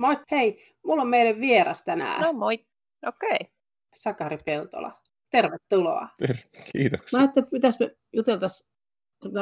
Moi, 0.00 0.16
hei, 0.30 0.74
mulla 0.84 1.02
on 1.02 1.08
meille 1.08 1.40
vieras 1.40 1.84
tänään. 1.84 2.22
No 2.22 2.32
moi, 2.32 2.54
okei. 3.06 3.28
Okay. 3.32 3.52
Sakari 3.94 4.38
Peltola. 4.44 5.00
Tervetuloa. 5.30 6.08
Ter- 6.18 6.36
kiitoksia. 6.72 7.18
Mä 7.18 7.18
ajattelin, 7.22 7.44
että 7.44 7.50
pitäisi 7.50 7.78
me 7.84 7.96
juteltaisiin, 8.12 8.70
kun 9.22 9.32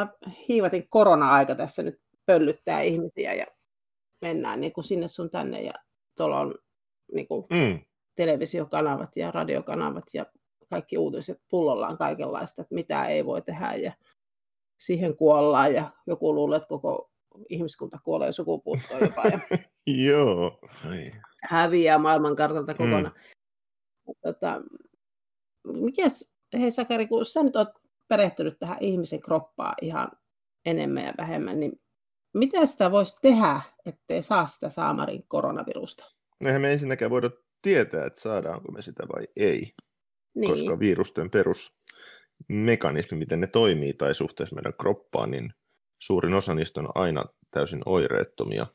hiivatin 0.49 0.89
korona-aika 0.89 1.55
tässä 1.55 1.83
nyt 1.83 2.01
pöllyttää 2.27 2.83
ihmisiä 2.83 3.35
ja 3.35 3.47
mennään 4.23 4.61
niin 4.61 4.73
kuin 4.73 4.85
sinne 4.85 5.09
sun 5.09 5.31
tänne 5.31 5.63
ja 5.63 5.73
tuolla 6.17 6.41
on 6.41 6.55
niin 7.13 7.29
kuin 7.29 7.47
Mm. 7.51 7.81
televisiokanavat 8.15 9.17
ja 9.17 9.31
radiokanavat 9.31 10.05
ja 10.15 10.27
kaikki 10.71 10.99
uutiset 10.99 11.43
pullollaan 11.51 11.99
kaikenlaista, 11.99 12.63
että 12.63 12.75
mitä 12.75 13.05
ei 13.05 13.27
voi 13.27 13.43
tehdä 13.43 13.75
ja 13.75 13.93
siihen 14.79 15.17
kuollaan 15.17 15.75
ja 15.75 15.91
joku 16.07 16.35
luulee, 16.35 16.57
että 16.57 16.69
koko 16.69 17.11
ihmiskunta 17.49 17.99
kuolee 18.05 18.33
sukupuuttoon 18.33 19.01
jopa 19.01 19.23
ja 19.23 19.39
Joo. 19.97 20.59
Ai. 20.89 21.11
häviää 21.43 21.99
maailmankartalta 21.99 22.75
kokonaan. 22.75 23.15
Mm. 24.09 24.15
Tota, 24.23 24.63
mikäs, 25.65 26.33
hei 26.59 26.71
Sakari, 26.71 27.07
kun 27.07 27.25
sä 27.25 27.43
nyt 27.43 27.57
oot 27.57 27.69
perehtynyt 28.09 28.59
tähän 28.59 28.79
ihmisen 28.81 29.21
kroppaan 29.21 29.75
ihan 29.83 30.09
enemmän 30.65 31.05
ja 31.05 31.15
vähemmän, 31.19 31.61
niin 31.61 31.81
mitä 32.35 32.67
sitä 32.67 32.91
voisi 32.91 33.17
tehdä, 33.23 33.61
ettei 33.87 34.23
saa 34.23 34.47
sitä 34.47 34.69
saamarin 34.69 35.25
koronavirusta? 35.29 36.05
Eihän 36.45 36.61
me 36.61 36.73
ensinnäkään 36.73 37.11
voida 37.11 37.31
tietää, 37.63 38.07
että 38.07 38.21
saadaanko 38.21 38.73
me 38.73 38.83
sitä 38.83 39.09
vai 39.15 39.25
ei, 39.37 39.73
Niin, 40.35 40.51
koska 40.51 40.79
virusten 40.79 41.31
perusmekanismi, 41.31 43.19
miten 43.19 43.41
ne 43.41 43.47
toimii 43.47 43.93
tai 43.93 44.15
suhteessa 44.15 44.55
meidän 44.55 44.75
kroppaan, 44.81 45.31
niin 45.31 45.53
suurin 45.99 46.35
osa 46.35 46.55
niistä 46.55 46.81
on 46.81 46.89
aina 46.95 47.25
täysin 47.51 47.83
oireettomia. 47.87 48.67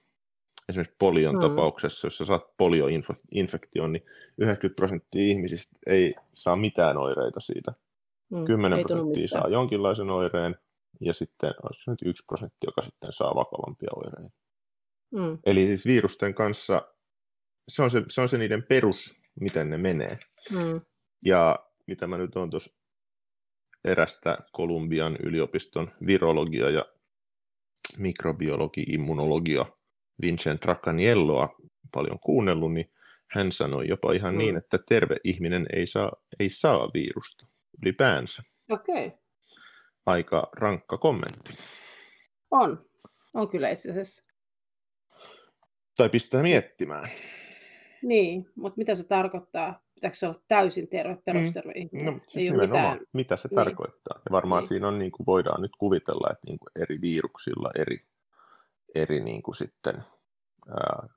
Esimerkiksi 0.69 0.95
polion 0.99 1.35
Mm. 1.35 1.41
tapauksessa, 1.41 2.07
jos 2.07 2.17
sä 2.17 2.25
saat 2.25 2.57
polioinfektion, 2.57 3.91
niin 3.93 4.03
90 4.37 4.75
prosenttia 4.75 5.21
ihmisistä 5.21 5.75
ei 5.87 6.15
saa 6.33 6.55
mitään 6.55 6.97
oireita 6.97 7.39
siitä. 7.39 7.73
mm, 8.29 8.45
10 8.45 8.77
ei 8.79 8.85
tunnu 8.85 9.03
prosenttia 9.03 9.27
saa 9.27 9.49
jonkinlaisen 9.49 10.09
oireen, 10.09 10.55
ja 11.01 11.13
sitten 11.13 11.53
on 11.63 11.69
se 11.83 11.91
nyt 11.91 11.99
1 12.05 12.23
prosentti, 12.25 12.57
joka 12.65 12.81
sitten 12.81 13.13
saa 13.13 13.35
vakavampia 13.35 13.89
oireita. 13.95 14.35
Mm, 15.11 15.37
Eli 15.45 15.65
siis 15.67 15.85
virusten 15.85 16.33
kanssa, 16.33 16.87
se 17.69 17.83
on 17.83 17.91
se, 17.91 18.03
se 18.09 18.21
on 18.21 18.29
se 18.29 18.37
niiden 18.37 18.63
perus, 18.63 19.13
miten 19.39 19.69
ne 19.69 19.77
menee. 19.77 20.17
mm, 20.51 20.81
Ja 21.25 21.59
mitä 21.87 22.07
mä 22.07 22.17
nyt 22.17 22.35
on 22.35 22.49
tuossa 22.49 22.71
erästä 23.85 24.37
Kolumbian 24.51 25.17
yliopiston 25.23 25.87
virologia 26.05 26.69
ja 26.69 26.85
mikrobiologi, 27.97 28.81
immunologia 28.81 29.65
Vincent 30.21 30.65
Raccanielloa 30.65 31.55
paljon 31.93 32.19
kuunnellut, 32.19 32.73
niin 32.73 32.89
hän 33.31 33.51
sanoi 33.51 33.87
jopa 33.87 34.13
ihan 34.13 34.33
Mm. 34.33 34.37
niin, 34.37 34.57
että 34.57 34.79
terve 34.89 35.15
ihminen 35.23 35.65
ei 35.73 35.87
saa, 35.87 36.11
ei 36.39 36.49
saa 36.49 36.89
virusta 36.93 37.45
ylipäänsä. 37.81 38.43
Okei, 38.69 39.07
okay. 39.07 39.19
Aika 40.05 40.49
rankka 40.53 40.97
kommentti. 40.97 41.53
on. 42.51 42.85
On 43.33 43.49
kyllä 43.49 43.69
itse 43.69 43.91
asiassa. 43.91 44.23
Tai 45.97 46.09
pistää 46.09 46.41
miettimään. 46.41 47.09
Niin, 48.03 48.49
mutta 48.55 48.77
mitä 48.77 48.95
se 48.95 49.07
tarkoittaa? 49.07 49.83
Pitääkö 49.95 50.15
se 50.17 50.27
olla 50.27 50.39
täysin 50.47 50.87
terve, 50.87 51.17
perusterve 51.25 51.71
ihminen? 51.75 52.05
No, 52.13 52.19
siis 52.27 52.51
ei 52.53 52.67
mitään. 52.67 52.99
mitä 53.13 53.37
se 53.37 53.47
Niin. 53.47 53.55
tarkoittaa. 53.55 54.17
Ja 54.25 54.31
varmaan 54.31 54.61
Niin. 54.61 54.67
siinä 54.69 54.87
on, 54.87 54.99
niin 54.99 55.11
kuin 55.11 55.25
voidaan 55.25 55.61
nyt 55.61 55.71
kuvitella, 55.77 56.27
että 56.31 56.47
niin 56.47 56.59
kuin 56.59 56.69
eri 56.83 57.01
viruksilla 57.01 57.71
eri, 57.79 58.01
eri 58.95 59.19
niin 59.19 59.43
kuin 59.43 59.55
sitten, 59.55 60.03
ää, 60.69 61.07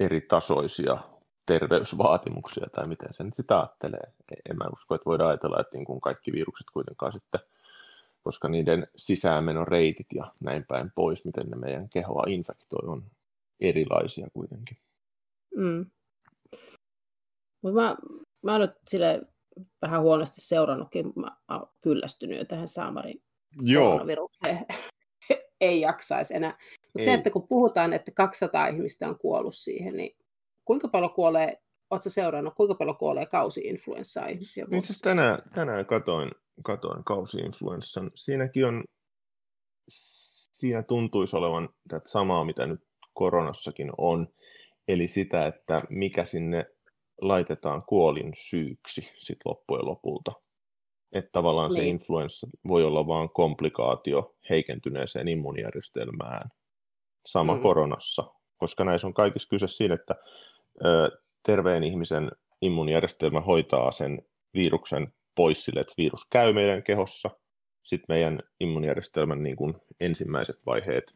eri 0.00 0.20
tasoisia 0.20 0.98
terveysvaatimuksia, 1.46 2.66
tai 2.72 2.86
miten 2.86 3.14
se 3.14 3.24
nyt 3.24 3.34
sitä 3.34 3.58
ajattelee. 3.58 4.12
E- 4.32 4.50
En 4.50 4.56
mä 4.56 4.64
usko, 4.72 4.94
että 4.94 5.04
voidaan 5.04 5.30
ajatella, 5.30 5.60
että 5.60 5.76
niin 5.76 5.84
kuin 5.84 6.00
kaikki 6.00 6.32
virukset 6.32 6.66
kuitenkaan 6.72 7.12
sitten, 7.12 7.40
koska 8.22 8.48
niiden 8.48 8.86
sisäänmenoreitit 8.96 10.06
ja 10.14 10.32
näin 10.40 10.64
päin 10.68 10.92
pois, 10.94 11.24
miten 11.24 11.46
ne 11.46 11.56
meidän 11.56 11.88
kehoa 11.88 12.24
infektoi, 12.28 12.88
on 12.88 13.02
erilaisia 13.60 14.28
kuitenkin. 14.32 14.76
Mm. 15.56 15.86
Mut 17.62 17.74
mä, 17.74 17.96
mä 18.42 18.52
oon 18.52 18.60
nyt 18.60 18.74
sille 18.88 19.22
vähän 19.82 20.02
huonosti 20.02 20.40
seurannutkin. 20.40 21.12
Mä 21.16 21.36
oon 21.48 21.68
kyllästynyt 21.80 22.38
jo 22.38 22.44
tähän 22.44 22.68
saamarin 22.68 23.22
koronavirukseen. 23.74 24.66
ei 25.60 25.80
jaksaisi 25.80 26.34
enää. 26.34 26.58
Mutta 26.82 27.04
se, 27.04 27.14
että 27.14 27.30
kun 27.30 27.48
puhutaan, 27.48 27.92
että 27.92 28.10
200 28.10 28.66
ihmistä 28.66 29.08
on 29.08 29.18
kuollut 29.18 29.54
siihen, 29.54 29.96
niin 29.96 30.16
kuinka 30.64 30.88
paljon 30.88 31.12
kuolee, 31.12 31.62
ootko 31.90 32.10
seurannut, 32.10 32.54
kuinka 32.54 32.74
paljon 32.74 32.96
kuolee 32.96 33.26
kausi-influenssaa 33.26 34.26
ihmisiä 34.26 34.66
vuodessa? 34.70 35.04
tänään, 35.04 35.38
tänään 35.54 35.86
katoin, 35.86 36.30
katoin 36.62 37.04
kausi-influenssan. 37.04 38.10
Siinäkin 38.14 38.66
on, 38.66 38.84
siinä 40.52 40.82
tuntuisi 40.82 41.36
olevan 41.36 41.68
tätä 41.88 42.08
samaa, 42.08 42.44
mitä 42.44 42.66
nyt 42.66 42.80
koronassakin 43.14 43.90
on. 43.98 44.28
Eli 44.88 45.08
sitä, 45.08 45.46
että 45.46 45.80
mikä 45.90 46.24
sinne 46.24 46.66
laitetaan 47.20 47.82
kuolin 47.82 48.32
syyksi 48.36 49.10
sit 49.14 49.38
loppujen 49.44 49.86
lopulta. 49.86 50.32
Että 51.12 51.30
tavallaan 51.32 51.72
se 51.72 51.78
Niin. 51.78 51.88
influenssa 51.88 52.46
voi 52.68 52.84
olla 52.84 53.06
vain 53.06 53.30
komplikaatio 53.30 54.34
heikentyneeseen 54.50 55.28
immunijärjestelmään. 55.28 56.48
Sama 57.26 57.54
Mm. 57.54 57.62
koronassa, 57.62 58.24
koska 58.56 58.84
näissä 58.84 59.06
on 59.06 59.14
kaikissa 59.14 59.48
kyse 59.48 59.68
siinä, 59.68 59.94
että 59.94 60.14
ö, 60.84 61.18
terveen 61.46 61.84
ihmisen 61.84 62.30
immunijärjestelmä 62.62 63.40
hoitaa 63.40 63.92
sen 63.92 64.22
viruksen 64.54 65.12
pois 65.34 65.64
sille, 65.64 65.80
että 65.80 65.94
virus 65.98 66.26
käy 66.30 66.52
meidän 66.52 66.82
kehossa. 66.82 67.30
Sitten 67.82 68.06
meidän 68.08 68.40
immunijärjestelmän 68.60 69.42
niin 69.42 69.56
kuin 69.56 69.74
ensimmäiset 70.00 70.66
vaiheet, 70.66 71.14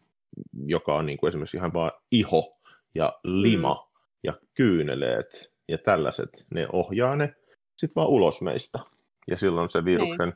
joka 0.66 0.94
on 0.94 1.06
niin 1.06 1.18
kuin 1.18 1.28
esimerkiksi 1.28 1.56
ihan 1.56 1.72
vaan 1.72 1.92
iho 2.10 2.50
ja 2.94 3.18
lima 3.24 3.74
mm. 3.74 4.00
ja 4.24 4.32
kyyneleet 4.54 5.52
ja 5.68 5.78
tällaiset, 5.78 6.28
ne 6.54 6.68
ohjaa 6.72 7.16
ne 7.16 7.34
sitten 7.76 8.00
vaan 8.00 8.08
ulos 8.08 8.40
meistä. 8.40 8.78
Ja 9.28 9.36
silloin 9.36 9.68
se 9.68 9.84
viruksen, 9.84 10.32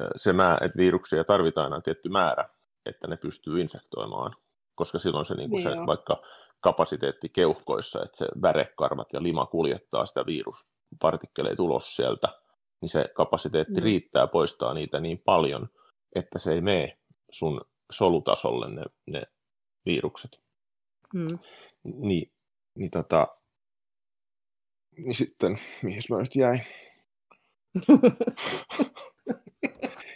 ö, 0.00 0.08
se 0.16 0.32
mä, 0.32 0.58
että 0.60 0.78
viruksia 0.78 1.24
tarvitaan 1.24 1.72
aina 1.72 1.82
tietty 1.82 2.08
määrä, 2.08 2.48
että 2.86 3.06
ne 3.06 3.16
pystyy 3.16 3.60
infektoimaan, 3.60 4.36
koska 4.74 4.98
silloin 4.98 5.26
se, 5.26 5.34
niin 5.34 5.50
kuin 5.50 5.64
Niin 5.64 5.78
se 5.80 5.86
vaikka 5.86 6.22
kapasiteetti 6.60 7.28
keuhkoissa, 7.28 8.02
että 8.04 8.16
se 8.16 8.26
värekarvat 8.42 9.08
ja 9.12 9.22
lima 9.22 9.46
kuljettaa 9.46 10.06
sitä 10.06 10.26
viruspartikkeleita 10.26 11.62
ulos 11.62 11.96
sieltä, 11.96 12.28
niin 12.80 12.88
se 12.88 13.04
kapasiteetti 13.14 13.80
Mm. 13.80 13.82
riittää 13.82 14.26
poistaa 14.26 14.74
niitä 14.74 15.00
niin 15.00 15.22
paljon, 15.24 15.68
että 16.14 16.38
se 16.38 16.52
ei 16.52 16.60
mene 16.60 16.98
sun 17.30 17.60
solutasolle 17.92 18.70
ne, 18.70 18.82
ne 19.06 19.22
virukset. 19.86 20.30
Mm. 21.14 21.38
Niin, 21.84 22.32
niin, 22.74 22.90
tota, 22.90 23.28
niin 24.96 25.14
sitten, 25.14 25.58
mihin 25.82 26.02
mä 26.10 26.18
nyt 26.18 26.36
jäin? 26.36 26.60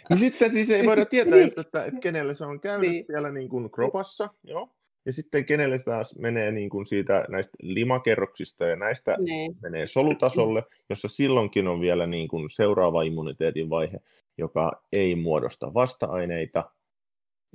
Niin 0.09 0.19
sitten 0.19 0.51
siis 0.51 0.69
ei 0.69 0.85
voida 0.85 1.05
tietää 1.05 1.39
just, 1.39 1.57
että, 1.57 1.85
että 1.85 1.99
kenelle 1.99 2.33
se 2.33 2.45
on 2.45 2.59
käynyt 2.59 2.91
Niin. 2.91 3.05
siellä 3.05 3.31
niin 3.31 3.49
kuin 3.49 3.71
kropassa, 3.71 4.29
joo. 4.43 4.69
Ja 5.05 5.13
sitten 5.13 5.45
kenelle 5.45 5.77
se 5.79 5.85
taas 5.85 6.15
menee 6.19 6.51
niin 6.51 6.69
kuin 6.69 6.85
siitä 6.85 7.25
näistä 7.29 7.57
limakerroksista 7.61 8.65
ja 8.65 8.75
näistä 8.75 9.17
niin. 9.19 9.55
menee 9.61 9.87
solutasolle, 9.87 10.63
jossa 10.89 11.07
silloinkin 11.07 11.67
on 11.67 11.81
vielä 11.81 12.07
niin 12.07 12.27
kuin 12.27 12.49
seuraava 12.49 13.01
immuniteetin 13.01 13.69
vaihe, 13.69 13.99
joka 14.37 14.83
ei 14.91 15.15
muodosta 15.15 15.73
vasta-aineita. 15.73 16.69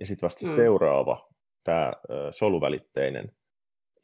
Ja 0.01 0.07
sitten 0.07 0.27
vasta 0.27 0.47
Mm. 0.47 0.55
seuraava, 0.55 1.29
tämä 1.65 1.93
soluvälitteinen 2.31 3.33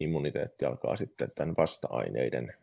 immuniteetti 0.04 0.64
alkaa 0.64 0.96
sitten 0.96 1.32
tämän 1.34 1.54
vasta-aineiden 1.58 2.54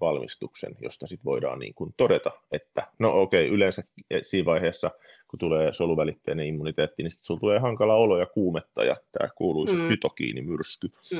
valmistuksen, 0.00 0.76
josta 0.80 1.06
sitten 1.06 1.24
voidaan 1.24 1.58
niin 1.58 1.74
kuin 1.74 1.94
todeta, 1.96 2.30
että 2.52 2.86
no 2.98 3.20
okei, 3.20 3.44
okay, 3.44 3.54
yleensä 3.54 3.82
siinä 4.22 4.44
vaiheessa, 4.46 4.90
kun 5.28 5.38
tulee 5.38 5.72
soluvälitteinen 5.72 6.46
immuniteetti, 6.46 7.02
niin 7.02 7.10
sitten 7.10 7.24
sulla 7.26 7.40
tulee 7.40 7.58
hankala 7.58 7.94
olo 7.94 8.18
ja 8.18 8.26
kuumetta 8.26 8.84
ja 8.84 8.96
tämä 9.12 9.28
kuuluisa 9.34 9.74
Mm. 9.74 9.82
mm. 9.82 9.88
fytokiinimyrsky, 9.88 10.88
Mm. 11.12 11.18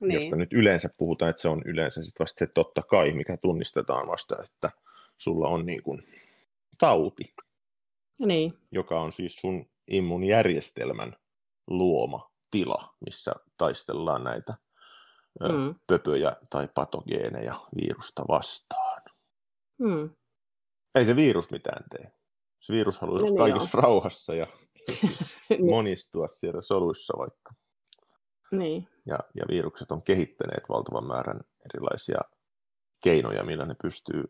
niin. 0.00 0.20
josta 0.20 0.36
nyt 0.36 0.52
yleensä 0.52 0.90
puhutaan, 0.96 1.30
että 1.30 1.42
se 1.42 1.48
on 1.48 1.60
yleensä 1.64 2.02
sitten 2.04 2.24
vasta 2.24 2.38
se 2.38 2.46
totta 2.46 2.82
kai, 2.82 3.12
mikä 3.12 3.36
tunnistetaan 3.36 4.08
vasta, 4.08 4.36
että 4.44 4.70
sulla 5.18 5.48
on 5.48 5.66
niin 5.66 5.82
kuin 5.82 6.02
tauti, 6.78 7.34
niin. 8.18 8.52
joka 8.72 9.00
on 9.00 9.12
siis 9.12 9.34
sun 9.34 9.66
immunjärjestelmän 9.88 11.16
luoma 11.66 12.30
tila, 12.50 12.94
missä 13.06 13.32
taistellaan 13.56 14.24
näitä 14.24 14.54
mm. 15.40 15.74
Pöpöjä 15.86 16.36
tai 16.50 16.68
patogeeneja 16.74 17.54
virusta 17.76 18.22
vastaan. 18.28 19.02
Mm. 19.78 20.10
Ei 20.94 21.04
se 21.04 21.16
virus 21.16 21.50
mitään 21.50 21.84
tee. 21.90 22.12
Se 22.60 22.72
virus 22.72 23.00
haluaisi 23.00 23.24
No 23.26 23.30
niin 23.30 23.38
kaikessa 23.38 23.78
rauhassa 23.78 24.34
ja 24.34 24.46
Niin. 25.50 25.66
monistua 25.70 26.28
siellä 26.32 26.62
soluissa 26.62 27.14
vaikka. 27.18 27.54
Niin. 28.52 28.88
Ja, 29.06 29.18
ja 29.34 29.44
virukset 29.48 29.90
on 29.90 30.02
kehittäneet 30.02 30.62
valtavan 30.68 31.06
määrän 31.06 31.40
erilaisia 31.74 32.18
keinoja, 33.04 33.44
millä 33.44 33.66
ne 33.66 33.74
pystyy 33.82 34.24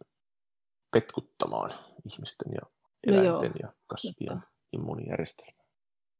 petkuttamaan 0.92 1.74
ihmisten 2.06 2.52
ja 2.54 2.60
No 3.06 3.12
eläinten 3.12 3.52
joo, 3.60 3.68
ja 3.68 3.72
kasvien 3.86 4.14
totta. 4.40 4.48
immuunijärjestelmää. 4.72 5.64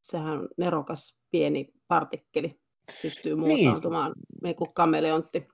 Sehän 0.01 0.33
on 0.39 0.49
nerokas 0.57 1.21
pieni 1.31 1.73
partikkeli. 1.89 2.61
Pystyy 3.03 3.37
Niin. 3.37 3.49
muuntautumaan 3.49 4.13
niin 4.43 4.57
kuin 4.57 4.75
kameleontti. 4.75 5.49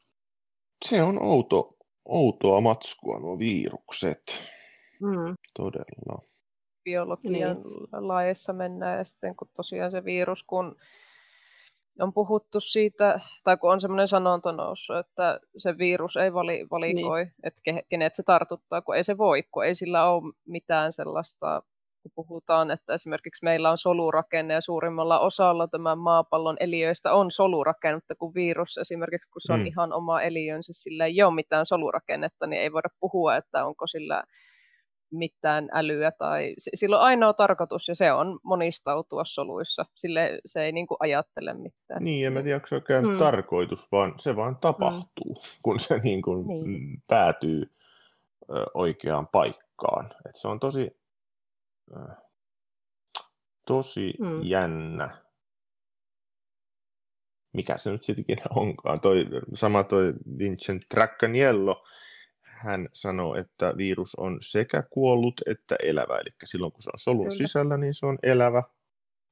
Se 0.85 1.03
on 1.03 1.23
outo, 1.23 1.77
outoa 2.09 2.61
matskua 2.61 3.19
nuo 3.19 3.39
virukset, 3.39 4.23
Mm. 5.01 5.35
todella. 5.57 6.23
biologian 6.85 7.57
laajassa 7.93 8.53
mennään 8.53 8.99
ja 8.99 9.05
sitten 9.05 9.37
kun 9.37 9.49
tosiaan 9.57 9.91
se 9.91 10.05
virus, 10.05 10.45
kun 10.45 10.77
on 12.01 12.13
puhuttu 12.13 12.61
siitä, 12.61 13.21
tai 13.45 13.57
kun 13.57 13.73
on 13.73 13.81
semmoinen 13.81 14.09
sanonta 14.09 14.53
noussut, 14.53 14.97
että 14.97 15.41
se 15.59 15.79
virus 15.79 16.17
ei 16.17 16.33
vali, 16.35 16.67
valikoi, 16.71 17.25
niin. 17.25 17.35
että 17.43 17.61
ke, 17.65 17.83
kenet 17.89 18.15
se 18.15 18.23
tartuttaa, 18.23 18.83
kun 18.83 18.97
ei 18.97 19.05
se 19.05 19.19
voi, 19.19 19.43
kun 19.43 19.65
ei 19.65 19.75
sillä 19.75 20.11
ole 20.11 20.33
mitään 20.47 20.93
sellaista, 20.93 21.63
kun 22.15 22.27
puhutaan, 22.27 22.71
että 22.71 22.95
esimerkiksi 22.95 23.45
meillä 23.45 23.71
on 23.71 23.79
solurakenne 23.79 24.55
ja 24.55 24.61
suurimmalla 24.61 25.19
osalla 25.19 25.69
tämän 25.69 25.99
maapallon 25.99 26.57
eliöistä 26.61 27.13
on 27.13 27.31
solurakenne, 27.31 27.97
mutta 27.97 28.15
kun 28.15 28.35
virus 28.35 28.79
esimerkiksi, 28.79 29.31
kun 29.31 29.41
se 29.41 29.53
on 29.53 29.61
Mm. 29.61 29.67
ihan 29.67 29.93
oma 29.93 30.23
eliönsä, 30.23 30.73
sillä 30.73 31.07
ei 31.07 31.23
ole 31.23 31.35
mitään 31.35 31.67
solurakennetta, 31.67 32.47
niin 32.47 32.63
ei 32.63 32.73
voida 32.73 32.89
puhua, 33.01 33.37
että 33.37 33.65
onko 33.67 33.87
sillä 33.87 34.23
mitään 35.11 35.69
älyä 35.73 36.11
tai 36.19 36.55
sillä 36.75 36.97
on 36.99 37.03
ainoa 37.03 37.33
tarkoitus 37.33 37.89
ja 37.89 37.95
se 37.95 38.13
on 38.13 38.39
monistautua 38.45 39.23
soluissa. 39.25 39.85
Sille 39.95 40.39
se 40.47 40.65
ei 40.65 40.73
niin 40.73 40.87
kuin 40.87 40.97
ajattele 41.01 41.55
mitään. 41.55 42.05
Niin, 42.05 42.27
en 42.27 42.33
mä 42.33 42.43
tiedä, 42.43 42.57
onko 42.57 42.67
se 42.67 42.75
oikein 42.75 43.05
Mm. 43.05 43.11
mm. 43.13 43.19
tarkoitus, 43.19 43.93
vaan 43.93 44.15
se 44.21 44.37
vaan 44.37 44.57
tapahtuu, 44.57 45.35
mm. 45.35 45.41
kun 45.63 45.81
se 45.81 45.99
niin 45.99 46.23
kuin 46.23 46.47
Niin. 46.47 46.65
niin. 46.67 47.03
päätyy 47.07 47.63
ö, 48.51 48.65
oikeaan 48.75 49.27
paikkaan. 49.29 50.11
Et 50.29 50.37
se 50.37 50.49
on 50.49 50.61
tosi, 50.61 50.91
tosi 53.67 54.15
Mm. 54.21 54.43
jännä. 54.43 55.27
Mikä 57.53 57.79
se 57.79 57.91
nyt 57.91 58.05
sittenkin 58.05 58.39
onkaan. 58.57 59.01
Toi, 59.01 59.27
sama 59.55 59.85
toi 59.85 60.15
Vincent 60.39 60.83
Traccaniello, 60.89 61.85
hän 62.43 62.89
sanoo, 62.93 63.35
että 63.35 63.75
virus 63.77 64.15
on 64.15 64.39
sekä 64.41 64.83
kuollut 64.91 65.41
että 65.47 65.77
elävä. 65.83 66.19
Eli 66.19 66.31
silloin 66.45 66.73
kun 66.73 66.83
se 66.83 66.91
on 66.93 66.99
solun 66.99 67.25
Kyllä. 67.27 67.39
sisällä, 67.39 67.77
niin 67.77 67.95
se 67.95 68.07
on 68.07 68.19
elävä 68.23 68.63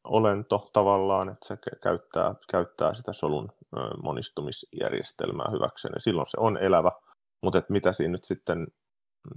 olento 0.05 0.71
tavallaan, 0.73 1.29
että 1.29 1.49
se 1.49 1.55
kä- 1.55 1.79
käyttää, 1.83 2.35
käyttää 2.51 2.95
sitä 2.95 3.13
solun 3.13 3.53
monistumisjärjestelmää 4.03 5.51
hyväkseen. 5.53 5.93
Ja 5.95 6.01
silloin 6.01 6.29
se 6.31 6.37
on 6.41 6.57
elävä. 6.57 6.93
Mutta 7.43 7.59
et 7.59 7.71
mitä 7.71 7.93
siinä 7.93 8.13
nyt 8.13 8.25
sitten, 8.25 8.67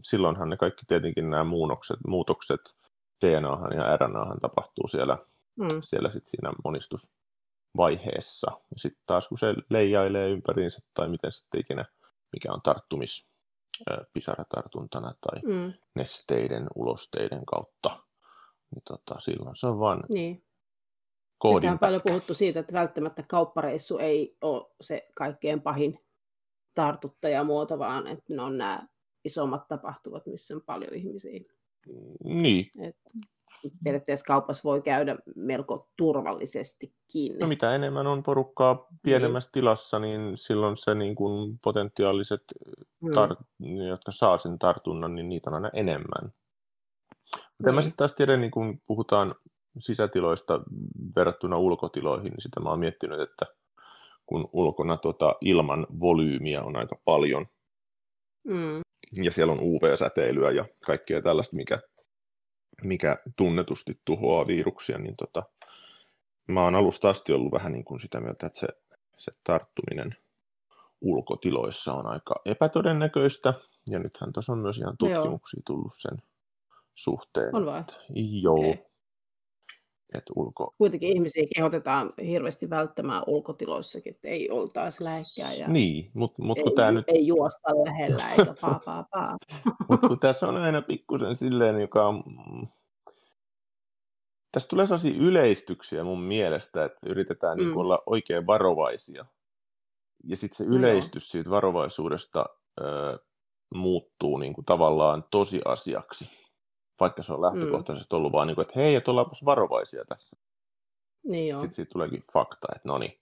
silloinhan 0.03 0.49
ne 0.49 0.57
kaikki 0.57 0.85
tietenkin 0.87 1.29
nämä 1.29 1.43
muunnokset, 1.43 1.97
muutokset 2.07 2.61
DNAhan 3.25 3.73
ja 3.73 3.97
RNAhan 3.97 4.39
tapahtuu 4.41 4.87
siellä, 4.87 5.17
Mm. 5.55 5.81
siellä 5.81 6.09
sit 6.11 6.25
siinä 6.25 6.51
monistusvaiheessa. 6.63 8.51
Ja 8.51 8.77
sitten 8.79 9.03
taas 9.05 9.27
kun 9.27 9.37
se 9.37 9.55
leijailee 9.69 10.29
ympäriinsä 10.29 10.79
tai 10.93 11.07
miten 11.09 11.31
sitten 11.31 11.59
ikinä, 11.61 11.85
mikä 12.33 12.53
on 12.53 12.61
tarttumis 12.61 13.27
pisaratartuntana 14.13 15.13
tai 15.21 15.41
Mm. 15.41 15.73
nesteiden, 15.95 16.67
ulosteiden 16.75 17.45
kautta, 17.45 17.99
niin 18.75 18.81
tota, 18.87 19.19
silloin 19.19 19.55
se 19.55 19.67
on 19.67 19.79
vaan 19.79 20.03
Niin. 20.09 20.43
koodin 21.37 21.69
on 21.71 21.79
paljon 21.79 22.01
puhuttu 22.07 22.33
siitä, 22.33 22.59
että 22.59 22.73
välttämättä 22.73 23.23
kauppareissu 23.27 23.97
ei 23.97 24.37
ole 24.41 24.65
se 24.81 25.07
kaikkein 25.13 25.61
pahin 25.61 25.99
tartuttajamuoto, 26.73 27.79
vaan 27.79 28.07
että 28.07 28.33
ne 28.33 28.41
on 28.41 28.57
nämä 28.57 28.87
isommat 29.25 29.67
tapahtumat, 29.67 30.25
missä 30.25 30.55
on 30.55 30.61
paljon 30.65 30.93
ihmisiä. 30.93 31.39
Niin, 32.23 32.71
Et 32.83 32.95
periaatteessa 33.83 34.25
kaupassa 34.25 34.63
voi 34.63 34.81
käydä 34.81 35.15
melko 35.35 35.89
turvallisestikin. 35.97 37.39
no 37.39 37.47
mitä 37.47 37.75
enemmän 37.75 38.07
on 38.07 38.23
porukkaa 38.23 38.87
pienemmässä 39.03 39.49
tilassa, 39.53 39.99
niin 39.99 40.31
silloin 40.37 40.77
se 40.77 40.95
niin 40.95 41.15
kuin 41.15 41.59
potentiaaliset, 41.63 42.41
Mm. 43.01 43.09
tar- 43.11 43.85
jotka 43.89 44.11
saa 44.11 44.37
sen 44.37 44.59
tartunnan, 44.59 45.15
niin 45.15 45.29
niitä 45.29 45.49
on 45.49 45.53
aina 45.53 45.69
enemmän. 45.73 46.31
Mutta 47.57 47.69
en 47.69 47.75
mä 47.75 47.81
Niin. 47.81 47.83
sitten 47.83 47.97
taas 47.97 48.15
tiedä, 48.15 48.37
niin 48.37 48.51
kun 48.51 48.81
puhutaan 48.85 49.35
sisätiloista 49.79 50.61
verrattuna 51.15 51.57
ulkotiloihin, 51.57 52.29
niin 52.31 52.41
sitä 52.41 52.59
mä 52.59 52.69
oon 52.69 52.79
miettinyt, 52.79 53.19
että 53.19 53.45
kun 54.25 54.49
ulkona 54.53 54.97
tota 54.97 55.35
ilman 55.41 55.87
volyymiä 55.99 56.63
on 56.63 56.75
aika 56.75 56.95
paljon, 57.05 57.45
Mm. 58.43 58.81
Ja 59.13 59.31
siellä 59.31 59.53
on 59.53 59.59
UV-säteilyä 59.59 60.51
ja 60.51 60.65
kaikkea 60.85 61.21
tällaista, 61.21 61.55
mikä, 61.55 61.79
mikä 62.83 63.17
tunnetusti 63.35 64.01
tuhoaa 64.05 64.47
viruksia, 64.47 64.97
niin 64.97 65.15
tota, 65.15 65.43
mä 66.47 66.63
oon 66.63 66.75
alusta 66.75 67.09
asti 67.09 67.33
ollut 67.33 67.51
vähän 67.51 67.71
niin 67.71 67.85
kuin 67.85 67.99
sitä 67.99 68.19
mieltä, 68.19 68.47
että 68.47 68.59
se, 68.59 68.67
se 69.17 69.31
tarttuminen 69.43 70.15
ulkotiloissa 71.01 71.93
on 71.93 72.07
aika 72.07 72.35
epätodennäköistä, 72.45 73.53
ja 73.89 73.99
nythän 73.99 74.33
tuossa 74.33 74.53
on 74.53 74.59
myös 74.59 74.77
ihan 74.77 74.95
No 75.01 75.07
tutkimuksia 75.09 75.61
tullut 75.65 75.93
sen 75.97 76.17
suhteen. 76.95 77.55
On 77.55 77.79
että 77.79 77.93
Joo, 78.41 78.55
okay. 78.59 78.83
Että 80.13 80.33
ulko... 80.35 80.73
Kuitenkin 80.77 81.09
ihmisiä 81.09 81.47
kehotetaan 81.55 82.13
hirveästi 82.25 82.69
välttämään 82.69 83.23
ulkotiloissakin, 83.27 84.13
että 84.13 84.27
ei 84.27 84.49
oltaisi 84.49 85.03
lähekkään 85.03 85.59
ja 85.59 85.67
Niin, 85.67 86.11
mutta 86.13 86.41
mut 86.41 86.57
ei, 86.57 86.63
kun 86.63 86.75
tämä 86.75 86.91
nyt 86.91 87.05
ei 87.07 87.27
juosta 87.27 87.69
lähellä 87.69 88.29
eikä 88.31 88.55
paa 88.61 88.81
paa 88.85 89.05
paa. 89.11 89.37
Mutta 89.89 90.07
kun 90.07 90.19
tässä 90.27 90.47
on 90.47 90.57
aina 90.57 90.81
pikkusen 90.81 91.37
silleen, 91.37 91.81
joka 91.81 92.07
on... 92.07 92.23
Tässä 94.51 94.69
tulee 94.69 94.87
sellaisia 94.87 95.17
yleistyksiä 95.19 96.03
mun 96.03 96.21
mielestä, 96.21 96.85
että 96.85 96.99
yritetään 97.05 97.57
mm. 97.57 97.65
niin 97.65 97.77
olla 97.77 98.03
oikein 98.05 98.47
varovaisia. 98.47 99.25
Ja 100.23 100.37
sitten 100.37 100.57
se 100.57 100.63
No 100.63 100.77
yleistys 100.77 101.29
siitä 101.29 101.49
varovaisuudesta 101.49 102.45
ö, 102.81 103.19
muuttuu 103.75 104.37
niin 104.37 104.53
kuin 104.53 104.65
tavallaan 104.65 105.23
tosiasiaksi. 105.31 106.29
Vaikka 106.99 107.23
se 107.23 107.33
on 107.33 107.41
lähtökohtaisesti 107.41 108.15
ollut 108.15 108.31
vaan 108.31 108.47
niin 108.47 108.55
kuin, 108.55 108.67
että 108.67 108.79
hei, 108.79 108.95
että 108.95 109.11
ollaanpas 109.11 109.45
varovaisia 109.45 110.05
tässä. 110.05 110.37
Niin 111.23 111.47
joo. 111.47 111.59
Sitten 111.61 111.75
siitä 111.75 111.91
tuleekin 111.93 112.23
fakta, 112.33 112.67
että 112.75 112.87
no 112.89 112.97
niin, 112.97 113.19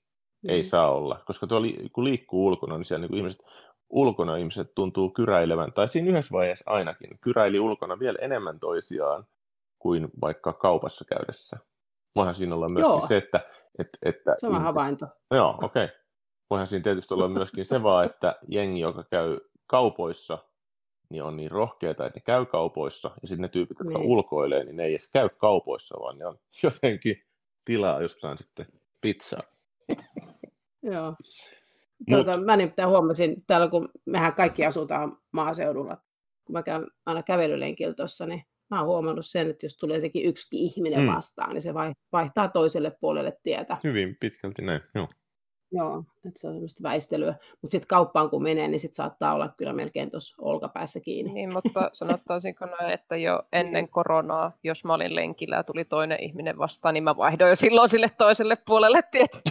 ei 0.48 0.62
Mm. 0.62 0.68
saa 0.68 0.92
olla. 0.92 1.20
Koska 1.26 1.48
tuo, 1.48 1.62
li- 1.62 1.90
kun 1.94 2.04
liikkuu 2.04 2.46
ulkona, 2.48 2.78
niin 2.78 2.86
siellä 2.86 3.02
niin 3.02 3.10
kuin 3.10 3.18
ihmiset, 3.18 3.42
ulkona 3.90 4.38
ihmiset 4.38 4.76
tuntuu 4.76 5.10
kyräilevän, 5.10 5.74
tai 5.74 5.88
siinä 5.88 6.10
yhdessä 6.10 6.32
vaiheessa 6.32 6.72
ainakin, 6.72 7.20
kyräili 7.22 7.60
ulkona 7.60 8.00
vielä 8.00 8.18
enemmän 8.22 8.60
toisiaan 8.60 9.26
kuin 9.80 10.08
vaikka 10.22 10.54
kaupassa 10.54 11.06
käydessä. 11.06 11.58
Voihan 12.16 12.36
siinä 12.36 12.56
olla 12.56 12.70
myöskin 12.70 12.92
Joo. 12.92 13.08
se, 13.08 13.18
että... 13.18 13.40
että, 13.80 13.98
että 14.02 14.36
Sama 14.38 14.60
havainto. 14.60 15.06
Joo, 15.32 15.50
okei. 15.62 15.84
Okay. 15.86 15.98
Voihan 16.50 16.68
siinä 16.68 16.84
tietysti 16.84 17.14
olla 17.14 17.28
myöskin 17.28 17.66
se 17.66 17.84
vaan, 17.84 18.06
että 18.06 18.36
jengi, 18.48 18.80
joka 18.80 19.04
käy 19.04 19.40
kaupoissa, 19.68 20.38
niin 21.10 21.24
on 21.24 21.38
niin 21.38 21.52
rohkeita, 21.52 22.06
että 22.06 22.18
ne 22.20 22.24
käy 22.26 22.46
kaupoissa, 22.46 23.12
ja 23.22 23.28
sitten 23.28 23.42
ne 23.42 23.48
tyypit, 23.48 23.80
jotka 23.80 24.00
Niin. 24.00 24.08
ulkoilee, 24.10 24.64
niin 24.64 24.76
ne 24.76 24.84
ei 24.84 24.92
edes 24.92 25.10
käy 25.10 25.30
kaupoissa, 25.30 25.96
vaan 26.00 26.18
ne 26.18 26.26
on 26.26 26.40
jotenkin 26.64 27.16
tilaa 27.66 28.02
jostain 28.02 28.38
sitten 28.38 28.66
pizzaa. 29.02 29.44
Joo. 30.84 31.12
Mut- 31.12 32.10
Tuota, 32.10 32.38
mä 32.38 32.58
nimittäin 32.58 32.90
huomasin, 32.90 33.44
täällä 33.48 33.68
kun 33.68 33.90
mehän 34.06 34.34
kaikki 34.34 34.66
asutaan 34.66 35.18
maaseudulla, 35.32 35.98
kun 36.46 36.54
mä 36.54 36.64
käyn 36.64 36.88
aina 37.06 37.24
kävelylenkillä 37.24 37.94
tuossa, 37.94 38.26
niin 38.26 38.44
mä 38.72 38.80
oon 38.80 38.88
huomannut 38.88 39.26
sen, 39.26 39.50
että 39.50 39.66
jos 39.66 39.78
tulee 39.78 40.00
sekin 40.00 40.26
yksi 40.26 40.48
ihminen 40.52 41.00
Mm. 41.00 41.16
vastaan, 41.16 41.54
niin 41.54 41.62
se 41.62 41.74
vai- 41.74 41.94
vaihtaa 42.12 42.48
toiselle 42.48 42.92
puolelle 43.00 43.38
tietä. 43.44 43.78
Hyvin 43.84 44.18
pitkälti 44.20 44.62
näin, 44.62 44.82
joo. 44.96 45.08
Joo, 45.72 46.04
että 46.28 46.40
se 46.40 46.48
on 46.48 46.54
semmoista 46.54 46.84
väistelyä. 46.84 47.36
Mutta 47.62 47.72
sitten 47.72 47.88
kauppaan 47.88 48.30
kun 48.30 48.44
menee, 48.44 48.68
niin 48.68 48.80
sitten 48.80 48.96
saattaa 48.96 49.34
olla 49.34 49.50
kyllä 49.58 49.74
melkein 49.74 50.12
tuossa 50.12 50.36
olkapäässä 50.42 51.00
kiinni. 51.00 51.34
Niin, 51.34 51.54
mutta 51.54 51.90
sanottaisinko 51.94 52.66
näin, 52.66 52.94
että 52.94 53.16
jo 53.16 53.44
ennen 53.54 53.90
koronaa, 53.90 54.52
jos 54.64 54.84
mä 54.86 54.94
olin 54.94 55.16
lenkillä 55.16 55.56
ja 55.56 55.64
tuli 55.64 55.86
toinen 55.86 56.24
ihminen 56.24 56.58
vastaan, 56.58 56.94
niin 56.94 57.04
mä 57.04 57.18
vaihdoin 57.18 57.50
jo 57.50 57.56
silloin 57.56 57.90
sille 57.90 58.12
toiselle 58.18 58.58
puolelle 58.66 59.02
tiet. 59.12 59.42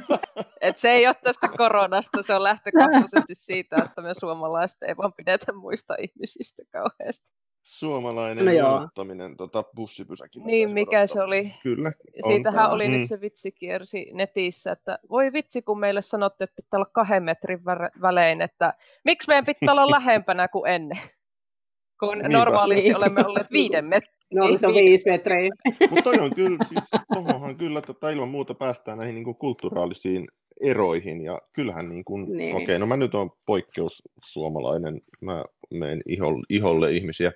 Et 0.60 0.76
se 0.76 0.90
ei 0.90 1.06
ole 1.06 1.16
tästä 1.24 1.48
koronasta, 1.56 2.22
se 2.22 2.34
on 2.34 2.42
lähtökohtaisesti 2.42 3.34
siitä, 3.34 3.76
että 3.84 4.02
me 4.02 4.14
suomalaiset 4.14 4.82
ei 4.82 4.96
vaan 4.96 5.12
pidetä 5.12 5.52
muista 5.52 5.94
ihmisistä 5.94 6.62
kauheasti. 6.72 7.26
Suomalainen 7.66 8.44
No 8.44 8.52
joo. 8.52 8.72
jonottaminen 8.74 9.36
tota, 9.36 9.64
bussipysäkillä. 9.76 10.46
Niin, 10.46 10.70
mikä 10.70 11.06
se 11.06 11.22
oli? 11.22 11.54
Kyllä. 11.62 11.92
on. 12.24 12.32
Siitähän 12.32 12.70
oli 12.70 12.86
Mm. 12.88 12.92
nyt 12.92 13.08
se 13.08 13.20
vitsi 13.20 13.52
kiersi 13.52 14.10
netissä, 14.12 14.72
että 14.72 14.98
voi 15.10 15.32
vitsi, 15.32 15.62
kun 15.62 15.80
meille 15.80 16.02
sanottiin, 16.02 16.44
että 16.48 16.56
pitää 16.62 16.78
olla 16.78 16.90
kahden 16.92 17.22
metrin 17.22 17.58
vä- 17.58 18.00
välein, 18.02 18.42
että 18.42 18.74
miksi 19.04 19.28
meidän 19.28 19.44
pitää 19.44 19.72
olla 19.72 19.90
lähempänä 19.90 20.48
kuin 20.48 20.70
ennen? 20.70 20.98
Kun 22.00 22.18
Niinpä. 22.18 22.38
normaalisti 22.38 22.82
Niin. 22.82 22.96
olemme 22.96 23.24
olleet 23.26 23.50
viiden 23.52 23.84
metrin. 23.84 24.16
No, 24.34 24.58
se 24.58 24.66
on 24.66 24.72
Niin, 24.72 24.84
viisi 24.84 25.10
metriä. 25.10 25.50
Mutta 25.90 26.02
toi 26.02 26.18
on 26.18 26.34
kyllä, 26.34 26.58
siis 26.68 26.84
tohonhan 27.14 27.56
kyllä 27.56 27.80
tota, 27.82 28.10
ilman 28.10 28.28
muuta 28.28 28.54
päästään 28.54 28.98
näihin 28.98 29.14
niinku 29.14 29.34
kulttuuraalisiin 29.34 30.28
eroihin. 30.62 31.24
Ja 31.24 31.40
kyllähän 31.52 31.88
niin 31.88 32.04
kuin, 32.04 32.36
niin. 32.36 32.54
okei, 32.54 32.64
okay, 32.64 32.78
no 32.78 32.86
mä 32.86 32.96
nyt 32.96 33.14
on 33.14 33.30
poikkeus 33.46 34.02
suomalainen, 34.32 35.00
mä 35.20 35.44
menen 35.70 36.02
iholle, 36.06 36.46
iholle 36.48 36.92
ihmisiä. 36.92 37.32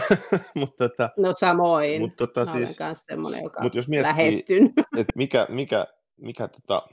mutta 0.60 0.88
tota, 0.88 1.10
no 1.16 1.34
samoin, 1.36 2.00
mutta 2.00 2.26
tota, 2.26 2.44
mä 2.44 2.52
siis, 2.52 2.80
olen 2.80 2.94
semmoinen, 2.94 3.42
joka 3.42 3.62
mutta 3.62 3.78
jos 3.78 3.88
miettii, 3.88 4.08
lähestyn. 4.08 4.72
että 4.98 5.12
mikä, 5.16 5.46
mikä, 5.48 5.86
mikä 6.16 6.48
tota, 6.48 6.88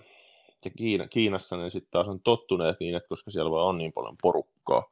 ja 0.66 0.72
Kiina, 0.72 1.08
Kiinassa 1.08 1.58
ne 1.58 1.70
sitten 1.70 1.92
taas 1.92 2.08
on 2.08 2.22
tottuneet 2.22 2.78
niin, 2.80 2.96
että 2.96 3.10
koska 3.10 3.32
siellä 3.32 3.52
vaan 3.52 3.68
on 3.68 3.78
niin 3.78 3.94
paljon 3.94 4.16
porukkaa, 4.22 4.92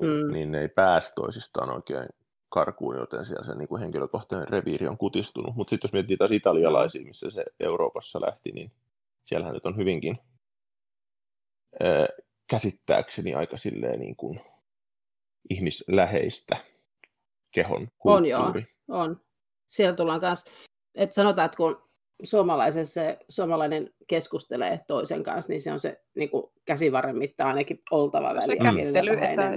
niin, 0.00 0.26
mm. 0.26 0.32
niin 0.32 0.52
ne 0.52 0.60
ei 0.60 0.68
pääse 0.68 1.12
toisistaan 1.14 1.70
oikein 1.70 2.08
karkuun, 2.48 2.96
joten 2.96 3.26
siellä 3.26 3.46
se 3.46 3.54
niin 3.54 3.68
kuin 3.68 3.80
henkilökohtainen 3.80 4.48
reviiri 4.48 4.88
on 4.88 4.98
kutistunut. 4.98 5.56
Mutta 5.56 5.70
sitten 5.70 5.88
jos 5.88 5.92
miettii 5.92 6.16
taas 6.16 6.30
italialaisia, 6.30 7.04
missä 7.04 7.30
se 7.30 7.44
Euroopassa 7.60 8.20
lähti, 8.20 8.52
niin 8.52 8.72
siellähän 9.24 9.54
nyt 9.54 9.66
on 9.66 9.76
hyvinkin 9.76 10.18
ää, 11.80 12.06
käsittääkseni 12.46 13.34
aika 13.34 13.56
silleen 13.56 14.00
niin 14.00 14.16
kuin 14.16 14.40
ihmisläheistä 15.50 16.56
kehon 17.50 17.88
kulttuuri. 17.98 18.32
On 18.32 18.64
joo, 18.88 19.00
on. 19.00 19.20
Siellä 19.66 19.96
tullaan 19.96 20.20
kanssa, 20.20 20.50
että 20.94 21.14
sanotaan, 21.14 21.46
että 21.46 21.56
kun 21.56 21.82
suomalaisen 22.24 22.86
se, 22.86 23.18
suomalainen 23.28 23.90
keskustelee 24.06 24.80
toisen 24.86 25.22
kanssa, 25.22 25.52
niin 25.52 25.60
se 25.60 25.72
on 25.72 25.80
se 25.80 26.00
niin 26.16 26.30
kuin 26.30 26.46
käsivarren 26.64 27.18
mitta 27.18 27.44
ainakin 27.44 27.82
oltava 27.90 28.34
väli. 28.34 28.56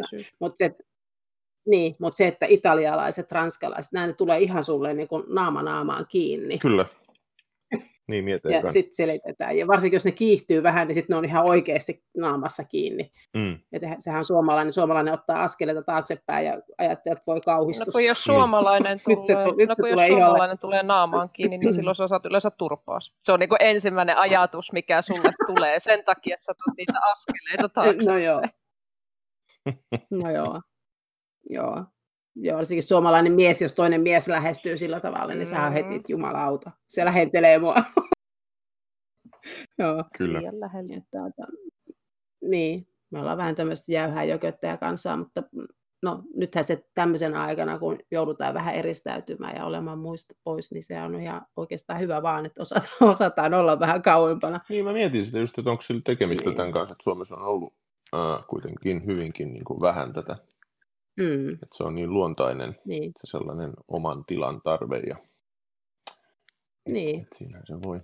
Se. 0.09 0.35
Mutta 0.39 0.57
se, 0.57 0.75
niin, 1.65 1.95
mutta 1.99 2.17
se, 2.17 2.27
että 2.27 2.45
italialaiset, 2.45 3.31
ranskalaiset, 3.31 3.91
nämä 3.91 4.13
tulee 4.13 4.39
ihan 4.39 4.63
sulle 4.63 4.93
niin 4.93 5.07
kuin 5.07 5.23
naama 5.27 5.63
naamaan 5.63 6.05
kiinni. 6.09 6.57
Kyllä. 6.57 6.85
Niin 8.07 8.25
mietitään. 8.25 8.65
Ja 8.65 8.71
sitten 8.71 8.95
selitetään. 8.95 9.57
Ja 9.57 9.67
varsinkin 9.67 9.95
jos 9.95 10.05
ne 10.05 10.11
kiihtyy 10.11 10.63
vähän, 10.63 10.87
niin 10.87 10.95
sitten 10.95 11.13
ne 11.13 11.17
on 11.17 11.25
ihan 11.25 11.45
oikeasti 11.45 12.03
naamassa 12.17 12.63
kiinni. 12.63 13.11
Mm. 13.37 13.59
Ja 13.71 13.79
sehän 13.99 14.17
on 14.17 14.25
suomalainen. 14.25 14.73
Suomalainen 14.73 15.13
ottaa 15.13 15.43
askeleita 15.43 15.81
taaksepäin 15.81 16.45
ja 16.45 16.61
ajattelee, 16.77 17.13
että 17.13 17.23
voi 17.27 17.41
kauhistus. 17.41 17.87
No 17.87 17.91
kun 17.91 18.05
jos 18.05 18.23
suomalainen 18.23 19.01
tulee, 19.03 19.17
nyt 19.17 19.25
se, 19.25 19.35
nyt 19.57 19.69
no, 19.69 19.75
kun 19.75 19.89
jos 19.89 20.07
suomalainen 20.07 20.59
tulee 20.59 20.83
naamaan 20.83 21.29
kiinni, 21.33 21.57
niin 21.57 21.73
silloin 21.73 21.95
sä 21.95 22.07
saat 22.07 22.25
yleensä 22.25 22.51
turpaas. 22.51 23.13
Se 23.21 23.31
on 23.31 23.39
niin 23.39 23.49
kuin 23.49 23.61
ensimmäinen 23.61 24.17
ajatus, 24.17 24.71
mikä 24.71 25.01
sulle 25.01 25.31
tulee. 25.55 25.79
Sen 25.79 26.03
takia 26.03 26.35
sä 26.37 26.53
tulet 26.53 26.77
niitä 26.77 26.99
askeleita 27.11 27.69
taaksepäin. 27.69 28.07
No 28.07 28.17
joo. 28.17 28.41
No 30.09 30.31
joo. 30.31 30.61
Joo. 31.49 31.85
Joo, 32.35 32.57
varsinkin 32.57 32.83
suomalainen 32.83 33.33
mies, 33.33 33.61
jos 33.61 33.73
toinen 33.73 34.01
mies 34.01 34.27
lähestyy 34.27 34.77
sillä 34.77 34.99
tavalla, 34.99 35.33
niin 35.33 35.45
sehän 35.45 35.67
on 35.67 35.73
heti, 35.73 35.95
että 35.95 36.11
jumalauta. 36.11 36.71
Se 36.87 37.05
lähentelee 37.05 37.59
mua. 37.59 37.75
Joo. 39.79 40.03
Kyllä. 40.17 40.39
Että, 40.39 41.27
että, 41.27 41.43
niin, 42.41 42.87
me 43.11 43.19
ollaan 43.19 43.37
vähän 43.37 43.55
tämmöistä 43.55 43.91
jäyhää 43.91 44.23
jököttäjä 44.23 44.77
kanssa, 44.77 45.17
mutta 45.17 45.43
no, 46.03 46.23
nythän 46.35 46.63
se 46.63 46.85
tämmöisen 46.93 47.35
aikana, 47.35 47.79
kun 47.79 47.99
joudutaan 48.11 48.53
vähän 48.53 48.75
eristäytymään 48.75 49.55
ja 49.55 49.65
olemaan 49.65 49.99
muista 49.99 50.35
pois, 50.43 50.71
niin 50.71 50.83
se 50.83 51.01
on 51.01 51.21
ihan 51.21 51.45
oikeastaan 51.55 51.99
hyvä 51.99 52.23
vaan, 52.23 52.45
että 52.45 52.61
osataan, 52.61 52.87
osataan 53.11 53.53
olla 53.53 53.79
vähän 53.79 54.01
kauempana. 54.01 54.59
Niin, 54.69 54.85
mä 54.85 54.93
mietin 54.93 55.25
sitä 55.25 55.39
just, 55.39 55.57
että 55.57 55.71
onko 55.71 55.81
sillä 55.81 56.01
tekemistä 56.05 56.49
niin. 56.49 56.57
tämän 56.57 56.71
kanssa, 56.71 56.93
että 56.93 57.03
Suomessa 57.03 57.35
on 57.35 57.41
ollut 57.41 57.73
äh, 58.15 58.47
kuitenkin 58.47 59.05
hyvinkin 59.05 59.53
niin 59.53 59.65
kuin 59.65 59.81
vähän 59.81 60.13
tätä 60.13 60.35
Mm. 61.17 61.53
Että 61.53 61.77
se 61.77 61.83
on 61.83 61.95
niin 61.95 62.13
luontainen, 62.13 62.75
niin. 62.85 63.11
se 63.17 63.31
sellainen 63.31 63.73
oman 63.87 64.25
tilan 64.25 64.61
tarve. 64.61 64.99
Ja... 64.99 65.15
Niin. 66.89 67.27
Siinä 67.37 67.61
se 67.65 67.73
voi. 67.83 67.99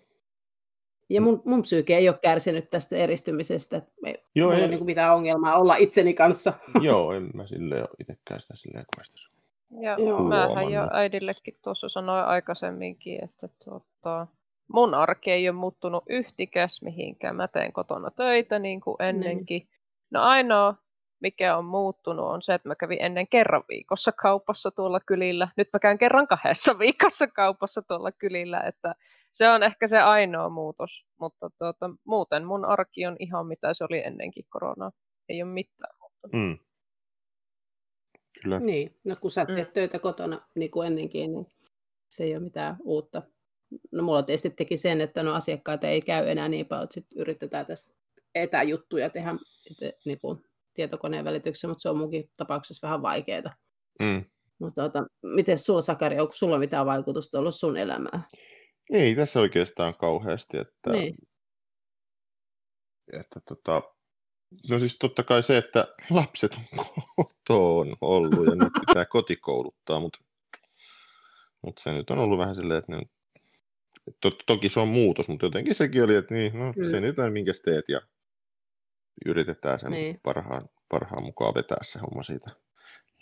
Ja 1.10 1.22
mun, 1.22 1.42
mun 1.46 1.62
psyyke 1.62 1.98
ei 1.98 2.10
ole 2.10 2.20
kärsinyt 2.22 2.70
tästä 2.70 2.96
eristymisestä. 2.96 3.82
Ei, 4.06 4.24
Joo, 4.36 4.52
ei 4.52 4.60
ole 4.60 4.68
niin 4.68 4.86
mitään 4.86 5.16
ongelmaa 5.16 5.60
olla 5.60 5.76
itseni 5.76 6.14
kanssa. 6.14 6.54
Joo, 6.82 7.14
en 7.14 7.30
mä 7.34 7.48
sille 7.48 7.80
ole 7.80 7.90
itsekään 8.00 8.42
sitä 8.42 8.56
silleen 8.56 8.86
kovasti 8.96 9.16
Ja 9.82 9.96
Joo. 10.00 10.24
mähän 10.24 10.72
jo 10.72 10.88
äidillekin 10.92 11.58
tuossa 11.64 11.90
sanoin 11.90 12.24
aikaisemminkin, 12.24 13.24
että 13.24 13.50
tuota, 13.66 14.28
mun 14.74 14.94
arki 14.94 15.32
ei 15.32 15.50
ole 15.50 15.58
muuttunut 15.58 16.04
yhtikäs 16.10 16.82
mihinkään. 16.82 17.36
Mä 17.36 17.48
teen 17.48 17.74
kotona 17.74 18.12
töitä 18.12 18.60
niin 18.60 18.82
kuin 18.82 19.02
ennenkin. 19.02 19.62
Niin. 19.62 19.78
No 20.12 20.22
ainoa 20.22 20.76
mikä 21.20 21.58
on 21.58 21.66
muuttunut, 21.66 22.26
on 22.26 22.42
se, 22.42 22.54
että 22.54 22.70
mä 22.70 22.76
kävin 22.76 23.02
ennen 23.02 23.28
kerran 23.28 23.64
viikossa 23.70 24.12
kaupassa 24.12 24.72
tuolla 24.72 25.00
kylillä. 25.00 25.48
Nyt 25.58 25.70
mä 25.74 25.80
käyn 25.80 25.98
kerran 25.98 26.28
kahdessa 26.28 26.80
viikossa 26.80 27.28
kaupassa 27.28 27.82
tuolla 27.82 28.12
kylillä, 28.12 28.60
että 28.60 28.96
se 29.32 29.50
on 29.50 29.64
ehkä 29.64 29.88
se 29.88 29.98
ainoa 29.98 30.50
muutos. 30.50 31.06
Mutta 31.20 31.50
tuota, 31.60 31.90
muuten 32.06 32.46
mun 32.46 32.66
arki 32.66 33.06
on 33.06 33.16
ihan 33.20 33.48
mitä 33.48 33.74
se 33.74 33.84
oli 33.84 34.04
ennenkin 34.06 34.46
koronaa. 34.50 34.92
Ei 35.30 35.44
ole 35.44 35.52
mitään 35.52 35.96
muuttunut. 36.00 36.48
Mm. 36.48 36.58
Kyllä. 38.44 38.60
Niin, 38.60 38.96
no 39.04 39.16
kun 39.22 39.32
sä 39.32 39.46
teet 39.46 39.68
mm. 39.68 39.74
töitä 39.74 40.00
kotona 40.00 40.42
niin 40.56 40.72
kuin 40.72 40.88
ennenkin, 40.88 41.32
niin 41.32 41.48
se 42.10 42.24
ei 42.24 42.36
ole 42.36 42.44
mitään 42.44 42.78
uutta. 42.84 43.22
No 43.92 44.04
mulla 44.04 44.24
tietysti 44.24 44.50
teki 44.50 44.78
sen, 44.78 45.02
että 45.02 45.24
no 45.24 45.34
asiakkaita 45.34 45.88
ei 45.88 46.02
käy 46.02 46.30
enää 46.30 46.48
niin 46.48 46.66
paljon, 46.66 46.84
että 46.84 46.94
sitten 46.94 47.20
yritetään 47.20 47.66
tässä 47.66 47.96
etäjuttuja 48.36 49.10
tehdä 49.10 49.36
niin 50.06 50.20
kuin 50.20 50.47
tietokoneen 50.78 51.26
välityksessä, 51.26 51.68
mutta 51.68 51.82
se 51.82 51.90
on 51.90 51.98
munkin 51.98 52.30
tapauksessa 52.38 52.88
vähän 52.88 53.02
vaikeaa. 53.02 53.56
Mm. 54.00 54.26
Mutta 54.60 54.82
tota, 54.82 55.06
miten 55.24 55.58
sulla, 55.58 55.82
Sakari, 55.82 56.20
onko 56.20 56.34
sulla 56.34 56.60
mitään 56.60 56.86
vaikutusta 56.86 57.40
ollut 57.40 57.56
sun 57.56 57.78
elämään? 57.78 58.26
Ei 58.94 59.16
tässä 59.16 59.40
oikeastaan 59.40 59.94
kauheasti, 60.00 60.58
että, 60.58 60.92
niin. 60.92 61.16
että 63.14 63.40
tota, 63.48 63.82
no 64.70 64.80
siis 64.80 64.98
totta 64.98 65.24
kai 65.24 65.44
se, 65.44 65.58
että 65.58 65.88
lapset 66.10 66.52
on 66.54 66.86
kotoon 67.16 67.94
ollut 68.02 68.46
ja 68.46 68.56
nyt 68.56 68.74
pitää 68.88 69.06
kotikouluttaa, 69.16 70.00
mutta, 70.00 70.20
mutta 71.62 71.82
se 71.84 71.94
nyt 71.94 72.10
on 72.10 72.20
ollut 72.20 72.40
vähän 72.40 72.56
silleen, 72.56 72.80
että 72.80 72.92
ne, 72.92 73.02
to, 74.22 74.32
toki 74.48 74.70
se 74.70 74.80
on 74.80 74.88
muutos, 74.88 75.28
mutta 75.28 75.46
jotenkin 75.46 75.76
sekin 75.76 76.04
oli, 76.04 76.16
että 76.16 76.34
niin, 76.34 76.60
no, 76.60 76.74
mm. 76.76 76.90
se 76.90 77.02
nyt 77.02 77.20
on 77.20 77.34
minkä 77.34 77.54
teet 77.66 77.86
ja 77.90 78.02
yritetään 79.26 79.80
sen 79.80 79.92
niin. 79.92 80.20
parhaan, 80.24 80.62
parhaan 80.90 81.24
mukaan 81.24 81.54
vetää 81.56 81.78
se 81.82 82.00
homma 82.00 82.24
siitä 82.24 82.48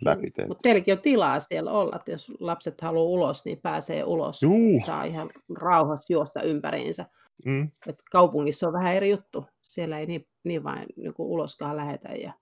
läpi. 0.01 0.27
Mm. 0.37 0.47
Mutta 0.47 0.61
teilläkin 0.61 0.93
on 0.93 1.01
tilaa 1.01 1.39
siellä 1.39 1.71
olla, 1.71 1.95
että 1.95 2.11
jos 2.11 2.31
lapset 2.39 2.81
haluaa 2.81 3.05
ulos, 3.05 3.45
niin 3.45 3.59
pääsee 3.61 4.03
ulos. 4.03 4.41
Juu. 4.41 4.81
Saa 4.85 5.03
ihan 5.03 5.29
rauhassa 5.55 6.13
juosta 6.13 6.41
ympäriinsä. 6.41 7.05
Mm. 7.45 7.71
Et 7.87 7.99
kaupungissa 8.11 8.67
on 8.67 8.73
vähän 8.73 8.95
eri 8.95 9.09
juttu. 9.09 9.45
Siellä 9.61 9.99
ei 9.99 10.05
niin, 10.05 10.27
niin 10.43 10.63
vain 10.63 10.85
niin 10.95 11.13
uloskaan 11.17 11.77
lähetä. 11.77 12.09
Ja, 12.09 12.33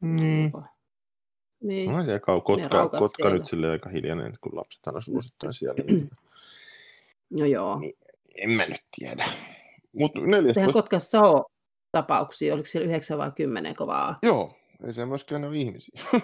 mm. 0.00 0.16
niin. 0.16 0.52
niin. 1.62 1.90
No, 1.90 2.00
ja 2.02 2.20
kotka, 2.20 2.88
kotka 2.88 3.30
nyt 3.30 3.46
sille 3.46 3.70
aika 3.70 3.88
hiljainen, 3.88 4.38
kun 4.40 4.56
lapset 4.56 4.86
aina 4.86 5.00
suosittain 5.00 5.54
siellä. 5.54 5.84
Niin... 5.86 6.10
No 7.30 7.44
joo. 7.44 7.78
Niin, 7.78 7.94
en 8.34 8.50
mä 8.50 8.66
nyt 8.66 8.82
tiedä. 8.98 9.28
Mutta 9.92 10.20
14... 10.20 10.60
Eihän 10.60 10.72
Kotkassa 10.72 11.20
ole 11.20 11.44
tapauksia, 11.96 12.54
oliko 12.54 12.66
siellä 12.66 12.88
9 12.88 13.18
vai 13.18 13.32
10 13.36 13.74
kovaa? 13.74 14.18
Joo, 14.22 14.56
ei 14.86 14.92
se 14.92 15.06
myöskään 15.06 15.44
ole 15.44 15.56
ihmisiä. 15.56 16.00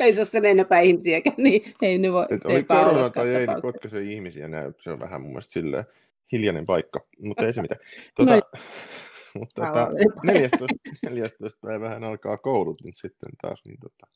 ei 0.00 0.12
se 0.12 0.20
ole 0.20 0.26
sen 0.26 0.44
enempää 0.44 0.80
ihmisiäkään, 0.80 1.36
niin 1.38 1.74
ei 1.82 1.98
ne 1.98 2.12
voi. 2.12 2.26
oli 2.44 2.64
korona 2.64 3.10
tai 3.10 3.34
ei, 3.34 3.46
niin 3.46 3.62
kotka 3.62 3.88
se 3.88 4.02
ihmisiä 4.02 4.48
näy. 4.48 4.72
Se 4.82 4.90
on 4.90 5.00
vähän 5.00 5.20
mun 5.20 5.30
mielestä 5.30 5.52
silleen 5.52 5.84
hiljainen 6.32 6.66
paikka, 6.66 7.00
mutta 7.18 7.46
ei 7.46 7.52
se 7.52 7.62
mitään. 7.62 7.80
Tuota, 8.16 8.32
no, 8.36 8.42
mutta 9.38 9.66
tota, 9.66 9.88
14, 10.24 10.76
14 11.10 11.58
päivähän 11.62 12.04
alkaa 12.04 12.36
koulut, 12.36 12.82
niin 12.84 12.94
sitten 12.94 13.30
taas 13.42 13.62
niin 13.66 13.78
tota, 13.80 14.06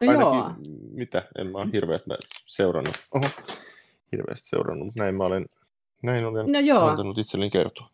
no 0.00 0.10
ainakin, 0.10 0.38
Joo. 0.38 0.52
mitä, 0.94 1.28
en 1.38 1.46
mä 1.46 1.58
ole 1.58 1.68
hirveästi 1.72 2.10
seurannut, 2.46 2.96
oho, 3.14 3.26
hirveästi 4.12 4.48
seurannut, 4.48 4.86
mutta 4.86 5.02
näin 5.02 5.14
mä 5.14 5.24
olen, 5.24 5.46
näin 6.02 6.24
olen 6.24 6.52
no 6.52 6.58
joo. 6.58 6.86
antanut 6.86 7.18
itselleni 7.18 7.50
kertoa 7.50 7.90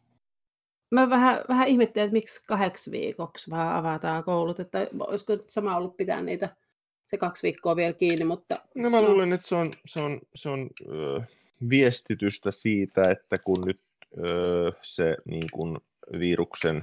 mä 0.94 1.10
vähän, 1.10 1.44
vähän 1.48 1.68
ihmettelin, 1.68 2.04
että 2.04 2.12
miksi 2.12 2.42
kahdeksi 2.46 2.90
viikoksi 2.90 3.50
vaan 3.50 3.76
avataan 3.76 4.24
koulut, 4.24 4.60
että 4.60 4.88
olisiko 5.00 5.36
sama 5.46 5.76
ollut 5.76 5.96
pitää 5.96 6.22
niitä 6.22 6.56
se 7.06 7.16
kaksi 7.16 7.42
viikkoa 7.42 7.76
vielä 7.76 7.92
kiinni, 7.92 8.24
mutta... 8.24 8.56
No 8.74 8.90
mä 8.90 9.00
no. 9.00 9.08
luulen, 9.08 9.32
että 9.32 9.46
se 9.46 9.54
on, 9.54 9.72
se 9.86 10.00
on, 10.00 10.20
se 10.34 10.48
on 10.48 10.70
ö, 10.88 11.20
viestitystä 11.68 12.50
siitä, 12.50 13.10
että 13.10 13.38
kun 13.38 13.60
nyt 13.60 13.80
ö, 14.18 14.72
se 14.82 15.16
niin 15.24 15.50
kun 15.52 15.80
viruksen 16.18 16.82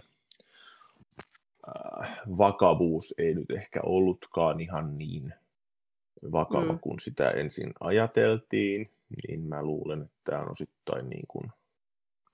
ö, 1.67 1.71
vakavuus 2.37 3.13
ei 3.17 3.35
nyt 3.35 3.51
ehkä 3.51 3.79
ollutkaan 3.83 4.61
ihan 4.61 4.97
niin 4.97 5.33
vakava 6.31 6.73
mm. 6.73 6.79
kuin 6.79 6.99
sitä 6.99 7.29
ensin 7.29 7.73
ajateltiin, 7.79 8.89
niin 9.27 9.41
mä 9.41 9.63
luulen, 9.63 10.01
että 10.01 10.17
tämä 10.23 10.39
on 10.39 10.51
osittain 10.51 11.09
niin 11.09 11.25
kuin 11.27 11.51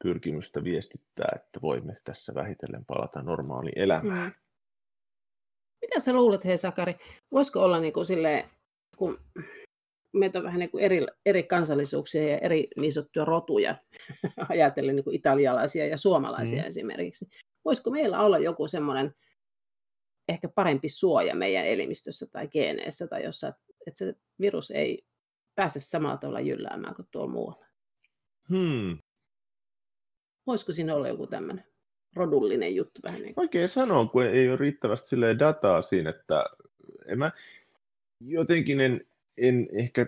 pyrkimystä 0.04 0.63
viestittää, 0.63 1.30
että 1.36 1.62
voimme 1.62 1.98
tässä 2.04 2.34
vähitellen 2.34 2.86
palata 2.86 3.22
normaaliin 3.22 3.80
elämään. 3.80 4.25
Mm. 4.27 4.34
Mitä 5.82 6.00
sä 6.00 6.13
luulet, 6.13 6.46
hei 6.46 6.58
Sakari, 6.58 6.96
voisiko 7.32 7.63
olla 7.63 7.80
niin 7.80 7.94
kuin 7.94 8.06
silleen, 8.06 8.50
kun 8.98 9.20
meitä 10.13 10.39
on 10.39 10.46
vähän 10.46 10.60
niin 10.60 10.72
kuin 10.72 10.84
eri, 10.84 11.06
eri 11.25 11.44
kansallisuuksia 11.44 12.30
ja 12.30 12.38
eri 12.38 12.68
niin 12.80 12.92
sanottuja 12.92 13.25
rotuja, 13.25 13.75
ajatellen 14.50 14.96
niin 14.96 15.04
kuin 15.04 15.16
italialaisia 15.16 15.88
ja 15.88 15.98
suomalaisia 15.98 16.62
mm. 16.62 16.68
esimerkiksi. 16.68 17.27
Voisiko 17.66 17.89
meillä 17.89 18.20
olla 18.20 18.38
joku 18.38 18.68
semmoinen 18.68 19.13
ehkä 20.27 20.50
parempi 20.50 20.89
suoja 20.89 21.36
meidän 21.36 21.66
elimistössä 21.66 22.25
tai 22.32 22.48
geeneissä 22.48 23.08
tai 23.08 23.24
jossain, 23.24 23.54
että 23.88 23.98
se 23.98 24.13
virus 24.39 24.72
ei 24.72 25.06
pääse 25.56 25.80
samalla 25.80 26.18
tavalla 26.18 26.39
jylläämään 26.39 26.96
kuin 26.96 27.08
tuolla 27.12 27.32
muualla? 27.32 27.66
Hmm. 28.50 28.98
Voisiko 30.48 30.72
siinä 30.72 30.96
olla 30.96 31.08
joku 31.08 31.27
tämmöinen 31.27 31.66
rodullinen 32.16 32.75
juttu 32.75 33.01
vähän 33.04 33.22
niin 33.22 33.36
kuin? 33.36 33.44
Oikein 33.44 33.70
sanoa, 33.70 34.06
kun 34.06 34.25
ei 34.25 34.50
ole 34.50 34.58
riittävästi 34.58 35.16
dataa 35.39 35.82
siinä, 35.82 36.10
että 36.10 36.46
en 37.08 37.18
mä 37.18 37.32
jotenkin 38.20 38.82
en, 38.82 39.01
en 39.38 39.68
ehkä 39.74 40.06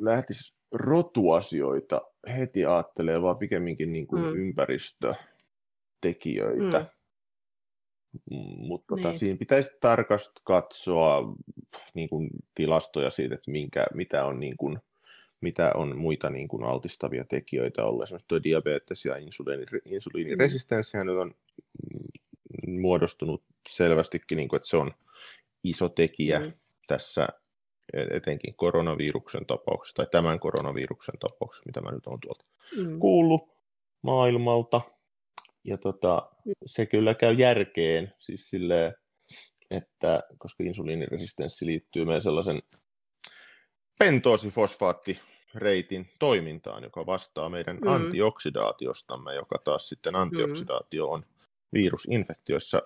lähtisi 0.00 0.54
rotuasioita 0.72 2.02
heti 2.36 2.64
ajattelee, 2.64 3.22
vaan 3.22 3.38
pikemminkin 3.38 3.92
niin 3.92 4.06
kuin 4.06 4.22
mm. 4.22 4.36
ympäristötekijöitä. 4.36 6.80
Mm. 6.80 6.86
Mutta 8.66 8.96
tota, 8.96 9.08
niin. 9.08 9.18
siinä 9.18 9.38
pitäisi 9.38 9.70
tarkasti 9.80 10.40
katsoa 10.44 11.34
niin 11.94 12.08
kuin, 12.08 12.30
tilastoja 12.54 13.10
siitä, 13.10 13.34
että 13.34 13.50
minkä, 13.50 13.86
mitä 13.94 14.24
on 14.24 14.40
niin 14.40 14.56
kuin, 14.56 14.78
mitä 15.40 15.72
on 15.74 15.98
muita 15.98 16.30
niin 16.30 16.48
kuin 16.48 16.64
altistavia 16.64 17.24
tekijöitä 17.24 17.84
ollut. 17.84 18.02
Esimerkiksi 18.02 18.28
tuo 18.28 18.42
diabetes 18.42 19.04
ja 19.04 19.16
insuliini, 19.16 19.64
insuliiniresistenssi 19.84 20.96
mm. 20.96 21.18
on 21.18 21.34
muodostunut 22.66 23.42
selvästikin, 23.68 24.36
niin 24.36 24.48
kuin, 24.48 24.56
että 24.56 24.68
se 24.68 24.76
on 24.76 24.90
iso 25.64 25.88
tekijä 25.88 26.40
mm. 26.40 26.52
tässä 26.86 27.28
etenkin 28.10 28.54
koronaviruksen 28.54 29.46
tapauksessa, 29.46 29.96
tai 29.96 30.06
tämän 30.10 30.40
koronaviruksen 30.40 31.14
tapauksessa, 31.18 31.66
mitä 31.66 31.80
mä 31.80 31.90
nyt 31.90 32.06
olen 32.06 32.20
tuolta 32.20 32.44
mm. 32.76 32.98
kuullut 32.98 33.42
maailmalta. 34.02 34.80
Ja 35.64 35.78
tota, 35.78 36.30
mm. 36.44 36.52
se 36.66 36.86
kyllä 36.86 37.14
käy 37.14 37.34
järkeen, 37.34 38.12
siis 38.18 38.50
silleen, 38.50 38.94
että 39.70 40.22
koska 40.38 40.64
insuliiniresistenssi 40.64 41.66
liittyy 41.66 42.04
meidän 42.04 42.22
sellaisen 42.22 42.62
pentoosifosfaattireitin 44.00 46.10
toimintaan, 46.18 46.82
joka 46.82 47.06
vastaa 47.06 47.48
meidän 47.48 47.76
mm. 47.76 47.88
antioksidaatiostamme, 47.88 49.34
joka 49.34 49.58
taas 49.64 49.88
sitten 49.88 50.12
mm. 50.12 50.20
antioksidaatio 50.20 51.10
on 51.10 51.26
virusinfektioissa. 51.72 52.82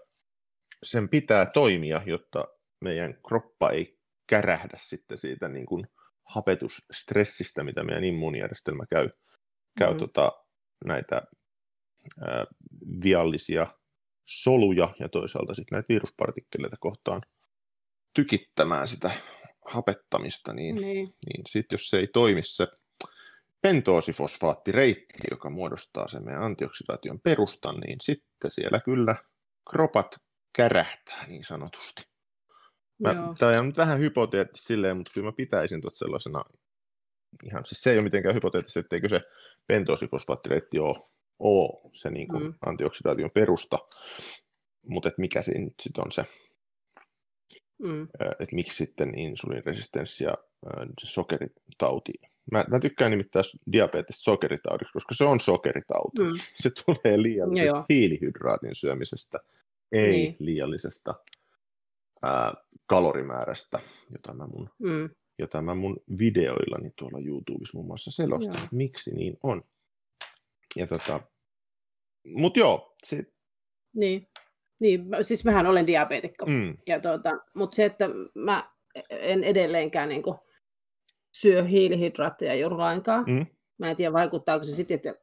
Sen 0.83 1.09
pitää 1.09 1.47
toimia, 1.47 2.03
jotta 2.07 2.49
meidän 2.81 3.19
kroppa 3.29 3.71
ei 3.71 3.99
kärähdä 4.27 4.79
sitten 4.81 5.19
siitä 5.19 5.49
niin 5.49 5.67
kuin 5.67 5.87
hapetusstressistä, 6.25 7.65
mitä 7.65 7.85
meidän 7.85 8.05
immuunijärjestelmä 8.05 8.85
käy, 8.91 9.11
käy 9.79 9.93
mm. 9.93 9.99
tota, 9.99 10.33
näitä 10.85 11.23
ää, 12.21 12.47
viallisia 13.05 13.67
soluja 14.25 14.95
ja 15.01 15.09
toisaalta 15.09 15.55
sitten 15.55 15.77
näitä 15.77 15.89
viruspartikkeleita 15.89 16.77
kohtaan 16.81 17.23
tykittämään 18.15 18.89
sitä 18.89 19.11
hapettamista, 19.65 20.53
niin, 20.53 20.75
niin. 20.75 21.07
niin 21.07 21.43
sitten 21.49 21.77
jos 21.77 21.89
se 21.89 21.97
ei 21.97 22.07
toimi 22.07 22.41
se 22.45 22.67
pentoosifosfaattireitti, 23.63 25.15
joka 25.31 25.51
muodostaa 25.51 26.09
sen 26.09 26.25
meidän 26.25 26.43
antioksidaation 26.43 27.21
perustan, 27.21 27.77
niin 27.77 27.99
sitten 28.03 28.51
siellä 28.51 28.81
kyllä 28.81 29.17
kropat 29.71 30.17
kärähtää 30.57 31.27
niin 31.27 31.45
sanotusti. 31.45 32.03
tämä 33.39 33.59
on 33.59 33.67
nyt 33.67 33.77
vähän 33.77 33.99
hypoteettista 33.99 34.67
silleen, 34.67 34.97
mutta 34.97 35.11
kyllä 35.15 35.29
mä 35.29 35.33
pitäisin 35.33 35.81
tuot 35.81 35.97
sellaisena, 35.97 36.45
ihan, 37.45 37.67
siis 37.67 37.83
se 37.83 37.91
ei 37.91 37.97
ole 37.97 38.05
mitenkään 38.05 38.35
hypoteettista, 38.35 38.81
etteikö 38.81 39.09
se 39.09 39.21
pentoosifosfaattireitti 39.67 40.79
ole, 40.79 41.11
ole 41.39 41.91
se 41.95 42.11
niin 42.11 42.29
kuin 42.29 42.43
mm. 42.43 42.55
antioksidaation 42.67 43.31
perusta, 43.31 43.79
mutta 44.87 45.09
et 45.09 45.19
mikä 45.19 45.43
siinä 45.43 45.65
nyt 45.65 45.75
sitten 45.83 46.05
on 46.05 46.13
se 46.13 46.25
Mm. 47.83 48.03
Että 48.41 48.55
miksi 48.55 48.77
sitten 48.77 49.19
insuliiniresistenssi 49.19 50.25
ja 50.25 50.35
se 51.01 51.07
sokeritauti. 51.07 52.13
Mä, 52.53 52.65
mä 52.69 52.81
tykkään 52.81 53.11
nimittää 53.11 53.43
diabetes 53.73 54.25
sokeritaudiksi, 54.25 54.93
koska 54.93 55.15
se 55.15 55.25
on 55.25 55.41
sokeritauti. 55.41 56.23
Mm. 56.23 56.33
Se 56.63 56.71
tulee 56.71 57.23
liiallisesta 57.23 57.79
no 57.79 57.85
hiilihydraatin 57.89 58.75
syömisestä, 58.75 59.39
ei 59.93 60.13
niin. 60.13 60.37
liiallisesta 60.39 61.15
ää, 62.23 62.55
kalorimäärästä, 62.87 63.81
jota 64.13 64.35
mä 64.35 64.47
mun, 64.47 64.71
mm. 64.79 65.11
jota 65.39 65.63
mä 65.63 65.75
mun 65.75 65.97
videoillani 66.19 66.93
tuolla 66.97 67.19
YouTubessa 67.27 67.79
muun 67.79 67.87
muassa 67.87 68.11
selostan, 68.11 68.59
joo. 68.61 68.69
miksi 68.73 69.15
niin 69.15 69.37
on. 69.43 69.63
Ja 70.77 70.87
tota, 70.87 71.21
mut 72.25 72.57
joo, 72.57 72.95
se, 73.05 73.25
niin. 73.95 74.29
Niin, 74.79 75.07
siis 75.23 75.45
mähän 75.45 75.67
olen 75.67 75.87
diabeetikko. 75.87 76.47
Mm. 76.47 76.77
Ja 76.87 77.01
tuota, 77.01 77.31
mutta 77.55 77.77
se, 77.77 77.85
että 77.85 78.09
mä 78.35 78.71
en 79.11 79.45
edelleenkään 79.45 80.09
niin 80.09 80.23
kuin, 80.23 80.37
syö 81.35 81.65
hiilihydraatteja 81.65 82.55
juuri 82.55 82.77
lainkaan. 82.77 83.25
Mm. 83.29 83.47
Mä 83.79 83.91
en 83.91 83.97
tiedä, 83.97 84.13
vaikuttaako 84.13 84.65
se 84.65 84.73
sitten, 84.73 84.95
että, 84.95 85.15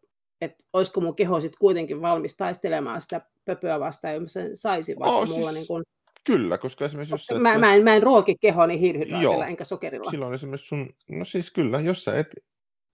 että 0.41 0.63
olisiko 0.73 1.01
mun 1.01 1.15
keho 1.15 1.39
sitten 1.39 1.59
kuitenkin 1.59 2.01
valmis 2.01 2.37
taistelemaan 2.37 3.01
sitä 3.01 3.21
pöpöä 3.45 3.79
vastaan, 3.79 4.13
jos 4.13 4.21
mä 4.21 4.27
sen 4.27 4.55
saisin, 4.55 4.99
vaikka 4.99 5.17
oh, 5.17 5.27
mulla 5.27 5.43
siis... 5.43 5.53
niin 5.53 5.67
kuin, 5.67 5.83
Kyllä, 6.23 6.57
koska 6.57 6.85
esimerkiksi 6.85 7.13
jos 7.13 7.25
sä 7.25 7.35
et... 7.35 7.41
mä, 7.41 7.57
mä, 7.57 7.75
en, 7.75 7.83
mä 7.83 7.95
en 7.95 8.03
ruoki 8.03 8.35
kehoni 8.41 8.79
hiilihydraatilla 8.79 9.33
Joo. 9.33 9.43
enkä 9.43 9.63
sokerilla. 9.63 10.11
Silloin 10.11 10.33
esimerkiksi 10.33 10.67
sun, 10.67 10.89
no 11.09 11.25
siis 11.25 11.51
kyllä, 11.51 11.79
jos 11.79 12.03
sä 12.03 12.19
et 12.19 12.27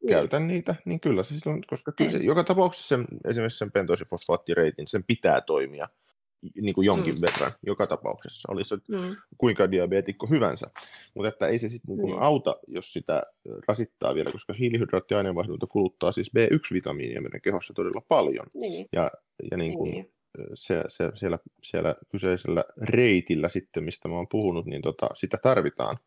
niin. 0.03 0.09
käytä 0.09 0.39
niitä, 0.39 0.75
niin 0.85 0.99
kyllä 0.99 1.23
se 1.23 1.39
silloin, 1.39 1.63
koska 1.67 1.91
kyllä 1.91 2.11
se, 2.11 2.17
joka 2.17 2.43
tapauksessa 2.43 2.87
sen, 2.87 3.05
esimerkiksi 3.29 3.57
sen 3.57 3.71
pentoosifosfaattireitin, 3.71 4.87
sen 4.87 5.03
pitää 5.03 5.41
toimia 5.41 5.85
niin 6.61 6.75
kuin 6.75 6.85
jonkin 6.85 7.15
mm. 7.15 7.21
verran 7.21 7.51
joka 7.65 7.87
tapauksessa, 7.87 8.51
olisi 8.51 8.75
mm. 8.75 9.15
kuinka 9.37 9.71
diabeetikko 9.71 10.27
hyvänsä. 10.27 10.67
Mutta 11.13 11.29
että 11.29 11.47
ei 11.47 11.59
se 11.59 11.69
sitten 11.69 11.97
niin 11.97 12.15
mm. 12.15 12.21
auta, 12.21 12.55
jos 12.67 12.93
sitä 12.93 13.23
rasittaa 13.67 14.15
vielä, 14.15 14.31
koska 14.31 14.53
hiilihydraattiaineenvaihdunta 14.53 15.67
kuluttaa 15.67 16.11
siis 16.11 16.31
B1-vitamiinia 16.37 17.21
meidän 17.21 17.41
kehossa 17.41 17.73
todella 17.73 18.01
paljon. 18.07 18.45
Niin. 18.53 18.87
Ja, 18.93 19.11
ja 19.51 19.57
niin 19.57 19.73
kuin 19.73 19.91
niin. 19.91 20.11
Se, 20.53 20.83
se, 20.87 21.11
siellä, 21.15 21.39
siellä 21.63 21.95
kyseisellä 22.11 22.65
reitillä 22.81 23.49
sitten, 23.49 23.83
mistä 23.83 24.07
mä 24.07 24.15
oon 24.15 24.27
puhunut, 24.27 24.65
niin 24.65 24.81
tota, 24.81 25.09
sitä 25.13 25.37
tarvitaan 25.43 25.97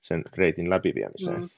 sen 0.00 0.22
reitin 0.36 0.70
läpiviemiseen. 0.70 1.40
Mm. 1.40 1.48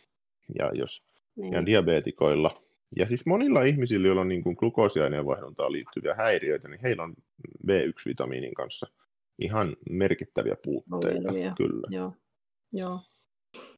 Ja 0.59 0.71
jos 0.75 1.01
niin. 1.37 1.53
ja 1.53 1.67
diabeetikoilla 1.67 2.51
ja 2.97 3.07
siis 3.07 3.27
monilla 3.27 3.63
ihmisillä, 3.63 4.07
joilla 4.07 4.21
on 4.21 4.29
niin 4.29 4.43
kuin 4.43 4.57
glukoosiaineenvaihduntaan 4.59 5.73
liittyviä 5.73 6.15
häiriöitä, 6.15 6.69
niin 6.69 6.81
heillä 6.83 7.03
on 7.03 7.15
B1-vitamiinin 7.67 8.55
kanssa 8.55 8.87
ihan 9.39 9.77
merkittäviä 9.91 10.57
puutteita. 10.65 11.29
Ongelmia. 11.29 11.53
Kyllä. 11.57 11.89
Joo. 11.91 12.13
Joo. 12.73 13.01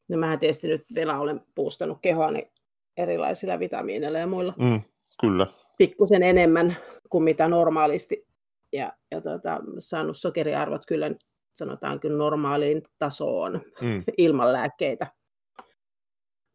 No 0.09 0.17
mä 0.17 0.37
tietysti 0.37 0.67
nyt 0.67 0.85
vielä 0.95 1.19
olen 1.19 1.41
puustanut 1.55 1.97
kehoani 2.01 2.51
erilaisilla 2.97 3.59
vitamiineilla 3.59 4.19
ja 4.19 4.27
muilla. 4.27 4.53
Mm, 4.57 4.81
kyllä. 5.21 5.47
Pikkusen 5.77 6.23
enemmän 6.23 6.77
kuin 7.09 7.23
mitä 7.23 7.47
normaalisti. 7.47 8.27
Ja, 8.73 8.93
ja 9.11 9.21
tuota, 9.21 9.59
saanut 9.79 10.17
sokeriarvot 10.17 10.85
kyllä 10.85 11.11
sanotaan 11.55 11.99
kyllä 11.99 12.17
normaaliin 12.17 12.83
tasoon 12.97 13.61
mm. 13.81 14.03
ilman 14.17 14.53
lääkkeitä. 14.53 15.07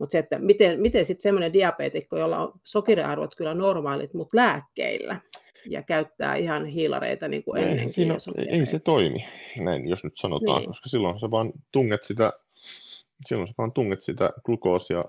Mutta 0.04 0.12
se, 0.12 0.18
että 0.18 0.38
miten, 0.38 0.80
miten 0.80 1.04
sitten 1.04 1.22
semmoinen 1.22 1.52
diabeetikko, 1.52 2.18
jolla 2.18 2.38
on 2.38 2.52
sokeriarvot 2.64 3.34
kyllä 3.34 3.54
normaalit, 3.54 4.14
mutta 4.14 4.36
lääkkeillä, 4.36 5.20
ja 5.66 5.82
käyttää 5.82 6.36
ihan 6.36 6.66
hiilareita 6.66 7.28
niin 7.28 7.44
kuin 7.44 7.62
ennenkin. 7.62 7.90
Siinä, 7.90 8.16
ei 8.48 8.66
se 8.66 8.78
toimi, 8.78 9.24
näin 9.56 9.88
jos 9.88 10.04
nyt 10.04 10.16
sanotaan, 10.16 10.60
niin. 10.60 10.68
koska 10.68 10.88
silloin 10.88 11.20
sä 11.20 11.30
vaan 11.30 11.52
tunget 11.72 12.04
sitä, 12.04 12.32
silloin 13.26 13.48
sä 13.48 13.54
vaan 13.58 13.72
tunget 13.72 14.02
sitä 14.02 14.30
glukoosia 14.44 15.04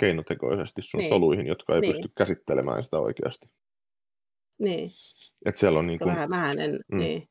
keinotekoisesti 0.00 0.82
sun 0.82 0.98
niin. 0.98 1.10
soluihin, 1.10 1.46
jotka 1.46 1.74
ei 1.74 1.80
niin. 1.80 1.92
pysty 1.92 2.08
käsittelemään 2.16 2.84
sitä 2.84 2.98
oikeasti. 2.98 3.46
Niin. 4.58 4.92
Et 5.46 5.56
siellä 5.56 5.78
on 5.78 5.86
niin 5.86 5.98
kuin... 5.98 6.08
Vähän, 6.08 6.30
vähän 6.30 6.58
en, 6.58 6.80
mm. 6.92 6.98
niin. 6.98 7.28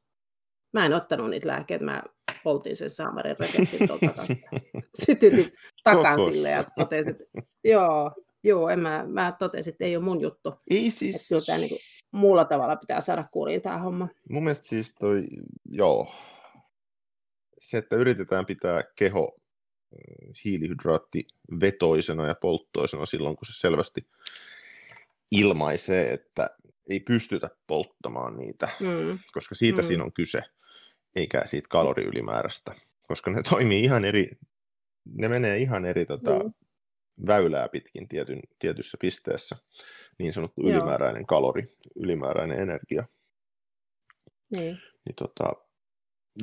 Mä 0.74 0.86
en 0.86 0.94
ottanut 0.94 1.30
niitä 1.30 1.48
lääkkeitä, 1.48 1.86
mä 1.86 2.04
poltin 2.44 2.76
sen 2.76 2.90
saamarin 2.90 3.36
reseptin 3.40 3.88
tuolta 3.88 4.26
Sytytin 5.06 5.52
takan 5.84 6.26
sille 6.26 6.50
ja 6.50 6.64
totesin, 6.78 7.12
että 7.12 7.24
joo, 7.64 8.12
joo 8.44 8.70
en 8.70 8.80
mä, 8.80 9.06
mä 9.08 9.36
totesin, 9.40 9.72
että 9.72 9.86
ei 9.86 9.96
ole 9.96 10.06
mun 10.06 10.22
juttu. 10.22 10.54
Ei 10.70 10.92
siis... 10.92 11.16
Että 11.16 11.28
kyllä 11.30 11.42
tämä 11.46 11.58
niin 11.58 11.70
kuin, 11.70 11.80
muulla 12.12 12.46
tavalla 12.46 12.76
pitää 12.76 13.02
saada 13.02 13.26
kuriin 13.32 13.62
tämä 13.62 13.78
homma. 13.78 14.08
Mun 14.30 14.44
mielestä 14.44 14.68
siis 14.68 14.96
toi, 15.00 15.24
joo, 15.66 16.12
se, 17.60 17.78
että 17.78 17.96
yritetään 17.96 18.46
pitää 18.46 18.84
keho 18.96 19.36
mm, 19.92 20.34
hiilihydraattivetoisena 20.46 22.28
ja 22.28 22.36
polttoisena 22.36 23.06
silloin, 23.06 23.36
kun 23.36 23.46
se 23.46 23.60
selvästi 23.60 24.08
ilmaisee, 25.32 26.14
että 26.14 26.48
ei 26.90 27.00
pystytä 27.00 27.50
polttamaan 27.68 28.38
niitä, 28.38 28.70
mm. 28.80 29.20
koska 29.34 29.56
siitä 29.56 29.82
mm. 29.82 29.88
siinä 29.88 30.04
on 30.04 30.14
kyse 30.14 30.42
eikä 31.16 31.44
siitä 31.46 31.68
kaloriylimäärästä, 31.70 32.76
koska 33.08 33.32
ne 33.32 33.44
toimii 33.44 33.84
ihan 33.84 34.06
eri, 34.06 34.32
ne 35.06 35.28
menee 35.28 35.58
ihan 35.58 35.86
eri 35.86 36.06
tota, 36.06 36.40
mm. 36.40 36.54
väylää 37.28 37.70
pitkin 37.70 38.08
tietyn, 38.08 38.40
tietyssä 38.60 38.98
pisteessä, 39.02 39.56
niin 40.20 40.34
sanottu 40.34 40.62
Joo. 40.62 40.72
ylimääräinen 40.72 41.26
kalori, 41.26 41.64
ylimääräinen 41.96 42.60
energia. 42.60 43.06
Niin. 44.52 44.78
niin 45.06 45.16
tota, 45.16 45.54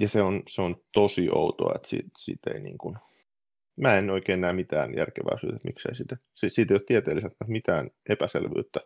ja 0.01 0.09
se 0.09 0.23
on, 0.23 0.43
se 0.49 0.63
on 0.63 0.77
tosi 0.93 1.29
outoa, 1.33 1.73
että 1.77 1.89
siitä, 1.89 2.09
siitä 2.19 2.51
ei 2.51 2.61
niin 2.61 2.79
kuin, 2.79 2.95
mä 3.77 3.97
en 3.97 4.11
oikein 4.11 4.41
näe 4.41 4.53
mitään 4.53 4.95
järkevää 4.97 5.39
syytä, 5.41 5.57
että 5.57 5.69
miksei 5.69 5.95
siitä, 5.95 6.17
siitä 6.49 6.75
ei 6.75 6.77
ole 6.77 6.85
tieteellisesti 6.87 7.37
mitään 7.47 7.91
epäselvyyttä, 8.09 8.81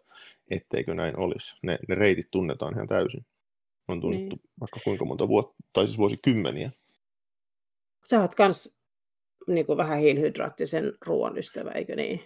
etteikö 0.51 0.95
näin 0.95 1.19
olisi. 1.19 1.57
Ne, 1.63 1.79
ne 1.89 1.95
reitit 1.95 2.31
tunnetaan 2.31 2.75
ihan 2.75 2.87
täysin. 2.87 3.27
On 3.89 4.01
tunnettu 4.01 4.37
niin. 4.37 4.51
vaikka 4.61 4.81
kuinka 4.85 5.05
monta 5.05 5.29
vuotta, 5.29 5.55
tai 5.73 5.87
siis 5.87 5.99
vuosikymmeniä. 5.99 6.71
Sä 8.07 8.21
oot 8.21 8.35
kans 8.35 8.77
niin 9.47 9.67
kuin 9.67 9.77
vähän 9.77 9.99
hiilihydraattisen 9.99 10.93
ruoan 11.07 11.39
ystävä, 11.39 11.71
eikö 11.71 11.97
niin? 11.97 12.21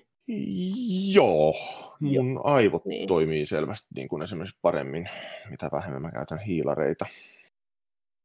Joo, 1.12 1.54
mun 2.00 2.32
Joo. 2.32 2.40
aivot 2.44 2.84
niin. 2.84 3.08
toimii 3.08 3.46
selvästi 3.46 3.88
niin 3.96 4.08
kuin 4.08 4.22
esimerkiksi 4.22 4.58
paremmin, 4.62 5.08
mitä 5.50 5.68
vähemmän 5.72 6.02
mä 6.02 6.10
käytän 6.10 6.38
hiilareita. 6.38 7.06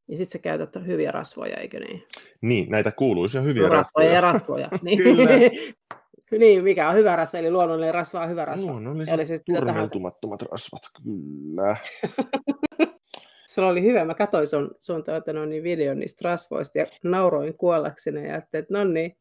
Ja 0.08 0.18
sitten 0.18 0.32
sä 0.32 0.40
käytät 0.40 0.86
hyviä 0.86 1.12
rasvoja, 1.12 1.58
eikö 1.58 1.80
niin? 1.80 2.04
Niin, 2.42 2.70
näitä 2.70 2.92
kuuluisia 2.92 3.42
hyviä 3.42 3.64
no, 3.64 3.70
rasvoja. 3.70 4.14
ja 4.14 4.22
rasvoja. 4.22 4.70
niin. 4.82 4.98
Kyllä. 4.98 5.30
niin, 6.40 6.64
mikä 6.64 6.90
on 6.90 6.96
hyvä 6.96 7.16
rasva, 7.16 7.40
eli 7.40 7.52
luonnollinen 7.52 7.94
rasva 7.94 8.22
on 8.22 8.30
hyvä 8.30 8.46
rasva. 8.46 8.72
Luonnolliset 8.72 9.42
turmeltumattomat 9.46 10.42
rasvat, 10.42 10.82
kyllä. 11.04 11.76
Sulla 13.48 13.68
oli 13.68 13.84
hyvä. 13.84 14.06
Mä 14.06 14.14
katsoin 14.14 14.48
sun, 14.48 14.76
sun 14.82 15.04
tuota, 15.04 15.34
no, 15.34 15.46
niin 15.46 15.64
videon 15.64 16.00
niistä 16.00 16.30
rasvoista 16.30 16.78
ja 16.78 16.86
nauroin 17.04 17.58
kuollakseni 17.58 18.28
ja 18.28 18.34
ajattelin, 18.34 18.64
että 18.64 18.74
no 18.74 18.84
niin, 18.84 19.16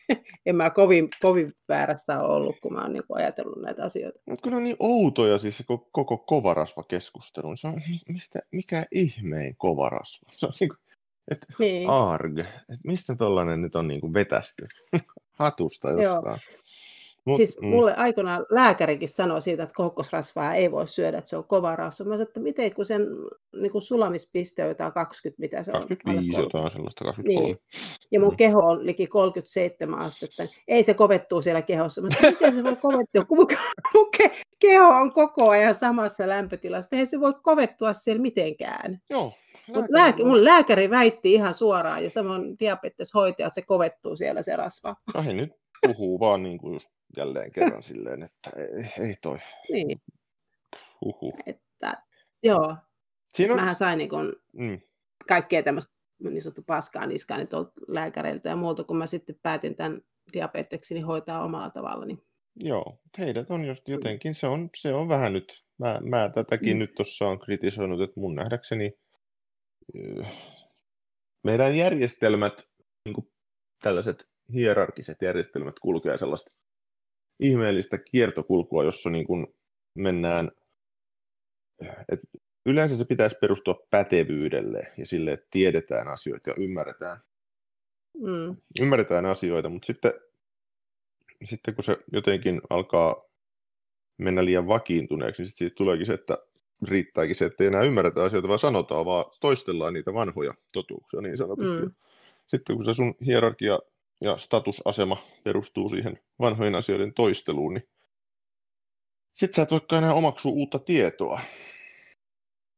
en 0.46 0.56
mä 0.56 0.70
kovin, 0.70 1.08
kovin 1.22 1.52
väärässä 1.68 2.20
ole 2.20 2.34
ollut, 2.34 2.56
kun 2.62 2.72
mä 2.72 2.82
oon 2.82 2.92
niin 2.92 3.06
kuin, 3.06 3.18
ajatellut 3.18 3.62
näitä 3.62 3.84
asioita. 3.84 4.20
Mutta 4.26 4.42
kyllä 4.42 4.56
on 4.56 4.64
niin 4.64 4.76
outoja 4.78 5.38
siis 5.38 5.58
se 5.58 5.64
koko 5.92 6.18
kovarasva-keskustelu. 6.18 7.56
Se 7.56 7.66
on, 7.66 7.82
mistä, 8.08 8.38
mikä 8.50 8.86
ihmeen 8.92 9.56
kovarasva? 9.56 10.32
Se 10.36 10.46
on 10.46 10.52
niin 10.60 10.68
kuin, 10.68 10.78
et, 11.30 11.46
niin. 11.58 11.90
arg. 11.90 12.38
Et 12.38 12.80
mistä 12.84 13.16
tollanen 13.16 13.62
nyt 13.62 13.74
on 13.74 13.88
niin 13.88 14.00
kuin 14.00 14.14
vetästy? 14.14 14.66
Hatusta 15.38 15.90
jostain. 15.90 16.24
Joo. 16.24 16.38
Mut, 17.26 17.36
siis 17.36 17.60
mm. 17.60 17.68
mulle 17.68 17.94
aikoinaan 17.94 18.46
lääkärikin 18.50 19.08
sanoi 19.08 19.42
siitä, 19.42 19.62
että 19.62 19.74
kokkosrasvaa 19.74 20.54
ei 20.54 20.70
voi 20.70 20.88
syödä, 20.88 21.18
että 21.18 21.30
se 21.30 21.36
on 21.36 21.44
kova 21.44 21.76
rasva. 21.76 22.04
Mä 22.04 22.14
sanoin, 22.14 22.28
että 22.28 22.40
miten 22.40 22.74
kun 22.74 22.84
sen 22.84 23.02
niin 23.60 23.72
kun 23.72 23.82
sulamispiste 23.82 24.62
on 24.62 24.68
jotain 24.68 24.92
20, 24.92 25.40
mitä 25.40 25.62
se 25.62 25.72
25 25.72 26.10
on? 26.12 26.16
25 26.16 26.40
jotain 26.40 26.72
sellaista, 26.72 27.04
23. 27.04 27.46
Niin. 27.46 27.58
Ja 28.10 28.20
mun 28.20 28.30
mm. 28.30 28.36
keho 28.36 28.60
on 28.60 28.86
liki 28.86 29.06
37 29.06 29.98
astetta. 29.98 30.46
Ei 30.68 30.82
se 30.82 30.94
kovettuu 30.94 31.42
siellä 31.42 31.62
kehossa. 31.62 32.00
Mä 32.00 32.08
sanoin, 32.10 32.34
miten 32.34 32.54
se 32.54 32.64
voi 32.64 32.76
kovettua, 32.76 33.24
kun 33.24 33.38
mun 33.38 33.46
keho 34.58 34.88
on 34.88 35.12
koko 35.12 35.50
ajan 35.50 35.74
samassa 35.74 36.28
lämpötilassa. 36.28 36.96
Ei 36.96 37.06
se 37.06 37.20
voi 37.20 37.34
kovettua 37.42 37.92
siellä 37.92 38.22
mitenkään. 38.22 38.98
Joo, 39.10 39.32
Lääkäri, 39.68 40.24
lääk- 40.24 40.26
mun 40.26 40.44
lääkäri 40.44 40.90
väitti 40.90 41.32
ihan 41.32 41.54
suoraan, 41.54 42.04
ja 42.04 42.10
samoin 42.10 42.58
diabeteshoitaja, 42.58 43.46
että 43.46 43.54
se 43.54 43.62
kovettuu 43.62 44.16
siellä 44.16 44.42
se 44.42 44.56
rasva. 44.56 44.96
Ai 45.14 45.32
nyt 45.32 45.50
puhuu 45.86 46.20
vaan 46.20 46.42
niin 46.42 46.58
kuin 46.58 46.80
jälleen 47.16 47.52
kerran 47.52 47.82
silleen, 47.82 48.22
että 48.22 48.50
ei, 48.56 49.06
ei 49.06 49.16
toi. 49.22 49.38
Niin. 49.72 50.02
Huhu. 51.00 51.34
Että, 51.46 52.02
joo. 52.42 52.76
Siinä 53.34 53.54
on... 53.54 53.60
Mähän 53.60 53.74
sain 53.74 53.98
niin 53.98 54.10
kun 54.10 54.36
mm. 54.52 54.80
kaikkea 55.28 55.62
tämmöistä 55.62 55.92
niin 56.20 56.42
sanottu 56.42 56.62
paskaa 56.66 57.06
niskaan 57.06 57.48
tuolta 57.48 57.72
lääkäreiltä 57.88 58.48
ja 58.48 58.56
muulta, 58.56 58.84
kun 58.84 58.96
mä 58.96 59.06
sitten 59.06 59.36
päätin 59.42 59.76
tämän 59.76 60.00
diabeteksini 60.32 61.00
hoitaa 61.00 61.44
omalla 61.44 61.70
tavalla. 61.70 62.04
Niin... 62.04 62.22
Joo, 62.56 63.00
heidät 63.18 63.50
on 63.50 63.64
just 63.64 63.88
jotenkin, 63.88 64.34
se 64.34 64.46
on, 64.46 64.70
se 64.76 64.94
on 64.94 65.08
vähän 65.08 65.32
nyt, 65.32 65.64
mä, 65.78 66.00
mä 66.02 66.30
tätäkin 66.34 66.76
mm. 66.76 66.78
nyt 66.78 66.94
tuossa 66.94 67.28
on 67.28 67.38
kritisoinut, 67.38 68.00
että 68.00 68.20
mun 68.20 68.34
nähdäkseni 68.34 68.92
meidän 71.44 71.76
järjestelmät, 71.76 72.68
niin 73.04 73.14
kuin 73.14 73.32
tällaiset 73.82 74.30
hierarkiset 74.52 75.22
järjestelmät 75.22 75.78
kulkee 75.80 76.18
sellaista 76.18 76.50
ihmeellistä 77.40 77.98
kiertokulkua, 77.98 78.84
jossa 78.84 79.10
niin 79.10 79.26
kuin 79.26 79.46
mennään, 79.94 80.50
että 82.12 82.26
yleensä 82.66 82.96
se 82.96 83.04
pitäisi 83.04 83.36
perustua 83.40 83.86
pätevyydelle 83.90 84.86
ja 84.96 85.06
sille, 85.06 85.32
että 85.32 85.46
tiedetään 85.50 86.08
asioita 86.08 86.50
ja 86.50 86.56
ymmärretään, 86.58 87.18
mm. 88.14 88.56
ymmärretään 88.80 89.26
asioita, 89.26 89.68
mutta 89.68 89.86
sitten, 89.86 90.12
sitten 91.44 91.74
kun 91.74 91.84
se 91.84 91.96
jotenkin 92.12 92.60
alkaa 92.70 93.24
mennä 94.18 94.44
liian 94.44 94.66
vakiintuneeksi, 94.68 95.42
niin 95.42 95.48
sitten 95.48 95.58
siitä 95.58 95.76
tuleekin 95.76 96.06
se, 96.06 96.12
että 96.12 96.38
riittääkin 96.88 97.36
se, 97.36 97.44
että 97.44 97.64
ei 97.64 97.68
enää 97.68 97.82
ymmärretä 97.82 98.24
asioita, 98.24 98.48
vaan 98.48 98.58
sanotaan, 98.58 99.06
vaan 99.06 99.24
toistellaan 99.40 99.92
niitä 99.92 100.14
vanhoja 100.14 100.54
totuuksia 100.72 101.20
niin 101.20 101.36
sanotusti. 101.36 101.82
Mm. 101.82 101.90
Sitten 102.46 102.76
kun 102.76 102.84
se 102.84 102.94
sun 102.94 103.14
hierarkia 103.26 103.78
ja 104.20 104.36
statusasema 104.36 105.16
perustuu 105.44 105.90
siihen 105.90 106.16
vanhojen 106.40 106.74
asioiden 106.74 107.14
toisteluun, 107.14 107.74
niin 107.74 107.82
sit 109.32 109.52
sä 109.52 109.62
et 109.62 109.70
voikaan 109.70 110.02
enää 110.02 110.14
omaksua 110.14 110.52
uutta 110.52 110.78
tietoa. 110.78 111.40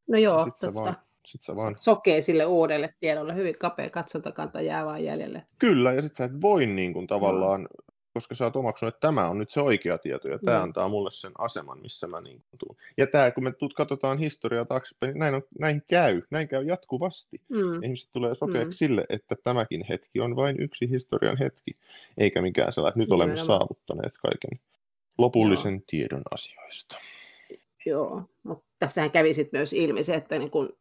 No 0.09 0.19
joo, 0.19 0.45
sit 0.45 0.55
totta. 0.61 0.75
Vaan, 0.75 0.97
sit 1.27 1.43
sä 1.43 1.57
vaan... 1.57 1.77
Sokee 1.81 2.21
sille 2.21 2.45
uudelle 2.45 2.95
tiedolle, 3.01 3.35
hyvin 3.35 3.59
kapea 3.59 3.91
katsontakanta 3.91 4.61
jää 4.61 4.87
vaan 4.87 5.05
jäljelle. 5.05 5.47
Kyllä, 5.59 5.93
ja 5.93 6.03
sit 6.03 6.17
sä 6.17 6.25
et 6.25 6.41
voi 6.41 6.67
niin 6.67 6.93
kuin, 6.93 7.07
tavallaan 7.07 7.63
no 7.63 7.69
koska 8.15 8.35
sä 8.35 8.45
oot 8.45 8.57
omaksunut, 8.57 8.95
että 8.95 9.07
tämä 9.07 9.29
on 9.29 9.39
nyt 9.39 9.51
se 9.51 9.61
oikea 9.61 9.99
tieto 9.99 10.31
ja 10.31 10.39
tämä 10.39 10.57
mm. 10.59 10.63
antaa 10.63 10.89
mulle 10.89 11.11
sen 11.13 11.33
aseman, 11.39 11.79
missä 11.83 12.07
mä 12.07 12.21
niin 12.21 12.43
tuun. 12.59 12.77
Ja 12.97 13.07
tämä, 13.07 13.31
kun 13.31 13.45
me 13.45 13.53
tuut, 13.53 13.75
katsotaan 13.75 14.19
historiaa 14.19 14.65
taaksepäin, 14.65 15.13
niin 15.13 15.19
näin, 15.21 15.35
on, 15.35 15.43
näin 15.59 15.83
käy, 15.89 16.23
näin 16.31 16.49
käy 16.49 16.65
jatkuvasti. 16.65 17.41
Mm. 17.49 17.83
Ihmiset 17.83 18.09
tulee 18.13 18.35
sokeaksi 18.35 18.69
mm. 18.69 18.73
sille, 18.73 19.05
että 19.09 19.37
tämäkin 19.45 19.85
hetki 19.89 20.21
on 20.21 20.37
vain 20.37 20.61
yksi 20.61 20.91
historian 20.91 21.39
hetki, 21.39 21.71
eikä 22.19 22.43
mikään 22.43 22.73
sellainen, 22.73 22.93
että 22.93 23.01
nyt 23.01 23.13
olemme 23.13 23.35
Nimenomaan. 23.35 23.61
saavuttaneet 23.61 24.15
kaiken 24.19 24.65
lopullisen 25.19 25.75
Joo. 25.75 25.83
tiedon 25.87 26.23
asioista. 26.31 26.99
Joo, 27.87 28.23
mutta 28.43 28.65
tässähän 28.79 29.11
kävi 29.11 29.35
sitten 29.35 29.59
myös 29.59 29.73
ilmi 29.73 30.03
se, 30.03 30.15
että 30.15 30.39
niin 30.39 30.51
kun, 30.51 30.77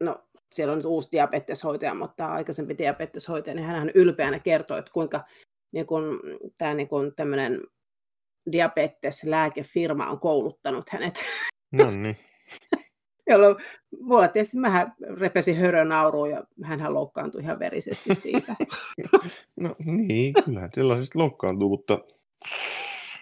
no, 0.00 0.24
siellä 0.52 0.72
on 0.72 0.78
nyt 0.78 0.86
uusi 0.86 1.08
diabeteshoitaja, 1.12 1.94
mutta 1.94 2.26
aikaisempi 2.26 2.78
diabeteshoitaja, 2.78 3.54
niin 3.54 3.66
hän 3.66 3.90
ylpeänä 3.94 4.38
kertoi, 4.38 4.78
että 4.78 4.90
kuinka 4.92 5.24
niin 5.72 5.86
kun, 5.86 6.20
tämä 6.58 6.74
niin 6.74 6.88
kun 6.88 7.12
tämmöinen 7.16 7.60
diabeteslääkefirma 8.52 10.10
on 10.10 10.20
kouluttanut 10.20 10.90
hänet. 10.90 11.14
No 11.72 11.90
niin. 11.90 12.16
Jolloin 13.26 13.56
mulla 14.00 14.28
tietysti 14.28 14.56
mä 14.56 14.90
repesin 15.00 15.56
hörönauruun 15.56 16.30
ja 16.30 16.44
hän 16.62 16.94
loukkaantui 16.94 17.42
ihan 17.42 17.58
verisesti 17.58 18.14
siitä. 18.14 18.56
no 19.60 19.76
niin, 19.84 20.34
kyllähän 20.44 20.70
sellaisesta 20.74 21.18
loukkaantuu, 21.18 21.68
mutta... 21.68 21.98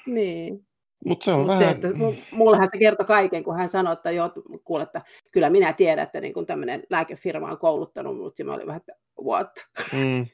niin. 0.06 0.66
Mutta 1.04 1.24
se 1.24 1.32
on 1.32 1.38
Mut 1.38 1.48
vähän... 1.48 1.64
Se, 1.64 1.70
että 1.70 1.88
mullahan 2.32 2.68
se 2.70 2.78
kertoi 2.78 3.06
kaiken, 3.06 3.44
kun 3.44 3.56
hän 3.56 3.68
sanoi, 3.68 3.92
että 3.92 4.10
joo, 4.10 4.30
kuule, 4.64 4.82
että 4.82 5.02
kyllä 5.32 5.50
minä 5.50 5.72
tiedän, 5.72 6.02
että 6.02 6.20
niin 6.20 6.46
tämmöinen 6.46 6.82
lääkefirma 6.90 7.50
on 7.50 7.58
kouluttanut 7.58 8.16
mut, 8.16 8.38
ja 8.38 8.44
mä 8.44 8.54
olin 8.54 8.66
vähän, 8.66 8.80
että 8.80 8.92
what? 9.24 9.50
Mm. 9.92 10.26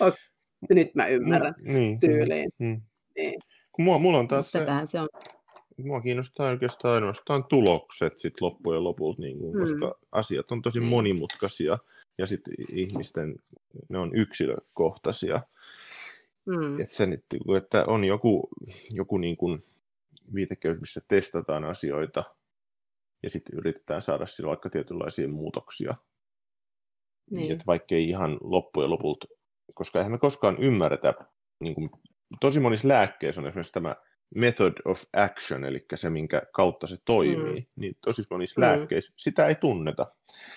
nyt 0.70 0.94
mä 0.94 1.06
ymmärrän 1.06 1.54
mm, 1.58 1.74
niin, 1.74 2.00
tyyliin. 2.00 2.50
Mm, 2.58 2.80
niin. 3.16 3.40
Kun 3.72 3.84
mua, 3.84 3.98
mulla 3.98 4.18
on 4.18 4.28
taas 4.28 4.50
se, 4.50 4.66
se 4.84 5.00
on. 5.00 5.08
Mua 5.76 6.00
kiinnostaa 6.00 6.50
oikeastaan 6.50 6.94
ainoastaan 6.94 7.44
tulokset 7.44 8.18
sit 8.18 8.40
loppujen 8.40 8.84
lopulta, 8.84 9.22
niin 9.22 9.38
kuin, 9.38 9.54
mm. 9.54 9.60
koska 9.60 9.98
asiat 10.12 10.52
on 10.52 10.62
tosi 10.62 10.80
mm. 10.80 10.86
monimutkaisia 10.86 11.78
ja 12.18 12.26
sitten 12.26 12.54
ihmisten, 12.72 13.36
ne 13.88 13.98
on 13.98 14.14
yksilökohtaisia. 14.14 15.40
Mm. 16.46 16.80
Et 16.80 16.90
sen, 16.90 17.12
että 17.12 17.84
on 17.86 18.04
joku, 18.04 18.48
joku 18.90 19.18
niin 19.18 19.36
kuin 19.36 19.64
viitekehys, 20.34 20.80
missä 20.80 21.00
testataan 21.08 21.64
asioita 21.64 22.24
ja 23.22 23.30
sitten 23.30 23.58
yritetään 23.58 24.02
saada 24.02 24.26
sillä 24.26 24.48
vaikka 24.48 24.70
tietynlaisia 24.70 25.28
muutoksia. 25.28 25.94
Niin. 27.30 27.52
Että 27.52 27.66
vaikka 27.66 27.94
ei 27.94 28.08
ihan 28.08 28.38
loppujen 28.40 28.90
lopulta 28.90 29.26
koska 29.74 29.98
eihän 29.98 30.12
me 30.12 30.18
koskaan 30.18 30.56
ymmärretä, 30.58 31.14
niin 31.60 31.74
kuin, 31.74 31.90
tosi 32.40 32.60
monissa 32.60 32.88
lääkkeissä 32.88 33.40
on 33.40 33.46
esimerkiksi 33.46 33.72
tämä 33.72 33.96
method 34.34 34.72
of 34.84 35.02
action, 35.12 35.64
eli 35.64 35.84
se, 35.94 36.10
minkä 36.10 36.42
kautta 36.52 36.86
se 36.86 36.96
toimii, 37.04 37.60
mm. 37.60 37.66
niin 37.76 37.96
tosi 38.04 38.22
monissa 38.30 38.60
mm. 38.60 38.66
lääkkeissä 38.66 39.12
sitä 39.16 39.46
ei 39.46 39.54
tunneta. 39.54 40.06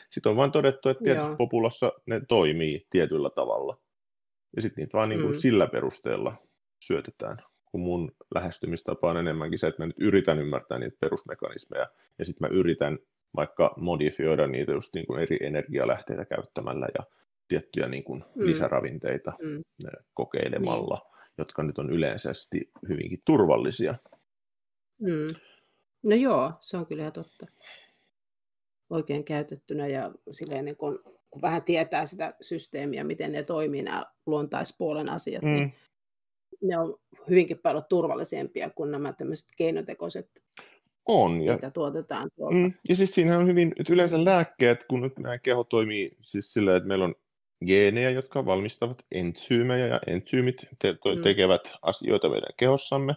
Sitten 0.10 0.30
on 0.30 0.36
vain 0.36 0.52
todettu, 0.52 0.90
että 0.90 1.04
tietyssä 1.04 1.30
Joo. 1.30 1.38
populassa 1.38 1.92
ne 2.06 2.22
toimii 2.28 2.88
tietyllä 2.90 3.30
tavalla. 3.30 3.78
Ja 4.56 4.62
sitten 4.62 4.82
niitä 4.82 4.98
vaan 4.98 5.10
niin 5.10 5.22
kuin 5.22 5.34
mm. 5.34 5.40
sillä 5.40 5.68
perusteella 5.68 6.34
syötetään. 6.84 7.38
Kun 7.66 7.82
mun 7.82 8.12
lähestymistapa 8.36 9.10
on 9.10 9.18
enemmänkin 9.18 9.60
se, 9.60 9.68
että 9.68 9.84
mä 9.84 9.88
nyt 9.88 10.00
yritän 10.00 10.40
ymmärtää 10.40 10.80
niitä 10.80 10.98
perusmekanismeja, 11.00 11.88
ja 12.20 12.26
sitten 12.26 12.50
mä 12.50 12.58
yritän 12.58 13.00
vaikka 13.36 13.74
modifioida 13.78 14.48
niitä 14.48 14.72
just 14.72 14.94
niin 14.94 15.06
kuin 15.08 15.22
eri 15.22 15.38
energialähteitä 15.42 16.26
käyttämällä, 16.26 16.88
ja 16.98 17.06
tiettyjä 17.48 17.88
niin 17.88 18.04
kuin 18.04 18.24
mm. 18.36 18.46
lisäravinteita 18.46 19.34
mm. 19.42 19.64
kokeilemalla. 20.14 21.02
Niin. 21.04 21.14
jotka 21.38 21.64
nyt 21.64 21.78
on 21.78 21.90
yleisesti 21.90 22.72
hyvinkin 22.90 23.22
turvallisia. 23.26 23.96
Mm. 25.02 25.28
No 26.04 26.16
joo, 26.16 26.54
se 26.60 26.78
on 26.78 26.86
kyllä 26.86 27.12
totta. 27.12 27.46
Oikein 28.90 29.24
käytettynä 29.24 29.88
ja 29.88 30.12
silleen 30.32 30.66
niin 30.66 30.78
kun, 30.78 31.04
kun 31.30 31.42
vähän 31.42 31.64
tietää 31.64 32.06
sitä 32.06 32.34
systeemiä, 32.42 33.04
miten 33.04 33.32
ne 33.32 33.44
toimii 33.44 33.84
nämä 33.84 34.06
luontaispuolen 34.26 35.10
asiat, 35.10 35.44
niin 35.44 35.54
mm. 35.56 35.60
niin 35.60 35.74
ne 36.62 36.78
on 36.78 37.00
hyvinkin 37.30 37.60
paljon 37.60 37.84
turvallisempia 37.90 38.70
kuin 38.70 38.92
nämä 38.92 39.14
tämmöiset 39.14 39.48
keinotekoiset 39.58 40.30
on. 41.06 41.42
Ja, 41.42 41.54
mitä 41.54 41.72
tuotetaan 41.72 42.30
tuolta. 42.36 42.56
Mm, 42.56 42.74
ja 42.90 42.96
siis 42.96 43.16
siinä 43.16 43.38
on 43.38 43.48
hyvin, 43.48 43.74
että 43.80 43.94
yleensä 43.94 44.26
lääkkeet, 44.26 44.84
kun 44.84 45.02
nyt 45.02 45.20
nämä 45.20 45.38
keho 45.38 45.64
toimii 45.64 46.18
siis 46.22 46.54
sillä, 46.54 46.76
että 46.76 46.88
meillä 46.88 47.06
on 47.06 47.16
geenejä, 47.66 48.10
jotka 48.10 48.46
valmistavat 48.46 49.06
entsyymejä, 49.12 49.88
ja 49.88 50.00
entsyymit 50.08 50.68
te- 50.80 50.98
mm. 51.16 51.24
tekevät 51.24 51.74
asioita 51.82 52.30
meidän 52.30 52.54
kehossamme, 52.58 53.16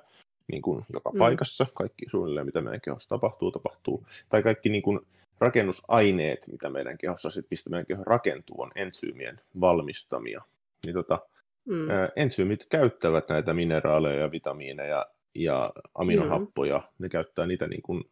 niin 0.53 0.63
kuin 0.63 0.85
joka 0.93 1.11
mm. 1.11 1.19
paikassa. 1.19 1.67
Kaikki 1.75 2.07
suunnilleen, 2.11 2.47
mitä 2.47 2.61
meidän 2.61 2.81
kehossa 2.81 3.09
tapahtuu, 3.09 3.53
tapahtuu. 3.53 4.07
Tai 4.29 4.43
kaikki 4.43 4.69
niin 4.69 4.83
kuin 4.83 5.01
rakennusaineet, 5.41 6.47
mitä 6.53 6.71
meidän 6.71 6.99
kehossa, 6.99 7.31
sit, 7.31 7.47
mistä 7.51 7.71
meidän 7.71 7.87
keho 7.87 8.05
rakentuu, 8.05 8.63
on 8.63 8.71
entsyymien 8.75 9.41
valmistamia. 9.61 10.43
Niin 10.87 10.95
tota, 10.95 11.19
mm. 11.65 11.87
entsyymit 12.17 12.67
käyttävät 12.69 13.29
näitä 13.29 13.55
mineraaleja 13.55 14.21
ja 14.21 14.33
vitamiineja 14.33 15.07
ja 15.35 15.73
aminohappoja, 15.95 16.79
mm. 16.79 16.85
ne 16.99 17.09
käyttää 17.09 17.47
niitä 17.47 17.67
niin 17.67 17.83
kuin 17.83 18.05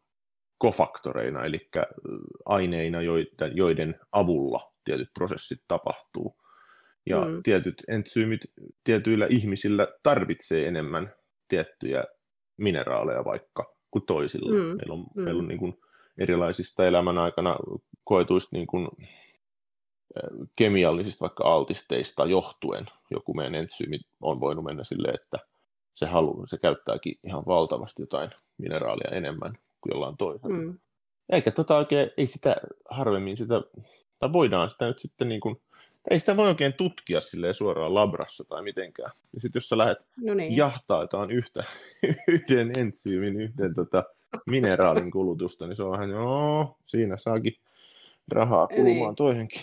kofaktoreina, 0.59 1.45
eli 1.45 1.69
aineina, 2.45 2.99
joiden, 3.55 4.01
avulla 4.13 4.73
tietyt 4.85 5.09
prosessit 5.15 5.61
tapahtuu. 5.69 6.37
Ja 7.07 7.25
mm. 7.25 7.43
tietyt 7.43 7.83
entsyymit 7.89 8.41
tietyillä 8.85 9.27
ihmisillä 9.31 9.89
tarvitsee 10.03 10.69
enemmän 10.69 11.15
tiettyjä 11.49 12.05
mineraaleja 12.57 13.25
vaikka 13.25 13.75
kuin 13.91 14.07
toisilla. 14.07 14.53
Mm. 14.53 14.77
Meillä 14.77 14.93
on, 14.93 15.07
mm. 15.15 15.23
meillä 15.23 15.41
on 15.41 15.49
niin 15.49 15.59
kuin 15.59 15.79
erilaisista 16.19 16.87
elämän 16.87 17.19
aikana 17.19 17.57
koetuista 18.05 18.49
niin 18.53 18.67
kuin, 18.67 18.89
kemiallisista 20.57 21.21
vaikka 21.21 21.45
altisteista 21.45 22.27
johtuen 22.27 22.87
joku 23.11 23.35
meidän 23.35 23.55
entsyymi 23.55 24.01
on 24.21 24.41
voinut 24.41 24.65
mennä 24.65 24.85
silleen, 24.85 25.15
että 25.15 25.39
se, 25.95 26.07
halu, 26.07 26.47
se 26.47 26.59
käyttääkin 26.59 27.19
ihan 27.27 27.43
valtavasti 27.47 28.03
jotain 28.03 28.31
mineraalia 28.59 29.11
enemmän 29.11 29.59
kuin 29.85 29.95
jollain 29.95 30.17
toisella. 30.17 30.57
Mm. 30.57 30.79
Eikä 31.33 31.51
tota 31.51 31.77
oikein, 31.77 32.11
ei 32.17 32.27
sitä 32.27 32.57
harvemmin 32.91 33.37
sitä, 33.37 33.63
tai 34.19 34.33
voidaan 34.33 34.71
sitä 34.71 34.87
nyt 34.87 34.99
sitten 34.99 35.29
niin 35.29 35.41
kuin, 35.41 35.57
ei 36.11 36.19
sitä 36.19 36.37
voi 36.37 36.49
oikein 36.49 36.73
tutkia 36.73 37.21
silleen 37.21 37.55
suoraan 37.55 37.95
labrassa 37.95 38.45
tai 38.45 38.63
mitenkään. 38.63 39.11
Ja 39.35 39.41
sitten 39.41 39.61
jos 39.61 39.69
sä 39.69 39.79
lähdet 39.79 39.99
no 40.17 40.35
niin. 40.35 40.57
jahtaataan 40.57 41.31
yhtä, 41.31 41.65
yhden 42.29 42.79
entsyymin, 42.79 43.41
yhden 43.41 43.75
tota, 43.75 44.05
mineraalin 44.47 45.11
kulutusta, 45.11 45.67
niin 45.67 45.77
se 45.77 45.83
on 45.83 45.91
vähän, 45.91 46.11
joo, 46.11 46.77
siinä 46.87 47.17
saakin 47.17 47.55
rahaa 48.29 48.67
niin. 48.67 48.77
kulumaan 48.77 49.09
niin. 49.09 49.17
toihenkin. 49.17 49.63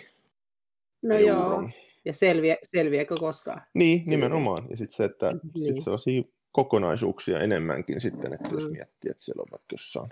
No 1.02 1.16
euron. 1.16 1.64
joo, 1.64 1.70
ja 2.06 2.14
selviä, 2.14 2.58
selviääkö 2.64 3.16
koskaan? 3.20 3.62
Niin, 3.74 4.04
nimenomaan. 4.08 4.70
Ja 4.70 4.78
sitten 4.78 4.98
se, 4.98 5.04
että 5.04 5.32
niin. 5.32 5.64
sit 5.64 5.84
sellaisia 5.84 6.24
kokonaisuuksia 6.52 7.40
enemmänkin 7.40 8.02
sitten, 8.02 8.34
että 8.34 8.50
mm. 8.50 8.56
jos 8.56 8.70
miettii, 8.70 9.12
että 9.12 9.24
siellä 9.24 9.42
on 9.42 9.48
vaikka 9.52 9.74
jossain 9.74 10.10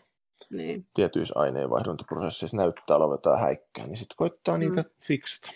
niin. 0.49 0.87
tietyissä 0.93 1.39
aineenvaihduntaprosesseissa 1.39 2.57
näyttää 2.57 2.97
olevan 2.97 3.13
jotain 3.13 3.39
häikkää, 3.39 3.87
niin 3.87 3.97
sitten 3.97 4.17
koittaa 4.17 4.57
mm. 4.57 4.59
niitä 4.59 4.83
fiksata. 5.01 5.51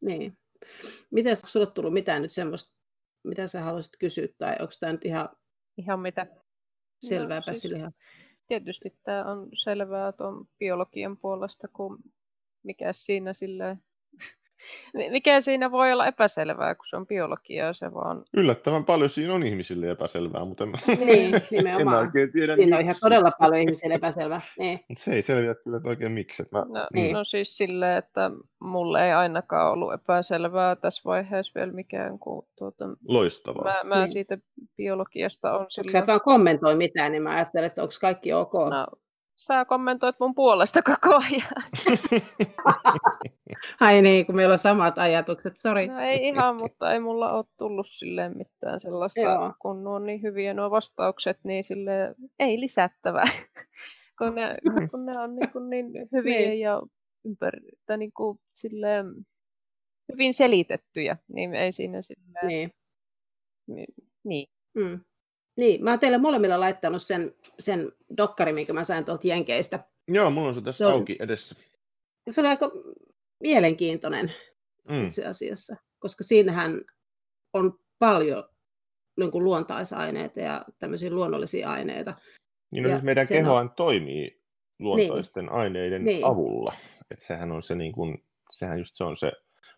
Niin. 0.00 0.36
Miten 1.10 1.36
sulle 1.36 1.66
tullut 1.66 1.92
mitään 1.92 2.22
nyt 2.22 2.32
semmoista, 2.32 2.74
mitä 3.22 3.46
sä 3.46 3.62
haluaisit 3.62 3.96
kysyä, 3.98 4.28
tai 4.38 4.56
onko 4.60 4.72
tämä 4.80 4.92
nyt 4.92 5.04
ihan, 5.04 5.28
ihan 5.76 6.00
mitä? 6.00 6.26
selvää 7.00 7.42
no, 7.46 7.54
siis, 7.54 7.74
Tietysti 8.46 8.96
tämä 9.02 9.24
on 9.24 9.48
selvää 9.54 10.12
tuon 10.12 10.48
biologian 10.58 11.16
puolesta, 11.16 11.68
kun 11.68 11.98
mikä 12.62 12.92
siinä 12.92 13.32
silleen 13.32 13.82
mikä 15.10 15.40
siinä 15.40 15.70
voi 15.70 15.92
olla 15.92 16.06
epäselvää, 16.06 16.74
kun 16.74 16.86
se 16.90 16.96
on 16.96 17.06
biologiaa, 17.06 17.72
se 17.72 17.94
vaan... 17.94 18.24
Yllättävän 18.36 18.84
paljon 18.84 19.10
siinä 19.10 19.34
on 19.34 19.42
ihmisille 19.42 19.90
epäselvää, 19.90 20.44
mutta 20.44 20.64
en, 20.64 20.72
niin, 21.06 21.34
nimenomaan. 21.50 21.96
en 21.96 22.06
oikein 22.06 22.32
tiedä 22.32 22.54
Siinä 22.54 22.66
miksi. 22.66 22.74
on 22.74 22.80
ihan 22.80 22.96
todella 23.00 23.30
paljon 23.30 23.60
ihmisille 23.60 23.94
epäselvää. 23.94 24.40
Niin. 24.58 24.80
se 24.96 25.10
ei 25.10 25.22
selviä 25.22 25.54
kyllä 25.54 25.80
oikein 25.84 26.12
miksi. 26.12 26.42
Mä... 26.52 26.58
No, 26.58 26.86
niin. 26.94 27.12
no 27.12 27.24
siis 27.24 27.56
silleen, 27.56 27.98
että 27.98 28.30
mulle 28.60 29.06
ei 29.06 29.12
ainakaan 29.12 29.72
ollut 29.72 29.92
epäselvää 29.92 30.76
tässä 30.76 31.02
vaiheessa 31.04 31.52
vielä 31.54 31.72
mikään. 31.72 32.18
Kun, 32.18 32.46
tuota, 32.58 32.84
Loistavaa. 33.08 33.64
Mä, 33.64 33.84
mä 33.84 34.00
niin. 34.00 34.12
siitä 34.12 34.38
biologiasta 34.76 35.58
on 35.58 35.66
silloin... 35.68 35.92
Sä 35.92 35.98
et 35.98 36.06
vaan 36.06 36.20
kommentoi 36.20 36.76
mitään, 36.76 37.12
niin 37.12 37.22
mä 37.22 37.30
ajattelen, 37.30 37.66
että 37.66 37.82
onko 37.82 37.94
kaikki 38.00 38.32
ok. 38.32 38.52
No, 38.54 38.86
sä 39.38 39.64
kommentoit 39.64 40.16
mun 40.20 40.34
puolesta 40.34 40.82
koko 40.82 41.14
ajan. 41.14 41.64
Ai 43.80 44.02
niin, 44.02 44.26
kun 44.26 44.36
meillä 44.36 44.52
on 44.52 44.58
samat 44.58 44.98
ajatukset, 44.98 45.56
sori. 45.56 45.86
No 45.86 46.00
ei 46.00 46.28
ihan, 46.28 46.56
mutta 46.56 46.92
ei 46.92 47.00
mulla 47.00 47.32
ole 47.32 47.44
tullut 47.58 47.86
silleen 47.90 48.36
mitään 48.36 48.80
sellaista, 48.80 49.20
Joo. 49.20 49.54
kun 49.58 49.84
nuo 49.84 49.94
on 49.94 50.06
niin 50.06 50.22
hyviä 50.22 50.54
nuo 50.54 50.70
vastaukset, 50.70 51.38
niin 51.44 51.64
sille 51.64 52.14
ei 52.38 52.60
lisättävää. 52.60 53.24
kun, 54.18 54.34
ne, 54.34 54.56
kun 54.90 55.06
ne 55.06 55.20
on 55.20 55.36
niin, 55.36 55.52
kuin 55.52 55.70
niin 55.70 55.86
hyviä 56.12 56.38
niin. 56.38 56.60
ja 56.60 56.82
ympäri, 57.24 57.60
niin 57.98 58.12
kuin 58.12 58.38
silleen, 58.54 59.06
hyvin 60.12 60.34
selitettyjä, 60.34 61.16
niin 61.28 61.54
ei 61.54 61.72
siinä 61.72 62.02
silleen... 62.02 62.46
Niin. 62.46 62.70
Niin. 64.24 64.48
Mm. 64.74 65.00
Niin, 65.58 65.84
mä 65.84 65.90
oon 65.90 65.98
teille 65.98 66.18
molemmilla 66.18 66.60
laittanut 66.60 67.02
sen, 67.02 67.34
sen 67.58 67.92
dokkari, 68.16 68.52
minkä 68.52 68.72
mä 68.72 68.84
sain 68.84 69.04
tuolta 69.04 69.26
Jenkeistä. 69.26 69.84
Joo, 70.08 70.30
mulla 70.30 70.48
on 70.48 70.54
se 70.54 70.60
tässä 70.60 70.78
se 70.78 70.84
auki 70.84 71.12
oli, 71.12 71.24
edessä. 71.24 71.56
Se 72.30 72.40
oli 72.40 72.48
aika 72.48 72.70
mielenkiintoinen 73.40 74.32
mm. 74.88 75.06
itse 75.06 75.26
asiassa, 75.26 75.76
koska 75.98 76.24
siinähän 76.24 76.80
on 77.52 77.78
paljon 77.98 78.48
niin 79.16 79.30
kuin 79.30 79.44
luontaisaineita 79.44 80.40
ja 80.40 80.64
tämmöisiä 80.78 81.10
luonnollisia 81.10 81.70
aineita. 81.70 82.14
Niin, 82.70 82.82
no, 82.82 82.90
siis 82.90 83.02
meidän 83.02 83.28
kehohan 83.28 83.66
on... 83.66 83.74
toimii 83.76 84.42
luontaisten 84.78 85.44
niin. 85.44 85.52
aineiden 85.52 86.04
niin. 86.04 86.24
avulla. 86.24 86.72
Et 87.10 87.20
sehän 87.20 87.52
on 87.52 87.62
se, 87.62 87.74
niin 87.74 87.92
kuin, 87.92 88.24
sehän 88.50 88.78
just 88.78 88.96
se 88.96 89.04
on 89.04 89.16
se 89.16 89.32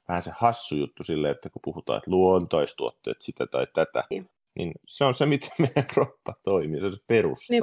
vähän 0.08 0.22
se 0.22 0.30
hassu 0.34 0.76
juttu 0.76 1.04
sille, 1.04 1.30
että 1.30 1.50
kun 1.50 1.62
puhutaan, 1.64 1.98
että 1.98 2.10
luontaistuotteet 2.10 3.20
sitä 3.20 3.46
tai 3.46 3.66
tätä, 3.74 4.04
niin 4.10 4.30
niin 4.54 4.72
se 4.86 5.04
on 5.04 5.14
se, 5.14 5.26
miten 5.34 5.50
meidän 5.58 5.86
kroppa 5.86 6.34
toimii, 6.44 6.80
se 6.80 6.86
on 6.86 6.92
se 6.92 6.98
perusta. 7.06 7.52
Niin. 7.52 7.62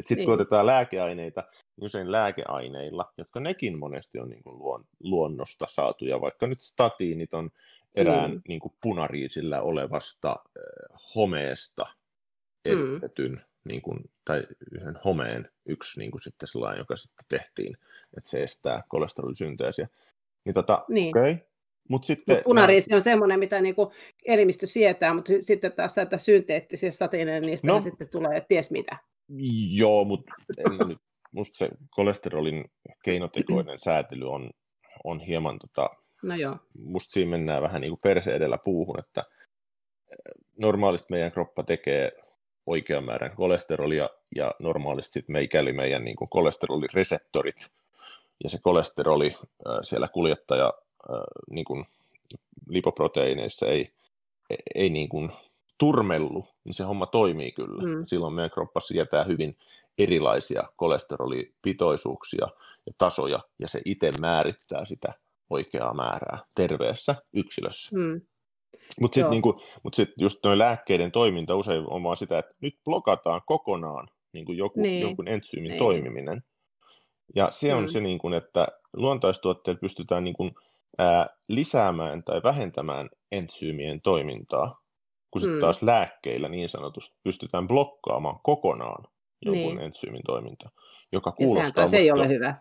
Sitten 0.00 0.16
niin. 0.16 0.24
kun 0.24 0.34
otetaan 0.34 0.66
lääkeaineita, 0.66 1.44
niin 1.76 1.86
usein 1.86 2.12
lääkeaineilla, 2.12 3.12
jotka 3.18 3.40
nekin 3.40 3.78
monesti 3.78 4.20
on 4.20 4.30
niin 4.30 4.42
kuin 4.42 4.58
luon, 4.58 4.84
luonnosta 5.00 5.66
saatuja, 5.68 6.20
vaikka 6.20 6.46
nyt 6.46 6.60
statiinit 6.60 7.34
on 7.34 7.48
erään 7.94 8.30
mm. 8.30 8.42
niin 8.48 8.60
kuin 8.60 8.74
punariisillä 8.82 9.62
olevasta 9.62 10.30
äh, 10.30 11.00
homeesta 11.14 11.86
eristetyn, 12.64 13.32
mm. 13.32 13.40
niin 13.64 13.82
kuin, 13.82 14.10
tai 14.24 14.46
yhden 14.72 14.98
homeen 15.04 15.50
yksi 15.66 15.98
niin 15.98 16.10
kuin 16.10 16.22
sitten 16.22 16.48
sellainen, 16.48 16.78
joka 16.78 16.96
sitten 16.96 17.24
tehtiin, 17.28 17.76
että 18.16 18.30
se 18.30 18.42
estää 18.42 18.82
kolesterolisynteesiä. 18.88 19.88
Niin, 20.44 20.54
tota, 20.54 20.84
niin. 20.88 21.18
Okay, 21.18 21.36
Mut 21.90 22.04
sitten, 22.04 22.36
Mut 22.36 22.44
punariisi 22.44 22.94
on 22.94 23.02
semmoinen, 23.02 23.38
mitä 23.38 23.60
niinku 23.60 23.92
elimistö 24.24 24.66
sietää, 24.66 25.14
mutta 25.14 25.32
sitten 25.40 25.72
taas 25.72 25.94
tätä 25.94 26.18
synteettisiä 26.18 26.90
statiineja, 26.90 27.40
niistä 27.40 27.66
no, 27.66 27.80
sitten 27.80 28.08
tulee 28.08 28.40
ties 28.48 28.70
mitä. 28.70 28.96
Joo, 29.70 30.04
mutta 30.04 30.32
nyt, 30.88 30.98
musta 31.32 31.58
se 31.58 31.68
kolesterolin 31.90 32.64
keinotekoinen 33.04 33.78
säätely 33.84 34.30
on, 34.30 34.50
on 35.04 35.20
hieman, 35.20 35.58
tota, 35.58 35.90
no 36.22 36.34
joo. 36.34 36.56
musta 36.78 37.12
siinä 37.12 37.30
mennään 37.30 37.62
vähän 37.62 37.80
niin 37.80 37.90
kuin 37.90 38.00
perse 38.02 38.34
edellä 38.34 38.58
puuhun, 38.64 38.98
että 38.98 39.24
eh, 40.10 40.16
normaalisti 40.58 41.06
meidän 41.10 41.32
kroppa 41.32 41.62
tekee 41.62 42.12
oikean 42.66 43.04
määrän 43.04 43.36
kolesterolia 43.36 44.10
ja 44.36 44.54
normaalisti 44.58 45.12
sitten 45.12 45.32
meikäli 45.32 45.72
meidän 45.72 46.04
niin 46.04 46.16
kuin 46.16 46.28
kolesterolireseptorit 46.28 47.70
ja 48.44 48.50
se 48.50 48.58
kolesteroli 48.62 49.26
eh, 49.26 49.36
siellä 49.82 50.08
kuljettaja 50.08 50.72
niin 51.50 51.64
kuin 51.64 51.86
lipoproteiineissa 52.68 53.66
ei, 53.66 53.90
ei 54.74 54.90
niin 54.90 55.08
kuin 55.08 55.30
turmellu, 55.78 56.44
niin 56.64 56.74
se 56.74 56.84
homma 56.84 57.06
toimii 57.06 57.52
kyllä. 57.52 57.82
Mm. 57.82 58.04
Silloin 58.04 58.34
meidän 58.34 58.50
kroppa 58.50 58.80
sietää 58.80 59.24
hyvin 59.24 59.56
erilaisia 59.98 60.62
kolesterolipitoisuuksia 60.76 62.48
ja 62.86 62.92
tasoja, 62.98 63.40
ja 63.58 63.68
se 63.68 63.80
itse 63.84 64.12
määrittää 64.20 64.84
sitä 64.84 65.14
oikeaa 65.50 65.94
määrää 65.94 66.38
terveessä 66.54 67.14
yksilössä. 67.32 67.96
Mm. 67.96 68.20
Mutta 69.00 69.14
sitten 69.14 69.30
niinku, 69.30 69.60
mut 69.82 69.94
sit 69.94 70.10
just 70.16 70.38
noin 70.44 70.58
lääkkeiden 70.58 71.12
toiminta 71.12 71.56
usein 71.56 71.84
on 71.86 72.02
vaan 72.02 72.16
sitä, 72.16 72.38
että 72.38 72.54
nyt 72.60 72.74
blokataan 72.84 73.40
kokonaan 73.46 74.08
niinku 74.32 74.52
joku, 74.52 74.80
niin. 74.80 75.00
jonkun 75.00 75.28
entsyymin 75.28 75.68
niin. 75.68 75.78
toimiminen. 75.78 76.42
Ja 77.34 77.50
se 77.50 77.74
on 77.74 77.82
mm. 77.82 77.88
se, 77.88 78.00
niinku, 78.00 78.32
että 78.32 78.68
luontaistuotteet 78.92 79.80
pystytään 79.80 80.24
niinku, 80.24 80.48
lisäämään 81.48 82.22
tai 82.24 82.42
vähentämään 82.42 83.08
entsyymien 83.32 84.00
toimintaa, 84.00 84.82
kun 85.30 85.40
sitten 85.40 85.56
Mm. 85.56 85.60
taas 85.60 85.82
lääkkeillä 85.82 86.48
niin 86.48 86.68
sanotusti 86.68 87.16
pystytään 87.22 87.68
blokkaamaan 87.68 88.38
kokonaan 88.42 89.04
jonkun 89.44 89.76
Niin. 89.76 89.80
entsyymin 89.80 90.22
toiminta, 90.26 90.70
joka 91.12 91.30
Ja 91.30 91.34
sehän 91.36 91.46
kuulostaa... 91.48 91.72
taas 91.72 91.94
ei 91.94 92.10
ole 92.10 92.28
hyvä. 92.28 92.54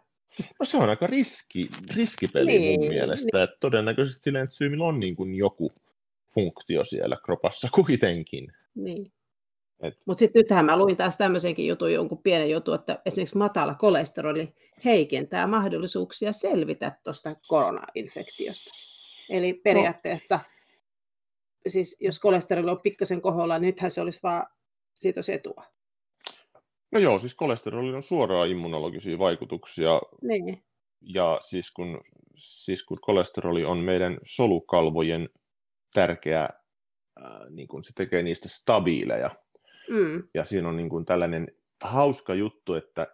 No 0.59 0.65
se 0.65 0.77
on 0.77 0.89
aika 0.89 1.07
riski, 1.07 1.69
riskipeli 1.95 2.45
Niin, 2.57 2.79
mun 2.79 2.89
mielestä, 2.89 3.43
että 3.43 3.57
todennäköisesti 3.59 4.23
sillä 4.23 4.39
entsyymillä 4.39 4.85
on 4.85 4.99
niin 4.99 5.15
kuin 5.15 5.35
joku 5.35 5.71
funktio 6.33 6.83
siellä 6.83 7.17
kropassa 7.25 7.67
kuitenkin. 7.75 8.53
Niin. 8.75 9.11
Et- 9.83 9.97
Mutta 10.05 10.19
sitten 10.19 10.39
nythän 10.39 10.65
mä 10.65 10.77
luin 10.77 10.97
taas 10.97 11.17
tämmöisenkin 11.17 11.67
jutun, 11.67 11.93
jonkun 11.93 12.23
pienen 12.23 12.49
jutun, 12.49 12.75
että 12.75 12.99
esimerkiksi 13.05 13.37
matala 13.37 13.75
kolesteroli 13.75 14.53
heikentää 14.85 15.47
mahdollisuuksia 15.47 16.31
selvitä 16.31 16.97
tuosta 17.03 17.35
koronainfektiosta. 17.47 18.69
Eli 19.29 19.53
periaatteessa, 19.53 20.39
siis 21.67 21.97
jos 21.99 22.19
kolesteroli 22.19 22.71
on 22.71 22.81
pikkasen 22.83 23.21
koholla, 23.21 23.59
niin 23.59 23.67
nythän 23.67 23.91
se 23.91 24.01
olisi 24.01 24.19
vaan, 24.23 24.47
siitä 24.93 25.17
olisi 25.17 25.33
etua. 25.33 25.63
No 26.91 26.99
joo, 26.99 27.19
siis 27.19 27.35
kolesterolilla 27.35 27.97
on 27.97 28.03
suoraan 28.03 28.49
immunologisia 28.49 29.19
vaikutuksia, 29.19 30.01
Niin, 30.21 30.63
ja 31.01 31.39
siis 31.43 31.71
kun, 31.71 32.01
siis 32.37 32.83
kun 32.83 32.97
kolesteroli 33.01 33.65
on 33.65 33.77
meidän 33.77 34.17
solukalvojen 34.25 35.29
tärkeä, 35.93 36.49
ää, 37.19 37.49
niin 37.49 37.67
kun 37.67 37.83
se 37.83 37.91
tekee 37.95 38.23
niistä 38.23 38.49
stabiileja, 38.49 39.35
mm, 39.89 40.23
ja 40.33 40.45
siinä 40.45 40.69
on 40.69 40.77
niin 40.77 40.89
kuin 40.89 41.05
tällainen 41.05 41.47
hauska 41.81 42.33
juttu, 42.33 42.73
että 42.73 43.07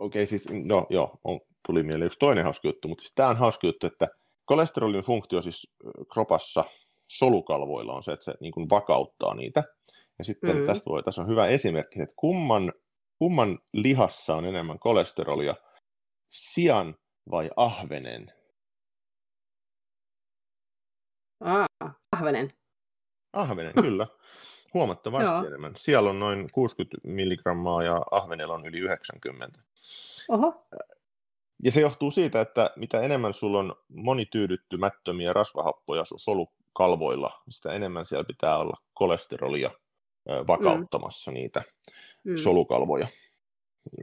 okei 0.00 0.26
siis, 0.26 0.48
no 0.64 0.86
joo, 0.90 1.18
on, 1.24 1.40
tuli 1.66 1.82
mieleen 1.82 2.06
yksi 2.06 2.18
toinen 2.18 2.44
hauska 2.44 2.68
juttu, 2.68 2.88
mutta 2.88 3.02
siis 3.02 3.12
tämä 3.14 3.28
on 3.28 3.36
hauska 3.36 3.66
juttu, 3.66 3.86
että 3.86 4.08
kolesterolin 4.44 5.04
funktio 5.04 5.42
siis 5.42 5.72
kropassa 6.12 6.64
solukalvoilla 7.08 7.92
on 7.92 8.04
se, 8.04 8.12
että 8.12 8.24
se 8.24 8.34
niin 8.40 8.52
kuin 8.52 8.70
vakauttaa 8.70 9.34
niitä. 9.34 9.62
Ja 10.18 10.24
sitten 10.24 10.56
Mm. 10.56 10.60
mm. 10.60 10.66
tästä 10.66 10.90
voi, 10.90 11.02
tässä 11.02 11.22
on 11.22 11.28
hyvä 11.28 11.46
esimerkki, 11.46 12.02
että 12.02 12.14
kumman, 12.16 12.72
kumman 13.18 13.58
lihassa 13.72 14.34
on 14.34 14.44
enemmän 14.44 14.78
kolesterolia, 14.78 15.54
sian 16.30 16.94
vai 17.30 17.50
ahvenen? 17.56 18.32
Aa, 21.40 21.66
ahvenen. 22.12 22.52
Ahvenen, 23.32 23.72
kyllä. 23.74 24.06
Huomattavasti 24.74 25.30
Joo. 25.30 25.46
enemmän. 25.46 25.72
Siellä 25.76 26.10
on 26.10 26.20
noin 26.20 26.48
60 26.52 26.96
milligrammaa 27.04 27.82
ja 27.82 28.02
ahvenella 28.10 28.54
on 28.54 28.66
yli 28.66 28.78
90. 28.78 29.58
Oho, 30.28 30.66
Ja 31.64 31.72
se 31.72 31.80
johtuu 31.80 32.10
siitä, 32.10 32.40
että 32.40 32.70
mitä 32.76 33.00
enemmän 33.00 33.34
sulla 33.34 33.58
on 33.58 33.74
monityydyttymättömiä 33.88 35.32
rasvahappoja 35.32 36.04
sun 36.04 36.20
solukalvoilla, 36.20 37.42
niin 37.46 37.52
sitä 37.52 37.72
enemmän 37.72 38.06
siellä 38.06 38.24
pitää 38.24 38.58
olla 38.58 38.76
kolesterolia 38.94 39.70
vakauttamassa 40.48 41.30
mm. 41.30 41.34
niitä 41.34 41.62
mm, 42.24 42.36
solukalvoja. 42.36 43.06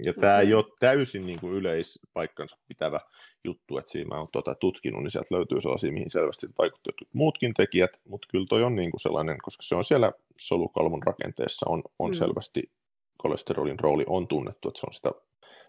Ja 0.03 0.13
tämä 0.13 0.39
ei 0.39 0.53
ole 0.53 0.65
täysin 0.79 1.25
niin 1.25 1.39
kuin 1.39 1.53
yleispaikkansa 1.53 2.57
pitävä 2.67 2.99
juttu, 3.43 3.77
että 3.77 3.91
siinä 3.91 4.17
oon 4.17 4.27
tuota 4.31 4.55
tutkinut, 4.55 5.03
niin 5.03 5.11
sieltä 5.11 5.35
löytyy 5.35 5.61
sellaisia, 5.61 5.91
mihin 5.91 6.11
selvästi 6.11 6.47
vaikuttaa 6.57 6.89
jotkut 6.89 7.07
muutkin 7.13 7.53
tekijät, 7.53 7.91
mutta 8.07 8.27
kyllä 8.31 8.45
toi 8.49 8.63
on 8.63 8.75
niin 8.75 8.91
kuin 8.91 9.01
sellainen, 9.01 9.37
koska 9.41 9.63
se 9.63 9.75
on 9.75 9.85
siellä 9.85 10.11
solukalvon 10.39 11.03
rakenteessa, 11.03 11.65
on, 11.69 11.83
on 11.99 12.09
Mm. 12.09 12.13
mm. 12.13 12.17
selvästi 12.17 12.71
kolesterolin 13.17 13.79
rooli 13.79 14.03
on 14.07 14.27
tunnettu, 14.27 14.67
että 14.67 14.79
se 14.79 14.87
on 14.87 14.93
sitä 14.93 15.11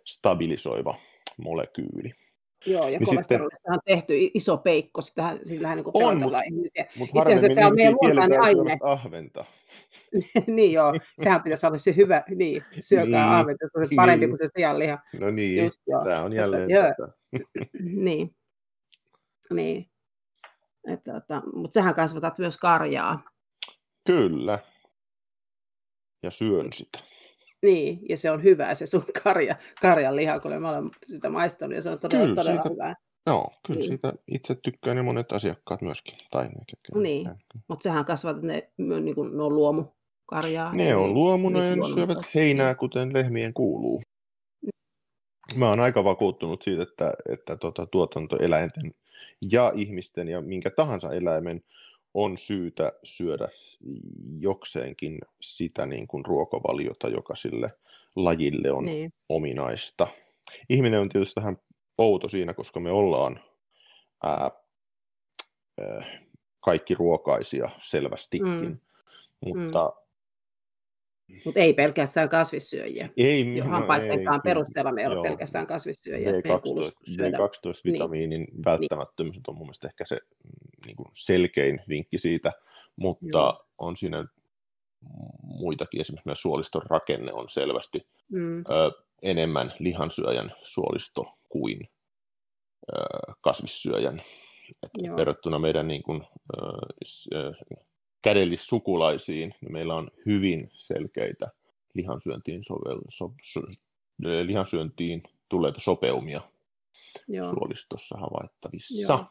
stabilisoiva 0.04 0.94
molekyyli. 1.36 2.12
Joo, 2.66 2.88
ja 2.88 2.98
Niin 2.98 3.06
kolesterolista 3.06 3.72
on 3.72 3.78
tehty 3.84 4.30
iso 4.34 4.56
peikko, 4.56 5.00
sitähän, 5.00 5.38
sillähän 5.44 5.76
niin 5.76 5.86
On, 5.86 5.92
pelotellaan 5.92 6.44
ihmisiä. 6.44 6.86
Mutta 6.96 7.18
Itse 7.20 7.34
asiassa 7.34 7.60
se 7.60 7.66
on 7.66 7.74
meidän 7.76 7.94
luontainen 8.02 8.40
aine. 8.40 8.78
ahventa. 8.82 9.44
niin 10.46 10.72
joo, 10.72 10.94
sehän 11.22 11.42
pitäisi 11.42 11.66
olla 11.66 11.78
se 11.78 11.96
hyvä, 11.96 12.22
niin, 12.34 12.62
syökää 12.78 13.26
Niin, 13.26 13.34
ahventa, 13.34 13.66
se 13.72 13.78
on 13.78 13.88
parempi 13.96 14.26
niin. 14.26 14.30
kuin 14.30 14.46
se 14.46 14.52
sianliha. 14.56 14.98
No 15.20 15.30
niin, 15.30 15.64
Just 15.64 15.80
joo. 15.86 16.04
tämä 16.04 16.22
on 16.22 16.32
Että 16.32 16.40
jälleen 16.42 16.70
joo. 16.70 16.82
tätä. 16.82 17.12
niin, 18.04 18.34
niin. 19.50 19.90
Että, 20.88 21.16
että, 21.16 21.42
mutta 21.54 21.74
sähän 21.74 21.94
kasvatat 21.94 22.38
myös 22.38 22.56
karjaa. 22.58 23.22
Kyllä. 24.06 24.58
Ja 26.22 26.30
syön 26.30 26.72
sitä. 26.72 26.98
Niin, 27.62 27.98
ja 28.08 28.16
se 28.16 28.30
on 28.30 28.42
hyvää 28.42 28.74
se 28.74 28.86
sun 28.86 29.02
karja, 29.24 29.56
karjan 29.80 30.16
liha, 30.16 30.40
kun 30.40 30.52
mä 30.62 30.70
olen 30.70 30.90
sitä 31.04 31.28
maistanut, 31.30 31.76
ja 31.76 31.82
se 31.82 31.90
on 31.90 31.98
todella, 31.98 32.24
Kyllä, 32.24 32.36
todella 32.42 32.62
siitä- 32.62 32.74
hyvää. 32.74 32.94
Joo, 33.26 33.50
kyllä 33.66 33.78
Niin. 33.80 33.88
siitä 33.88 34.12
itse 34.28 34.54
tykkään 34.62 34.96
ja 34.96 35.02
monet 35.02 35.32
asiakkaat 35.32 35.82
myöskin. 35.82 36.14
Tai 36.30 36.44
ne, 36.48 36.54
ketkä 36.66 37.00
Niin. 37.00 37.28
Mutta 37.68 37.82
sähän 37.84 38.04
kasvatat 38.04 38.42
ne, 38.42 38.70
niin 38.78 39.14
kuin, 39.14 39.36
ne 39.36 39.42
on 39.42 39.54
luomukarjaa. 39.54 40.72
Ne 40.74 40.84
eli 40.84 40.94
on 40.94 41.14
luomuna 41.14 41.64
ja 41.64 41.76
ne 41.76 41.82
syövät 41.94 42.18
heinää, 42.34 42.74
kuten 42.74 43.12
lehmien 43.14 43.54
kuuluu. 43.54 44.02
Mä 45.56 45.68
oon 45.68 45.80
aika 45.80 46.04
vakuuttunut 46.04 46.62
siitä, 46.62 46.82
että, 46.82 47.12
että 47.28 47.56
tota, 47.56 47.86
tuotantoeläinten 47.86 48.94
ja 49.50 49.72
ihmisten 49.74 50.28
ja 50.28 50.40
minkä 50.42 50.70
tahansa 50.70 51.12
eläimen 51.12 51.62
on 52.14 52.38
syytä 52.38 52.92
syödä 53.04 53.48
jokseenkin 54.38 55.18
sitä 55.40 55.86
niin 55.86 56.08
kuin 56.08 56.24
ruokavaliota, 56.24 57.08
joka 57.08 57.34
sille 57.34 57.68
lajille 58.16 58.70
on 58.72 58.84
Niin, 58.84 59.12
ominaista. 59.28 60.06
Ihminen 60.68 61.00
on 61.00 61.08
tietysti 61.08 61.40
vähän 61.40 61.56
outo 61.98 62.28
siinä, 62.28 62.54
koska 62.54 62.80
me 62.80 62.90
ollaan 62.90 63.40
ää, 64.22 64.50
ää, 65.80 66.20
kaikki 66.60 66.94
ruokaisia 66.94 67.70
selvästikin, 67.78 68.48
Mm. 68.60 68.78
mutta 69.44 69.92
mutta 71.44 71.60
ei 71.60 71.74
pelkästään 71.74 72.28
kasvissyöjiä. 72.28 73.08
ei, 73.16 73.56
Jo 73.56 73.64
no 73.64 73.70
hampaittenkaan 73.70 74.18
ei, 74.18 74.24
kyllä. 74.24 74.54
perusteella 74.54 74.92
me 74.92 75.00
ei 75.00 75.06
ole 75.06 75.22
pelkästään 75.22 75.66
kasvissyöjiä. 75.66 76.32
Meidän 76.32 76.52
ei 76.52 76.60
kuulu 76.60 76.80
B12, 76.80 76.90
syödä. 77.14 77.38
B12-vitamiinin 77.38 78.46
välttämättömyys 78.64 79.40
on 79.48 79.56
mun 79.58 79.66
mielestä 79.66 79.86
ehkä 79.86 80.04
se 80.04 80.14
mm, 80.14 80.86
niin 80.86 80.96
kuin 80.96 81.08
selkein 81.14 81.80
vinkki 81.88 82.18
siitä, 82.18 82.52
mutta 82.96 83.38
Joo. 83.38 83.66
on 83.78 83.96
siinä 83.96 84.24
muitakin, 85.42 86.00
esimerkiksi 86.00 86.26
meidän 86.28 86.36
suoliston 86.36 86.82
rakenne 86.90 87.32
on 87.32 87.48
selvästi 87.48 88.08
Mm, 88.32 88.58
ö, 88.58 88.90
enemmän 89.22 89.72
lihansyöjän 89.78 90.52
suolisto 90.62 91.24
kuin 91.48 91.88
ö, 92.92 93.02
kasvissyöjän. 93.40 94.22
Et 94.82 94.90
Joo. 94.98 95.16
verrattuna 95.16 95.58
meidän 95.58 95.88
niin 95.88 96.02
kuin, 96.02 96.22
ö, 97.34 97.52
kädellissukulaisiin, 98.22 99.54
niin 99.60 99.72
meillä 99.72 99.94
on 99.94 100.10
hyvin 100.26 100.70
selkeitä 100.72 101.48
lihansyöntiin, 101.94 102.64
sovel, 102.64 102.98
so, 103.08 103.32
so, 103.42 103.60
ö, 104.26 104.46
lihansyöntiin 104.46 105.22
tulleita 105.48 105.80
sopeumia 105.80 106.40
joo. 107.28 107.50
suolistossa 107.50 108.18
havaittavissa. 108.18 109.12
Joo. 109.12 109.24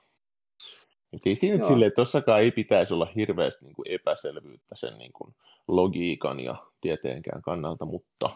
Et 1.14 1.22
ei 1.26 1.36
siinä 1.36 1.58
Joo. 1.58 1.68
silleen, 1.68 1.92
tossakaan 1.96 2.42
ei 2.42 2.52
pitäisi 2.52 2.94
olla 2.94 3.08
hirveästi 3.16 3.66
niin 3.66 3.76
kuin 3.76 3.92
epäselvyyttä 3.92 4.76
sen 4.76 4.98
niin 4.98 5.14
kuin 5.14 5.36
logiikan 5.68 6.40
ja 6.40 6.56
tieteenkään 6.82 7.42
kannalta, 7.42 7.86
mutta 7.86 8.30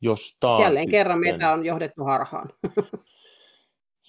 jostain 0.00 0.62
Jälleen 0.62 0.90
kerran 0.90 1.18
sitten- 1.18 1.32
meitä 1.32 1.52
on 1.52 1.64
johdettu 1.64 2.04
harhaan. 2.04 2.52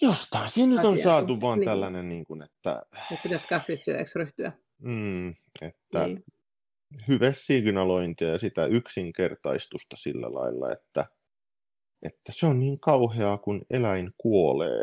Jostain 0.02 0.50
siinä 0.50 0.76
nyt 0.76 0.86
on 0.86 0.98
saatu 0.98 1.42
vaan 1.42 1.60
niin. 1.60 1.68
tällainen, 1.68 2.10
niin 2.10 2.26
kuin, 2.26 2.42
että, 2.42 2.84
Nyt 3.12 3.20
pitäisi 3.24 3.48
kasvissyöjäksi 3.48 4.20
ryhtyä. 4.20 4.52
Mm, 4.82 5.30
että 5.62 6.08
Niin. 6.08 6.24
hyvesignalointia 7.08 8.28
ja 8.28 8.40
sitä 8.40 8.66
yksinkertaistusta 8.66 9.96
sillä 9.96 10.28
lailla, 10.34 10.72
että, 10.74 11.06
että 12.04 12.32
se 12.32 12.46
on 12.46 12.60
niin 12.60 12.80
kauheaa, 12.80 13.38
kun 13.38 13.62
eläin 13.70 14.12
kuolee. 14.18 14.82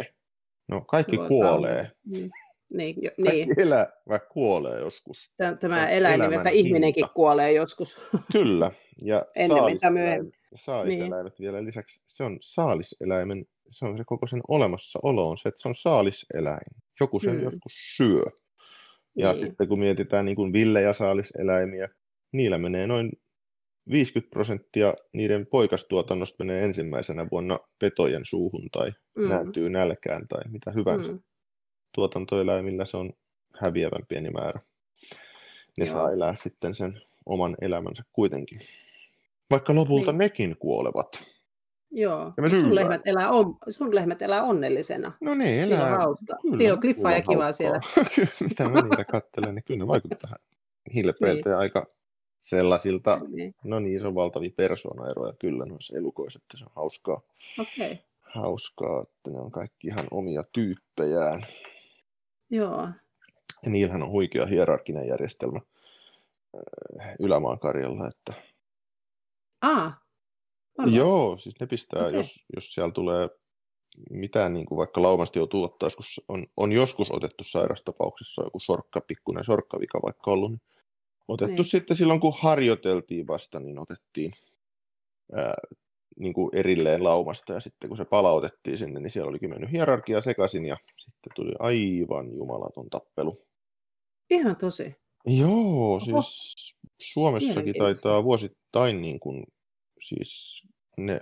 No 0.69 0.81
kaikki 0.81 1.17
Voi 1.17 1.29
kuolee. 1.29 1.91
Mm. 2.07 2.31
Niin, 2.75 2.97
jo, 3.03 3.11
Kaikki 3.25 3.45
niin. 3.47 3.61
elävä 3.61 4.19
kuolee 4.33 4.81
joskus. 4.81 5.31
Tämä 5.37 5.83
on 5.83 5.89
eläin 5.89 6.21
nimeltä 6.21 6.51
ihminenkin 6.51 7.05
hinta. 7.05 7.15
kuolee 7.15 7.53
joskus. 7.53 8.01
Kyllä. 8.33 8.71
Ja 9.05 9.27
saaliseläimet- 9.49 10.39
saaliseläimet 10.57 11.41
vielä 11.41 11.65
lisäksi, 11.65 12.01
se 12.07 12.25
on 12.25 12.39
saaliseläimen, 12.41 13.47
se 13.71 13.85
on 13.85 13.99
se 13.99 14.05
koko 14.07 14.27
sen 14.27 14.41
olemassaolo 14.49 15.29
on 15.31 15.39
se, 15.39 15.49
että 15.49 15.63
se 15.63 15.69
on 15.69 15.75
saaliseläin. 15.75 16.67
Joku 17.01 17.21
sen 17.21 17.37
Mm. 17.37 17.43
joskus 17.43 17.73
syö. 17.97 18.23
Ja 19.19 19.33
Niin. 19.33 19.47
sitten 19.47 19.69
kun 19.69 19.79
mietitään 19.79 20.25
niin 20.25 20.37
kuin 20.37 20.53
villejä 20.53 20.93
saaliseläimiä, 20.93 21.89
niillä 22.33 22.59
menee 22.59 22.87
noin 22.87 23.13
50 23.91 24.31
prosenttia 24.31 24.95
niiden 25.13 25.47
poikastuotannosta 25.47 26.45
menee 26.45 26.65
ensimmäisenä 26.65 27.27
vuonna 27.31 27.59
petojen 27.79 28.23
suuhun 28.25 28.69
tai 28.73 28.93
Mm. 29.17 29.29
nääntyy 29.29 29.71
nälkään 29.71 30.29
tai 30.29 30.41
mitä 30.49 30.71
hyvänsä. 30.71 31.13
Mm. 31.13 31.21
Tuotantoeläimillä 31.95 32.85
se 32.85 32.97
on 32.97 33.13
häviävän 33.61 34.07
pieni 34.09 34.31
määrä. 34.31 34.61
Ne 35.79 35.85
Joo. 35.85 35.95
saa 35.95 36.13
elää 36.13 36.37
sitten 36.37 36.75
sen 36.75 37.03
oman 37.27 37.57
elämänsä 37.61 38.03
kuitenkin. 38.13 38.61
Vaikka 39.51 39.75
lopulta 39.75 40.13
Niin. 40.13 40.19
nekin 40.19 40.57
kuolevat. 40.59 41.38
Joo. 41.91 42.33
Ja 42.37 42.61
sun, 42.61 42.75
lehmät 42.75 43.01
elää 43.05 43.31
on, 43.31 43.57
sun 43.69 43.95
lehmät 43.95 44.23
elää 44.23 44.43
onnellisena. 44.43 45.13
No 45.21 45.31
on 45.31 45.43
elää. 45.43 45.99
hauska. 45.99 46.37
Kyllä, 46.43 46.57
Siinä 46.57 46.73
on 46.73 46.81
kliffaa 46.81 47.11
ja 47.13 47.17
on 47.17 47.23
kivaa 47.23 47.53
siellä. 47.53 47.81
Kyllä, 48.15 48.29
Mitä 48.41 48.69
mä 48.69 48.83
niitä 48.83 49.05
katselen, 49.05 49.55
niin 49.55 49.65
kyllä 49.65 49.79
ne 49.79 49.87
vaikuttaa 49.87 50.35
Hillebrand 50.95 51.43
niin. 51.45 51.57
aika 51.57 51.87
sellaisilta, 52.43 53.21
niin. 53.29 53.55
no 53.65 53.81
niin, 53.81 54.01
se 54.01 54.07
on 54.07 54.15
valtavia 54.15 54.51
persoonaeroja 54.57 55.33
kyllä 55.39 55.65
noissa 55.65 55.97
elukoissa, 55.97 56.41
että 56.43 56.59
se 56.59 56.65
on 56.65 56.71
hauskaa. 56.77 57.21
Okei. 57.59 57.93
Okay. 57.93 58.05
Hauskaa, 58.21 59.03
että 59.03 59.31
ne 59.31 59.39
on 59.39 59.51
kaikki 59.51 59.87
ihan 59.87 60.07
omia 60.11 60.43
tyyppejään. 60.53 61.47
Joo. 62.51 62.89
Ja 63.63 63.71
niillähän 63.71 64.03
on 64.03 64.11
huikea 64.11 64.47
hierarkinen 64.47 65.09
järjestelmä 65.09 65.61
äh, 67.01 67.15
ylämaan 67.19 67.59
karjalla, 67.59 68.09
että... 68.09 68.43
Ah, 69.61 70.01
Joo, 70.87 71.39
siis 71.39 71.61
ne 71.61 71.67
pistää, 71.67 72.07
okay. 72.07 72.15
jos, 72.15 72.45
jos 72.57 72.75
siellä 72.75 72.93
tulee 72.93 73.29
mitään 74.11 74.55
niin 74.55 74.67
kuin 74.67 74.77
vaikka 74.77 75.03
laumasti 75.03 75.39
joutuu 75.39 75.65
ottaa, 75.65 75.87
joskus 75.87 76.21
on, 76.29 76.47
on 76.57 76.73
joskus 76.73 77.11
otettu 77.11 77.45
sairastapauksessa 77.45 78.45
joku 78.45 78.61
sorkka, 78.61 79.01
pikkuinen 79.01 79.45
sorkkavika 79.45 80.01
vaikka 80.03 80.31
ollut, 80.31 80.51
niin 80.51 80.61
otettu 81.29 81.63
niin. 81.63 81.65
sitten 81.65 81.97
silloin, 81.97 82.21
kun 82.21 82.35
harjoiteltiin 82.39 83.27
vasta, 83.27 83.61
niin 83.61 83.79
otettiin 83.79 84.33
ää, 85.33 85.55
niin 86.19 86.33
kuin 86.33 86.51
erilleen 86.53 87.05
laumasta 87.05 87.53
ja 87.53 87.61
sitten 87.61 87.89
kun 87.89 87.97
se 87.97 88.05
palautettiin 88.05 88.79
sinne, 88.79 89.01
niin 89.01 89.11
siellä 89.11 89.29
olikin 89.29 89.51
mennyt 89.51 89.73
hierarkia 89.73 90.23
sekaisin 90.23 90.65
ja 90.65 90.77
sitten 90.99 91.33
tuli 91.37 91.53
aivan 91.59 92.35
jumalaton 92.35 92.91
tappelu. 92.91 93.35
Ihan 94.31 94.57
tosi. 94.57 94.95
Joo, 95.27 95.95
Oho. 95.95 96.23
siis 96.23 96.77
Suomessakin 97.01 97.75
taitaa 97.79 98.25
vuosittain 98.25 99.03
niin 99.03 99.21
kuin, 99.21 99.45
siis 100.01 100.63
ne 100.97 101.21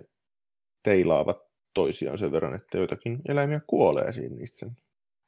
teilaavat 0.83 1.39
toisiaan 1.75 2.19
sen 2.19 2.33
verran, 2.33 2.55
että 2.55 2.79
joitakin 2.79 3.19
eläimiä 3.29 3.61
kuolee 3.67 4.13
siinä 4.13 4.37
niissä 4.37 4.67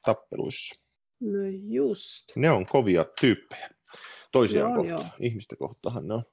tappeluissa. 0.05 0.81
No 1.19 1.39
just. 1.69 2.35
Ne 2.35 2.51
on 2.51 2.65
kovia 2.65 3.05
tyyppejä. 3.21 3.69
Toisiaan 4.31 4.75
kohtaan. 4.75 5.11
Ihmistä 5.19 5.55
kohtaan 5.55 6.07
ne 6.07 6.13
on 6.13 6.23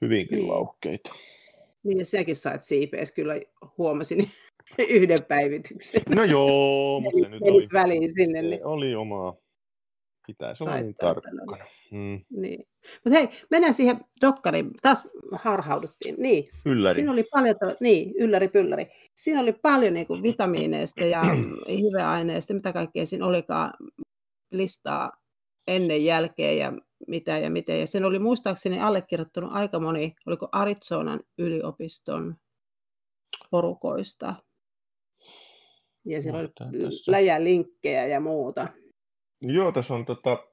hyvinkin 0.00 0.38
niin. 0.38 0.48
laukkeita. 0.48 1.14
Niin, 1.82 1.98
ja 1.98 2.04
sinäkin 2.04 2.36
sait 2.36 2.62
siipees 2.62 3.12
kyllä 3.12 3.34
huomasin 3.78 4.30
yhden 4.78 5.24
päivityksen. 5.28 6.02
No 6.08 6.24
joo, 6.24 7.00
mutta 7.00 7.20
se 7.20 7.28
nyt 7.28 7.42
oli, 7.42 7.68
väliin 7.72 8.14
sinne, 8.14 8.42
se 8.42 8.48
niin... 8.48 8.66
oli 8.66 8.94
omaa 8.94 9.36
Pitäisi 10.26 10.64
olla 10.64 10.80
niin 10.80 10.94
tarkkana. 10.94 11.56
Mm. 11.90 12.20
Niin. 12.30 12.66
Mutta 13.04 13.18
hei, 13.18 13.28
mennään 13.50 13.74
siihen 13.74 14.00
dokkariin. 14.20 14.70
Taas 14.82 15.08
harhauduttiin. 15.32 16.14
Niin. 16.18 16.48
Ylläri. 16.66 16.94
Siinä 16.94 17.12
oli 17.12 17.22
paljon, 17.22 17.56
to... 17.60 17.76
niin, 17.80 18.12
ylläri 18.18 18.48
pylläri. 18.48 18.86
Siinä 19.14 19.40
oli 19.40 19.52
paljon 19.52 19.94
niin 19.94 20.06
kuin 20.06 20.22
vitamiineista 20.22 21.04
ja 21.04 21.22
hiveaineista, 21.78 22.54
mitä 22.54 22.72
kaikkea 22.72 23.06
siinä 23.06 23.26
olikaan 23.26 23.72
listaa 24.50 25.12
ennen, 25.66 26.04
jälkeen 26.04 26.58
ja 26.58 26.72
mitä 27.08 27.38
ja 27.38 27.50
miten. 27.50 27.80
Ja 27.80 27.86
sen 27.86 28.04
oli 28.04 28.18
muistaakseni 28.18 28.80
allekirjoittanut 28.80 29.52
aika 29.52 29.80
moni, 29.80 30.14
oliko 30.26 30.48
Arizonan 30.52 31.20
yliopiston 31.38 32.36
porukoista. 33.50 34.34
Ja 36.04 36.22
siellä 36.22 36.38
oli 36.38 36.48
läjälinkkejä 37.06 38.06
ja 38.06 38.20
muuta. 38.20 38.68
Joo, 39.42 39.72
tässä 39.72 39.94
on 39.94 40.04
tota 40.04 40.46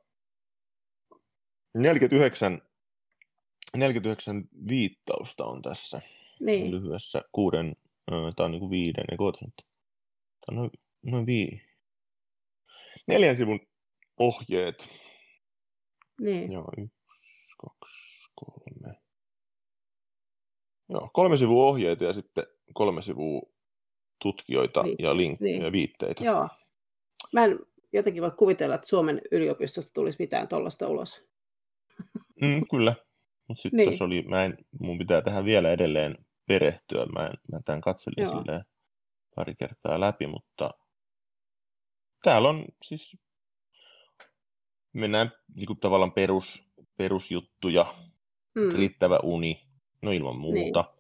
49, 1.73 2.61
49 3.77 4.49
viittausta 4.67 5.45
on 5.45 5.61
tässä 5.61 6.01
niin. 6.39 6.71
lyhyessä 6.71 7.21
kuuden, 7.31 7.75
tämä 8.35 8.45
on 8.45 8.51
niin 8.51 8.59
kuin 8.59 8.71
viiden, 8.71 9.05
nyt. 9.19 9.53
Tämä 10.45 10.49
on 10.49 10.55
noin, 10.55 10.71
noin 11.01 11.25
vii, 11.25 11.61
neljän 13.07 13.37
sivun 13.37 13.59
ohjeet. 14.17 14.87
Niin. 16.21 16.51
Joo, 16.51 16.71
yksi, 16.77 16.95
kaksi, 17.57 18.31
kolme. 18.35 18.95
Joo, 20.89 21.09
kolme 21.13 21.37
sivua 21.37 21.65
ohjeita 21.65 22.03
ja 22.03 22.13
sitten 22.13 22.43
kolme 22.73 23.01
sivua 23.01 23.41
tutkijoita 24.21 24.83
niin. 24.83 24.95
ja 24.99 25.17
linkkejä 25.17 25.59
niin. 25.59 25.71
viitteitä. 25.71 26.23
Joo. 26.23 26.49
Mä 27.33 27.45
en 27.45 27.59
jotenkin 27.93 28.23
voi 28.23 28.31
kuvitella, 28.31 28.75
että 28.75 28.87
Suomen 28.87 29.21
yliopistosta 29.31 29.91
tulisi 29.93 30.17
mitään 30.19 30.47
tuollaista 30.47 30.87
ulos. 30.87 31.23
Mm, 32.41 32.67
kyllä. 32.71 32.95
Mutta 33.47 33.61
sitten 33.61 33.77
niin. 33.77 34.03
oli, 34.03 34.21
mä 34.21 34.45
en, 34.45 34.57
mun 34.79 34.97
pitää 34.97 35.21
tähän 35.21 35.45
vielä 35.45 35.71
edelleen 35.71 36.15
perehtyä. 36.47 37.05
Mä, 37.05 37.25
en, 37.25 37.33
mä 37.51 37.59
tämän 37.65 37.81
katselin 37.81 38.29
silleen 38.29 38.65
pari 39.35 39.55
kertaa 39.55 39.99
läpi, 39.99 40.27
mutta 40.27 40.71
täällä 42.23 42.49
on 42.49 42.65
siis, 42.85 43.17
mennään 44.93 45.31
niin 45.55 45.67
kuin 45.67 45.79
tavallaan 45.79 46.11
perus, 46.11 46.63
perusjuttuja, 46.97 47.93
mm. 48.55 48.75
riittävä 48.75 49.19
uni, 49.23 49.61
no 50.01 50.11
ilman 50.11 50.39
muuta. 50.39 50.93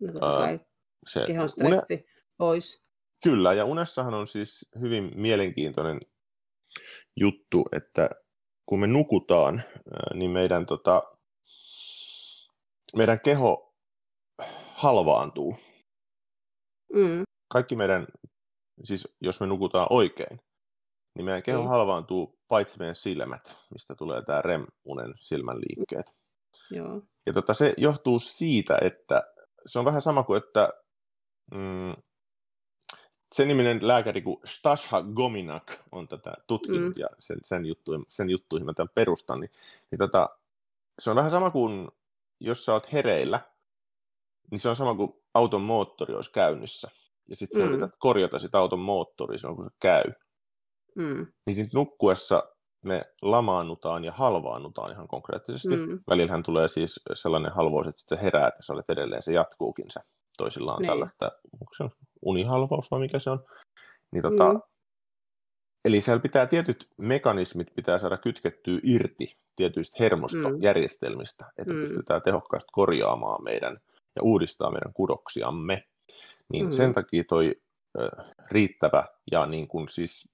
Niin. 0.00 0.06
No 0.06 0.12
totta 0.12 0.38
kai. 0.38 0.60
se, 1.08 1.24
kehon 1.26 1.48
stressi 1.48 1.94
une... 1.94 2.04
pois. 2.36 2.82
Kyllä, 3.22 3.54
ja 3.54 3.64
unessahan 3.64 4.14
on 4.14 4.28
siis 4.28 4.68
hyvin 4.80 5.10
mielenkiintoinen 5.14 6.00
juttu, 7.16 7.64
että 7.72 8.10
kun 8.66 8.80
me 8.80 8.86
nukutaan, 8.86 9.62
niin 10.14 10.30
meidän, 10.30 10.66
tota, 10.66 11.02
meidän 12.96 13.20
keho 13.20 13.74
halvaantuu. 14.74 15.56
Mm. 16.92 17.22
Kaikki 17.52 17.76
meidän, 17.76 18.06
siis 18.84 19.08
jos 19.20 19.40
me 19.40 19.46
nukutaan 19.46 19.86
oikein, 19.90 20.40
niin 21.14 21.24
meidän 21.24 21.42
keho 21.42 21.62
mm. 21.62 21.68
halvaantuu 21.68 22.38
paitsi 22.48 22.78
meidän 22.78 22.96
silmät, 22.96 23.56
mistä 23.70 23.94
tulee 23.94 24.22
tämä 24.22 24.42
REM-unen 24.42 25.14
silmän 25.20 25.56
liikkeet. 25.56 26.06
Joo. 26.70 27.02
Ja 27.26 27.32
tota, 27.32 27.54
se 27.54 27.74
johtuu 27.76 28.18
siitä, 28.18 28.78
että 28.82 29.22
se 29.66 29.78
on 29.78 29.84
vähän 29.84 30.02
sama 30.02 30.22
kuin, 30.22 30.42
että 30.42 30.72
mm, 31.54 31.94
sen 33.32 33.48
niminen 33.48 33.88
lääkäri 33.88 34.22
kuin 34.22 34.40
Stasha 34.44 35.02
Gominak 35.02 35.72
on 35.92 36.08
tätä 36.08 36.34
tutkinut 36.46 36.96
mm. 36.96 37.00
ja 37.00 37.08
sen, 37.18 37.38
sen, 37.42 37.66
juttuihin, 37.66 38.06
sen 38.08 38.30
juttuihin 38.30 38.66
mä 38.66 38.72
tämän 38.72 38.90
perustan, 38.94 39.40
niin, 39.40 39.50
niin 39.90 39.98
tota, 39.98 40.28
se 40.98 41.10
on 41.10 41.16
vähän 41.16 41.30
sama 41.30 41.50
kuin 41.50 41.88
jos 42.40 42.64
sä 42.64 42.72
oot 42.72 42.92
hereillä, 42.92 43.40
niin 44.50 44.60
se 44.60 44.68
on 44.68 44.76
sama 44.76 44.94
kuin 44.94 45.12
auton 45.34 45.62
moottori 45.62 46.14
olisi 46.14 46.32
käynnissä. 46.32 46.90
Ja 47.28 47.36
sitten 47.36 47.60
mm. 47.60 47.68
yrität 47.68 47.94
korjata 47.98 48.38
sitä 48.38 48.58
auton 48.58 48.78
moottoria 48.78 49.38
silloin, 49.38 49.56
kun 49.56 49.64
se 49.64 49.76
käy. 49.80 50.04
Mm. 50.94 51.26
Niin 51.46 51.56
sit 51.56 51.72
nukkuessa 51.72 52.42
me 52.82 53.04
lamaannutaan 53.22 54.04
ja 54.04 54.12
halvaannutaan 54.12 54.92
ihan 54.92 55.08
konkreettisesti. 55.08 55.76
Mm. 55.76 56.00
Välillähän 56.08 56.42
tulee 56.42 56.68
siis 56.68 57.00
sellainen 57.14 57.52
halvous, 57.52 57.86
että 57.86 58.02
se 58.06 58.22
herää, 58.22 58.48
että 58.48 58.62
sä 58.62 58.72
olet 58.72 58.90
edelleen, 58.90 59.22
se 59.22 59.32
jatkuukin 59.32 59.86
se. 59.88 60.00
Toisilla 60.38 60.74
on 60.74 60.82
niin. 60.82 60.88
tällaista, 60.88 61.32
onko 61.52 61.74
se 61.76 61.84
unihalvaus 62.22 62.90
vai 62.90 63.00
mikä 63.00 63.18
se 63.18 63.30
on. 63.30 63.44
Niin 64.12 64.22
tota, 64.22 64.52
mm. 64.52 64.60
Eli 65.84 66.02
siellä 66.02 66.22
pitää 66.22 66.46
tietyt 66.46 66.88
mekanismit 66.96 67.74
pitää 67.74 67.98
saada 67.98 68.16
kytkettyä 68.16 68.80
irti 68.82 69.36
tietyistä 69.56 69.96
hermostojärjestelmistä, 70.00 71.44
mm. 71.44 71.50
että 71.58 71.72
mm. 71.72 71.80
pystytään 71.80 72.22
tehokkaasti 72.22 72.68
korjaamaan 72.72 73.44
meidän 73.44 73.80
ja 74.16 74.22
uudistaa 74.22 74.70
meidän 74.70 74.92
kudoksiamme. 74.92 75.84
Niin 76.52 76.66
mm. 76.66 76.72
sen 76.72 76.94
takia 76.94 77.24
toi 77.28 77.56
ö, 77.98 78.08
riittävä 78.50 79.04
ja 79.32 79.46
niin 79.46 79.68
kuin 79.68 79.88
siis 79.88 80.32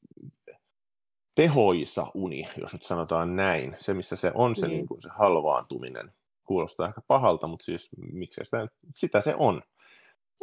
tehoisa 1.34 2.07
uni, 2.14 2.45
jos 2.57 2.72
nyt 2.72 2.82
sanotaan 2.82 3.37
näin, 3.37 3.76
se 3.80 3.95
missä 3.95 4.16
se 4.16 4.32
on 4.34 4.57
se, 4.57 4.66
niin. 4.66 4.76
Niin 4.76 4.87
kuin 4.87 5.03
se 5.03 5.09
halvaantuminen, 5.18 6.12
kuulostaa 6.45 6.89
ehkä 6.89 7.01
pahalta, 7.09 7.47
mutta 7.47 7.64
siis 7.64 7.89
miksi 8.12 8.41
sitä, 8.45 8.68
sitä 8.95 9.20
se 9.20 9.34
on. 9.39 9.62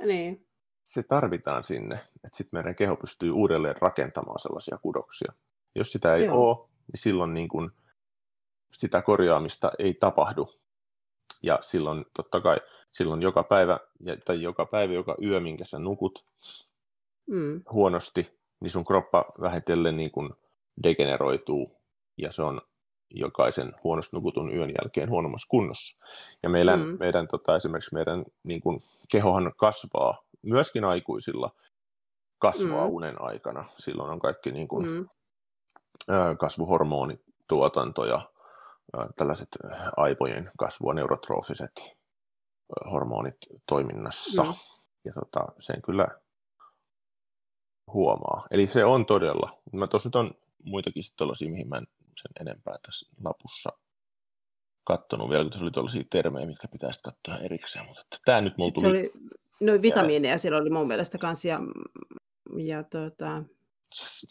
Niin 0.05 0.47
se 0.83 1.03
tarvitaan 1.03 1.63
sinne, 1.63 1.95
että 1.95 2.37
sitten 2.37 2.57
meidän 2.57 2.75
keho 2.75 2.95
pystyy 2.95 3.31
uudelleen 3.31 3.75
rakentamaan 3.81 4.39
sellaisia 4.39 4.77
kudoksia. 4.77 5.33
Jos 5.75 5.91
sitä 5.91 6.15
ei 6.15 6.25
Joo. 6.25 6.49
ole, 6.49 6.57
niin 6.67 6.99
silloin 6.99 7.33
niin 7.33 7.49
kun 7.49 7.69
sitä 8.73 9.01
korjaamista 9.01 9.71
ei 9.79 9.93
tapahdu. 9.93 10.49
Ja 11.43 11.59
silloin 11.61 12.05
totta 12.13 12.41
kai 12.41 12.57
silloin 12.91 13.21
joka 13.21 13.43
päivä, 13.43 13.79
tai 14.25 14.41
joka 14.41 14.65
päivä, 14.65 14.93
joka 14.93 15.15
yö, 15.23 15.39
minkä 15.39 15.65
sä 15.65 15.79
nukut 15.79 16.25
mm. 17.27 17.61
huonosti, 17.71 18.39
niin 18.59 18.71
sun 18.71 18.85
kroppa 18.85 19.25
vähitellen 19.41 19.97
niin 19.97 20.11
kun 20.11 20.35
degeneroituu 20.83 21.77
ja 22.17 22.31
se 22.31 22.41
on 22.41 22.61
jokaisen 23.09 23.73
huonosti 23.83 24.15
nukutun 24.15 24.55
yön 24.55 24.69
jälkeen 24.69 25.09
huonommassa 25.09 25.47
kunnossa. 25.49 25.95
Ja 26.43 26.49
meidän, 26.49 26.79
mm. 26.79 26.97
meidän 26.99 27.27
tota, 27.27 27.55
esimerkiksi 27.55 27.93
meidän 27.93 28.25
niin 28.43 28.61
kun, 28.61 28.83
kehohan 29.11 29.53
kasvaa 29.57 30.23
myöskin 30.43 30.85
aikuisilla 30.85 31.51
kasvaa 32.39 32.87
mm. 32.87 32.93
unen 32.93 33.21
aikana. 33.21 33.69
Silloin 33.77 34.11
on 34.11 34.19
kaikki 34.19 34.51
niin 34.51 34.67
kuin, 34.67 34.87
mm. 34.87 35.07
kasvuhormonituotanto 36.39 38.05
ja 38.05 38.29
tällaiset 39.15 39.49
aivojen 39.97 40.51
kasvua 40.57 40.93
neurotrofiset 40.93 41.71
hormonit 42.91 43.35
toiminnassa. 43.67 44.43
Mm. 44.43 44.53
Ja 45.05 45.13
tota, 45.13 45.45
sen 45.59 45.81
kyllä 45.81 46.07
huomaa. 47.93 48.47
Eli 48.51 48.67
se 48.67 48.85
on 48.85 49.05
todella. 49.05 49.61
Mä 49.73 49.87
tuossa 49.87 50.09
nyt 50.09 50.15
on 50.15 50.31
muitakin 50.63 51.03
tällaisia, 51.17 51.49
mihin 51.49 51.69
mä 51.69 51.77
en 51.77 51.87
sen 52.03 52.47
enempää 52.47 52.75
tässä 52.85 53.09
lapussa 53.23 53.69
kattonut 54.83 55.29
vielä, 55.29 55.43
kun 55.43 55.53
se 55.53 55.59
oli 55.59 55.71
tuollaisia 55.71 56.03
termejä, 56.09 56.45
mitkä 56.45 56.67
pitäisi 56.67 56.99
katsoa 57.03 57.37
erikseen, 57.37 57.85
mutta 57.85 58.17
tämä 58.25 58.41
nyt 58.41 58.57
mulla 58.57 58.71
tuli... 58.71 58.87
oli, 58.87 59.11
noin 59.59 59.81
vitamiineja 59.81 60.37
siellä 60.37 60.57
oli 60.57 60.69
mun 60.69 60.87
mielestä 60.87 61.17
kanssa, 61.17 61.47
ja, 61.47 61.59
ja 62.57 62.83
tuota... 62.83 63.43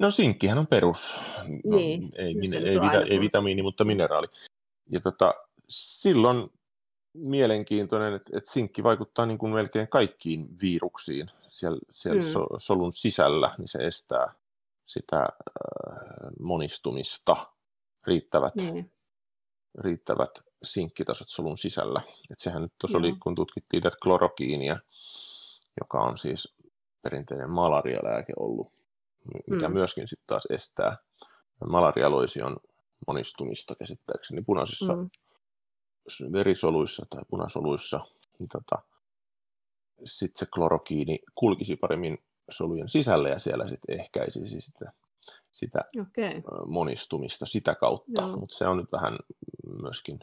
No 0.01 0.11
sinkkihän 0.11 0.59
on 0.59 0.66
perus, 0.66 1.16
no, 1.64 1.77
niin, 1.77 2.12
ei, 2.14 2.35
mine, 2.35 2.57
ei, 2.57 2.81
vita, 2.81 3.03
ei 3.03 3.20
vitamiini, 3.20 3.62
mutta 3.62 3.85
mineraali. 3.85 4.27
Ja 4.91 5.01
tota, 5.01 5.35
silloin 5.68 6.51
mielenkiintoinen, 7.14 8.14
että, 8.14 8.39
että 8.39 8.53
sinkki 8.53 8.83
vaikuttaa 8.83 9.27
niin 9.27 9.39
kuin 9.39 9.53
melkein 9.53 9.89
kaikkiin 9.89 10.49
viruksiin 10.62 11.31
siellä, 11.49 11.79
siellä 11.93 12.23
mm. 12.23 12.29
so, 12.29 12.47
solun 12.59 12.93
sisällä, 12.93 13.55
niin 13.59 13.68
se 13.68 13.79
estää 13.79 14.35
sitä 14.87 15.20
äh, 15.20 15.29
monistumista 16.41 17.37
riittävät, 18.07 18.55
niin. 18.55 18.93
riittävät 19.79 20.31
sinkkitasot 20.62 21.29
solun 21.29 21.59
sisällä. 21.59 22.03
Et 22.31 22.39
sehän 22.39 22.62
nyt 22.62 22.73
tuossa 22.81 22.99
oli, 22.99 23.14
kun 23.23 23.35
tutkittiin 23.35 23.83
tätä 23.83 23.97
klorokiinia, 24.03 24.79
joka 25.81 26.01
on 26.03 26.18
siis 26.18 26.57
perinteinen 27.03 27.55
malarialääke 27.55 28.33
ollut, 28.39 28.68
mikä 29.51 29.68
mm. 29.68 29.75
myöskin 29.75 30.09
sitten 30.09 30.27
taas 30.27 30.47
estää 30.51 30.97
malarialoision 31.68 32.57
monistumista 33.07 33.75
käsittääkseni 33.75 34.43
punaisissa 34.43 34.97
mm 34.97 35.11
verisoluissa 36.33 37.07
tai 37.11 37.23
punasoluissa, 37.31 38.01
niin 38.39 38.49
tota, 38.49 38.83
sitten 40.05 40.39
se 40.39 40.47
klorokiini 40.55 41.18
kulkisi 41.35 41.77
paremmin 41.77 42.18
solujen 42.51 42.89
sisälle 42.89 43.31
ja 43.31 43.39
siellä 43.39 43.68
sitten 43.68 44.01
ehkäisisi 44.01 44.61
sitä, 44.61 44.93
sitä 45.53 45.79
okay. 46.01 46.43
monistumista 46.66 47.47
sitä 47.47 47.75
kautta. 47.75 48.37
Mutta 48.37 48.57
se 48.57 48.66
on 48.66 48.77
nyt 48.77 48.93
vähän 48.93 49.18
myöskin 49.83 50.18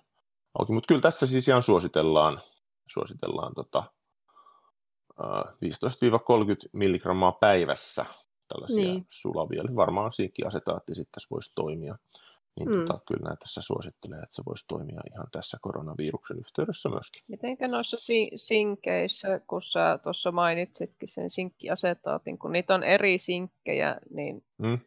auki. 0.60 0.74
Mutta 0.74 0.88
kyllä 0.88 1.02
tässä 1.02 1.28
siis 1.28 1.48
ihan 1.48 1.64
suositellaan, 1.64 2.42
suositellaan 2.94 3.56
tota, 3.56 3.84
15-30 5.20 6.70
milligrammaa 6.74 7.32
päivässä 7.32 8.06
tällaisia 8.48 8.94
niin. 8.94 9.08
sulavia. 9.10 9.62
Eli 9.62 9.76
varmaan 9.76 10.14
sinkkiasetaatti 10.14 10.96
sitten 10.96 11.12
tässä 11.12 11.28
voisi 11.32 11.52
toimia 11.56 11.96
niin 12.60 12.70
mm. 12.70 12.86
tota, 12.86 13.00
kyllä 13.08 13.36
tässä 13.36 13.62
suosittelee, 13.62 14.20
että 14.20 14.36
se 14.36 14.44
voisi 14.46 14.66
toimia 14.68 15.02
ihan 15.14 15.28
tässä 15.32 15.58
koronaviruksen 15.62 16.40
yhteydessä 16.40 16.90
myöskin. 16.90 17.24
Mitenkä 17.28 17.68
noissa 17.68 17.98
si- 18.00 18.32
sinkeissä, 18.36 19.42
kun 19.48 19.62
sä 19.62 20.00
tuossa 20.04 20.32
mainitsitkin 20.32 21.10
sen 21.10 21.30
sinkkiasetaatin, 21.30 22.38
kun 22.38 22.52
niitä 22.52 22.76
on 22.76 22.84
eri 22.84 23.18
sinkkejä, 23.18 24.00
niin 24.10 24.44
mm. 24.58 24.80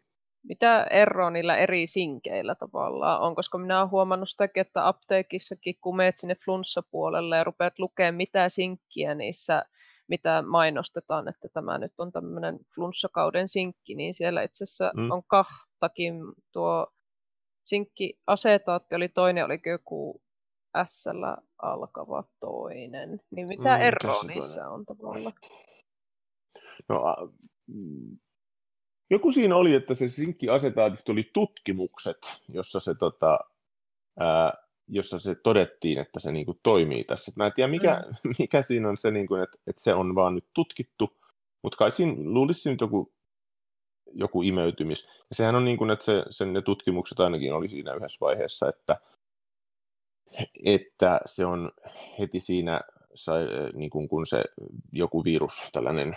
mitä 0.43 0.87
eroa 0.91 1.31
niillä 1.31 1.57
eri 1.57 1.87
sinkeillä 1.87 2.55
tavallaan 2.55 3.21
on? 3.21 3.35
Koska 3.35 3.59
minä 3.59 3.79
olen 3.79 3.91
huomannut 3.91 4.29
sitäkin, 4.29 4.61
että 4.61 4.89
apteekissakin, 4.89 5.75
kun 5.81 5.97
meet 5.97 6.19
sinne 6.19 6.35
flunssapuolelle 6.45 7.37
ja 7.37 7.45
rupeat 7.45 7.79
lukemaan 7.79 8.15
mitä 8.15 8.49
sinkkiä 8.49 9.15
niissä 9.15 9.65
mitä 10.09 10.43
mainostetaan, 10.43 11.29
että 11.29 11.49
tämä 11.49 11.79
nyt 11.79 12.01
on 12.01 12.13
tämmöinen 12.13 12.59
flunssakauden 12.75 13.49
sinkki, 13.49 13.95
niin 13.95 14.15
siellä 14.15 14.43
itse 14.43 14.65
asiassa 14.65 14.93
mm. 14.97 15.11
on 15.11 15.23
kahtakin 15.27 16.15
tuo 16.53 16.87
Sinkki-asetaatti 17.65 18.95
oli 18.95 19.09
toinen, 19.09 19.45
oli 19.45 19.61
joku 19.67 20.23
s 20.87 21.05
alkava 21.63 22.25
toinen. 22.41 23.21
Niin 23.31 23.49
mitä 23.49 23.77
mm, 23.77 23.83
eroa 23.83 24.23
niissä 24.23 24.69
on 24.69 24.85
tavallaan? 24.85 25.35
No, 26.89 27.05
a, 27.05 27.17
mm, 27.67 28.19
joku 29.11 29.33
siinä 29.33 29.57
oli, 29.57 29.75
että 29.75 29.95
se 29.95 30.09
sinkkiasetaatista 30.09 31.13
oli 31.13 31.31
tutkimukset, 31.33 32.19
jossa 32.49 32.81
se, 32.81 32.95
tota, 32.95 33.39
ää, 34.19 34.53
jossa 34.89 35.19
se 35.19 35.35
todettiin, 35.35 35.99
että 35.99 36.21
se 36.21 36.33
niinku 36.33 36.59
toimii 36.63 37.05
tässä. 37.05 37.33
Mä 37.37 37.47
en 37.47 37.53
tiedä, 37.57 37.71
mikä, 37.71 38.03
mm. 38.25 38.31
mikä 38.39 38.63
siinä 38.63 38.89
on 38.89 38.97
se, 38.97 39.11
niinku, 39.11 39.35
että, 39.35 39.59
että 39.67 39.83
se 39.83 39.95
on 39.95 40.15
vaan 40.15 40.35
nyt 40.35 40.47
tutkittu, 40.55 41.17
mutta 41.63 41.77
kai 41.77 41.93
siinä 41.93 42.15
luulisi 42.17 42.71
nyt 42.71 42.81
joku 42.81 43.13
joku 44.15 44.43
imeytymis. 44.43 45.05
Ja 45.05 45.37
sehän 45.37 45.55
on 45.55 45.65
niin 45.65 45.79
kuin, 45.79 45.91
että 45.91 46.05
se, 46.05 46.25
sen, 46.31 46.53
ne 46.53 46.63
tutkimukset 46.63 47.21
ainakin 47.21 47.55
oli 47.55 47.69
siinä 47.69 47.95
yhdessä 47.95 48.19
vaiheessa, 48.21 48.69
että, 48.69 48.97
että 50.65 51.21
se 51.27 51.47
on 51.47 51.73
heti 52.19 52.41
siinä, 52.41 52.81
sai, 53.15 53.47
niin 53.75 53.91
kuin 53.91 54.09
kun 54.09 54.27
se 54.27 54.45
joku 54.93 55.25
virus, 55.25 55.53
tällainen 55.73 56.17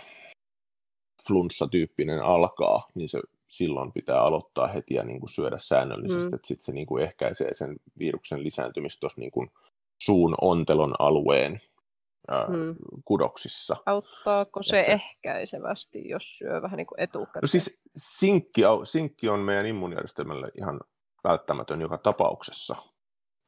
flunssa-tyyppinen 1.28 2.20
alkaa, 2.20 2.88
niin 2.94 3.08
se 3.08 3.20
silloin 3.48 3.92
pitää 3.92 4.20
aloittaa 4.20 4.66
heti 4.66 4.94
ja 4.94 5.04
niin 5.04 5.20
kuin 5.20 5.30
syödä 5.30 5.58
säännöllisesti, 5.60 6.30
mm. 6.30 6.34
että 6.34 6.48
sitten 6.48 6.64
se 6.64 6.72
niin 6.72 6.86
kuin 6.86 7.04
ehkäisee 7.04 7.54
sen 7.54 7.76
viruksen 7.98 8.44
lisääntymistä 8.44 9.00
tuossa 9.00 9.20
niin 9.20 9.30
kuin 9.30 9.50
suun 10.02 10.34
ontelon 10.40 10.94
alueen 10.98 11.60
hmm. 12.46 12.76
kudoksissa. 13.04 13.76
Auttaako 13.86 14.62
se, 14.62 14.70
se 14.70 14.92
ehkäisevästi, 14.92 16.08
jos 16.08 16.38
syö 16.38 16.62
vähän 16.62 16.76
niin 16.76 16.86
kuin 16.86 17.00
etukäteen? 17.00 17.40
No 17.42 17.46
siis 17.46 17.80
sinkki, 17.96 18.62
sinkki 18.84 19.28
on 19.28 19.40
meidän 19.40 19.66
immuunijärjestelmälle 19.66 20.50
ihan 20.58 20.80
välttämätön 21.24 21.80
joka 21.80 21.98
tapauksessa. 21.98 22.76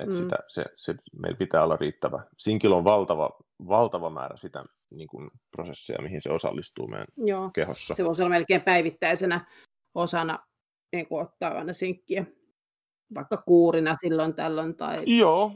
että 0.01 0.15
hmm. 0.15 0.23
sitä, 0.23 0.37
se, 0.49 0.65
se, 0.77 0.95
meillä 1.21 1.39
pitää 1.39 1.65
olla 1.65 1.77
riittävä. 1.77 2.25
Sinkillä 2.39 2.77
on 2.77 2.85
valtava, 2.85 3.31
valtava 3.69 4.11
määrä 4.11 4.37
sitä 4.37 4.65
niin 4.91 5.09
kuin 5.09 5.31
prosessia, 5.51 6.03
mihin 6.03 6.23
se 6.23 6.31
osallistuu 6.31 6.89
meidän 6.89 7.07
Joo. 7.17 7.51
kehossa. 7.51 7.95
Se 7.95 8.05
voisi 8.05 8.23
olla 8.23 8.31
melkein 8.31 8.63
päivittäisenä 8.63 9.47
osana 9.99 10.39
niin 10.93 11.07
kuin 11.07 11.23
ottaa 11.23 11.51
aina 11.51 11.73
sinkkiä 11.73 12.27
vaikka 13.15 13.37
kuurina 13.37 13.97
silloin 14.01 14.35
tällöin. 14.35 14.77
Tai... 14.77 15.19
Joo, 15.19 15.53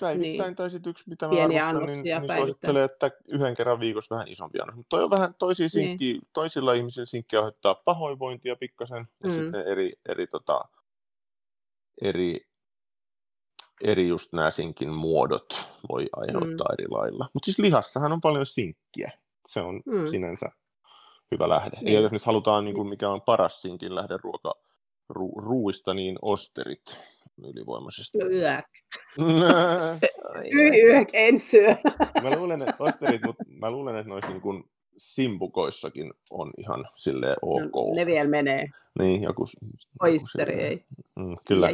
päivittäin 0.00 0.38
niin. 0.38 0.56
tai 0.56 0.70
sitten 0.70 0.90
yksi, 0.90 1.04
mitä 1.08 1.28
mä 1.28 1.68
arvostan, 1.68 2.02
niin, 2.02 2.22
niin 2.22 2.36
suosittelen, 2.36 2.84
että 2.84 3.10
yhden 3.28 3.56
kerran 3.56 3.80
viikossa 3.80 4.14
vähän 4.14 4.28
isompi 4.28 4.60
annos. 4.60 4.76
Mutta 4.76 4.88
toi 4.96 5.04
on 5.04 5.10
vähän 5.10 5.34
toisia 5.38 5.68
sinkkiä, 5.68 6.12
niin. 6.12 6.22
toisilla 6.32 6.72
ihmisillä 6.72 7.06
sinkkiä 7.06 7.38
aiheuttaa 7.38 7.74
pahoinvointia 7.74 8.56
pikkasen, 8.56 9.08
ja 9.22 9.28
mm. 9.28 9.34
sitten 9.34 9.66
eri, 9.66 9.92
eri, 10.08 10.26
tota, 10.26 10.60
eri, 12.02 12.40
eri 13.84 14.08
just 14.08 14.32
nämä 14.32 14.50
sinkin 14.50 14.88
muodot 14.88 15.68
voi 15.88 16.06
aiheuttaa 16.16 16.68
mm. 16.68 16.72
eri 16.72 16.88
lailla. 16.90 17.28
Mutta 17.32 17.44
siis 17.44 17.58
lihassahan 17.58 18.12
on 18.12 18.20
paljon 18.20 18.46
sinkkiä. 18.46 19.10
Se 19.48 19.60
on 19.60 19.82
mm. 19.86 20.06
sinänsä 20.06 20.50
hyvä 21.30 21.48
lähde. 21.48 21.76
Niin. 21.80 21.94
Ja 21.94 22.00
jos 22.00 22.12
nyt 22.12 22.24
halutaan, 22.24 22.64
niin 22.64 22.74
kuin, 22.74 22.88
mikä 22.88 23.08
on 23.08 23.22
paras 23.22 23.62
sinkin 23.62 23.94
lähde 23.94 24.16
ruoka, 24.22 24.54
ru- 25.12 25.42
ruuista, 25.42 25.94
niin 25.94 26.18
osterit 26.22 26.98
ylivoimaisesti. 27.38 28.18
Yök. 28.30 28.66
Yök, 30.84 31.08
en 31.12 31.38
syö. 31.38 31.76
mä 32.22 32.36
luulen, 32.36 32.62
että 32.62 32.76
osterit, 32.78 33.22
mutta 33.26 33.44
mä 33.48 33.70
luulen, 33.70 33.96
että 33.96 34.08
noissa 34.08 34.30
niin 34.30 34.64
simpukoissakin 34.96 36.12
on 36.30 36.52
ihan 36.58 36.88
silleen 36.96 37.36
ok. 37.42 37.60
No, 37.74 37.94
ne 37.94 38.06
vielä 38.06 38.28
menee. 38.28 38.68
Niin, 38.98 39.22
joku... 39.22 39.44
Oisteri 40.02 40.62
ei. 40.62 40.82
Mm, 41.16 41.36
kyllä. 41.46 41.68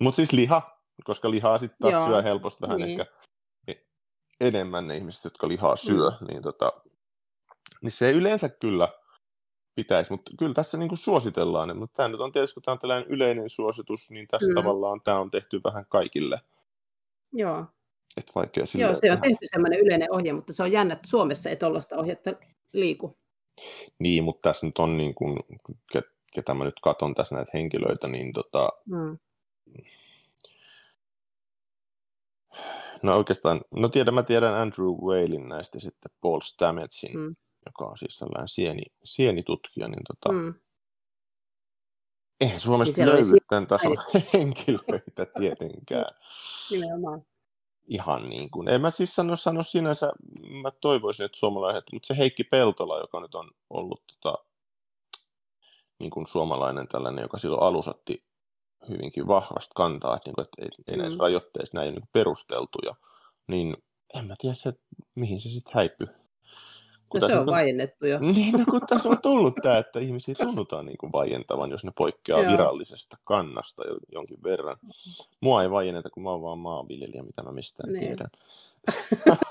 Mutta 0.00 0.16
siis 0.16 0.32
liha, 0.32 0.78
koska 1.04 1.30
lihaa 1.30 1.58
sitten 1.58 1.78
taas 1.78 1.92
Joo. 1.92 2.06
syö 2.06 2.22
helposti 2.22 2.60
vähän 2.60 2.80
niin. 2.80 3.00
ehkä 3.00 3.12
e- 3.68 3.84
enemmän 4.40 4.88
ne 4.88 4.96
ihmiset, 4.96 5.24
jotka 5.24 5.48
lihaa 5.48 5.76
syö, 5.76 6.10
mm. 6.20 6.26
niin, 6.26 6.42
tota, 6.42 6.72
niin 7.80 7.90
se 7.90 8.10
yleensä 8.10 8.48
kyllä 8.48 8.88
pitäisi, 9.74 10.10
mutta 10.10 10.30
kyllä 10.38 10.54
tässä 10.54 10.78
niin 10.78 10.88
kuin 10.88 10.98
suositellaan, 10.98 11.76
mutta 11.76 11.96
tämä 11.96 12.08
nyt 12.08 12.20
on 12.20 12.32
tietysti, 12.32 12.54
kun 12.54 12.62
tämä 12.62 12.72
on 12.72 12.78
tällainen 12.78 13.10
yleinen 13.10 13.50
suositus, 13.50 14.10
niin 14.10 14.28
tässä 14.28 14.48
mm. 14.48 14.54
tavallaan 14.54 15.00
tämä 15.04 15.18
on 15.18 15.30
tehty 15.30 15.60
vähän 15.64 15.84
kaikille. 15.88 16.40
Joo. 17.32 17.64
Et 18.16 18.30
vaikea 18.34 18.64
Joo, 18.74 18.94
se 18.94 19.12
on 19.12 19.20
tehty 19.20 19.46
sellainen 19.50 19.80
yleinen 19.80 20.12
ohje, 20.12 20.32
mutta 20.32 20.52
se 20.52 20.62
on 20.62 20.72
jännä, 20.72 20.94
että 20.94 21.10
Suomessa 21.10 21.50
ei 21.50 21.56
tuollaista 21.56 21.96
ohjetta 21.96 22.30
liiku. 22.72 23.18
Niin, 23.98 24.24
mutta 24.24 24.50
tässä 24.50 24.66
nyt 24.66 24.78
on 24.78 24.96
niin 24.96 25.14
kuin, 25.14 25.38
ketä 26.32 26.54
mä 26.54 26.64
nyt 26.64 26.80
katson 26.82 27.14
tässä 27.14 27.34
näitä 27.34 27.50
henkilöitä, 27.54 28.08
niin 28.08 28.32
tota, 28.32 28.68
mm. 28.86 29.18
No 33.02 33.16
oikeastaan, 33.16 33.60
no 33.70 33.88
tiedän, 33.88 34.14
mä 34.14 34.22
tiedän 34.22 34.54
Andrew 34.54 34.88
Whalin 34.88 35.48
näistä 35.48 35.80
sitten 35.80 36.12
Paul 36.20 36.40
Stammetsin, 36.40 37.20
mm 37.20 37.36
joka 37.66 37.84
on 37.84 37.98
siis 37.98 38.18
sellainen 38.18 38.48
sieni, 38.48 38.82
sienitutkija, 39.04 39.88
niin 39.88 40.02
tota, 40.08 40.32
mm. 40.32 40.54
eihän 42.40 42.60
Suomesta 42.60 43.00
niin 43.00 43.08
löydy 43.08 43.46
tämän 43.48 43.66
tason 43.66 43.96
henkilöitä 44.34 45.26
tietenkään. 45.38 46.14
Nimenomaan. 46.70 47.22
Ihan 47.88 48.28
niin 48.28 48.50
kuin, 48.50 48.68
en 48.68 48.80
mä 48.80 48.90
siis 48.90 49.14
sano, 49.14 49.36
sano 49.36 49.62
sinänsä, 49.62 50.12
mä 50.62 50.70
toivoisin, 50.70 51.26
että 51.26 51.38
suomalaiset, 51.38 51.84
mutta 51.92 52.06
se 52.06 52.16
Heikki 52.16 52.44
Peltola, 52.44 52.98
joka 52.98 53.20
nyt 53.20 53.34
on 53.34 53.50
ollut 53.70 54.02
tota, 54.06 54.44
niin 55.98 56.10
kuin 56.10 56.26
suomalainen 56.26 56.88
tällainen, 56.88 57.22
joka 57.22 57.38
silloin 57.38 57.62
alusatti 57.62 58.24
hyvinkin 58.88 59.26
vahvasti 59.26 59.70
kantaa, 59.74 60.16
että, 60.16 60.28
niin 60.28 60.34
kuin, 60.34 60.44
että 60.44 60.62
ei, 60.62 60.68
ei 60.88 60.96
mm. 60.96 61.02
näissä 61.02 61.18
rajoitteissa 61.18 61.78
näin 61.78 61.94
niin 61.94 62.08
perusteltuja, 62.12 62.94
niin 63.46 63.76
en 64.14 64.26
mä 64.26 64.34
tiedä, 64.40 64.54
se, 64.54 64.72
mihin 65.14 65.40
se 65.40 65.48
sitten 65.48 65.72
häipyy 65.74 66.19
no 67.14 67.26
se 67.26 67.38
on 67.38 67.46
vaiennettu 67.46 68.06
jo. 68.06 68.18
Niin, 68.18 68.52
no 68.52 68.64
kun 68.70 68.80
tässä 68.88 69.08
on 69.08 69.18
tullut 69.22 69.54
tämä, 69.62 69.78
että 69.78 69.98
ihmisiä 69.98 70.34
tunnutaan 70.34 70.86
niin 70.86 70.98
kuin 70.98 71.12
vaientavan, 71.12 71.70
jos 71.70 71.84
ne 71.84 71.92
poikkeaa 71.96 72.52
virallisesta 72.52 73.16
kannasta 73.24 73.82
jonkin 74.12 74.42
verran. 74.42 74.76
Mua 75.40 75.62
ei 75.62 75.70
vaienneta, 75.70 76.10
kun 76.10 76.22
mä 76.22 76.30
oon 76.30 76.42
vaan 76.42 76.58
maanviljelijä, 76.58 77.22
mitä 77.22 77.42
mä 77.42 77.52
mistään 77.52 77.92
niin. 77.92 78.06
tiedän. 78.06 78.28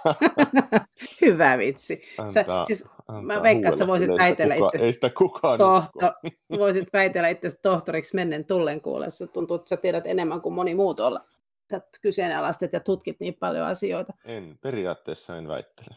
Hyvä 1.21 1.57
vitsi. 1.57 2.01
Sä, 2.29 2.39
antaa, 2.39 2.65
siis, 2.65 2.89
antaa 3.07 3.21
mä 3.21 3.43
veikkaan, 3.43 3.73
että 3.73 3.79
sä 3.79 3.87
voisit 3.87 4.09
väitellä 4.09 4.55
itse. 4.55 4.85
Ei 4.85 4.93
sitä 4.93 5.09
kukaan 5.09 5.57
tohto, 5.57 6.13
voisit 6.57 6.93
väitellä 6.93 7.27
itse 7.29 7.49
tohtoriksi 7.61 8.15
mennen 8.15 8.45
tullen 8.45 8.81
kuulessa. 8.81 9.27
Tuntuu, 9.27 9.55
että 9.55 9.69
sä 9.69 9.77
tiedät 9.77 10.07
enemmän 10.07 10.41
kuin 10.41 10.53
moni 10.53 10.75
muu 10.75 10.93
tuolla 10.93 11.21
sä 11.71 11.81
kyseenalaistat 12.01 12.73
ja 12.73 12.79
tutkit 12.79 13.19
niin 13.19 13.33
paljon 13.33 13.67
asioita. 13.67 14.13
En, 14.25 14.57
periaatteessa 14.61 15.37
en 15.37 15.47
väittele. 15.47 15.95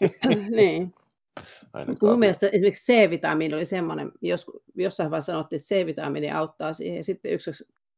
niin. 0.56 0.90
Ainakaan. 1.72 2.10
Mun 2.10 2.18
mielestä 2.18 2.48
esimerkiksi 2.48 2.92
C-vitamiini 2.92 3.54
oli 3.54 3.64
semmoinen, 3.64 4.12
jos, 4.22 4.50
jossain 4.74 5.10
vaiheessa 5.10 5.32
sanottiin, 5.32 5.60
että 5.60 5.68
C-vitamiini 5.68 6.30
auttaa 6.30 6.72
siihen, 6.72 6.96
ja 6.96 7.04
sitten 7.04 7.32
yksi 7.32 7.50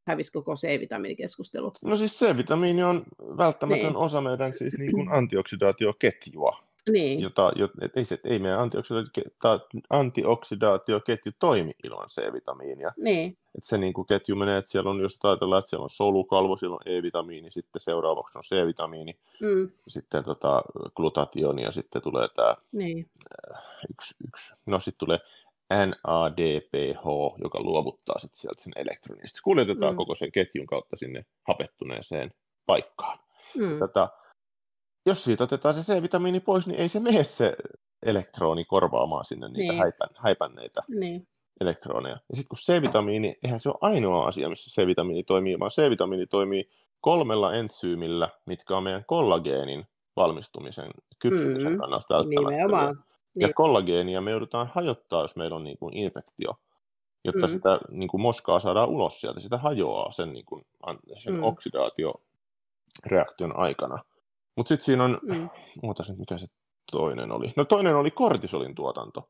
hävisi 0.06 0.32
koko 0.32 0.54
C-vitamiinikeskustelu. 0.54 1.72
No 1.84 1.96
siis 1.96 2.18
C-vitamiini 2.18 2.82
on 2.82 3.04
välttämätön 3.18 3.86
niin. 3.86 3.96
osa 3.96 4.20
meidän 4.20 4.52
siis 4.52 4.74
niin 4.78 4.92
kuin 4.92 5.12
antioksidaatioketjua. 5.12 6.67
Niin. 6.90 7.20
Jota, 7.20 7.52
et 7.80 7.96
ei, 7.96 8.04
se, 8.04 8.18
ei 8.24 8.38
meidän 8.38 8.70
antioksidaatioketju 9.90 11.32
toimi 11.38 11.72
ilman 11.84 12.08
C-vitamiinia. 12.08 12.92
Niin. 12.96 13.38
Et 13.58 13.64
se 13.64 13.78
niin 13.78 13.92
kuin 13.92 14.06
ketju 14.06 14.36
menee, 14.36 14.58
että 14.58 14.70
siellä 14.70 14.90
on, 14.90 15.00
jos 15.00 15.18
ajatellaan, 15.22 15.58
että 15.58 15.68
siellä 15.68 15.82
on 15.82 15.90
solukalvo, 15.90 16.56
siellä 16.56 16.74
on 16.74 16.80
E-vitamiini, 16.86 17.50
sitten 17.50 17.80
seuraavaksi 17.80 18.38
on 18.38 18.44
C-vitamiini, 18.44 19.18
mm. 19.40 19.70
sitten 19.88 20.24
tota, 20.24 20.62
glutationi 20.96 21.62
ja 21.62 21.72
sitten 21.72 22.02
tulee 22.02 22.28
tämä 22.36 22.56
niin. 22.72 23.10
Äh, 23.54 23.62
yksi, 23.90 24.14
yksi, 24.28 24.54
no 24.66 24.80
sitten 24.80 24.98
tulee 24.98 25.18
NADPH, 25.70 27.04
joka 27.42 27.60
luovuttaa 27.60 28.18
sitten 28.18 28.40
sieltä 28.40 28.62
sen 28.62 28.72
elektronin. 28.76 29.28
Sitten 29.28 29.42
kuljetetaan 29.44 29.94
mm. 29.94 29.96
koko 29.96 30.14
sen 30.14 30.32
ketjun 30.32 30.66
kautta 30.66 30.96
sinne 30.96 31.24
hapettuneeseen 31.42 32.30
paikkaan. 32.66 33.18
Mm. 33.56 33.78
Tätä, 33.78 34.08
jos 35.09 35.24
siitä 35.24 35.44
otetaan 35.44 35.74
se 35.74 35.92
C-vitamiini 35.92 36.40
pois, 36.40 36.66
niin 36.66 36.80
ei 36.80 36.88
se 36.88 37.00
mene 37.00 37.24
se 37.24 37.56
elektroni 38.02 38.64
korvaamaan 38.64 39.24
sinne 39.24 39.48
niitä 39.48 39.72
niin. 39.72 39.78
häipän, 39.78 40.09
häipänneitä 40.16 40.82
niin. 40.88 41.28
elektroneja. 41.61 42.18
Ja 42.28 42.36
sitten 42.36 42.48
kun 42.48 42.59
C-vitamiini, 42.59 43.38
eihän 43.44 43.61
se 43.61 43.68
ole 43.68 43.78
ainoa 43.80 44.26
asia, 44.26 44.48
missä 44.48 44.82
C-vitamiini 44.82 45.22
toimii, 45.22 45.59
vaan 45.59 45.70
C-vitamiini 45.70 46.26
toimii 46.26 46.70
kolmella 47.00 47.54
entsyymillä, 47.54 48.28
mitkä 48.46 48.76
on 48.76 48.82
meidän 48.82 49.04
kollageenin 49.06 49.86
valmistumisen, 50.16 50.90
kypsymisen 51.18 51.72
mm, 51.72 51.78
kannalta 51.78 52.14
välttämättömiä. 52.14 52.94
Niin. 53.36 53.48
Ja 53.48 53.54
kollageenia 53.54 54.20
me 54.20 54.30
joudutaan 54.30 54.70
hajottaa, 54.74 55.22
jos 55.22 55.36
meillä 55.36 55.56
on 55.56 55.64
niin 55.64 55.78
kuin 55.78 55.96
infektio, 55.96 56.54
jotta 57.24 57.46
mm. 57.46 57.52
sitä 57.52 57.78
niin 57.90 58.09
kuin 58.09 58.20
moskaa 58.20 58.61
saadaan 58.61 58.88
ulos 58.88 59.20
sieltä. 59.20 59.40
Sitä 59.40 59.59
hajoaa 59.59 60.12
sen, 60.12 60.32
niin 60.32 60.44
kuin, 60.44 60.66
sen 61.18 61.34
mm. 61.34 61.42
oksidaatioreaktion 61.42 63.56
aikana. 63.56 63.98
Mutta 64.59 64.68
sitten 64.68 64.84
siinä 64.84 65.04
on, 65.04 65.18
mm. 65.22 65.48
ootas 65.82 66.09
nyt 66.09 66.18
mikä 66.18 66.38
se 66.38 66.46
toinen 66.92 67.32
oli. 67.32 67.52
No 67.56 67.64
toinen 67.64 67.96
oli 67.96 68.11
kortisolin 68.11 68.74
tuotanto. 68.74 69.28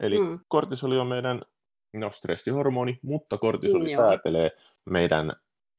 Eli 0.00 0.18
mm. 0.18 0.38
kortisoli 0.48 0.98
on 0.98 1.06
meidän 1.06 1.42
no, 1.92 2.10
stressihormoni, 2.10 2.98
mutta 3.02 3.38
kortisoli 3.38 3.90
mm, 3.90 3.96
säätelee 3.96 4.50
meidän 4.84 5.32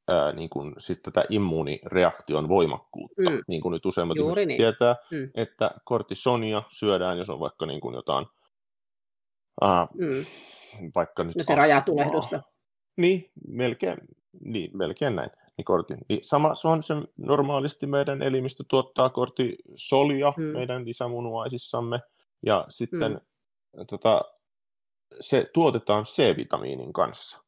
ää, 0.08 0.32
niin 0.32 0.50
kuin, 0.50 0.74
sit 0.78 1.02
tätä 1.02 1.24
immuunireaktion 1.30 2.48
voimakkuutta. 2.48 3.30
Mm. 3.30 3.42
Niin 3.48 3.60
kuin 3.60 3.72
nyt 3.72 3.86
useimmat 3.86 4.16
Juuri 4.16 4.46
niin. 4.46 4.56
tietää, 4.56 4.96
mm. 5.10 5.30
että 5.34 5.70
kortisonia 5.84 6.62
syödään, 6.72 7.18
jos 7.18 7.30
on 7.30 7.40
vaikka 7.40 7.66
niin 7.66 7.80
kuin 7.80 7.94
jotain 7.94 8.26
ää, 9.60 9.86
mm. 9.94 10.24
vaikka 10.94 11.24
nyt 11.24 11.36
no 11.36 11.42
se 11.42 11.54
rajatulehdusta. 11.54 12.42
Niin, 12.96 13.30
melkein, 13.48 13.98
niin, 14.44 14.76
melkein 14.76 15.16
näin 15.16 15.30
niin 15.56 15.64
kortin. 15.64 15.98
Niin 16.08 16.24
sama 16.24 16.54
se 16.54 16.68
on 16.68 16.82
se 16.82 16.94
normaalisti 17.16 17.86
meidän 17.86 18.22
elimistö 18.22 18.64
tuottaa 18.68 19.10
kortisolia 19.10 20.32
mm. 20.36 20.42
meidän 20.44 20.84
lisämunuaisissamme 20.84 22.00
ja 22.46 22.66
sitten 22.68 23.12
mm. 23.12 23.86
tota, 23.86 24.22
se 25.20 25.50
tuotetaan 25.54 26.04
C-vitamiinin 26.04 26.92
kanssa. 26.92 27.42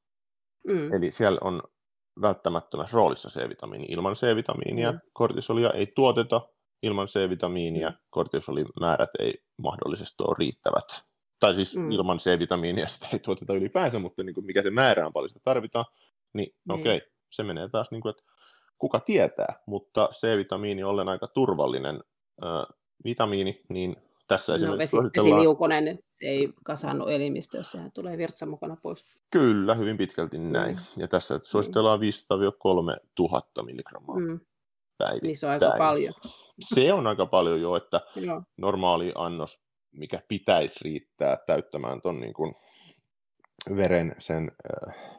Mm. 0.69 0.93
Eli 0.93 1.11
siellä 1.11 1.39
on 1.43 1.63
välttämättömässä 2.21 2.95
roolissa 2.95 3.29
C-vitamiini. 3.29 3.87
Ilman 3.89 4.15
C-vitamiinia 4.15 4.93
mm. 4.93 5.01
kortisolia 5.13 5.71
ei 5.71 5.93
tuoteta, 5.97 6.41
ilman 6.83 7.07
C-vitamiinia 7.07 7.91
mm. 7.91 7.97
kortisolimäärät 8.11 9.11
ei 9.19 9.35
mahdollisesti 9.59 10.23
ole 10.23 10.37
riittävät. 10.39 11.05
Tai 11.41 11.55
siis 11.55 11.77
mm. 11.77 11.91
ilman 11.91 12.19
C-vitamiinia 12.19 12.89
sitä 12.93 13.09
ei 13.13 13.19
tuoteta 13.19 13.55
ylipäänsä, 13.55 13.99
mutta 13.99 14.23
niin 14.23 14.35
kuin 14.35 14.47
mikä 14.47 14.63
se 14.63 14.71
määrä 14.71 15.07
on, 15.07 15.13
paljon 15.13 15.29
sitä 15.29 15.41
tarvitaan, 15.45 15.85
niin, 16.35 16.55
niin. 16.69 16.81
okei, 16.81 16.97
okay, 16.97 17.09
se 17.35 17.43
menee 17.43 17.69
taas 17.69 17.91
niin 17.91 18.01
kuin, 18.01 18.11
että 18.11 18.23
kuka 18.79 19.01
tietää, 19.01 19.55
mutta 19.67 20.09
C-vitamiini 20.13 20.85
ollen 20.85 21.09
aika 21.09 21.27
turvallinen 21.27 22.01
äh, 22.45 22.77
vitamiini, 23.05 23.63
niin 23.69 23.97
tässä 24.29 24.53
no, 24.53 24.57
esimerkiksi 24.57 24.97
vesi, 24.97 25.11
vesiliukonen, 25.17 25.99
se 26.11 26.27
ei 26.27 26.55
kasannu 26.65 27.07
elimistö, 27.07 27.65
sehän 27.65 27.93
tulee 27.93 28.19
virtsa 28.19 28.47
mukana 28.47 28.77
pois. 28.83 29.07
Kyllä, 29.31 29.75
hyvin 29.75 29.97
pitkälti 29.97 30.39
näin. 30.39 30.77
Mm. 30.77 31.03
Ja 31.03 31.09
tässä 31.09 31.41
suositellaan 31.43 32.01
mm. 32.01 32.07
500-3000 33.61 33.65
milligrammaa 33.65 34.17
mm. 34.17 34.41
päivittäin. 34.99 35.29
Niin 35.29 35.37
se 35.37 35.47
on 35.47 35.53
aika 35.53 35.75
paljon. 35.79 36.15
Se 36.61 36.93
on 36.93 37.07
aika 37.07 37.27
paljon 37.27 37.61
jo, 37.61 37.77
että 37.77 38.01
normaali 38.57 39.13
annos, 39.15 39.61
mikä 39.93 40.23
pitäisi 40.29 40.79
riittää 40.83 41.39
täyttämään 41.47 42.03
tuon 42.03 42.21
niin 42.21 42.35
kuin 42.35 42.55
veren 43.77 44.17
sen 44.19 44.51
äh, 44.89 45.14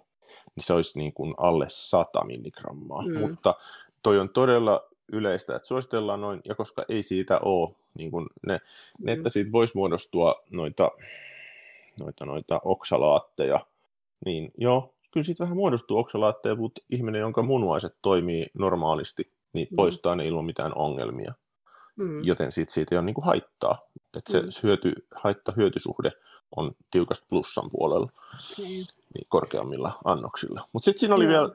niin 0.55 0.63
se 0.63 0.73
olisi 0.73 0.97
niin 0.97 1.13
kuin 1.13 1.33
alle 1.37 1.65
100 1.69 2.23
milligrammaa. 2.25 3.01
Mm. 3.01 3.19
Mutta 3.19 3.55
toi 4.03 4.19
on 4.19 4.29
todella 4.29 4.83
yleistä, 5.11 5.55
että 5.55 5.67
suositellaan 5.67 6.21
noin, 6.21 6.41
ja 6.45 6.55
koska 6.55 6.85
ei 6.89 7.03
siitä 7.03 7.39
ole, 7.39 7.75
niin 7.97 8.11
kuin 8.11 8.27
ne, 8.47 8.59
mm. 8.99 9.07
että 9.07 9.29
siitä 9.29 9.51
voisi 9.51 9.73
muodostua 9.75 10.43
noita, 10.49 10.91
noita, 11.99 12.25
noita 12.25 12.61
oksalaatteja, 12.63 13.59
niin 14.25 14.51
joo, 14.57 14.89
kyllä 15.11 15.23
siitä 15.23 15.43
vähän 15.43 15.57
muodostuu 15.57 15.97
oksalaatteja, 15.97 16.55
mutta 16.55 16.81
ihminen, 16.89 17.21
jonka 17.21 17.41
munuaiset 17.41 17.95
toimii 18.01 18.47
normaalisti, 18.53 19.31
niin 19.53 19.67
mm. 19.71 19.75
poistaa 19.75 20.15
ne 20.15 20.27
ilman 20.27 20.45
mitään 20.45 20.77
ongelmia. 20.77 21.33
Mm. 21.95 22.23
Joten 22.23 22.51
siitä, 22.51 22.73
siitä 22.73 22.95
ei 22.95 22.97
ole 22.97 23.05
niin 23.05 23.13
kuin 23.13 23.25
haittaa. 23.25 23.81
Että 24.17 24.31
se 24.31 24.41
mm. 24.41 24.49
hyöty, 24.63 24.93
haitta-hyötysuhde 25.15 26.11
on 26.55 26.71
tiukasti 26.91 27.25
plussan 27.29 27.69
puolella 27.71 28.11
okay. 28.51 28.65
niin 28.65 29.27
korkeammilla 29.27 29.99
annoksilla. 30.05 30.67
Mutta 30.73 30.85
sitten 30.85 30.99
siinä 30.99 31.15
oli 31.15 31.27
vielä, 31.27 31.49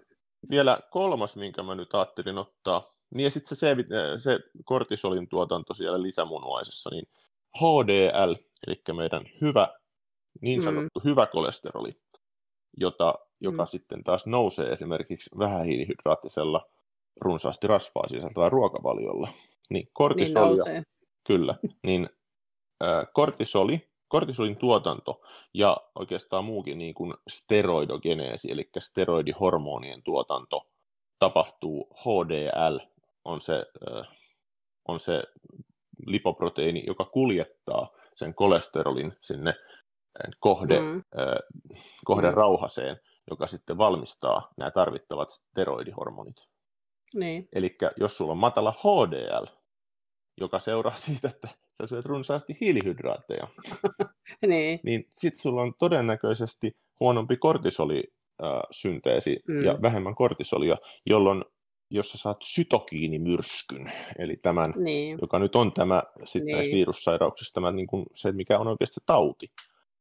vielä 0.51 0.81
kolmas, 0.91 1.37
minkä 1.37 1.63
mä 1.63 1.75
nyt 1.75 1.95
ajattelin 1.95 2.39
ottaa. 2.39 2.95
Niin 3.15 3.25
ja 3.25 3.31
sitten 3.31 3.57
se, 3.57 3.77
se 4.19 4.39
kortisolin 4.65 5.29
tuotanto 5.29 5.75
siellä 5.75 6.03
lisämunuaisessa, 6.03 6.91
niin 6.91 7.09
HDL, 7.57 8.35
eli 8.67 8.83
meidän 8.93 9.25
hyvä, 9.41 9.69
niin 10.41 10.61
mm. 10.61 10.65
sanottu 10.65 11.01
mm. 11.01 11.11
hyvä 11.11 11.27
kolesteroli, 11.27 11.91
jota, 12.77 13.15
joka 13.41 13.63
mm. 13.63 13.69
sitten 13.69 14.05
taas 14.05 14.27
nousee 14.27 14.73
esimerkiksi 14.73 15.31
vähähiilihydraattisella 15.39 16.67
runsaasti 17.21 17.67
rasvaa 17.67 18.09
sisältävällä 18.09 18.49
ruokavaliolla. 18.49 19.33
Niin 19.71 19.89
kortisolia, 19.93 20.65
niin 20.65 20.83
kyllä, 21.27 21.55
niin 21.83 22.09
äh, 22.83 23.07
kortisoli 23.13 23.87
kortisolin 24.11 24.57
tuotanto 24.57 25.21
ja 25.55 25.77
oikeastaan 25.95 26.45
muukin 26.45 26.79
niin 26.79 26.95
kuin 26.95 27.15
steroidogeneesi, 27.29 28.53
eli 28.53 28.71
steroidihormonien 28.79 30.03
tuotanto 30.03 30.67
tapahtuu 31.19 31.89
HDL, 31.97 32.79
on 33.25 33.41
se, 33.41 33.67
on 34.89 35.01
se 35.01 35.23
lipoproteiini, 36.07 36.85
joka 36.87 37.05
kuljettaa 37.05 37.91
sen 38.15 38.35
kolesterolin 38.35 39.13
sinne 39.21 39.55
kohde, 40.41 40.81
mm. 40.81 41.03
kohden 42.05 42.31
mm. 42.31 42.37
rauhaseen, 42.37 43.01
joka 43.31 43.47
sitten 43.47 43.79
valmistaa 43.79 44.53
nämä 44.57 44.71
tarvittavat 44.71 45.31
steroidihormonit. 45.31 46.37
Niin. 47.15 47.49
Eli 47.53 47.77
jos 47.97 48.17
sulla 48.17 48.33
on 48.33 48.39
matala 48.39 48.73
HDL, 48.73 49.60
joka 50.41 50.59
seuraa 50.59 50.97
siitä, 51.07 51.29
että 51.29 51.49
sä 51.69 51.87
syöt 51.87 52.07
runsaasti 52.07 52.57
hiilihydraatteja, 52.61 53.49
niin, 54.47 54.81
niin 54.83 55.07
sit 55.11 55.37
sulla 55.37 55.63
on 55.63 55.75
todennäköisesti 55.79 56.77
huonompi 57.01 57.37
kortisolisynteesi 57.37 59.41
mm. 59.49 59.65
ja 59.65 59.79
vähemmän 59.83 60.15
kortisolia, 60.15 60.77
jolloin 61.07 61.45
jos 61.91 62.13
sä 62.13 62.19
saat 62.19 62.43
sytokiinimyrskyn, 62.43 63.93
eli 64.19 64.37
tämän, 64.37 64.75
niin. 64.77 65.19
joka 65.21 65.39
nyt 65.39 65.57
on 65.57 65.73
tämä 65.73 66.03
sitten 66.25 66.47
niin. 66.47 66.57
näissä 66.57 66.77
virussairauksissa, 66.77 67.55
tämä, 67.55 67.73
niin 67.73 67.87
kuin 67.87 68.07
se, 68.15 68.33
mikä 68.33 68.59
on 68.59 68.69
oikeasti 68.69 69.01
tauti, 69.07 69.51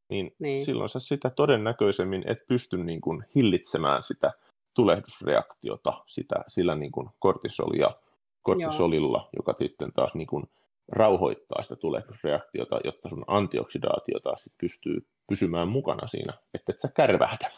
niin, 0.10 0.36
niin 0.40 0.66
silloin 0.66 0.90
sä 0.90 1.00
sitä 1.00 1.30
todennäköisemmin 1.30 2.24
et 2.28 2.48
pysty 2.48 2.78
niin 2.78 3.02
kuin 3.02 3.26
hillitsemään 3.36 4.04
sitä 4.04 4.32
tulehdusreaktiota 4.74 6.04
sitä, 6.08 6.36
sillä 6.48 6.76
niin 6.76 6.92
kuin 6.92 7.10
kortisolia, 7.20 7.92
kortisolilla, 8.42 9.18
Joo. 9.18 9.30
joka 9.36 9.56
sitten 9.60 9.94
taas 9.94 10.16
niin 10.16 10.28
kuin 10.28 10.44
rauhoittaa 10.92 11.64
sitä 11.64 11.76
tulehdusreaktiota, 11.76 12.80
jotta 12.84 13.10
sun 13.10 13.24
antioksidaatio 13.28 14.20
taas 14.20 14.44
sit 14.44 14.54
pystyy 14.62 15.08
pysymään 15.30 15.68
mukana 15.68 16.08
siinä, 16.08 16.34
että 16.54 16.72
et 16.72 16.80
sä 16.80 16.88
kärvähdä. 16.96 17.52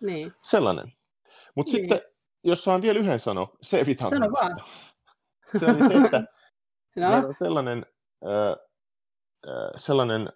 Niin. 0.00 0.32
Sellainen. 0.42 0.92
Mutta 1.54 1.72
niin. 1.72 1.82
sitten, 1.82 2.00
jos 2.44 2.64
saan 2.64 2.82
vielä 2.82 2.98
yhden 2.98 3.20
sanoa, 3.20 3.56
se 3.62 3.84
Sano 4.10 4.32
vaan. 4.32 4.62
Se 5.58 5.66
oli 5.66 5.88
se, 5.88 5.94
että 6.04 6.20
no. 6.96 7.10
meillä 7.10 7.28
on 7.28 7.34
sellainen, 7.38 7.86
äh, 8.24 8.50
äh, 9.48 9.70
sellainen 9.76 10.32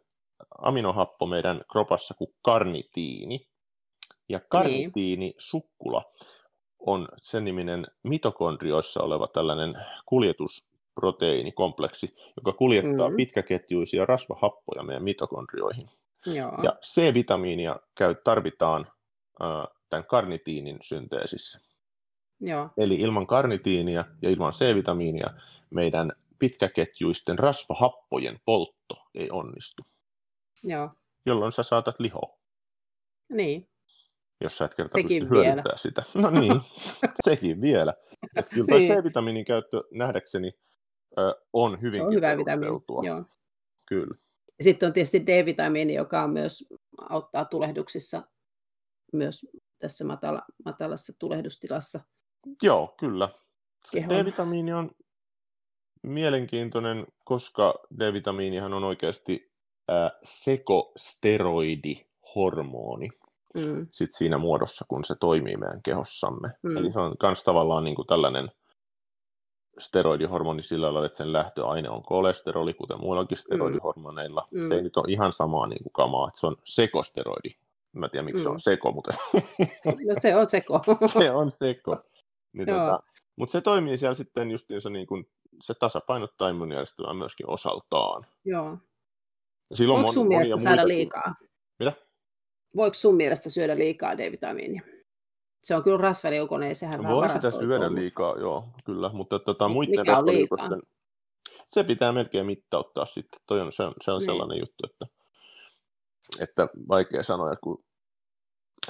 aminohappo 0.58 1.26
meidän 1.26 1.64
kropassa 1.72 2.14
kuin 2.14 2.34
karnitiini. 2.42 3.48
Ja 4.28 4.38
niin. 4.38 4.48
karnitiini 4.48 5.34
sukkula 5.38 6.02
on 6.86 7.08
sen 7.16 7.44
niminen 7.44 7.86
mitokondrioissa 8.02 9.02
oleva 9.02 9.26
tällainen 9.26 9.74
kuljetusproteiinikompleksi, 10.06 12.16
joka 12.36 12.52
kuljettaa 12.52 13.10
mm. 13.10 13.16
pitkäketjuisia 13.16 14.06
rasvahappoja 14.06 14.82
meidän 14.82 15.04
mitokondrioihin. 15.04 15.90
Joo. 16.26 16.58
Ja 16.62 16.76
C-vitamiinia 16.82 17.76
käy, 17.94 18.14
tarvitaan 18.14 18.86
äh, 19.42 19.66
tämän 19.88 20.06
karnitiinin 20.06 20.78
synteesissä. 20.82 21.60
Joo. 22.40 22.70
Eli 22.76 22.94
ilman 22.94 23.26
karnitiinia 23.26 24.04
ja 24.22 24.30
ilman 24.30 24.52
C-vitamiinia 24.52 25.30
meidän 25.70 26.12
pitkäketjuisten 26.38 27.38
rasvahappojen 27.38 28.40
poltto 28.44 28.96
ei 29.14 29.30
onnistu. 29.30 29.82
Joo. 30.62 30.90
Jolloin 31.26 31.52
sä 31.52 31.62
saatat 31.62 32.00
lihoa. 32.00 32.38
Niin. 33.28 33.68
Jos 34.40 34.58
sä 34.58 34.64
et 34.64 34.74
kerta 34.74 34.92
sekin 34.92 35.22
pysty 35.22 35.34
hyödyntämään 35.34 35.78
sitä. 35.78 36.02
No 36.14 36.30
niin, 36.30 36.60
sekin 37.28 37.60
vielä. 37.60 37.94
Että 38.36 38.54
kyllä 38.54 38.78
niin. 38.78 38.92
C-vitamiinin 38.92 39.44
käyttö 39.44 39.82
nähdäkseni 39.92 40.52
on 41.52 41.80
hyvinkin 41.80 42.00
se 42.00 42.06
on 42.06 42.14
hyvä 42.14 42.36
vitamiini. 42.36 43.06
Joo. 43.06 43.24
Kyllä. 43.86 44.14
Sitten 44.60 44.86
on 44.86 44.92
tietysti 44.92 45.26
D-vitamiini, 45.26 45.94
joka 45.94 46.22
on 46.22 46.30
myös 46.30 46.64
auttaa 47.10 47.44
tulehduksissa 47.44 48.22
myös 49.12 49.46
tässä 49.78 50.04
matala, 50.04 50.42
matalassa 50.64 51.12
tulehdustilassa. 51.18 52.00
Joo, 52.62 52.94
kyllä. 53.00 53.28
D-vitamiini 53.94 54.72
on 54.72 54.90
mielenkiintoinen, 56.02 57.06
koska 57.24 57.74
D-vitamiinihan 57.98 58.74
on 58.74 58.84
oikeasti 58.84 59.52
äh, 59.90 60.10
sekosteroidihormoni 60.22 63.10
mm. 63.54 63.86
sit 63.90 64.10
siinä 64.14 64.38
muodossa, 64.38 64.84
kun 64.88 65.04
se 65.04 65.14
toimii 65.20 65.56
meidän 65.56 65.82
kehossamme. 65.82 66.50
Mm. 66.62 66.76
Eli 66.76 66.92
se 66.92 67.00
on 67.00 67.14
myös 67.22 67.44
tavallaan 67.44 67.84
niin 67.84 67.96
kuin 67.96 68.06
tällainen 68.06 68.50
steroidihormoni 69.78 70.62
sillä 70.62 70.86
lailla, 70.86 71.06
että 71.06 71.18
sen 71.18 71.32
lähtöaine 71.32 71.90
on 71.90 72.02
kolesteroli, 72.02 72.74
kuten 72.74 73.00
muillakin 73.00 73.38
steroidihormoneilla. 73.38 74.48
Mm. 74.50 74.68
Se 74.68 74.74
ei 74.74 74.82
nyt 74.82 74.96
ole 74.96 75.12
ihan 75.12 75.32
samaa 75.32 75.66
niin 75.66 75.82
kuin 75.82 75.92
kamaa, 75.92 76.28
että 76.28 76.40
se 76.40 76.46
on 76.46 76.56
sekosteroidi. 76.64 77.50
Mä 77.92 78.06
en 78.06 78.10
tiedä, 78.10 78.24
miksi 78.24 78.38
mm. 78.38 78.42
se 78.42 78.48
on 78.48 78.54
mm. 78.54 78.58
seko, 78.58 78.92
mutta... 78.92 79.14
no 80.06 80.14
se 80.20 80.36
on 80.36 80.50
seko. 80.50 80.80
se 81.18 81.30
on 81.30 81.52
seko. 81.58 81.96
Niin, 82.52 82.68
tota, 82.68 83.00
mutta 83.36 83.52
se 83.52 83.60
toimii 83.60 83.98
siellä 83.98 84.14
sitten 84.14 84.50
justiinsa 84.50 84.90
niin 84.90 85.06
kuin, 85.06 85.28
se 85.62 85.74
tasapainottaa 85.74 86.48
immuunijärjestelmää 86.48 87.14
myöskin 87.14 87.50
osaltaan. 87.50 88.26
Joo. 88.44 88.78
Silloin 89.74 90.02
Voiko 90.02 90.12
sun 90.12 90.28
mielestä 90.28 90.58
saada 90.58 90.88
liikaa? 90.88 91.34
Mitä? 91.78 91.92
Voiko 92.76 92.94
sun 92.94 93.16
mielestä 93.16 93.50
syödä 93.50 93.78
liikaa 93.78 94.18
D-vitamiinia? 94.18 94.82
Se 95.62 95.76
on 95.76 95.82
kyllä 95.82 95.98
rasvaliukonen, 95.98 96.76
sehän 96.76 97.00
no, 97.00 97.16
Voi 97.16 97.28
sitä 97.28 97.50
syödä 97.50 97.94
liikaa, 97.94 98.38
joo, 98.38 98.64
kyllä, 98.84 99.10
mutta 99.12 99.38
tota, 99.38 99.68
muiden 99.68 100.06
rasvaliukosten, 100.06 100.82
se 101.68 101.84
pitää 101.84 102.12
melkein 102.12 102.46
mittauttaa 102.46 103.06
sitten. 103.06 103.40
Toi 103.46 103.60
on, 103.60 103.72
se 103.72 103.82
on, 103.82 103.94
se 104.02 104.12
on 104.12 104.18
niin. 104.18 104.26
sellainen 104.26 104.58
juttu, 104.58 104.86
että, 104.90 105.06
että 106.40 106.68
vaikea 106.88 107.22
sanoa, 107.22 107.56
kun 107.56 107.84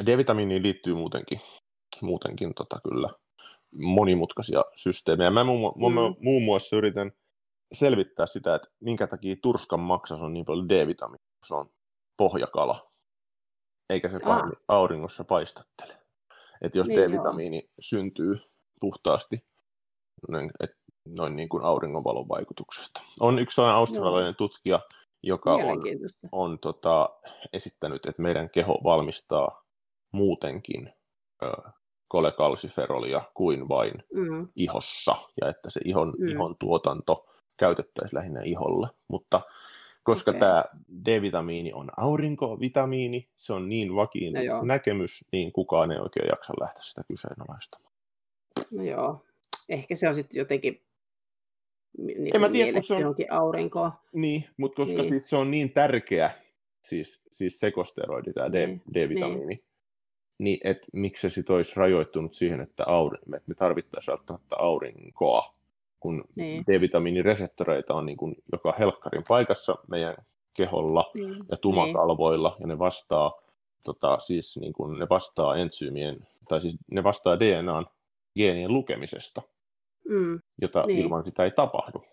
D-vitamiiniin 0.06 0.62
liittyy 0.62 0.94
muutenkin, 0.94 1.40
muutenkin 2.00 2.54
tota, 2.54 2.80
kyllä 2.88 3.08
monimutkaisia 3.74 4.64
systeemejä. 4.76 5.30
Mä 5.30 5.44
muun, 5.44 5.74
mm. 5.76 6.16
muun 6.20 6.42
muassa 6.42 6.76
yritän 6.76 7.12
selvittää 7.72 8.26
sitä, 8.26 8.54
että 8.54 8.68
minkä 8.80 9.06
takia 9.06 9.36
turskan 9.42 9.80
maksas 9.80 10.22
on 10.22 10.32
niin 10.32 10.44
paljon 10.44 10.68
D-vitamiinia, 10.68 11.28
se 11.46 11.54
on 11.54 11.70
pohjakala, 12.16 12.93
eikä 13.94 14.08
se 14.08 14.20
ah. 14.24 14.42
auringossa 14.68 15.24
paistattele. 15.24 15.98
Että 16.62 16.78
jos 16.78 16.86
niin 16.86 17.00
D-vitamiini 17.00 17.56
joo. 17.56 17.70
syntyy 17.80 18.40
puhtaasti 18.80 19.44
noin, 20.28 20.50
et, 20.60 20.70
noin 21.08 21.36
niin 21.36 21.48
kuin 21.48 21.64
auringonvalon 21.64 22.28
vaikutuksesta. 22.28 23.00
On 23.20 23.38
yksi 23.38 23.54
sellainen 23.54 23.78
australialainen 23.78 24.28
joo. 24.28 24.48
tutkija, 24.48 24.80
joka 25.22 25.54
on, 25.54 25.82
on 26.32 26.58
tota, 26.58 27.08
esittänyt, 27.52 28.06
että 28.06 28.22
meidän 28.22 28.50
keho 28.50 28.80
valmistaa 28.84 29.64
muutenkin 30.12 30.92
ö, 31.42 31.70
kolekalsiferolia 32.08 33.22
kuin 33.34 33.68
vain 33.68 34.04
mm. 34.14 34.48
ihossa, 34.56 35.16
ja 35.40 35.48
että 35.48 35.70
se 35.70 35.80
ihon, 35.84 36.12
mm. 36.18 36.28
ihon 36.28 36.56
tuotanto 36.58 37.26
käytettäisiin 37.56 38.18
lähinnä 38.18 38.40
iholle. 38.42 38.88
Mutta 39.08 39.40
koska 40.04 40.30
okay. 40.30 40.40
tämä 40.40 40.64
D-vitamiini 41.04 41.72
on 41.72 41.90
aurinkovitamiini, 41.96 43.28
se 43.36 43.52
on 43.52 43.68
niin 43.68 43.94
vakiin 43.94 44.32
no 44.32 44.62
näkemys, 44.62 45.24
niin 45.32 45.52
kukaan 45.52 45.92
ei 45.92 45.98
oikein 45.98 46.28
jaksa 46.28 46.52
lähteä 46.60 46.82
sitä 46.82 47.02
kyseenalaistamaan. 47.08 47.92
No 48.70 48.82
joo, 48.82 49.24
ehkä 49.68 49.94
se 49.94 50.08
on 50.08 50.14
sitten 50.14 50.38
jotenkin 50.38 50.80
niin 51.98 52.36
en 52.36 52.40
mä 52.40 52.48
tiedä, 52.48 52.80
se 52.80 52.94
on... 52.94 53.00
johonkin 53.00 53.32
aurinkoon. 53.32 53.92
Niin, 54.12 54.44
mutta 54.56 54.76
koska 54.76 55.02
niin. 55.02 55.08
Siis 55.08 55.28
se 55.28 55.36
on 55.36 55.50
niin 55.50 55.72
tärkeä, 55.72 56.30
siis, 56.80 57.22
siis 57.30 57.60
sekosteroidi, 57.60 58.32
tämä 58.32 58.48
niin. 58.48 58.82
D-vitamiini, 58.94 59.46
niin 59.46 59.64
niin 60.38 60.60
että 60.64 60.86
miksi 60.92 61.20
se 61.20 61.34
sitten 61.34 61.56
olisi 61.56 61.72
rajoittunut 61.76 62.32
siihen, 62.32 62.60
että, 62.60 62.84
aurin, 62.86 63.34
että 63.34 63.48
me 63.48 63.54
tarvittaisiin 63.54 64.12
välttämättä 64.12 64.56
aurinkoa, 64.58 65.54
kun 66.04 66.24
niin. 66.34 66.64
D-vitamiinireseptoreita 66.66 67.94
on 67.94 68.06
niin 68.06 68.16
kuin 68.16 68.34
joka 68.52 68.74
helkkarin 68.78 69.22
paikassa 69.28 69.76
meidän 69.88 70.16
keholla 70.54 71.10
niin. 71.14 71.36
ja 71.50 71.56
tumakalvoilla, 71.56 72.48
niin. 72.48 72.60
ja 72.60 72.66
ne 72.66 72.78
vastaa, 72.78 73.32
tota, 73.84 74.18
siis 74.18 74.56
niin 74.60 74.72
kuin 74.72 74.98
ne 74.98 75.06
vastaa 75.10 75.56
entsyymien, 75.56 76.26
tai 76.48 76.60
siis 76.60 76.76
ne 76.90 77.04
vastaa 77.04 77.40
DNAn 77.40 77.86
geenien 78.36 78.72
lukemisesta, 78.72 79.42
mm. 80.08 80.40
jota 80.60 80.86
niin. 80.86 80.98
ilman 80.98 81.24
sitä 81.24 81.44
ei 81.44 81.50
tapahdu. 81.50 82.04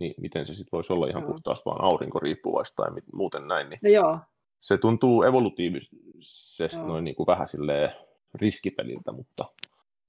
Niin 0.00 0.14
miten 0.20 0.46
se 0.46 0.54
sitten 0.54 0.72
voisi 0.72 0.92
olla 0.92 1.06
ihan 1.06 1.22
no. 1.22 1.28
puhtaasti 1.28 1.64
vaan 1.64 1.84
aurinkoriippuvaista 1.84 2.82
tai 2.82 2.92
muuten 3.12 3.48
näin. 3.48 3.70
Niin... 3.70 3.80
No 3.82 3.90
joo, 3.90 4.18
se 4.60 4.78
tuntuu 4.78 5.22
evolutiivisesti 5.22 6.78
no. 6.78 6.86
noin 6.86 7.04
niin 7.04 7.16
kuin 7.16 7.26
vähän 7.26 7.48
riskipeliltä, 8.34 9.12
mutta 9.12 9.44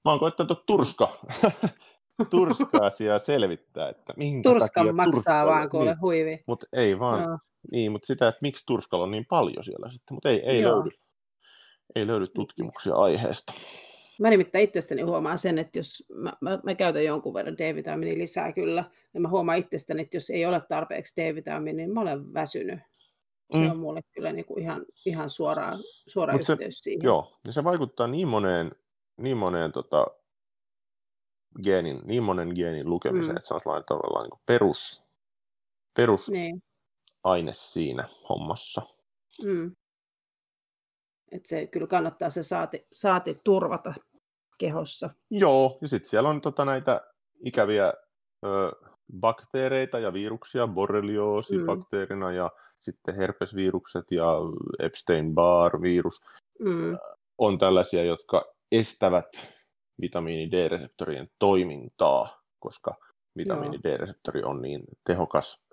mä 0.04 0.10
oon 0.10 0.20
koittanut 0.20 0.66
turska, 0.66 1.18
turska-asiaa 2.30 3.18
selvittää, 3.18 3.88
että 3.88 4.14
minkä 4.16 4.50
Turskan 4.50 4.86
takia 4.86 4.92
maksaa 4.92 5.46
vaan 5.46 5.70
kuule 5.70 5.84
niin, 5.84 6.00
huivi. 6.00 6.44
Mutta 6.46 6.66
ei 6.72 6.98
vaan, 6.98 7.30
no. 7.30 7.38
niin, 7.72 7.92
mutta 7.92 8.06
sitä, 8.06 8.28
että 8.28 8.38
miksi 8.42 8.62
Turskalla 8.66 9.04
on 9.04 9.10
niin 9.10 9.26
paljon 9.28 9.64
siellä 9.64 9.90
sitten, 9.90 10.14
mutta 10.14 10.28
ei, 10.28 10.40
ei 10.44 10.62
löydy. 10.62 10.90
Ei 11.94 12.06
löydy 12.06 12.26
tutkimuksia 12.26 12.94
aiheesta. 12.94 13.52
Mä 14.20 14.30
nimittäin 14.30 14.64
itsestäni 14.64 15.02
huomaan 15.02 15.38
sen, 15.38 15.58
että 15.58 15.78
jos 15.78 16.04
mä, 16.14 16.32
mä, 16.40 16.58
mä 16.64 16.74
käytän 16.74 17.04
jonkun 17.04 17.34
verran 17.34 17.58
D-vitamiinia 17.58 18.18
lisää 18.18 18.52
kyllä, 18.52 18.84
ja 19.14 19.20
mä 19.20 19.28
huomaan 19.28 19.58
itsestäni, 19.58 20.02
että 20.02 20.16
jos 20.16 20.30
ei 20.30 20.46
ole 20.46 20.60
tarpeeksi 20.68 21.20
D-vitamiinia, 21.20 21.86
niin 21.86 21.94
mä 21.94 22.00
olen 22.00 22.34
väsynyt. 22.34 22.80
Se 23.52 23.58
mm. 23.58 23.70
on 23.70 23.78
mulle 23.78 24.00
kyllä 24.14 24.32
niin 24.32 24.44
kuin 24.44 24.62
ihan, 24.62 24.84
ihan 25.06 25.30
suoraan, 25.30 25.78
suora 26.06 26.32
Mut 26.32 26.48
yhteys 26.48 26.78
se, 26.78 26.82
siihen. 26.82 27.04
Joo, 27.04 27.38
ja 27.46 27.52
se 27.52 27.64
vaikuttaa 27.64 28.06
niin 28.06 28.28
moneen, 28.28 28.70
niin 29.16 29.36
moneen 29.36 29.72
tota, 29.72 30.06
geenin, 31.62 32.00
niin 32.04 32.22
monen 32.22 32.52
geenin 32.54 32.90
lukemiseen, 32.90 33.32
mm. 33.32 33.36
että 33.36 33.48
se 33.48 33.54
on 33.54 33.60
sellainen 33.60 33.86
tavallaan 33.88 34.24
niin 34.24 34.40
perus, 34.46 35.02
perus 35.96 36.28
niin. 36.28 36.62
aine 37.24 37.52
siinä 37.54 38.08
hommassa. 38.28 38.82
Mm. 39.42 39.72
Et 41.32 41.46
se 41.46 41.66
kyllä 41.66 41.86
kannattaa 41.86 42.30
se 42.30 42.42
saati, 42.42 42.86
saati 42.92 43.40
turvata 43.44 43.94
kehossa. 44.58 45.10
Joo, 45.30 45.78
ja 45.82 45.88
sitten 45.88 46.10
siellä 46.10 46.28
on 46.28 46.40
tota 46.40 46.64
näitä 46.64 47.00
ikäviä 47.44 47.92
ö, 48.46 48.72
bakteereita 49.20 49.98
ja 49.98 50.12
viruksia, 50.12 50.66
borrelioosi 50.66 51.58
mm. 51.58 51.66
bakteerina 51.66 52.32
ja 52.32 52.50
sitten 52.80 53.16
herpesvirukset 53.16 54.04
ja 54.10 54.34
Epstein-Barr-virus 54.78 56.20
mm. 56.58 56.98
on 57.38 57.58
tällaisia, 57.58 58.04
jotka 58.04 58.54
estävät 58.72 59.53
vitamiini 60.00 60.50
D-reseptorien 60.50 61.28
toimintaa, 61.38 62.42
koska 62.58 62.94
vitamiini 63.36 63.78
D-reseptori 63.78 64.42
on 64.44 64.62
niin 64.62 64.82
tehokas 65.06 65.64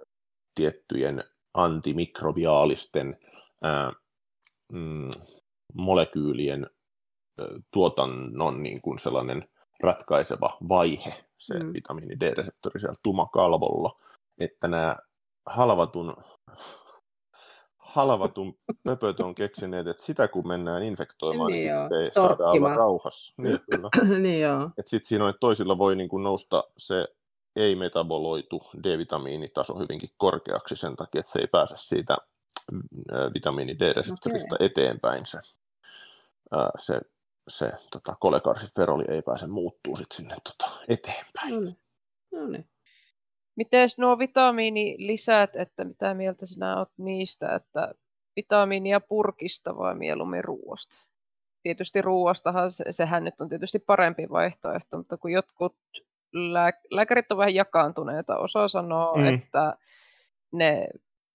tiettyjen 0.55 1.23
antimikrobiaalisten 1.53 3.17
ää, 3.61 3.93
mm, 4.71 5.11
molekyylien 5.73 6.63
ä, 6.63 7.43
tuotannon 7.71 8.63
niin 8.63 8.81
kuin 8.81 8.99
sellainen 8.99 9.49
ratkaiseva 9.83 10.57
vaihe, 10.69 11.25
se 11.37 11.59
mm. 11.59 11.73
vitamiini 11.73 12.19
D-reseptori 12.19 12.79
siellä 12.79 12.97
tumakalvolla. 13.03 13.95
että 14.39 14.67
nämä 14.67 14.95
halvatun, 15.45 16.15
halvatun 17.91 18.59
pöpöt 18.83 19.19
on 19.19 19.35
keksineet, 19.35 19.87
että 19.87 20.05
sitä 20.05 20.27
kun 20.27 20.47
mennään 20.47 20.83
infektoimaan, 20.83 21.51
niin, 21.51 21.67
niin 21.67 21.81
sitten 21.81 21.99
ei 21.99 22.05
saada 22.05 22.45
olla 22.45 22.75
rauhassa. 22.75 23.33
Niin, 23.37 23.59
kyllä. 23.71 23.89
niin 24.23 24.41
joo. 24.41 24.69
Että 24.77 24.89
sitten 24.89 25.07
siinä 25.07 25.23
on, 25.23 25.29
että 25.29 25.39
toisilla 25.39 25.77
voi 25.77 25.95
niin 25.95 26.09
kuin 26.09 26.23
nousta 26.23 26.63
se 26.77 27.07
ei-metaboloitu 27.55 28.63
D-vitamiinitaso 28.83 29.79
hyvinkin 29.79 30.09
korkeaksi 30.17 30.75
sen 30.75 30.95
takia, 30.95 31.19
että 31.19 31.31
se 31.31 31.39
ei 31.39 31.47
pääse 31.47 31.75
siitä 31.77 32.17
vitamiini 33.33 33.79
D-reseptorista 33.79 34.55
okay. 34.55 34.65
eteenpäin 34.65 35.25
se, 35.25 35.39
se, 36.79 37.01
se 37.47 37.71
tota, 37.91 38.15
kolekarsiferoli 38.19 39.03
ei 39.07 39.21
pääse 39.21 39.47
muuttuu 39.47 39.95
sit 39.95 40.11
sinne 40.11 40.35
tota, 40.43 40.71
eteenpäin. 40.87 41.53
No 41.53 41.59
niin. 41.59 41.77
No 42.31 42.47
niin. 42.47 42.69
Miten 43.55 43.89
nuo 43.97 44.19
vitamiinilisät, 44.19 45.55
että 45.55 45.83
mitä 45.83 46.13
mieltä 46.13 46.45
sinä 46.45 46.77
olet 46.77 46.89
niistä, 46.97 47.55
että 47.55 47.93
vitamiinia 48.35 48.99
purkista 48.99 49.77
vai 49.77 49.95
mieluummin 49.95 50.43
ruoasta? 50.43 50.95
Tietysti 51.63 52.01
ruoastahan 52.01 52.71
se, 52.71 52.83
sehän 52.91 53.23
nyt 53.23 53.41
on 53.41 53.49
tietysti 53.49 53.79
parempi 53.79 54.29
vaihtoehto, 54.29 54.97
mutta 54.97 55.17
kun 55.17 55.31
jotkut 55.31 55.75
lää, 56.33 56.71
lääkärit 56.91 57.31
on 57.31 57.37
vähän 57.37 57.55
jakaantuneita, 57.55 58.37
osa 58.37 58.67
sanoo, 58.67 59.17
mm. 59.17 59.27
että 59.27 59.77
ne 60.51 60.87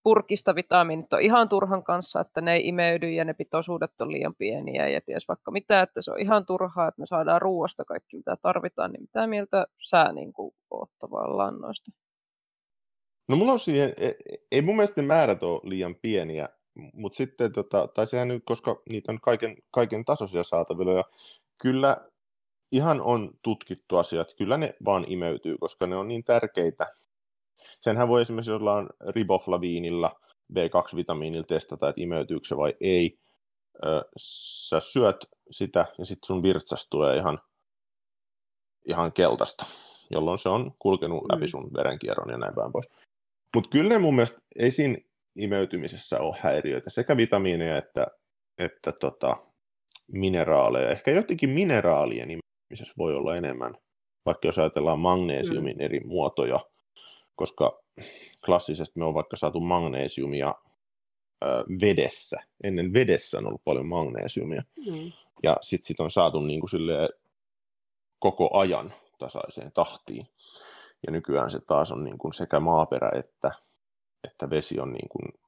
purkista 0.02 0.54
vitamiinit 0.54 1.12
on 1.12 1.20
ihan 1.20 1.48
turhan 1.48 1.82
kanssa, 1.84 2.20
että 2.20 2.40
ne 2.40 2.54
ei 2.54 2.68
imeydy 2.68 3.10
ja 3.10 3.24
ne 3.24 3.34
pitoisuudet 3.34 4.00
on 4.00 4.12
liian 4.12 4.34
pieniä 4.34 4.88
ja 4.88 5.00
ties 5.00 5.28
vaikka 5.28 5.50
mitä, 5.50 5.82
että 5.82 6.02
se 6.02 6.10
on 6.10 6.20
ihan 6.20 6.46
turhaa, 6.46 6.88
että 6.88 7.00
me 7.00 7.06
saadaan 7.06 7.42
ruoasta 7.42 7.84
kaikki 7.84 8.16
mitä 8.16 8.36
tarvitaan, 8.42 8.92
niin 8.92 9.00
mitä 9.02 9.26
mieltä 9.26 9.66
sä 9.88 10.12
niin 10.12 10.32
kuin, 10.32 10.54
oot 10.70 10.90
tavallaan 10.98 11.58
noista? 11.58 11.90
No 13.28 13.36
mulla 13.36 13.52
on 13.52 13.60
siihen, 13.60 13.94
e, 13.96 14.12
ei 14.52 14.62
mun 14.62 14.76
mielestä 14.76 15.00
ne 15.00 15.06
määrät 15.06 15.42
ole 15.42 15.60
liian 15.64 15.94
pieniä, 15.94 16.48
mutta 16.92 17.16
sitten, 17.16 17.52
tota, 17.52 17.88
tai 17.94 18.06
sehän 18.06 18.28
nyt, 18.28 18.42
koska 18.46 18.82
niitä 18.88 19.12
on 19.12 19.20
kaiken, 19.20 19.56
kaiken 19.70 20.04
tasoisia 20.04 20.44
saatavilla, 20.44 20.92
ja 20.92 21.04
kyllä 21.58 21.96
ihan 22.72 23.00
on 23.00 23.30
tutkittu 23.42 23.96
asiat, 23.96 24.34
kyllä 24.38 24.56
ne 24.56 24.74
vaan 24.84 25.04
imeytyy, 25.08 25.56
koska 25.60 25.86
ne 25.86 25.96
on 25.96 26.08
niin 26.08 26.24
tärkeitä. 26.24 26.86
Senhän 27.80 28.08
voi 28.08 28.22
esimerkiksi 28.22 28.50
jollain 28.50 28.88
riboflaviinilla, 29.08 30.20
B2-vitamiinilla 30.52 31.46
testata, 31.46 31.88
että 31.88 32.00
imeytyykö 32.00 32.48
se 32.48 32.56
vai 32.56 32.74
ei. 32.80 33.18
Sä 34.16 34.80
syöt 34.80 35.16
sitä 35.50 35.86
ja 35.98 36.04
sitten 36.04 36.26
sun 36.26 36.42
virtsas 36.42 36.86
tulee 36.90 37.16
ihan, 37.16 37.40
ihan 38.84 39.12
keltaista, 39.12 39.66
jolloin 40.10 40.38
se 40.38 40.48
on 40.48 40.72
kulkenut 40.78 41.22
mm. 41.22 41.28
läpi 41.32 41.48
sun 41.48 41.70
verenkierron 41.76 42.30
ja 42.30 42.38
näin 42.38 42.54
päin 42.54 42.72
pois. 42.72 42.88
Mutta 43.56 43.70
kyllä 43.70 43.88
ne 43.88 43.98
mun 43.98 44.14
mielestä 44.14 44.38
ei 44.58 44.70
siinä 44.70 44.98
imeytymisessä 45.36 46.20
ole 46.20 46.36
häiriöitä, 46.40 46.90
sekä 46.90 47.16
vitamiineja 47.16 47.78
että, 47.78 48.06
että 48.58 48.92
tota, 48.92 49.36
mineraaleja. 50.12 50.90
Ehkä 50.90 51.10
jotenkin 51.10 51.50
mineraalien 51.50 52.30
imeytymisessä 52.30 52.94
voi 52.98 53.14
olla 53.14 53.36
enemmän, 53.36 53.74
vaikka 54.26 54.48
jos 54.48 54.58
ajatellaan 54.58 55.00
magneesiumin 55.00 55.76
mm. 55.76 55.84
eri 55.84 56.00
muotoja, 56.00 56.60
koska 57.34 57.82
klassisesti 58.44 58.98
me 58.98 59.04
on 59.04 59.14
vaikka 59.14 59.36
saatu 59.36 59.60
magneesiumia 59.60 60.54
ö, 61.44 61.46
vedessä. 61.80 62.36
Ennen 62.64 62.92
vedessä 62.92 63.38
on 63.38 63.46
ollut 63.46 63.64
paljon 63.64 63.86
magneesiumia. 63.86 64.62
Mm. 64.86 65.12
Ja 65.42 65.56
sitten 65.62 65.86
sit 65.86 66.00
on 66.00 66.10
saatu 66.10 66.40
niin 66.40 66.60
kuin 66.60 66.70
koko 68.18 68.58
ajan 68.58 68.94
tasaiseen 69.18 69.72
tahtiin. 69.72 70.26
Ja 71.06 71.12
nykyään 71.12 71.50
se 71.50 71.60
taas 71.60 71.92
on 71.92 72.04
niin 72.04 72.18
kuin 72.18 72.32
sekä 72.32 72.60
maaperä 72.60 73.10
että, 73.14 73.52
että 74.24 74.50
vesi 74.50 74.80
on 74.80 74.92
niin 74.92 75.08
kuin 75.08 75.40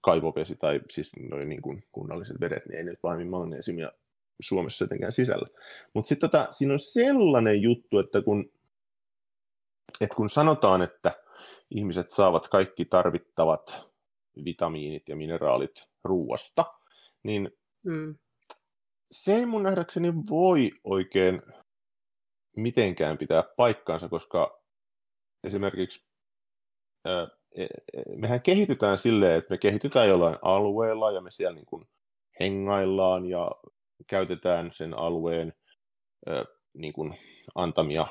kaivovesi 0.00 0.56
tai 0.56 0.80
siis 0.90 1.12
noin 1.30 1.48
niin 1.48 1.62
kuin 1.62 1.84
kunnalliset 1.92 2.40
vedet, 2.40 2.66
niin 2.66 2.78
ei 2.78 2.84
nyt 2.84 3.00
pahemmin 3.02 3.30
magneesiumia 3.30 3.92
Suomessa 4.40 4.84
jotenkään 4.84 5.12
sisällä. 5.12 5.48
Mutta 5.94 6.08
sitten 6.08 6.30
tota, 6.30 6.52
siinä 6.52 6.72
on 6.72 6.78
sellainen 6.78 7.62
juttu, 7.62 7.98
että 7.98 8.22
kun, 8.22 8.52
että 10.00 10.16
kun 10.16 10.30
sanotaan, 10.30 10.82
että 10.82 11.12
ihmiset 11.70 12.10
saavat 12.10 12.48
kaikki 12.48 12.84
tarvittavat 12.84 13.88
vitamiinit 14.44 15.08
ja 15.08 15.16
mineraalit 15.16 15.88
ruuasta, 16.04 16.64
niin 17.22 17.50
mm. 17.82 18.14
se 19.12 19.34
ei 19.34 19.46
mun 19.46 19.62
nähdäkseni 19.62 20.12
voi 20.30 20.70
oikein 20.84 21.42
mitenkään 22.56 23.18
pitää 23.18 23.42
paikkaansa, 23.56 24.08
koska 24.08 24.62
esimerkiksi 25.44 26.04
e, 27.04 27.10
e, 27.62 27.66
mehän 28.16 28.42
kehitytään 28.42 28.98
silleen, 28.98 29.38
että 29.38 29.54
me 29.54 29.58
kehitytään 29.58 30.08
jollain 30.08 30.36
alueella 30.42 31.10
ja 31.10 31.20
me 31.20 31.30
siellä 31.30 31.54
niin 31.54 31.66
kuin 31.66 31.88
hengaillaan 32.40 33.26
ja 33.26 33.50
käytetään 34.06 34.72
sen 34.72 34.94
alueen 34.94 35.52
niin 36.74 36.92
kuin 36.92 37.14
antamia 37.54 38.06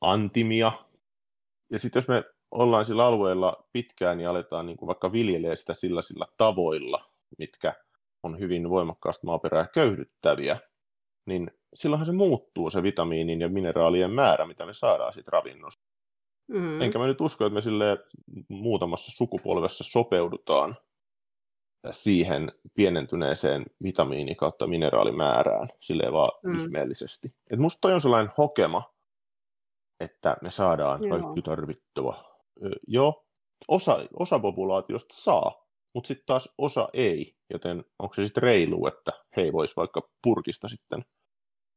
antimia. 0.00 0.72
Ja 1.70 1.78
sitten 1.78 2.00
jos 2.00 2.08
me 2.08 2.24
ollaan 2.50 2.84
sillä 2.84 3.06
alueella 3.06 3.68
pitkään 3.72 4.20
ja 4.20 4.30
aletaan 4.30 4.66
niin 4.66 4.76
kuin 4.76 4.86
vaikka 4.86 5.12
viljelee 5.12 5.56
sitä 5.56 5.74
sillä 5.74 6.02
sillä 6.02 6.26
tavoilla, 6.36 7.10
mitkä 7.38 7.74
on 8.22 8.38
hyvin 8.38 8.70
voimakkaasti 8.70 9.26
maaperää 9.26 9.66
köyhdyttäviä, 9.74 10.58
niin 11.26 11.50
silloinhan 11.76 12.06
se 12.06 12.12
muuttuu 12.12 12.70
se 12.70 12.82
vitamiinin 12.82 13.40
ja 13.40 13.48
mineraalien 13.48 14.10
määrä, 14.10 14.46
mitä 14.46 14.66
me 14.66 14.74
saadaan 14.74 15.12
siitä 15.12 15.30
ravinnosta. 15.30 15.84
Mm. 16.48 16.82
Enkä 16.82 16.98
mä 16.98 17.06
nyt 17.06 17.20
usko, 17.20 17.46
että 17.46 17.54
me 17.54 17.62
sille 17.62 17.98
muutamassa 18.48 19.12
sukupolvessa 19.16 19.84
sopeudutaan 19.84 20.76
siihen 21.90 22.52
pienentyneeseen 22.74 23.66
vitamiini- 23.84 24.34
kautta 24.34 24.66
mineraalimäärään 24.66 25.68
silleen 25.80 26.12
vaan 26.12 26.30
mm. 26.42 26.64
ihmeellisesti. 26.64 27.30
Et 27.50 27.58
musta 27.58 27.78
toi 27.80 27.94
on 27.94 28.00
sellainen 28.00 28.32
hokema, 28.38 28.94
että 30.00 30.36
me 30.42 30.50
saadaan 30.50 31.04
Joo. 31.04 31.18
kaikki 31.18 31.42
tarvittava. 31.42 32.24
Joo, 32.86 33.26
osa, 33.68 33.98
osa 34.18 34.38
populaatiosta 34.38 35.14
saa, 35.14 35.66
mutta 35.94 36.08
sitten 36.08 36.26
taas 36.26 36.48
osa 36.58 36.88
ei, 36.92 37.36
joten 37.50 37.84
onko 37.98 38.14
se 38.14 38.24
sitten 38.24 38.42
reilu, 38.42 38.86
että 38.86 39.12
he 39.36 39.52
vois 39.52 39.76
vaikka 39.76 40.10
purkista 40.22 40.68
sitten 40.68 41.04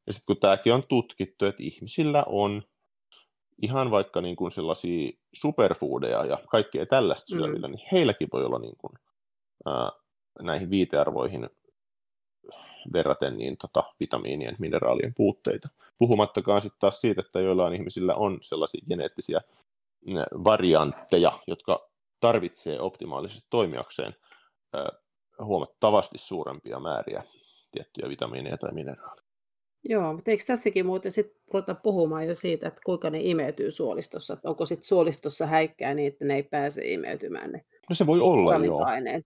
ja 0.08 0.14
sitten 0.14 0.36
kun 0.36 0.42
tämäkin 0.42 0.74
on 0.74 0.84
tutkittu, 0.84 1.46
että 1.46 1.64
ihmisillä 1.64 2.24
on 2.28 2.64
ihan 3.62 3.92
vaikka 3.92 4.22
niin 4.22 4.36
kuin 4.36 4.52
sellaisia 4.52 5.12
superfoodeja 5.34 6.26
ja 6.26 6.38
kaikkea 6.50 6.86
tällaista 6.86 7.36
mm. 7.36 7.40
syövillä, 7.40 7.68
niin 7.68 7.88
heilläkin 7.92 8.28
voi 8.34 8.46
olla 8.46 8.60
niin 8.60 8.78
kuin, 8.78 8.94
ää, 9.66 9.92
näihin 10.42 10.70
viitearvoihin 10.70 11.50
verraten 12.94 13.38
niin 13.38 13.58
tota, 13.58 13.84
vitamiinien, 14.00 14.56
mineraalien 14.60 15.14
puutteita. 15.18 15.70
Puhumattakaan 15.98 16.62
sitten 16.62 16.80
taas 16.80 17.02
siitä, 17.02 17.22
että 17.22 17.40
joillain 17.40 17.74
ihmisillä 17.74 18.16
on 18.16 18.40
sellaisia 18.42 18.82
geneettisiä 18.90 19.42
variantteja, 20.44 21.32
jotka 21.48 21.90
tarvitsee 22.20 22.82
optimaalisesti 22.82 23.48
toimijakseen 23.50 24.16
huomattavasti 25.44 26.18
suurempia 26.18 26.80
määriä 26.80 27.24
tiettyjä 27.72 28.10
vitamiineja 28.10 28.58
tai 28.58 28.74
mineraaleja. 28.74 29.29
Joo, 29.84 30.14
mutta 30.14 30.32
eikö 30.32 30.44
tässäkin 30.48 30.86
muuten 30.86 31.12
sitten 31.12 31.42
ruveta 31.54 31.76
puhumaan 31.76 32.28
jo 32.28 32.36
siitä, 32.36 32.68
että 32.68 32.82
kuinka 32.86 33.10
ne 33.10 33.20
imeytyy 33.22 33.72
suolistossa? 33.72 34.34
Että 34.34 34.50
onko 34.50 34.66
sitten 34.66 34.88
suolistossa 34.88 35.46
häikkää 35.46 35.94
niin, 35.94 36.08
että 36.08 36.26
ne 36.26 36.36
ei 36.36 36.44
pääse 36.44 36.92
imeytymään 36.92 37.52
ne 37.52 37.66
No 37.90 37.96
se 37.96 38.06
voi 38.06 38.20
olla, 38.20 38.66
joo. 38.66 38.84
aineet. 38.84 39.26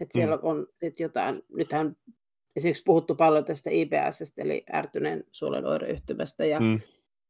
Että 0.00 0.18
siellä 0.18 0.36
mm. 0.36 0.42
on 0.42 0.66
sit 0.80 1.00
jotain, 1.00 1.42
nythän 1.56 1.96
esimerkiksi 2.56 2.82
puhuttu 2.86 3.14
paljon 3.14 3.44
tästä 3.44 3.70
IBS, 3.70 4.32
eli 4.36 4.64
ärtyneen 4.74 5.24
suolen 5.32 5.66
oireyhtymästä, 5.66 6.44
ja 6.44 6.60
mm. 6.60 6.80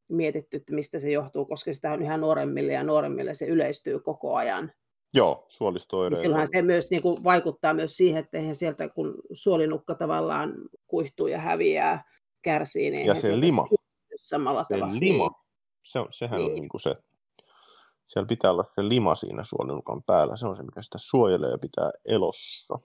mietitty, 0.07 0.57
että 0.57 0.73
mistä 0.73 0.99
se 0.99 1.11
johtuu, 1.11 1.45
koska 1.45 1.73
sitä 1.73 1.91
on 1.91 2.01
yhä 2.01 2.17
nuoremmille 2.17 2.73
ja 2.73 2.83
nuoremmille 2.83 3.33
se 3.33 3.45
yleistyy 3.45 3.99
koko 3.99 4.35
ajan. 4.35 4.71
Joo, 5.13 5.45
suolisto 5.47 6.09
niin 6.09 6.17
silloinhan 6.17 6.47
se 6.51 6.61
myös 6.61 6.91
niin 6.91 7.01
kuin, 7.01 7.23
vaikuttaa 7.23 7.73
myös 7.73 7.97
siihen, 7.97 8.23
että 8.23 8.37
eihän 8.37 8.55
sieltä 8.55 8.89
kun 8.89 9.15
suolinukka 9.31 9.95
tavallaan 9.95 10.53
kuihtuu 10.87 11.27
ja 11.27 11.39
häviää, 11.39 12.03
kärsii, 12.45 12.91
niin 12.91 13.05
ja 13.05 13.15
se 13.15 13.39
lima. 13.39 13.67
samalla 14.15 14.63
se 14.63 14.73
tavalla. 14.73 14.99
lima, 14.99 15.27
niin. 15.27 15.45
se 15.83 15.99
on, 15.99 16.07
sehän 16.11 16.39
niin. 16.39 16.49
on 16.49 16.55
niin 16.55 16.69
kuin 16.69 16.81
se, 16.81 16.95
siellä 18.07 18.27
pitää 18.27 18.51
olla 18.51 18.63
se 18.63 18.89
lima 18.89 19.15
siinä 19.15 19.43
suolinukan 19.43 20.03
päällä, 20.03 20.37
se 20.37 20.47
on 20.47 20.57
se, 20.57 20.63
mikä 20.63 20.81
sitä 20.81 20.97
suojelee 21.01 21.51
ja 21.51 21.57
pitää 21.57 21.91
elossa. 22.05 22.79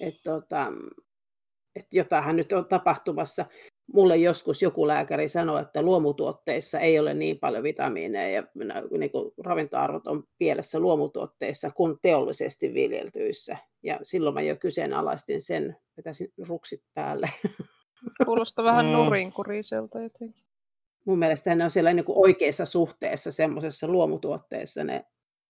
Että 0.00 0.30
tota, 0.30 0.72
et 1.76 1.86
jotainhan 1.92 2.36
nyt 2.36 2.52
on 2.52 2.66
tapahtumassa. 2.66 3.46
Mulle 3.92 4.16
joskus 4.16 4.62
joku 4.62 4.86
lääkäri 4.86 5.28
sanoi, 5.28 5.62
että 5.62 5.82
luomutuotteissa 5.82 6.80
ei 6.80 6.98
ole 6.98 7.14
niin 7.14 7.38
paljon 7.38 7.62
vitamiineja 7.62 8.30
ja 8.30 8.42
niin 8.98 9.10
kuin 9.10 9.32
ravintoarvot 9.44 10.06
on 10.06 10.24
pielessä 10.38 10.78
luomutuotteissa 10.78 11.70
kuin 11.70 11.98
teollisesti 12.02 12.74
viljeltyissä. 12.74 13.58
Ja 13.82 13.98
silloin 14.02 14.34
mä 14.34 14.42
jo 14.42 14.56
kyseenalaistin 14.56 15.42
sen, 15.42 15.76
vetäisin 15.96 16.32
ruksit 16.48 16.82
päälle. 16.94 17.30
Kuulostaa 18.24 18.64
vähän 18.64 18.86
mm. 18.86 18.92
nurinkuriselta 18.92 20.00
jotenkin. 20.00 20.44
mun 21.04 21.18
mielestä 21.18 21.54
ne 21.54 21.64
on 21.64 21.70
siellä 21.70 21.92
niin 21.92 22.04
kuin 22.04 22.18
oikeassa 22.18 22.66
suhteessa 22.66 23.32
semmoisessa 23.32 23.88
luomutuotteessa 23.88 24.84
ne 24.84 25.04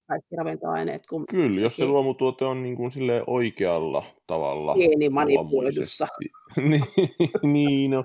kaikki 0.09 0.37
ravintoaineet. 0.37 1.07
Kun 1.07 1.27
Kyllä, 1.27 1.61
jos 1.61 1.77
se 1.77 1.87
luomutuote 1.87 2.45
on 2.45 2.63
niin 2.63 2.77
kuin 2.77 2.91
oikealla 3.27 4.05
tavalla 4.27 4.75
niin, 6.69 6.85
niin 7.43 7.91
no. 7.91 8.05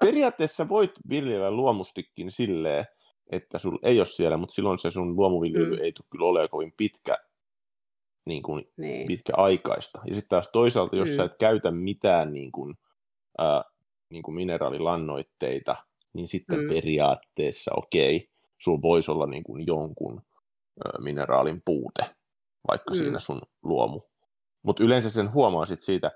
Periaatteessa 0.00 0.68
voit 0.68 0.90
viljellä 1.08 1.50
luomustikin 1.50 2.30
silleen, 2.30 2.84
että 3.30 3.58
sul 3.58 3.78
ei 3.82 4.00
ole 4.00 4.06
siellä, 4.06 4.36
mutta 4.36 4.54
silloin 4.54 4.78
se 4.78 4.90
sun 4.90 5.16
luomuviljely 5.16 5.76
mm. 5.76 5.84
ei 5.84 5.92
tule 5.92 6.06
kyllä 6.10 6.26
ole 6.26 6.48
kovin 6.48 6.72
pitkä, 6.76 7.18
niin 8.24 8.42
kuin, 8.42 8.64
niin. 8.76 9.06
pitkäaikaista. 9.06 9.98
Ja 10.08 10.14
sitten 10.14 10.28
taas 10.28 10.48
toisaalta, 10.52 10.96
jos 10.96 11.08
mm. 11.08 11.16
sä 11.16 11.24
et 11.24 11.36
käytä 11.38 11.70
mitään 11.70 12.34
niin 12.34 12.52
kuin, 12.52 12.74
äh, 13.40 13.62
niin 14.10 14.22
kuin 14.22 14.34
mineraalilannoitteita, 14.34 15.76
niin 16.12 16.28
sitten 16.28 16.58
mm. 16.60 16.68
periaatteessa 16.68 17.70
okei, 17.76 18.24
sulla 18.58 18.82
voisi 18.82 19.10
olla 19.10 19.26
niin 19.26 19.44
kuin 19.44 19.66
jonkun 19.66 20.22
äh, 20.86 21.00
mineraalin 21.00 21.62
puute, 21.64 22.02
vaikka 22.68 22.94
mm. 22.94 22.98
siinä 22.98 23.20
sun 23.20 23.42
luomu. 23.62 24.00
Mutta 24.62 24.84
yleensä 24.84 25.10
sen 25.10 25.32
huomaa 25.32 25.66
sit 25.66 25.82
siitä, 25.82 26.10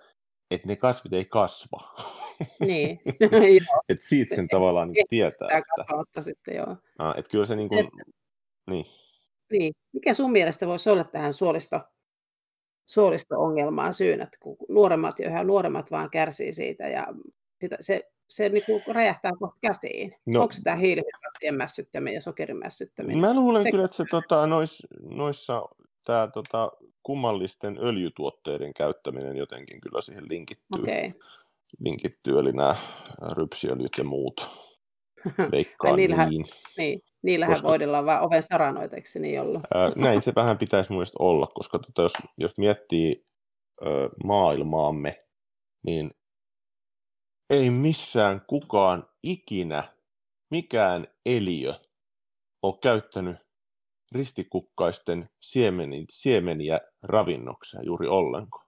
että 0.51 0.69
ne 0.69 0.77
kasvit 0.77 1.13
ei 1.13 1.25
kasva. 1.25 1.81
Niin. 2.61 3.01
että 3.89 4.09
siitä 4.09 4.35
sen 4.35 4.49
tavallaan 4.49 4.93
niin 4.93 5.07
tietää. 5.11 5.49
Että... 5.49 6.21
sitten, 6.21 6.57
joo. 6.57 6.77
Ah, 6.99 7.15
että 7.19 7.31
kyllä 7.31 7.47
se 7.47 7.57
niin 7.57 7.69
kuin... 7.69 7.89
Niin. 8.71 8.87
niin. 9.53 9.73
Mikä 9.93 10.15
sun 10.15 10.33
mielestä 10.33 10.67
voisi 10.67 10.91
olla 10.91 11.05
tähän 11.05 11.33
suolisto, 11.33 11.81
suolisto-ongelmaan 12.91 13.95
syynä, 13.95 14.25
että 14.25 14.39
kun 14.41 14.57
nuoremmat 14.69 15.19
ja 15.19 15.29
yhä 15.29 15.45
nuoremmat 15.45 15.91
vaan 15.91 16.11
kärsii 16.11 16.53
siitä 16.53 16.89
ja 16.89 17.07
sitä, 17.61 17.77
se, 17.81 18.11
se 18.29 18.49
niin 18.49 18.65
kuin 18.67 18.83
räjähtää 18.89 19.33
kohta 19.39 19.59
käsiin. 19.61 20.15
No, 20.27 20.43
Onko 20.43 20.55
tämä 20.65 20.77
hiilihydraattien 20.77 21.55
mässyttäminen 21.55 22.15
ja 22.15 22.21
sokerin 22.21 22.57
mässyttäminen? 22.57 23.21
Mä 23.21 23.35
luulen 23.35 23.63
se... 23.63 23.71
kyllä, 23.71 23.85
että 23.85 23.97
se 23.97 24.05
tota, 24.11 24.47
nois, 24.47 24.83
noissa 25.01 25.63
tämä 26.07 26.29
tota, 26.35 26.73
kummallisten 27.03 27.79
öljytuotteiden 27.83 28.75
käyttäminen 28.75 29.37
jotenkin 29.37 29.81
kyllä 29.81 30.01
siihen 30.01 30.25
linkittyy. 30.29 30.83
Okay. 30.83 31.13
linkittyy 31.79 32.39
eli 32.39 32.53
nämä 32.53 32.77
rypsiöljyt 33.33 33.93
ja 33.99 34.05
muut. 34.05 34.51
Veikkaan 35.53 35.97
niillähän, 35.97 36.31
niin. 36.31 36.47
niin. 36.79 37.03
Niillähän 37.23 37.55
koska, 37.55 37.69
voidellaan 37.69 38.07
vaan 38.07 38.23
oven 38.23 38.43
saranoita, 38.43 38.97
eikö 38.97 39.09
niin 39.19 39.41
ollut? 39.41 39.63
Ää, 39.75 39.93
näin 39.97 40.23
se 40.23 40.33
vähän 40.37 40.59
pitäisi 40.59 40.93
mun 40.93 41.05
olla, 41.19 41.47
koska 41.47 41.79
tota, 41.79 42.03
jos, 42.03 42.13
jos 42.37 42.59
miettii 42.59 43.25
ö, 43.87 44.09
maailmaamme, 44.25 45.25
niin 45.87 46.11
ei 47.51 47.71
missään 47.71 48.43
kukaan 48.47 49.09
ikinä, 49.23 49.93
mikään 50.51 51.07
eliö 51.27 51.75
ole 52.63 52.75
käyttänyt 52.83 53.37
ristikukkaisten 54.13 55.31
siemeni, 55.41 56.07
siemeniä 56.11 56.81
ravinnokseen 57.03 57.87
juuri 57.87 58.09
ollenkaan. 58.09 58.67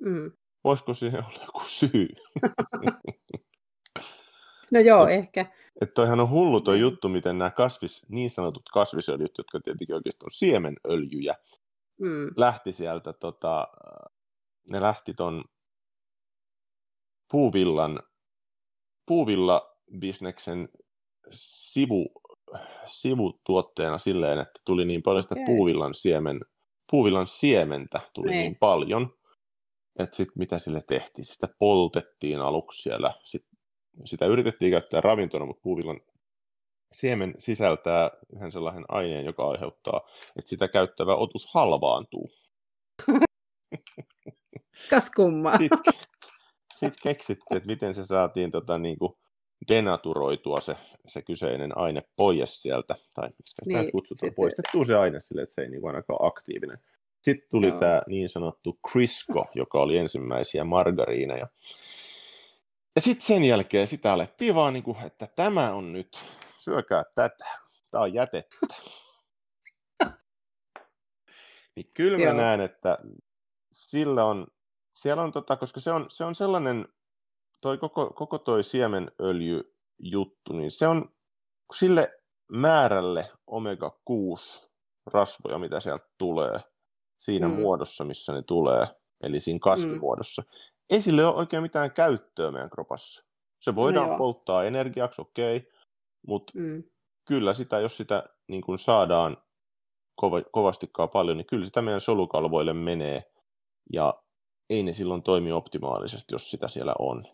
Mm. 0.00 0.32
Voisiko 0.64 0.94
siihen 0.94 1.24
olla 1.24 1.44
joku 1.44 1.62
syy? 1.66 2.08
no 4.72 4.80
joo, 4.80 5.08
ehkä. 5.08 5.46
Että 5.80 5.94
toihan 5.94 6.20
on 6.20 6.30
hullu 6.30 6.60
toi 6.60 6.76
mm. 6.76 6.80
juttu, 6.80 7.08
miten 7.08 7.38
nämä 7.38 7.50
kasvis, 7.50 8.02
niin 8.08 8.30
sanotut 8.30 8.62
kasvisöljyt, 8.72 9.38
jotka 9.38 9.60
tietenkin 9.60 9.94
oikeasti 9.94 10.24
on 10.24 10.30
siemenöljyjä, 10.30 11.34
mm. 12.00 12.28
lähti 12.36 12.72
sieltä, 12.72 13.12
tota, 13.12 13.68
ne 14.70 14.80
lähti 14.80 15.14
ton 15.14 15.44
puuvillan, 17.30 18.00
puuvilla-bisneksen 19.06 20.68
sivu, 21.32 22.06
sivutuotteena 22.86 23.98
silleen, 23.98 24.38
että 24.38 24.60
tuli 24.64 24.84
niin 24.84 25.02
paljon 25.02 25.22
sitä 25.22 25.34
okay. 25.34 25.46
puuvillan, 25.46 25.94
siemen, 25.94 26.40
puuvillan 26.90 27.26
siementä 27.26 28.00
tuli 28.14 28.30
niin, 28.30 28.38
niin 28.38 28.56
paljon, 28.60 29.14
että 29.98 30.16
sitten 30.16 30.38
mitä 30.38 30.58
sille 30.58 30.82
tehtiin, 30.88 31.24
sitä 31.24 31.48
poltettiin 31.58 32.40
aluksi 32.40 32.82
siellä, 32.82 33.14
sit, 33.24 33.42
sitä 34.04 34.26
yritettiin 34.26 34.70
käyttää 34.70 35.00
ravintona, 35.00 35.46
mutta 35.46 35.62
puuvillan 35.62 36.00
siemen 36.92 37.34
sisältää 37.38 38.10
yhden 38.36 38.52
sellaisen 38.52 38.84
aineen, 38.88 39.24
joka 39.24 39.48
aiheuttaa, 39.50 40.00
että 40.38 40.48
sitä 40.48 40.68
käyttävä 40.68 41.14
otus 41.14 41.46
halvaantuu. 41.54 42.30
Kas 44.90 45.10
kummaa. 45.10 45.58
Sitten 45.58 45.92
sit 46.74 46.94
keksittiin, 47.02 47.56
että 47.56 47.66
miten 47.66 47.94
se 47.94 48.06
saatiin 48.06 48.50
tota, 48.50 48.78
niin 48.78 48.98
kuin 48.98 49.12
denaturoitua 49.68 50.60
se, 50.60 50.76
se 51.06 51.22
kyseinen 51.22 51.78
aine 51.78 52.02
pois 52.16 52.62
sieltä, 52.62 52.94
tai 53.14 53.28
miksi 53.28 53.54
sitä 53.64 53.82
niin, 53.82 53.92
kutsutaan, 53.92 54.18
sitten... 54.18 54.34
poistettua 54.34 54.84
se 54.84 54.96
aine 54.96 55.20
sille, 55.20 55.42
että 55.42 55.54
se 55.54 55.62
ei 55.62 55.70
niin 55.70 55.86
ainakaan 55.86 56.26
aktiivinen. 56.26 56.78
Sitten 57.22 57.48
tuli 57.50 57.68
Joo. 57.68 57.78
tämä 57.78 58.02
niin 58.08 58.28
sanottu 58.28 58.78
Crisco, 58.90 59.42
joka 59.54 59.80
oli 59.80 59.96
ensimmäisiä 59.96 60.64
margariineja. 60.64 61.46
Ja 62.96 63.00
sitten 63.00 63.26
sen 63.26 63.44
jälkeen 63.44 63.86
sitä 63.86 64.12
alettiin 64.12 64.54
vaan, 64.54 64.72
niin 64.72 64.82
kuin, 64.82 65.00
että 65.06 65.28
tämä 65.36 65.72
on 65.72 65.92
nyt, 65.92 66.18
syökää 66.56 67.04
tätä, 67.14 67.44
tämä 67.90 68.02
on 68.02 68.14
jätettä. 68.14 68.66
niin 71.76 71.90
kyllä 71.94 72.18
mä 72.18 72.24
Joo. 72.24 72.34
näen, 72.34 72.60
että 72.60 72.98
sillä 73.72 74.24
on, 74.24 74.46
siellä 74.92 75.22
on, 75.22 75.32
tota, 75.32 75.56
koska 75.56 75.80
se 75.80 75.92
on, 75.92 76.06
se 76.08 76.24
on 76.24 76.34
sellainen 76.34 76.88
toi 77.60 77.78
koko, 77.78 78.10
koko 78.10 78.38
toi 78.38 78.64
siemenöljyjuttu, 78.64 80.52
niin 80.52 80.70
se 80.70 80.88
on 80.88 81.12
sille 81.74 82.20
määrälle 82.52 83.30
omega-6 83.46 84.68
rasvoja, 85.06 85.58
mitä 85.58 85.80
sieltä 85.80 86.08
tulee, 86.18 86.60
siinä 87.18 87.48
mm. 87.48 87.54
muodossa, 87.54 88.04
missä 88.04 88.32
ne 88.32 88.42
tulee, 88.42 88.86
eli 89.22 89.40
siinä 89.40 89.58
kasvimuodossa. 89.62 90.42
Mm. 90.42 90.48
Ei 90.90 91.02
sille 91.02 91.26
ole 91.26 91.36
oikein 91.36 91.62
mitään 91.62 91.92
käyttöä 91.92 92.50
meidän 92.50 92.70
kropassa. 92.70 93.24
Se 93.60 93.74
voidaan 93.74 94.10
no 94.10 94.18
polttaa 94.18 94.64
energiaksi, 94.64 95.22
okei, 95.22 95.56
okay, 95.56 95.70
mutta 96.26 96.52
mm. 96.56 96.82
kyllä 97.28 97.54
sitä, 97.54 97.78
jos 97.78 97.96
sitä 97.96 98.24
niin 98.48 98.62
kun 98.62 98.78
saadaan 98.78 99.36
kova, 100.14 100.42
kovastikaan 100.52 101.08
paljon, 101.08 101.36
niin 101.36 101.46
kyllä 101.46 101.66
sitä 101.66 101.82
meidän 101.82 102.00
solukalvoille 102.00 102.72
menee, 102.72 103.22
ja 103.92 104.14
ei 104.70 104.82
ne 104.82 104.92
silloin 104.92 105.22
toimi 105.22 105.52
optimaalisesti, 105.52 106.34
jos 106.34 106.50
sitä 106.50 106.68
siellä 106.68 106.94
on. 106.98 107.24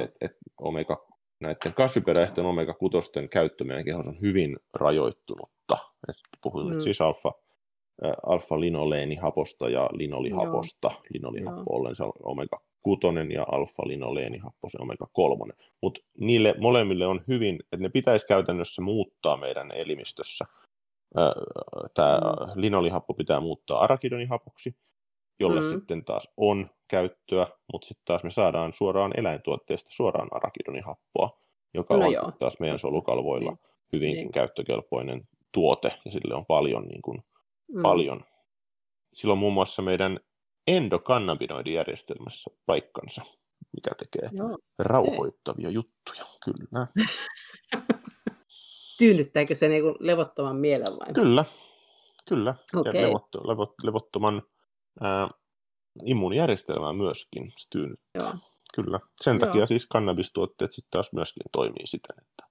Et, 0.00 0.16
et 0.20 0.36
omega, 0.60 1.06
näiden 1.40 1.74
kasviperäisten 1.74 2.44
omega-6 2.44 3.28
käyttö 3.30 3.64
meidän 3.64 3.84
kehossa 3.84 4.10
on 4.10 4.20
hyvin 4.20 4.58
rajoittunutta. 4.74 5.78
Et 6.08 6.16
puhun 6.42 6.66
mm. 6.66 6.72
nyt 6.72 6.82
siis 6.82 7.00
alfa, 7.00 7.32
alfa-linoleenihaposta 8.26 9.68
ja 9.68 9.88
linolihaposta. 9.92 10.90
Joo. 10.92 11.02
Linolihappo 11.10 11.76
ollen 11.76 11.96
se 11.96 12.04
omega-6 12.04 13.32
ja 13.32 13.42
alfa-linoleenihappo 13.42 14.68
se 14.68 14.78
omega-3. 14.78 15.52
Mutta 15.82 16.00
niille 16.18 16.54
molemmille 16.58 17.06
on 17.06 17.20
hyvin, 17.28 17.58
että 17.72 17.76
ne 17.76 17.88
pitäisi 17.88 18.26
käytännössä 18.26 18.82
muuttaa 18.82 19.36
meidän 19.36 19.70
elimistössä. 19.70 20.44
Tämä 21.94 22.18
mm. 22.18 22.60
linolihappo 22.60 23.14
pitää 23.14 23.40
muuttaa 23.40 23.80
arakidonihapoksi, 23.80 24.76
jolle 25.40 25.60
mm. 25.60 25.68
sitten 25.68 26.04
taas 26.04 26.28
on 26.36 26.70
käyttöä, 26.88 27.46
mutta 27.72 27.86
sitten 27.88 28.04
taas 28.04 28.24
me 28.24 28.30
saadaan 28.30 28.72
suoraan 28.72 29.12
eläintuotteesta 29.16 29.90
suoraan 29.92 30.28
arakidonihappoa, 30.30 31.28
joka 31.74 31.96
no 31.96 32.06
on 32.06 32.12
joo. 32.12 32.32
taas 32.38 32.60
meidän 32.60 32.78
solukalvoilla 32.78 33.50
niin. 33.50 33.60
hyvinkin 33.92 34.22
niin. 34.22 34.32
käyttökelpoinen 34.32 35.22
tuote, 35.52 35.92
ja 36.04 36.12
sille 36.12 36.34
on 36.34 36.46
paljon, 36.46 36.82
niin 36.82 37.02
kuin, 37.02 37.22
mm. 37.68 37.82
paljon. 37.82 38.24
Silloin 39.12 39.38
muun 39.38 39.52
muassa 39.52 39.82
meidän 39.82 40.20
endokannabinoidijärjestelmässä 40.66 42.50
paikkansa, 42.66 43.22
mikä 43.72 43.90
tekee 43.98 44.30
joo. 44.32 44.58
rauhoittavia 44.78 45.68
Ei. 45.68 45.74
juttuja, 45.74 46.24
kyllä. 46.44 46.86
Tyynnyttääkö 48.98 49.54
se 49.54 49.68
niin 49.68 49.84
levottoman 50.00 50.56
mielen 50.56 50.98
vai? 51.00 51.12
Kyllä, 51.12 51.44
kyllä. 52.28 52.54
Okay. 52.76 52.92
Ja 52.94 53.08
levotto, 53.08 53.48
levot, 53.48 53.74
levottoman 53.82 54.42
ää, 55.00 55.28
immuunijärjestelmää 56.04 56.92
myöskin 56.92 57.52
se 57.56 57.66
tyynnyttää. 57.70 58.22
Joo. 58.22 58.34
Kyllä. 58.74 59.00
Sen 59.20 59.36
Joo. 59.36 59.46
takia 59.46 59.66
siis 59.66 59.86
kannabistuotteet 59.86 60.72
sitten 60.72 60.90
taas 60.90 61.12
myöskin 61.12 61.42
toimii 61.52 61.86
siten, 61.86 62.16
että 62.20 62.46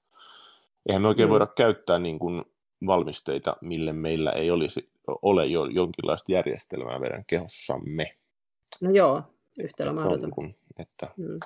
eihän 0.90 1.02
me 1.02 1.08
oikein 1.08 1.30
mm. 1.30 1.32
voida 1.32 1.48
käyttää 1.48 2.00
niin 2.00 2.20
kuin 2.20 2.46
valmisteita, 2.86 3.58
mille 3.62 3.94
meillä 3.94 4.32
ei 4.32 4.52
olisi, 4.52 4.92
ole 5.22 5.46
jo 5.46 5.66
jonkinlaista 5.66 6.32
järjestelmää 6.32 7.00
meidän 7.00 7.24
kehossamme. 7.28 8.16
No 8.82 8.92
joo, 8.92 9.24
yhtälö 9.60 9.94
mahdoton. 9.94 10.20
Niin 10.20 10.32
kuin, 10.32 10.56
että 10.80 11.08
mm. 11.18 11.40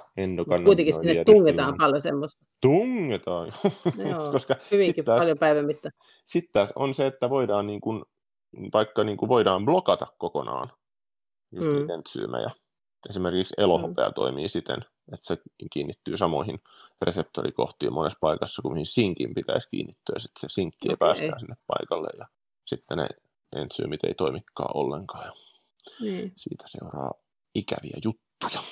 Kuitenkin 0.65 0.93
sinne 0.93 1.23
tungetaan 1.23 1.75
paljon 1.77 2.01
semmoista. 2.01 2.45
Tungetaan, 2.61 3.47
joo, 4.09 4.31
Koska 4.31 4.55
hyvinkin 4.71 5.05
taas, 5.05 5.19
paljon 5.19 5.37
päivän 5.37 5.65
mittaan. 5.65 5.91
Sitten 6.25 6.53
taas 6.53 6.73
on 6.75 6.93
se, 6.93 7.07
että 7.07 7.29
voidaan 7.29 7.67
niin 7.67 7.81
kuin, 7.81 8.05
vaikka 8.73 9.03
niin 9.03 9.17
kuin 9.17 9.29
voidaan 9.29 9.65
blokata 9.65 10.07
kokonaan 10.17 10.71
just 11.51 11.67
mm. 11.67 11.89
entsyymejä. 11.89 12.51
Esimerkiksi 13.09 13.53
elohopea 13.57 14.07
mm. 14.07 14.13
toimii 14.13 14.49
siten, 14.49 14.85
että 15.13 15.25
se 15.25 15.37
kiinnittyy 15.71 16.17
samoihin 16.17 16.59
reseptorikohtiin 17.01 17.93
monessa 17.93 18.17
paikassa 18.21 18.61
kuin 18.61 18.73
mihin 18.73 18.85
sinkin 18.85 19.33
pitäisi 19.33 19.69
kiinnittyä, 19.69 20.19
sitten 20.19 20.49
se 20.49 20.53
sinkki 20.53 20.89
ei 20.89 20.93
okay. 20.93 21.07
päästä 21.07 21.39
sinne 21.39 21.55
paikalle, 21.67 22.09
ja 22.17 22.27
sitten 22.65 22.97
ne 22.97 23.07
entsyymit 23.55 24.03
ei 24.03 24.13
toimikaan 24.13 24.77
ollenkaan, 24.77 25.31
niin. 25.99 26.33
siitä 26.35 26.63
seuraa 26.67 27.11
ikäviä 27.55 27.97
juttuja. 28.03 28.63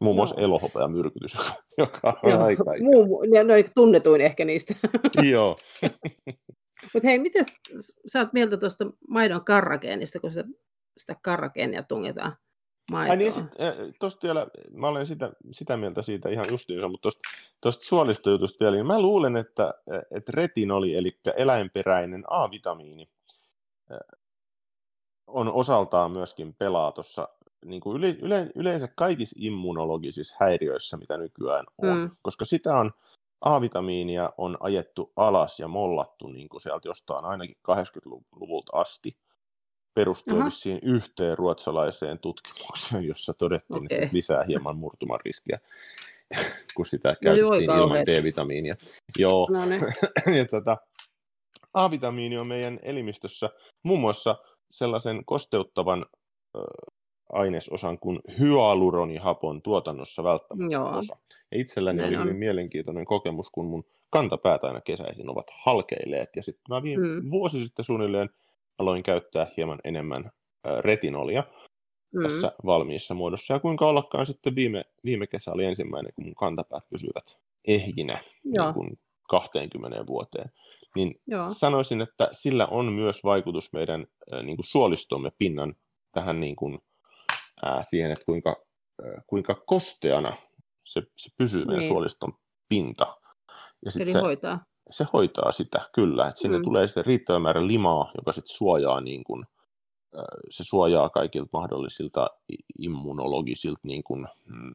Muun 0.00 0.16
muassa 0.16 0.34
Joo. 0.34 0.44
elohopea 0.44 0.88
myrkytys, 0.88 1.34
joka 1.78 2.20
on 2.22 2.30
Joo. 2.30 2.42
aika 2.42 2.72
ikävä. 2.72 2.90
Muu, 2.90 3.22
ne 3.30 3.40
on 3.40 3.64
tunnetuin 3.74 4.20
ehkä 4.20 4.44
niistä. 4.44 4.74
Joo. 5.32 5.56
Mutta 6.94 7.08
hei, 7.08 7.18
miten 7.18 7.44
sä 8.06 8.18
oot 8.18 8.32
mieltä 8.32 8.56
tuosta 8.56 8.84
maidon 9.08 9.44
karrageenista, 9.44 10.20
kun 10.20 10.32
se, 10.32 10.44
sitä 10.98 11.16
karrageenia 11.22 11.82
tungetaan 11.82 12.36
maitoon? 12.90 13.10
Ai 13.10 13.16
niin, 13.16 13.32
sit, 13.32 13.44
tosta 14.00 14.26
vielä, 14.26 14.46
mä 14.72 14.88
olen 14.88 15.06
sitä, 15.06 15.30
sitä 15.50 15.76
mieltä 15.76 16.02
siitä 16.02 16.28
ihan 16.28 16.46
justiinsa, 16.50 16.88
mutta 16.88 17.02
tuosta, 17.02 17.20
tuosta 17.60 17.84
suolistojutusta 17.84 18.64
vielä, 18.64 18.76
niin 18.76 18.86
mä 18.86 19.00
luulen, 19.00 19.36
että, 19.36 19.74
että 20.10 20.32
retinoli, 20.34 20.94
eli 20.94 21.18
eläinperäinen 21.36 22.24
A-vitamiini, 22.30 23.08
on 25.26 25.52
osaltaan 25.52 26.10
myöskin 26.10 26.54
pelaa 26.54 26.92
tuossa 26.92 27.28
niin 27.64 27.80
kuin 27.80 27.96
yle, 27.96 28.16
yle, 28.22 28.50
yleensä 28.54 28.88
kaikissa 28.96 29.36
immunologisissa 29.38 30.36
häiriöissä, 30.40 30.96
mitä 30.96 31.16
nykyään 31.16 31.66
on, 31.82 31.96
mm. 31.96 32.10
koska 32.22 32.44
sitä 32.44 32.78
on, 32.78 32.90
A-vitamiinia 33.40 34.32
on 34.38 34.56
ajettu 34.60 35.12
alas 35.16 35.60
ja 35.60 35.68
mollattu 35.68 36.28
niin 36.28 36.48
kuin 36.48 36.60
sieltä 36.60 36.88
jostain 36.88 37.24
ainakin 37.24 37.56
80-luvulta 37.70 38.76
asti, 38.76 39.16
perustuen 39.94 40.46
uh-huh. 40.46 40.78
yhteen 40.82 41.38
ruotsalaiseen 41.38 42.18
tutkimukseen, 42.18 43.04
jossa 43.04 43.34
todettiin, 43.34 43.84
okay. 43.84 43.86
että 43.90 44.06
se 44.06 44.10
lisää 44.12 44.44
hieman 44.44 44.76
murtuman 44.76 45.20
riskiä, 45.24 45.58
kun 46.76 46.86
sitä 46.86 47.08
no 47.08 47.16
käytettiin 47.22 47.64
joo, 47.64 47.84
ilman 47.84 48.06
D-vitamiinia. 48.06 48.74
Joo, 49.18 49.48
no 49.50 49.66
niin. 49.66 49.82
ja 50.38 50.44
tota, 50.44 50.76
A-vitamiini 51.74 52.38
on 52.38 52.46
meidän 52.46 52.78
elimistössä 52.82 53.50
muun 53.82 54.00
muassa 54.00 54.36
sellaisen 54.70 55.24
kosteuttavan 55.24 56.06
ainesosan 57.32 57.98
kuin 57.98 58.20
hyaluronihapon 58.38 59.62
tuotannossa 59.62 60.24
välttämättä 60.24 60.74
Joo. 60.74 60.98
osa. 60.98 61.16
Ja 61.52 61.60
itselläni 61.60 61.96
Näin 61.96 62.08
oli 62.08 62.16
on. 62.16 62.24
hyvin 62.24 62.36
mielenkiintoinen 62.36 63.04
kokemus, 63.04 63.50
kun 63.52 63.66
mun 63.66 63.84
kantapäät 64.10 64.64
aina 64.64 64.80
kesäisin 64.80 65.30
ovat 65.30 65.46
halkeilleet. 65.64 66.28
Ja 66.36 66.42
sitten 66.42 66.62
mä 66.68 66.82
viime 66.82 67.06
mm. 67.06 67.30
vuosi 67.30 67.64
sitten 67.64 67.84
suunnilleen 67.84 68.30
aloin 68.80 69.02
käyttää 69.02 69.46
hieman 69.56 69.78
enemmän 69.84 70.30
retinolia 70.80 71.44
mm. 72.14 72.22
tässä 72.22 72.52
valmiissa 72.66 73.14
muodossa. 73.14 73.54
Ja 73.54 73.60
kuinka 73.60 73.86
ollakaan 73.86 74.26
sitten 74.26 74.54
viime, 74.54 74.84
viime 75.04 75.26
kesä 75.26 75.52
oli 75.52 75.64
ensimmäinen, 75.64 76.12
kun 76.14 76.24
mun 76.24 76.34
kantapäät 76.34 76.84
pysyvät 76.90 77.38
ehjinä 77.64 78.24
niin 78.44 78.74
kuin 78.74 78.90
20 79.28 80.06
vuoteen. 80.06 80.50
Niin 80.96 81.14
Joo. 81.26 81.50
sanoisin, 81.50 82.00
että 82.00 82.28
sillä 82.32 82.66
on 82.66 82.92
myös 82.92 83.24
vaikutus 83.24 83.72
meidän 83.72 84.06
niin 84.42 84.56
kuin 84.56 84.66
suolistomme 84.66 85.30
pinnan 85.38 85.74
tähän 86.12 86.40
niin 86.40 86.56
kuin 86.56 86.78
ää, 87.62 87.82
siihen, 87.82 88.10
että 88.10 88.24
kuinka, 88.24 88.56
ää, 89.02 89.22
kuinka 89.26 89.54
kosteana 89.54 90.36
se, 90.84 91.02
se 91.16 91.30
pysyy 91.38 91.64
meidän 91.64 91.80
niin. 91.80 91.92
suoliston 91.92 92.32
pinta. 92.68 93.16
Ja 93.84 93.90
sit 93.90 94.02
Eli 94.02 94.12
se, 94.12 94.18
hoitaa. 94.18 94.64
Se 94.90 95.06
hoitaa 95.12 95.52
sitä, 95.52 95.80
kyllä. 95.92 96.28
Että 96.28 96.40
sinne 96.40 96.58
mm. 96.58 96.64
tulee 96.64 96.88
sitten 96.88 97.06
riittävä 97.06 97.38
määrä 97.38 97.66
limaa, 97.66 98.10
joka 98.16 98.32
sitten 98.32 98.56
suojaa 98.56 99.00
niin 99.00 99.24
kuin, 99.24 99.46
se 100.50 100.64
suojaa 100.64 101.08
kaikilta 101.08 101.48
mahdollisilta 101.52 102.30
immunologisilta 102.78 103.80
niin 103.82 104.02
kuin, 104.02 104.28
mm, 104.46 104.74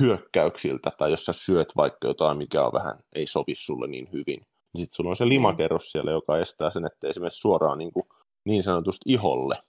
hyökkäyksiltä, 0.00 0.92
tai 0.98 1.10
jos 1.10 1.24
sä 1.24 1.32
syöt 1.32 1.72
vaikka 1.76 2.08
jotain, 2.08 2.38
mikä 2.38 2.66
on 2.66 2.72
vähän, 2.72 2.98
ei 3.12 3.26
sovi 3.26 3.54
sulle 3.56 3.86
niin 3.86 4.08
hyvin, 4.12 4.46
niin 4.72 4.82
sitten 4.82 4.96
sulla 4.96 5.10
on 5.10 5.16
se 5.16 5.24
niin. 5.24 5.30
limakerros 5.30 5.92
siellä, 5.92 6.10
joka 6.10 6.38
estää 6.38 6.70
sen, 6.70 6.86
että 6.86 7.08
esimerkiksi 7.08 7.40
suoraan 7.40 7.78
niin, 7.78 7.92
kuin, 7.92 8.06
niin 8.44 8.62
sanotusti 8.62 9.12
iholle 9.12 9.62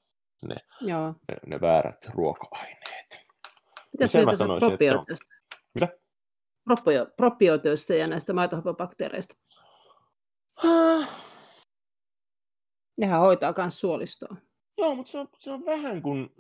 ne, 0.48 0.56
Joo. 0.82 1.08
ne, 1.08 1.36
ne 1.46 1.62
väärät 1.62 2.06
ruoka-aineet. 2.10 3.28
Mitäs 3.92 4.14
mieltä 4.14 4.36
sä 4.36 4.46
probiooteista? 4.60 5.26
Mitä? 5.76 5.88
Propio, 6.64 7.08
probiooteista 7.18 7.94
ja 7.94 8.08
näistä 8.08 8.34
maitohapobakteereista? 8.34 9.36
Nehän 12.98 13.20
hoitaa 13.20 13.54
myös 13.58 13.80
suolistoa. 13.80 14.36
Joo, 14.78 14.96
mutta 14.96 15.12
se 15.12 15.20
on, 15.20 15.28
se 15.40 15.52
on 15.52 15.66
vähän 15.66 16.02
kuin... 16.02 16.36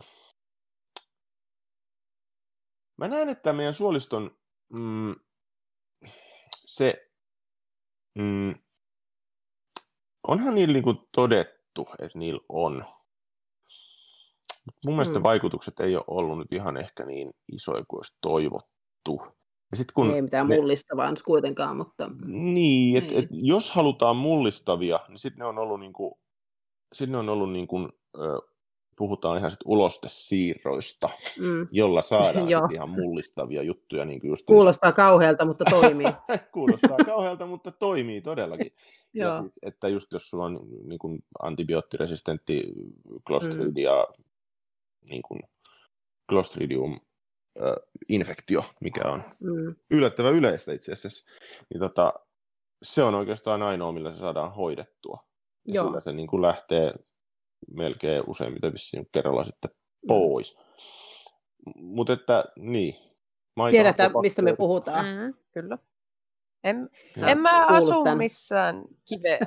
Mä 2.97 3.07
näen, 3.07 3.29
että 3.29 3.53
meidän 3.53 3.75
suoliston 3.75 4.37
mm, 4.73 5.15
se... 6.65 7.11
Mm, 8.15 8.55
onhan 10.27 10.55
niillä 10.55 10.73
niin 10.73 11.07
todettu, 11.11 11.87
että 11.99 12.19
niillä 12.19 12.41
on 12.49 12.85
Mun 14.85 14.95
mielestä 14.95 15.19
mm. 15.19 15.23
vaikutukset 15.23 15.79
ei 15.79 15.95
ole 15.95 16.03
ollut 16.07 16.37
nyt 16.37 16.53
ihan 16.53 16.77
ehkä 16.77 17.05
niin 17.05 17.33
isoja 17.51 17.85
kuin 17.87 17.99
olisi 17.99 18.17
toivottu. 18.21 19.21
Ja 19.73 19.77
sit 19.77 19.91
kun 19.91 20.15
ei 20.15 20.21
mitään 20.21 20.47
ne... 20.47 20.55
mullistavaa 20.55 21.13
kuitenkaan, 21.25 21.77
mutta... 21.77 22.09
Niin, 22.25 22.97
että 22.97 23.11
niin. 23.11 23.23
et 23.23 23.29
jos 23.31 23.71
halutaan 23.71 24.15
mullistavia, 24.15 24.99
niin 25.07 25.17
sitten 25.17 25.39
ne 25.39 25.45
on 25.45 25.57
ollut, 25.57 25.79
niinku, 25.79 26.19
sit 26.93 27.09
ne 27.09 27.17
on 27.17 27.29
ollut 27.29 27.51
niinku, 27.51 27.89
puhutaan 28.95 29.37
ihan 29.37 29.51
sit 29.51 29.59
ulostesiirroista, 29.65 31.09
mm. 31.39 31.67
jolla 31.71 32.01
saadaan 32.01 32.47
sit 32.47 32.71
ihan 32.73 32.89
mullistavia 32.89 33.63
juttuja. 33.63 34.05
Niin 34.05 34.21
just 34.23 34.45
Kuulostaa 34.45 34.89
niin... 34.89 34.95
kauhealta, 34.95 35.45
mutta 35.45 35.65
toimii. 35.69 36.07
Kuulostaa 36.53 36.97
kauhealta, 37.05 37.45
mutta 37.45 37.71
toimii 37.71 38.21
todellakin. 38.21 38.71
ja 39.13 39.41
siis, 39.41 39.59
että 39.61 39.87
just 39.87 40.11
jos 40.11 40.29
sulla 40.29 40.45
on 40.45 40.59
niin 40.83 40.99
kuin 40.99 41.23
antibioottiresistentti 41.41 42.63
Clostridia 43.27 44.05
mm 44.17 44.23
niin 45.09 45.21
kuin 45.21 45.39
Clostridium 46.29 46.99
infektio, 48.09 48.63
mikä 48.79 49.01
on 49.05 49.23
mm. 49.39 49.75
yllättävän 49.89 50.33
yleistä 50.33 50.73
itse 50.73 50.91
asiassa, 50.91 51.25
niin 51.69 51.79
tota, 51.79 52.13
se 52.83 53.03
on 53.03 53.15
oikeastaan 53.15 53.61
ainoa, 53.61 53.91
millä 53.91 54.13
se 54.13 54.19
saadaan 54.19 54.53
hoidettua. 54.53 55.27
Ja 55.67 55.73
Joo. 55.73 55.85
sillä 55.85 55.99
se 55.99 56.13
niin 56.13 56.27
kuin 56.27 56.41
lähtee 56.41 56.93
melkein 57.73 58.23
useimmiten 58.27 58.73
vissiin 58.73 59.09
kerralla 59.11 59.43
sitten 59.43 59.71
pois. 60.07 60.57
Mm. 60.57 60.63
Mutta 61.85 62.13
että 62.13 62.45
niin. 62.55 62.95
Tiedetään, 63.71 64.11
mistä 64.21 64.41
me 64.41 64.55
puhutaan. 64.55 65.05
Mm, 65.05 65.33
kyllä. 65.51 65.77
En, 66.63 66.89
en 67.27 67.37
mä 67.37 67.65
asu 67.65 68.03
tämän. 68.03 68.17
missään 68.17 68.83
kive 69.09 69.39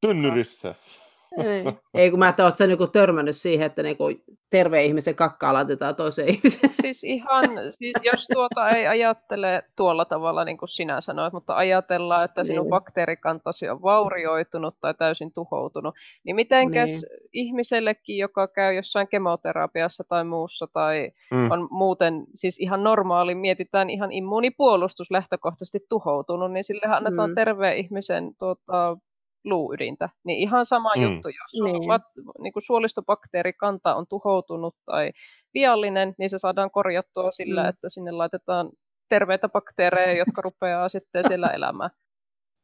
Tynnyrissä. 0.00 0.74
Ei, 1.36 1.64
ei 1.94 2.10
kun 2.10 2.18
mä 2.18 2.28
että 2.28 2.44
oot 2.44 2.56
sä 2.56 2.66
niinku 2.66 2.86
törmännyt 2.86 3.36
siihen, 3.36 3.66
että 3.66 3.82
niinku 3.82 4.04
terve 4.50 4.84
ihmisen 4.84 5.14
kakkaa 5.14 5.52
laitetaan 5.52 5.96
toiseen 5.96 6.28
ihmiseen. 6.28 6.72
Siis 6.72 7.04
ihan, 7.04 7.44
siis 7.70 7.94
jos 8.02 8.28
tuota 8.32 8.70
ei 8.70 8.86
ajattele 8.86 9.62
tuolla 9.76 10.04
tavalla 10.04 10.44
niin 10.44 10.58
kuin 10.58 10.68
sinä 10.68 11.00
sanoit, 11.00 11.32
mutta 11.32 11.56
ajatellaan, 11.56 12.24
että 12.24 12.44
sinun 12.44 12.64
niin. 12.64 12.70
bakteerikantasi 12.70 13.68
on 13.68 13.82
vaurioitunut 13.82 14.76
tai 14.80 14.94
täysin 14.94 15.32
tuhoutunut, 15.32 15.94
niin 16.24 16.36
mitenkäs 16.36 16.90
niin. 16.90 17.28
ihmisellekin, 17.32 18.18
joka 18.18 18.48
käy 18.48 18.74
jossain 18.74 19.08
kemoterapiassa 19.08 20.04
tai 20.08 20.24
muussa 20.24 20.66
tai 20.66 21.10
mm. 21.30 21.50
on 21.50 21.68
muuten 21.70 22.24
siis 22.34 22.60
ihan 22.60 22.84
normaali, 22.84 23.34
mietitään 23.34 23.90
ihan 23.90 24.12
immuunipuolustus 24.12 25.10
lähtökohtaisesti 25.10 25.86
tuhoutunut, 25.88 26.52
niin 26.52 26.64
sille 26.64 26.86
annetaan 26.86 27.30
mm. 27.30 27.34
terveen 27.34 27.76
ihmisen 27.76 28.34
tuota, 28.38 28.96
luuydintä. 29.44 30.08
Niin 30.24 30.38
ihan 30.38 30.66
sama 30.66 30.90
mm. 30.96 31.02
juttu, 31.02 31.28
jos 31.28 31.62
niin. 31.64 31.88
Vat, 31.88 32.02
niin 32.42 32.52
kuin 32.52 32.62
suolistobakteerikanta 32.62 33.94
on 33.94 34.06
tuhoutunut 34.08 34.76
tai 34.86 35.10
viallinen, 35.54 36.14
niin 36.18 36.30
se 36.30 36.38
saadaan 36.38 36.70
korjattua 36.70 37.32
sillä, 37.32 37.62
mm. 37.62 37.68
että 37.68 37.88
sinne 37.88 38.10
laitetaan 38.10 38.70
terveitä 39.08 39.48
bakteereja, 39.48 40.18
jotka 40.18 40.42
rupeaa 40.42 40.88
sitten 40.88 41.24
siellä 41.28 41.46
elämään. 41.56 41.90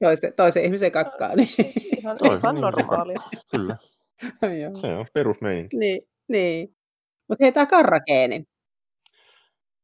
Toisen, 0.03 0.33
toisen 0.37 0.65
ihmisen 0.65 0.93
kakkaa. 0.93 1.37
Niin. 1.37 1.49
Ihan, 1.99 2.19
ihan 2.39 2.61
normaalia. 2.61 3.21
Kyllä. 3.51 3.77
se 4.81 4.87
on 4.87 5.07
perusmeininki. 5.15 5.77
Niin, 5.77 6.03
niin. 6.29 6.77
Mutta 7.29 7.45
hei, 7.45 7.53
tämä 7.53 7.67
karrageeni. 7.67 8.45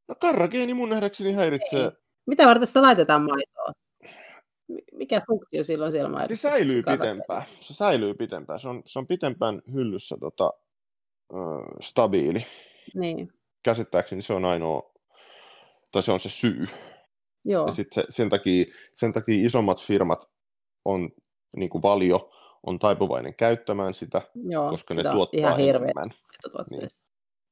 No 0.09 0.15
karrageeni 0.21 0.75
mun 0.75 0.89
nähdäkseni 0.89 1.33
häiritsee. 1.33 1.85
Ei. 1.85 1.91
Mitä 2.27 2.47
varten 2.47 2.67
sitä 2.67 2.83
laitetaan 2.83 3.23
maitoon? 3.23 3.75
Mikä 4.93 5.23
funktio 5.27 5.63
silloin 5.63 5.93
siellä 5.93 6.11
maidossa? 6.11 6.37
Se 6.37 6.41
säilyy 6.41 6.83
pitempään. 6.83 7.43
Se 7.61 7.75
säilyy 7.75 8.15
pitempään. 8.15 8.61
Se 8.61 8.69
on, 8.69 8.83
se 8.85 8.99
on 8.99 9.07
pitempään 9.07 9.63
hyllyssä 9.73 10.17
tota, 10.21 10.53
ö, 11.33 11.37
stabiili. 11.81 12.47
Niin. 12.95 13.33
Käsittääkseni 13.63 14.23
se 14.23 14.33
on 14.33 14.45
ainoa, 14.45 14.93
tai 15.93 16.03
se 16.03 16.13
on 16.13 16.21
se 16.21 16.29
syy. 16.29 16.67
Joo. 17.45 17.67
Ja 17.67 17.73
sit 17.73 17.93
se, 17.93 18.05
sen, 18.09 18.31
takia, 18.31 18.65
sen 18.95 19.13
takia 19.13 19.47
isommat 19.47 19.83
firmat 19.83 20.31
on, 20.85 21.11
niin 21.57 21.71
kuin 21.71 21.83
Valio, 21.83 22.31
on 22.67 22.79
taipuvainen 22.79 23.35
käyttämään 23.35 23.95
sitä, 23.95 24.23
Joo, 24.35 24.71
koska 24.71 24.95
sitä 24.95 25.09
ne 25.09 25.15
tuottaa 25.15 25.39
ihan 25.39 25.61
enemmän. 25.61 26.11
Niin. 26.71 26.89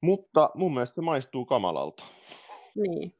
Mutta 0.01 0.51
mun 0.55 0.75
mielestä 0.75 0.95
se 0.95 1.01
maistuu 1.01 1.45
kamalalta. 1.45 2.05
Niin. 2.75 3.15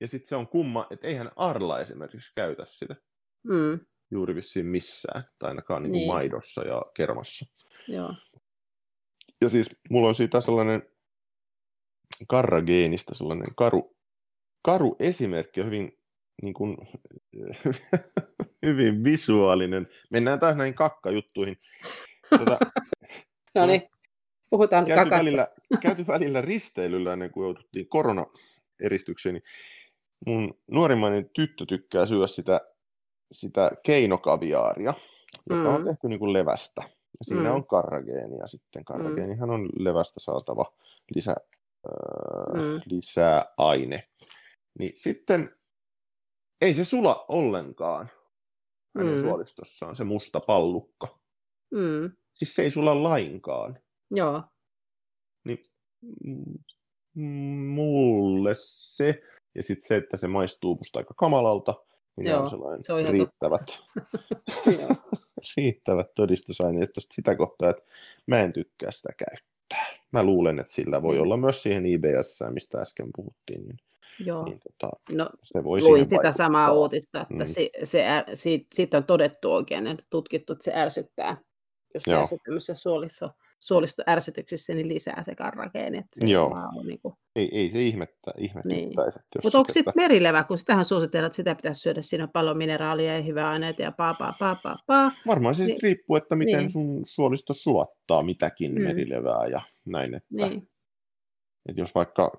Ja 0.00 0.08
sitten 0.08 0.28
se 0.28 0.36
on 0.36 0.48
kumma, 0.48 0.86
että 0.90 1.06
eihän 1.06 1.30
Arla 1.36 1.80
esimerkiksi 1.80 2.32
käytä 2.34 2.66
sitä 2.68 2.96
Mm. 3.42 3.80
juuri 4.10 4.34
vissiin 4.34 4.66
missään, 4.66 5.24
tai 5.38 5.48
ainakaan 5.50 5.82
niin 5.82 5.90
kuin 5.90 5.98
Niin. 5.98 6.08
maidossa 6.08 6.62
ja 6.62 6.82
kermassa. 6.96 7.46
Joo. 7.88 8.14
Ja 9.40 9.48
siis 9.48 9.70
mulla 9.90 10.08
on 10.08 10.14
siitä 10.14 10.40
sellainen 10.40 10.82
karrageenista 12.28 13.14
sellainen 13.14 13.54
karu, 13.56 13.96
karu 14.62 14.96
esimerkki 14.98 15.60
ja 15.60 15.64
hyvin, 15.66 15.98
niin 16.42 16.54
kuin, 16.54 16.76
hyvin 18.66 19.04
visuaalinen. 19.04 19.88
Mennään 20.10 20.40
taas 20.40 20.56
näihin 20.56 20.74
kakkajuttuihin. 20.74 21.56
Tota, 22.38 22.58
No 23.54 23.66
niin, 23.66 23.82
puhutaan 24.50 24.84
käyty, 24.84 24.98
kakasta. 24.98 25.18
välillä, 25.18 25.48
käyty 25.82 26.06
välillä 26.06 26.40
risteilyllä 26.40 27.12
ennen 27.12 27.30
kuin 27.30 27.44
jouduttiin 27.44 27.88
koronaeristykseen. 27.88 29.32
Niin 29.34 29.42
mun 30.26 30.60
nuorimmainen 30.70 31.30
tyttö 31.34 31.66
tykkää 31.66 32.06
syödä 32.06 32.26
sitä, 32.26 32.60
sitä 33.32 33.70
keinokaviaaria, 33.82 34.94
joka 35.50 35.62
Mm. 35.70 35.74
on 35.74 35.84
tehty 35.84 36.08
niin 36.08 36.18
kuin 36.18 36.32
levästä. 36.32 36.82
Ja 37.18 37.24
siinä 37.24 37.48
Mm. 37.48 37.54
on 37.54 37.66
karrageenia 37.66 38.46
sitten. 38.46 38.84
Karrageenihan 38.84 39.50
on 39.50 39.68
levästä 39.78 40.20
saatava 40.20 40.72
lisä, 41.14 41.36
öö, 41.86 42.62
Mm. 42.62 42.80
lisäaine. 42.86 44.08
Niin 44.78 44.92
sitten 44.96 45.56
ei 46.60 46.74
se 46.74 46.84
sula 46.84 47.24
ollenkaan 47.28 48.10
hänen 48.98 49.14
Mm. 49.14 49.20
suolistossaan, 49.22 49.96
se 49.96 50.04
musta 50.04 50.40
pallukka. 50.40 51.18
Mm. 51.70 52.10
Siis 52.34 52.54
se 52.54 52.62
ei 52.62 52.70
sula 52.70 53.02
lainkaan. 53.02 53.78
Joo. 54.10 54.42
Mm, 57.14 57.66
mulle 57.66 58.50
se, 58.56 59.22
ja 59.54 59.62
sitten 59.62 59.88
se, 59.88 59.96
että 59.96 60.16
se 60.16 60.28
maistuu 60.28 60.74
musta 60.76 60.98
aika 60.98 61.14
kamalalta, 61.14 61.74
niin 62.20 62.24
ne 62.26 62.30
Joo, 62.30 62.42
on 62.42 62.50
sellainen 62.50 62.84
se 62.84 62.92
on 62.92 63.08
riittävät, 63.08 63.78
riittävät 65.56 66.06
todistusaineistosta 66.14 67.14
sitä 67.14 67.36
kohtaa, 67.36 67.70
että 67.70 67.82
mä 68.26 68.40
en 68.40 68.52
tykkää 68.52 68.90
sitä 68.90 69.08
käyttää. 69.16 69.50
Mä 70.12 70.22
luulen, 70.22 70.58
että 70.58 70.72
sillä 70.72 71.02
voi 71.02 71.14
Mm. 71.16 71.22
olla 71.22 71.36
myös 71.36 71.62
siihen 71.62 71.86
IBS, 71.86 72.40
mistä 72.50 72.78
äsken 72.78 73.06
puhuttiin, 73.16 73.64
niin, 73.68 73.78
Joo. 74.26 74.44
niin 74.44 74.60
tota, 74.60 74.92
No, 75.12 75.30
se 75.42 75.64
voi 75.64 75.80
luin 75.82 76.04
sitä 76.04 76.16
vaikuttaa. 76.16 76.32
samaa 76.32 76.72
uutista, 76.72 77.20
että 77.20 77.34
Mm. 77.34 77.46
se, 77.46 77.70
se, 77.82 78.04
siitä, 78.34 78.66
siitä 78.74 78.96
on 78.96 79.04
todettu 79.04 79.52
oikein, 79.52 79.86
että 79.86 80.04
tutkittu, 80.10 80.52
että 80.52 80.64
se 80.64 80.72
ärsyttää, 80.74 81.36
jos 81.94 82.02
Joo. 82.06 82.16
näissä 82.16 82.36
tämmöisissä 82.44 82.74
suolisto, 82.74 83.30
suolistoärsytyksissä, 83.60 84.74
niin 84.74 84.88
lisää 84.88 85.22
se 85.22 85.34
karrageeni. 85.34 85.98
Että 85.98 86.08
se 86.20 86.24
Joo. 86.26 86.54
on 86.76 86.86
niin 86.86 87.00
kuin... 87.02 87.14
Ei, 87.36 87.48
ei 87.52 87.70
se 87.70 87.82
ihmettä, 87.82 88.30
ihmetyttäisi, 88.38 89.18
Niin. 89.18 89.42
Mutta 89.42 89.58
onko 89.58 89.72
sitten 89.72 89.92
merilevä, 89.96 90.44
kun 90.44 90.58
sitähän 90.58 90.84
suositellaan, 90.84 91.26
että 91.26 91.36
sitä 91.36 91.54
pitäisi 91.54 91.80
syödä, 91.80 92.02
siinä 92.02 92.24
on 92.24 92.30
paljon 92.30 92.58
mineraalia 92.58 93.16
ja 93.16 93.22
hyvää 93.22 93.50
aineita 93.50 93.82
ja 93.82 93.92
paa, 93.92 94.14
paa, 94.14 94.34
paa, 94.38 94.54
paa, 94.62 94.76
paa. 94.86 95.12
Varmaan 95.26 95.54
se 95.54 95.64
Niin- 95.64 95.82
riippuu, 95.82 96.16
että 96.16 96.36
miten 96.36 96.58
niin. 96.58 96.70
sun 96.70 97.02
suolisto 97.06 97.54
sulattaa 97.54 98.22
mitäkin 98.22 98.74
Mm. 98.74 98.82
merilevää 98.82 99.46
ja 99.46 99.60
näin. 99.86 100.14
Että, 100.14 100.28
niin. 100.30 100.68
Että 101.68 101.80
jos 101.80 101.94
vaikka, 101.94 102.32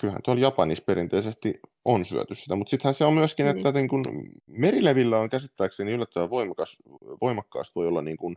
kyllähän 0.00 0.22
tuolla 0.24 0.42
Japanissa 0.42 0.84
perinteisesti 0.86 1.60
on 1.84 2.06
syöty 2.06 2.34
sitä, 2.34 2.56
mutta 2.56 2.70
sittenhän 2.70 2.94
se 2.94 3.04
on 3.04 3.14
myöskin, 3.14 3.46
Niin. 3.46 3.56
että 3.56 3.72
niin 3.72 3.88
kun 3.88 4.02
merilevillä 4.46 5.18
on 5.18 5.30
käsittääkseni 5.30 5.92
yllättävän 5.92 6.30
voimakas, 6.30 6.76
voimakkaasti 7.20 7.72
voi 7.74 7.86
olla 7.86 8.02
niin 8.02 8.16
kun, 8.16 8.36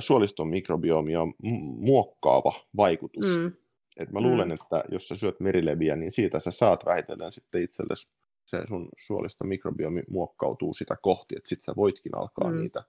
suoliston 0.00 0.48
mikrobiomia 0.48 1.20
mu- 1.24 1.76
muokkaava 1.86 2.52
vaikutus. 2.76 3.24
Mm. 3.24 3.34
mm, 3.42 3.52
Et 3.96 4.10
mä 4.12 4.20
Mm. 4.20 4.26
luulen, 4.26 4.52
että 4.52 4.84
jos 4.88 5.08
sä 5.08 5.16
syöt 5.16 5.40
merileviä, 5.40 5.96
niin 5.96 6.12
siitä 6.12 6.40
sä 6.40 6.50
saat 6.50 6.84
vähitellen 6.84 7.32
sitten 7.32 7.62
itsellesi 7.62 8.08
se 8.46 8.62
sun 8.68 8.88
suoliston 9.06 9.48
mikrobiomi 9.48 10.02
muokkautuu 10.10 10.74
sitä 10.74 10.96
kohti, 11.02 11.34
että 11.36 11.48
sit 11.48 11.62
sä 11.62 11.72
voitkin 11.76 12.16
alkaa 12.16 12.50
Mm. 12.50 12.54
mm. 12.56 12.60
niitä 12.62 12.84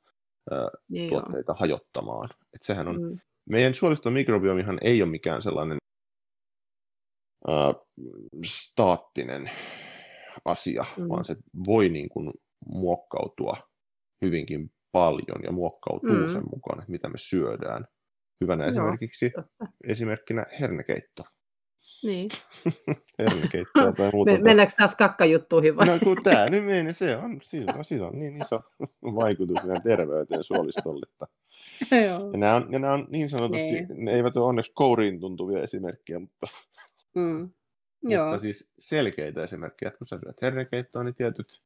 ö, 0.51 0.55
niin 0.89 1.11
joo. 1.11 1.21
tuotteita 1.21 1.53
hajottamaan. 1.53 2.29
Et 2.53 2.61
sehän 2.61 2.87
on, 2.87 3.01
Mm, 3.01 3.19
meidän 3.49 3.75
suoliston 3.75 4.13
mikrobiomihan 4.13 4.77
ei 4.81 5.01
ole 5.01 5.11
mikään 5.11 5.41
sellainen 5.41 5.77
ää, 7.47 7.73
staattinen 8.45 9.51
asia, 10.45 10.85
Mm. 10.97 11.03
mm. 11.03 11.09
vaan 11.09 11.25
se 11.25 11.35
voi 11.65 11.89
niin 11.89 12.09
kuin 12.09 12.31
muokkautua 12.65 13.57
hyvinkin 14.21 14.71
paljon 14.91 15.43
ja 15.43 15.51
muokkautuu 15.51 16.09
Mm. 16.09 16.34
sen 16.34 16.43
mukaan, 16.53 16.80
että 16.80 16.91
mitä 16.91 17.09
me 17.09 17.18
syödään. 17.18 17.85
Hyvänä 18.41 18.63
Joo, 18.63 18.72
esimerkiksi 18.72 19.30
totta. 19.30 19.65
esimerkkinä 19.88 20.45
hernekeitto. 20.59 21.23
Niin. 22.03 22.30
Hernekeittoa 23.19 23.91
tai 23.97 24.09
muuta. 24.13 24.31
Me, 24.38 24.38
mennäänkö 24.38 24.73
taas 24.77 24.95
kakkajuttuihin 24.95 25.76
vai? 25.76 25.85
No 25.88 25.99
kun 26.03 26.18
tämä 26.23 26.45
nyt 26.49 26.65
meni, 26.65 26.93
se 26.93 27.18
on, 27.18 27.39
sillä, 27.41 27.73
on- 27.77 27.85
sillä 27.85 28.07
on 28.07 28.19
niin 28.19 28.41
iso 28.41 28.59
vaikutus 29.03 29.63
meidän 29.63 29.84
terveyteen 29.84 30.43
suolistolle. 30.43 31.05
Joo. 31.91 32.31
Ja 32.31 32.38
nämä 32.38 32.55
on, 32.55 32.68
ja 32.72 32.80
nämä 32.80 32.93
on 32.93 33.07
niin 33.09 33.30
sanotusti, 33.30 33.63
Niin. 33.72 33.88
ne 34.05 34.11
eivät 34.11 34.38
ole 34.38 34.45
onneksi 34.45 34.72
kouriin 34.76 35.19
tuntuvia 35.19 35.61
esimerkkejä, 35.63 36.19
mutta, 36.19 36.47
Mm. 37.15 37.49
Joo. 38.03 38.26
mutta 38.26 38.41
siis 38.41 38.69
selkeitä 38.80 39.43
esimerkkejä, 39.43 39.88
että 39.88 39.97
kun 39.97 40.07
sä 40.07 40.19
syöt 40.23 40.41
hernekeittoa, 40.41 41.03
niin 41.03 41.15
tietyt, 41.15 41.61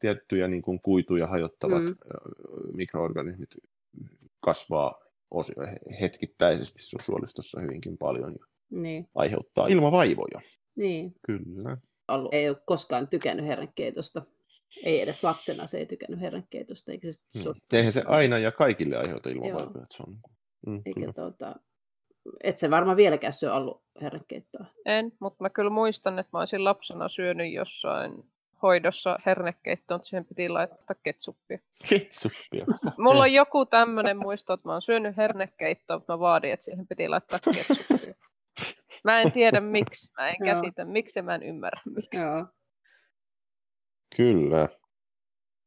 tiettyjä 0.00 0.48
niin 0.48 0.62
kuin 0.62 0.80
kuituja 0.82 1.26
hajottavat 1.26 1.82
Mm. 1.82 1.96
mikroorganismit 2.72 3.50
kasvaa 4.40 4.94
osi, 5.30 5.52
hetkittäisesti 6.00 6.82
sun 6.82 7.00
suolistossa 7.04 7.60
hyvinkin 7.60 7.98
paljon 7.98 8.32
ja 8.38 8.46
Niin. 8.70 9.08
aiheuttaa 9.14 9.66
ilmavaivoja. 9.66 10.40
niin. 10.76 11.14
Kyllä. 11.26 11.76
Ollut. 12.08 12.34
Ei 12.34 12.48
ole 12.48 12.56
koskaan 12.66 13.08
tykännyt 13.08 13.46
hernekeitosta. 13.46 14.22
Ei 14.84 15.00
edes 15.00 15.24
lapsena 15.24 15.66
se 15.66 15.78
ei 15.78 15.86
tykännyt 15.86 16.20
hernekeitosta. 16.20 16.92
Eikä 16.92 17.12
se, 17.12 17.20
Hmm. 17.44 17.54
Eihän 17.72 17.92
se 17.92 18.02
aina 18.06 18.38
ja 18.38 18.52
kaikille 18.52 18.96
aiheuta 18.96 19.28
ilmavaivoja. 19.30 19.66
että 19.82 19.96
Se 19.96 20.02
on, 20.06 20.16
mm, 20.66 20.82
Eikä 20.86 21.00
kyllä. 21.00 21.12
tuota, 21.12 21.56
et 22.44 22.58
se 22.58 22.70
varmaan 22.70 22.96
vieläkään 22.96 23.32
syö 23.32 23.54
ollut 23.54 23.82
hernekeittoa. 24.02 24.64
En, 24.86 25.12
mutta 25.20 25.44
mä 25.44 25.50
kyllä 25.50 25.70
muistan, 25.70 26.18
että 26.18 26.30
mä 26.32 26.38
olisin 26.38 26.64
lapsena 26.64 27.08
syönyt 27.08 27.52
jossain 27.52 28.12
hoidossa 28.62 29.18
hernekeittoon, 29.26 29.98
mutta 29.98 30.08
siihen 30.08 30.24
piti 30.24 30.48
laittaa 30.48 30.96
ketsuppia. 31.02 31.58
Ketsuppia. 31.88 32.66
Mulla 32.98 33.22
on 33.22 33.32
joku 33.32 33.66
tämmöinen 33.66 34.16
muisto, 34.16 34.52
että 34.52 34.68
mä 34.68 34.72
oon 34.72 34.82
syönyt 34.82 35.16
hernekeittoa, 35.16 35.96
mutta 35.96 36.12
mä 36.12 36.20
vaadin, 36.20 36.52
että 36.52 36.64
siihen 36.64 36.86
piti 36.86 37.08
laittaa 37.08 37.38
ketsuppia. 37.54 38.14
Mä 39.04 39.20
en 39.20 39.32
tiedä 39.32 39.60
miksi, 39.60 40.10
mä 40.18 40.28
en 40.28 40.36
Joo. 40.40 40.54
käsitä, 40.54 40.84
miksi 40.84 41.22
mä 41.22 41.34
en 41.34 41.42
ymmärrä 41.42 41.80
miksi. 41.94 42.24
Joo. 42.24 42.46
Kyllä. 44.16 44.68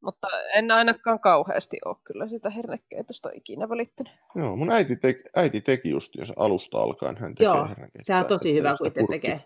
Mutta 0.03 0.28
en 0.53 0.72
ainakaan 0.72 1.20
kauheasti 1.20 1.78
ole 1.86 1.95
kyllä 2.03 2.28
sitä 2.28 2.49
hernekeitosta 2.49 3.30
ikinä 3.34 3.70
välittänyt. 3.70 4.14
Joo, 4.36 4.56
mun 4.56 4.72
äiti, 4.72 4.95
teki, 4.95 5.24
äiti 5.36 5.61
teki 5.61 5.90
just, 5.90 6.15
jos 6.15 6.34
alusta 6.36 6.78
alkaen 6.78 7.18
hän 7.18 7.36
tekee 7.36 7.45
Joo, 7.45 7.68
sehän 8.02 8.20
on 8.20 8.26
että 8.26 8.36
tosi 8.36 8.53
hyvä, 8.53 8.76
kun 8.78 8.88
itse 8.88 9.02
tekee. 9.10 9.38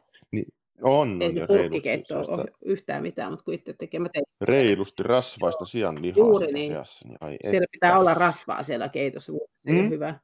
On, 0.82 1.22
Ei 1.22 1.26
on 1.28 1.34
se 1.34 1.48
purkkikeitto 1.48 2.20
on 2.20 2.30
ole 2.30 2.46
yhtään 2.66 3.02
mitään, 3.02 3.32
mutta 3.32 3.44
kun 3.46 3.54
itse 3.54 3.74
tekee. 3.74 4.00
Mä 4.00 4.10
tein, 4.14 4.26
reilusti 4.42 5.04
rasvaista 5.04 5.66
sian 5.66 6.02
lihaa 6.02 6.18
Juuri 6.18 6.46
siinä 6.46 6.58
niin. 6.60 6.72
seassa. 6.72 7.08
Niin 7.08 7.18
ai 7.22 7.38
siellä 7.44 7.64
että. 7.64 7.72
pitää 7.72 8.00
olla 8.00 8.14
rasvaa 8.14 8.64
siellä 8.64 8.90
keitossa, 8.90 9.32
mutta 9.32 9.52
se 9.64 9.72
ei 9.72 9.76
ole 9.80 9.84
Mm. 9.84 9.90
hyvä. 9.90 10.20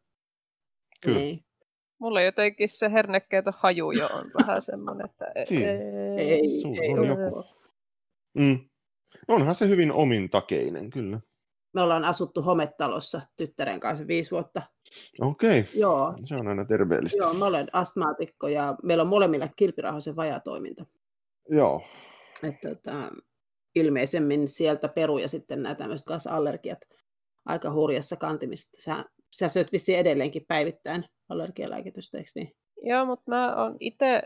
Kyllä. 1.01 1.19
Niin. 1.19 1.45
Mulla 1.99 2.21
jotenkin 2.21 2.69
se 2.69 2.91
hernekeiton 2.91 3.53
haju 3.57 3.91
jo 3.91 4.05
on 4.13 4.31
vähän 4.39 4.61
semmoinen, 4.61 5.05
että 5.05 5.25
e- 5.35 5.45
Siinä. 5.45 5.71
Ei, 6.17 6.61
Sulla 6.61 6.81
ei 6.81 6.89
on 6.93 6.99
ole. 6.99 7.07
joku. 7.07 7.43
Mm. 8.33 8.59
Onhan 9.27 9.55
se 9.55 9.67
hyvin 9.67 9.91
omintakeinen, 9.91 10.89
kyllä. 10.89 11.19
Me 11.73 11.81
ollaan 11.81 12.05
asuttu 12.05 12.41
hometalossa 12.41 13.21
tyttären 13.37 13.79
kanssa 13.79 14.07
viisi 14.07 14.31
vuotta. 14.31 14.61
Okei, 15.21 15.59
okay. 15.59 15.71
Joo, 15.75 16.13
se 16.25 16.35
on 16.35 16.47
aina 16.47 16.65
terveellistä. 16.65 17.23
joo 17.23 17.33
mä 17.33 17.45
olen 17.45 17.67
astmaatikko 17.73 18.47
ja 18.47 18.75
meillä 18.83 19.01
on 19.01 19.07
molemmilla 19.07 19.47
kilpirauhasen 19.55 20.15
vajatoiminta. 20.15 20.85
Joo. 21.49 21.81
Että, 22.43 22.69
tota, 22.69 23.11
ilmeisemmin 23.75 24.47
sieltä 24.47 24.87
peru 24.87 25.17
ja 25.17 25.27
sitten 25.27 25.63
nämä 25.63 25.75
tämmöiset 25.75 26.07
allergiat 26.29 26.79
aika 27.45 27.71
hurjassa 27.71 28.15
kantimista. 28.15 28.81
Sä, 28.81 29.05
sä 29.31 29.49
syöt 29.49 29.71
vissiin 29.71 29.99
edelleenkin 29.99 30.45
päivittäin 30.47 31.05
allergialääkitystä, 31.29 32.17
eikö 32.17 32.29
niin? 32.35 32.55
Joo, 32.83 33.05
mutta 33.05 33.31
mä 33.31 33.55
oon 33.55 33.77
itse 33.79 34.23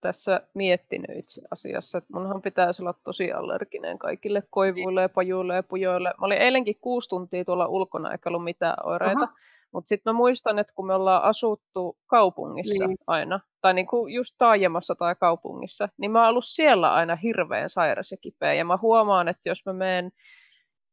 tässä 0.00 0.40
miettinyt 0.54 1.10
itse 1.16 1.42
asiassa, 1.50 1.98
että 1.98 2.12
munhan 2.12 2.42
pitäisi 2.42 2.82
olla 2.82 2.94
tosi 3.04 3.32
allerginen 3.32 3.98
kaikille 3.98 4.42
koivuille 4.50 5.02
ja 5.02 5.08
pajuille 5.08 5.54
ja 5.54 5.62
pujoille. 5.62 6.08
Mä 6.08 6.26
olin 6.26 6.38
eilenkin 6.38 6.76
kuusi 6.80 7.08
tuntia 7.08 7.44
tuolla 7.44 7.66
ulkona 7.66 8.12
eikä 8.12 8.28
ollut 8.28 8.44
mitään 8.44 8.86
oireita. 8.86 9.24
Aha. 9.24 9.34
Mutta 9.72 9.88
sitten 9.88 10.14
mä 10.14 10.16
muistan, 10.16 10.58
että 10.58 10.72
kun 10.76 10.86
me 10.86 10.94
ollaan 10.94 11.22
asuttu 11.22 11.96
kaupungissa 12.06 12.86
Niin. 12.86 12.98
aina, 13.06 13.40
tai 13.60 13.74
niinku 13.74 14.06
just 14.06 14.34
taajamassa 14.38 14.94
tai 14.94 15.14
kaupungissa, 15.14 15.88
niin 15.98 16.10
mä 16.10 16.20
oon 16.20 16.28
ollut 16.28 16.44
siellä 16.46 16.92
aina 16.94 17.16
hirveän 17.16 17.70
sairas 17.70 18.10
ja 18.10 18.16
kipeä. 18.16 18.54
Ja 18.54 18.64
mä 18.64 18.78
huomaan, 18.82 19.28
että 19.28 19.48
jos 19.48 19.66
mä 19.66 19.72
menen 19.72 20.12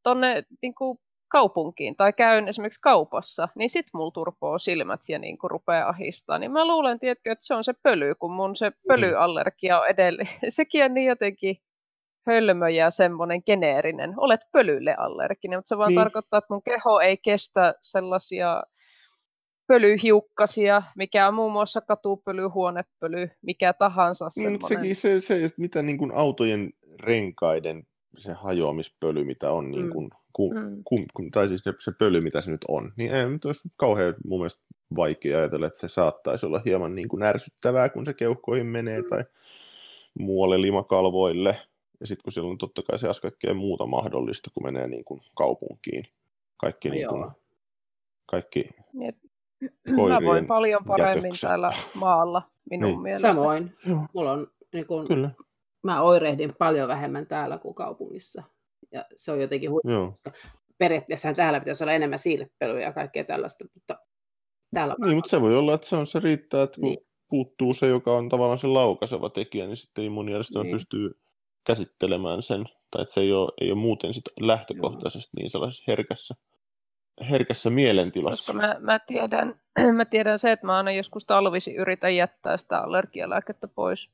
tonne 0.04 0.44
niinku 0.62 1.00
kaupunkiin 1.28 1.96
tai 1.96 2.14
käyn 2.14 2.48
esimerkiksi 2.48 2.82
kaupassa, 2.82 3.48
niin 3.56 3.70
sit 3.70 3.86
mulla 3.94 4.12
turpoo 4.12 4.60
silmät 4.60 5.02
ja 5.08 5.20
niin 5.20 5.38
kuin 5.38 5.52
rupeaa 5.52 5.90
ahistaa. 5.90 6.40
Niin 6.40 6.52
mä 6.52 6.68
luulen, 6.68 7.00
tiedätkö, 7.00 7.32
että 7.32 7.46
se 7.46 7.54
on 7.54 7.64
se 7.64 7.74
pöly, 7.84 8.16
kun 8.16 8.32
mun 8.32 8.56
se 8.56 8.70
mm. 8.70 8.76
pölyallergia 8.88 9.80
on 9.80 9.88
edelleen. 9.88 10.30
Sekin 10.50 10.86
on 10.86 10.94
niin 10.94 11.08
jotenkin 11.08 11.58
hölmö 12.30 12.70
ja 12.70 12.92
semmoinen 12.92 13.42
geneerinen. 13.46 14.14
Olet 14.18 14.42
pölylle 14.52 14.96
allerginen, 14.98 15.58
mutta 15.58 15.70
se 15.70 15.78
vaan 15.78 15.90
niin. 15.90 16.00
tarkoittaa, 16.00 16.38
että 16.38 16.54
mun 16.54 16.64
keho 16.64 17.00
ei 17.00 17.18
kestä 17.18 17.74
sellaisia 17.82 18.64
pölyhiukkasia, 19.68 20.84
mikä 20.96 21.28
on 21.28 21.34
muun 21.34 21.52
muassa 21.52 21.82
katupöly, 21.82 22.48
huonepöly, 22.48 23.30
mikä 23.42 23.74
tahansa. 23.74 24.28
Niin, 24.38 24.60
sekin 24.68 24.96
se, 24.96 25.22
se, 25.22 25.46
että 25.46 25.62
mitä 25.62 25.82
niin 25.82 25.98
kuin 25.98 26.12
autojen 26.16 26.70
renkaiden 27.00 27.84
se 28.18 28.34
hajoamispöly, 28.34 29.24
mitä 29.24 29.52
on, 29.52 29.72
niin 29.72 29.90
kuin, 29.90 30.06
mm. 30.06 30.18
ku, 30.34 30.54
mm. 30.54 30.84
ku, 30.84 30.98
ku, 31.14 31.30
tai 31.32 31.48
siis 31.48 31.62
se, 31.64 31.74
se 31.80 31.92
pöly, 32.00 32.22
mitä 32.22 32.42
se 32.42 32.52
nyt 32.52 32.66
on, 32.68 32.94
niin 32.98 33.14
ei 33.14 33.30
nyt 33.30 33.46
olisi 33.46 33.62
kauhean 33.78 34.16
mun 34.26 34.40
mielestä 34.40 34.62
vaikea 34.96 35.38
ajatella, 35.38 35.68
että 35.68 35.80
se 35.80 35.88
saattaisi 35.88 36.46
olla 36.46 36.62
hieman 36.66 36.96
niin 36.96 37.08
kuin 37.08 37.24
ärsyttävää, 37.24 37.90
kun 37.90 38.06
se 38.06 38.14
keuhkoihin 38.14 38.68
menee 38.68 39.02
mm. 39.02 39.10
tai 39.10 39.24
muualle 40.20 40.62
limakalvoille. 40.62 41.58
Ja 42.00 42.08
sitten 42.08 42.24
kun 42.24 42.34
siellä 42.34 42.52
on 42.52 42.58
totta 42.58 42.82
kai 42.84 43.00
se 43.00 43.08
kaikkea 43.22 43.54
muuta 43.54 43.86
mahdollista, 43.86 44.52
kun 44.54 44.64
menee 44.64 44.88
niin 44.88 45.06
kuin 45.06 45.20
kaupunkiin. 45.36 46.06
Kaikki, 46.58 46.90
niin 46.90 47.08
kuin, 47.08 47.32
kaikki 48.26 48.70
Jep. 48.94 49.16
Mä 49.88 50.20
voin 50.26 50.48
paljon 50.48 50.86
paremmin 50.88 51.24
jätökset. 51.24 51.48
täällä 51.48 51.74
maalla 51.94 52.42
minun 52.70 52.90
niin. 52.90 53.02
mielestä. 53.02 53.34
Samoin. 53.34 53.76
Mulla 54.14 54.32
on, 54.32 54.48
niin 54.74 54.88
kun, 54.88 55.08
Kyllä. 55.08 55.32
Mä 55.84 56.02
oirehdin 56.02 56.56
paljon 56.56 56.88
vähemmän 56.88 57.28
täällä 57.28 57.58
kuin 57.58 57.76
kaupungissa. 57.76 58.44
Ja 58.92 59.06
se 59.16 59.32
on 59.32 59.42
jotenkin 59.42 59.72
huippuista. 59.72 60.32
Periaatteessa 60.78 61.34
täällä 61.34 61.60
pitäisi 61.60 61.84
olla 61.84 61.94
enemmän 61.94 62.20
siillepelyä 62.20 62.82
ja 62.82 62.94
kaikkea 62.94 63.24
tällaista, 63.24 63.66
mutta 63.74 64.00
täällä 64.74 64.96
Niin, 65.06 65.16
mutta 65.16 65.30
se 65.30 65.42
voi 65.42 65.58
olla, 65.58 65.74
että 65.74 65.88
se, 65.88 65.96
on, 65.96 66.08
se 66.08 66.20
riittää, 66.20 66.64
että 66.64 66.76
kun 66.76 66.90
niin. 66.90 67.08
puuttuu 67.30 67.74
se, 67.74 67.88
joka 67.88 68.14
on 68.14 68.30
tavallaan 68.30 68.60
se 68.60 68.68
laukaiseva 68.68 69.30
tekijä, 69.30 69.68
niin 69.68 69.78
sitten 69.78 70.04
immuunijärjestelmä 70.04 70.64
niin. 70.64 70.76
pystyy 70.76 71.12
käsittelemään 71.64 72.42
sen, 72.42 72.66
tai 72.92 73.02
että 73.02 73.14
se 73.14 73.22
ei 73.22 73.34
ole, 73.34 73.52
ei 73.62 73.72
ole 73.72 73.80
muuten 73.80 74.14
sit 74.14 74.26
lähtökohtaisesti 74.40 75.38
niin 75.38 75.50
sellaisessa 75.50 75.84
herkässä 75.88 76.36
herkässä 77.30 77.70
mielentilassa. 77.70 78.54
Koska 78.54 78.68
mä, 78.68 78.76
mä, 78.80 79.00
tiedän, 79.00 79.62
mä 79.98 80.06
tiedän 80.06 80.40
se, 80.40 80.52
että 80.52 80.66
mä 80.66 80.78
aina 80.78 80.92
joskus 80.92 81.26
talvisi 81.26 81.76
yritän 81.76 82.16
jättää 82.16 82.58
sitä 82.58 82.80
allergialääkettä 82.80 83.68
pois. 83.68 84.10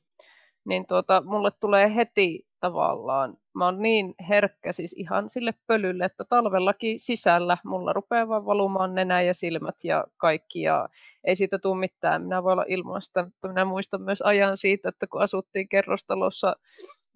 Niin 0.66 0.88
tuota, 0.88 1.24
mulle 1.26 1.52
tulee 1.52 1.96
heti 1.96 2.48
tavallaan, 2.60 3.38
mä 3.56 3.66
oon 3.66 3.82
niin 3.82 4.16
herkkä 4.30 4.72
siis 4.72 4.94
ihan 4.94 5.30
sille 5.30 5.54
pölylle, 5.68 6.06
että 6.06 6.26
talvellakin 6.30 7.00
sisällä 7.00 7.58
mulla 7.66 7.94
rupeaa 7.94 8.28
vaan 8.28 8.46
valumaan 8.46 8.96
nenä 8.96 9.22
ja 9.22 9.34
silmät 9.34 9.76
ja 9.84 10.04
kaikki 10.18 10.62
ja 10.62 10.90
ei 11.24 11.36
siitä 11.36 11.60
tule 11.60 11.80
mitään. 11.80 12.22
Minä 12.22 12.44
voi 12.44 12.52
olla 12.52 12.66
ilmaista, 12.68 13.24
mutta 13.24 13.48
minä 13.48 13.66
muistan 13.66 14.02
myös 14.02 14.22
ajan 14.22 14.58
siitä, 14.58 14.90
että 14.90 15.08
kun 15.08 15.22
asuttiin 15.22 15.70
kerrostalossa 15.70 16.56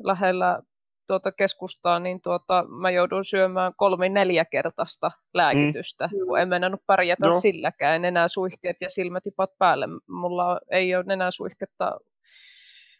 lähellä 0.03 0.59
tuota 1.09 1.31
keskustaa, 1.31 1.99
niin 1.99 2.21
tuota, 2.21 2.65
mä 2.67 2.91
joudun 2.91 3.25
syömään 3.25 3.73
kolme 3.77 4.09
neljä 4.09 4.45
kertaista 4.45 5.11
lääkitystä, 5.33 6.07
mm. 6.07 6.27
kun 6.27 6.39
en 6.39 6.49
mennä 6.49 6.77
pärjätä 6.85 7.27
no. 7.27 7.39
silläkään. 7.39 8.01
suihkeet 8.27 8.77
ja 8.81 8.89
silmätipat 8.89 9.57
päälle. 9.57 9.85
Mulla 10.07 10.59
ei 10.71 10.95
ole 10.95 11.31
suihketta 11.31 11.99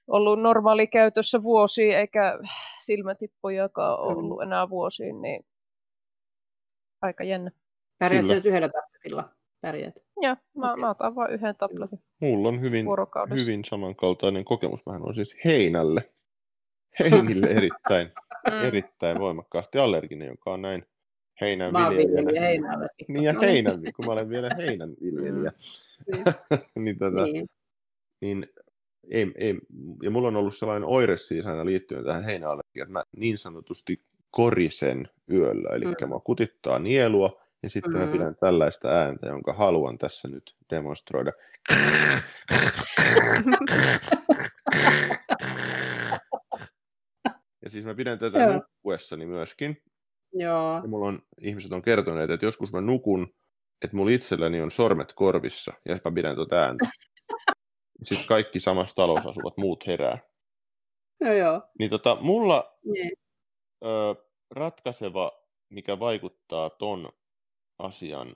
ollut 0.08 0.42
normaali 0.42 0.88
käytössä 0.88 1.44
vuosi, 1.44 1.94
eikä 1.94 2.40
silmätippojakaan 2.86 4.00
ollut 4.00 4.42
enää 4.42 4.70
vuosiin, 4.70 5.22
niin 5.22 5.46
aika 7.02 7.24
jännä. 7.24 7.52
Pärjät 8.00 8.26
nyt 8.28 8.46
yhdellä 8.46 8.70
tabletilla? 8.70 9.30
Pärjät. 9.62 9.96
Joo, 10.22 10.36
mä, 10.58 10.72
okay. 10.72 10.82
mä 10.82 10.90
otan 10.90 11.16
vain 11.16 11.32
yhden 11.32 11.56
tabletin. 11.56 12.00
Mulla 12.20 12.48
on 12.48 12.62
hyvin, 12.62 12.86
hyvin 13.40 13.66
samankaltainen 13.66 14.46
kokemus. 14.46 14.88
Vähän 14.88 15.02
on 15.04 15.16
siis 15.16 15.36
heinälle 15.46 16.02
heinille 17.00 17.48
erittäin, 17.48 18.12
mm. 18.52 18.62
erittäin 18.62 19.20
voimakkaasti 19.20 19.78
allerginen, 19.78 20.28
joka 20.28 20.54
on 20.54 20.62
näin 20.62 20.86
heinän 21.42 21.74
viljelijänä. 21.74 22.42
Heinän 22.42 22.90
niin 23.08 23.24
ja 23.24 23.34
heinän, 23.42 23.80
kun 23.96 24.06
mä 24.06 24.12
olen 24.12 24.30
vielä 24.30 24.50
heinän 24.58 24.90
viljelijä. 25.02 25.52
Mm. 26.08 26.24
niin, 26.84 27.00
tota, 27.00 27.24
niin. 27.24 27.50
niin 28.22 28.48
ei, 29.12 29.32
ei, 29.36 29.60
ja 30.04 30.12
mulla 30.12 30.28
on 30.28 30.36
ollut 30.36 30.58
sellainen 30.58 30.90
oire 30.90 31.18
siis 31.18 31.46
aina 31.46 31.66
liittyen 31.66 32.06
tähän 32.06 32.24
heinäallergiaan, 32.24 32.88
että 32.88 33.00
mä 33.00 33.04
niin 33.16 33.38
sanotusti 33.38 34.02
korisen 34.32 35.10
yöllä, 35.32 35.70
eli 35.76 35.86
mm. 35.86 36.10
mä 36.10 36.20
kutittaa 36.24 36.80
nielua, 36.80 37.42
ja 37.64 37.70
sitten 37.70 37.94
mm. 37.94 38.00
mä 38.00 38.08
pidän 38.08 38.36
tällaista 38.36 38.88
ääntä, 38.88 39.28
jonka 39.28 39.54
haluan 39.54 39.98
tässä 39.98 40.28
nyt 40.28 40.56
demonstroida. 40.70 41.32
Ja 47.70 47.72
siis 47.72 47.86
mä 47.86 47.96
pidän 47.96 48.20
tätä 48.20 48.40
Joo. 48.40 48.54
nukkuessani 48.54 49.26
myöskin. 49.26 49.78
Joo. 50.34 50.76
Ja 50.76 50.88
mulla 50.88 51.08
on, 51.08 51.22
ihmiset 51.42 51.72
on 51.72 51.82
kertoneet, 51.82 52.30
että 52.30 52.46
joskus 52.46 52.72
mä 52.72 52.82
nukun, 52.82 53.34
että 53.82 53.98
mulla 53.98 54.12
itselläni 54.12 54.62
on 54.62 54.72
sormet 54.72 55.14
korvissa, 55.14 55.74
ja 55.86 55.98
mä 56.06 56.12
pidän 56.16 56.36
tuota 56.36 56.56
ääntä. 56.56 56.86
Sitten 58.04 58.28
kaikki 58.28 58.60
samassa 58.60 58.96
talossa 58.96 59.30
asuvat 59.30 59.58
muut 59.58 59.88
herää. 59.88 60.18
No 61.20 61.34
joo. 61.34 61.62
Niin 61.80 61.90
tota, 61.90 62.18
mulla 62.22 62.78
niin. 62.86 63.12
Ö, 63.86 64.16
ratkaiseva, 64.52 65.32
mikä 65.70 66.00
vaikuttaa 66.00 66.70
ton 66.70 67.10
asian 67.80 68.36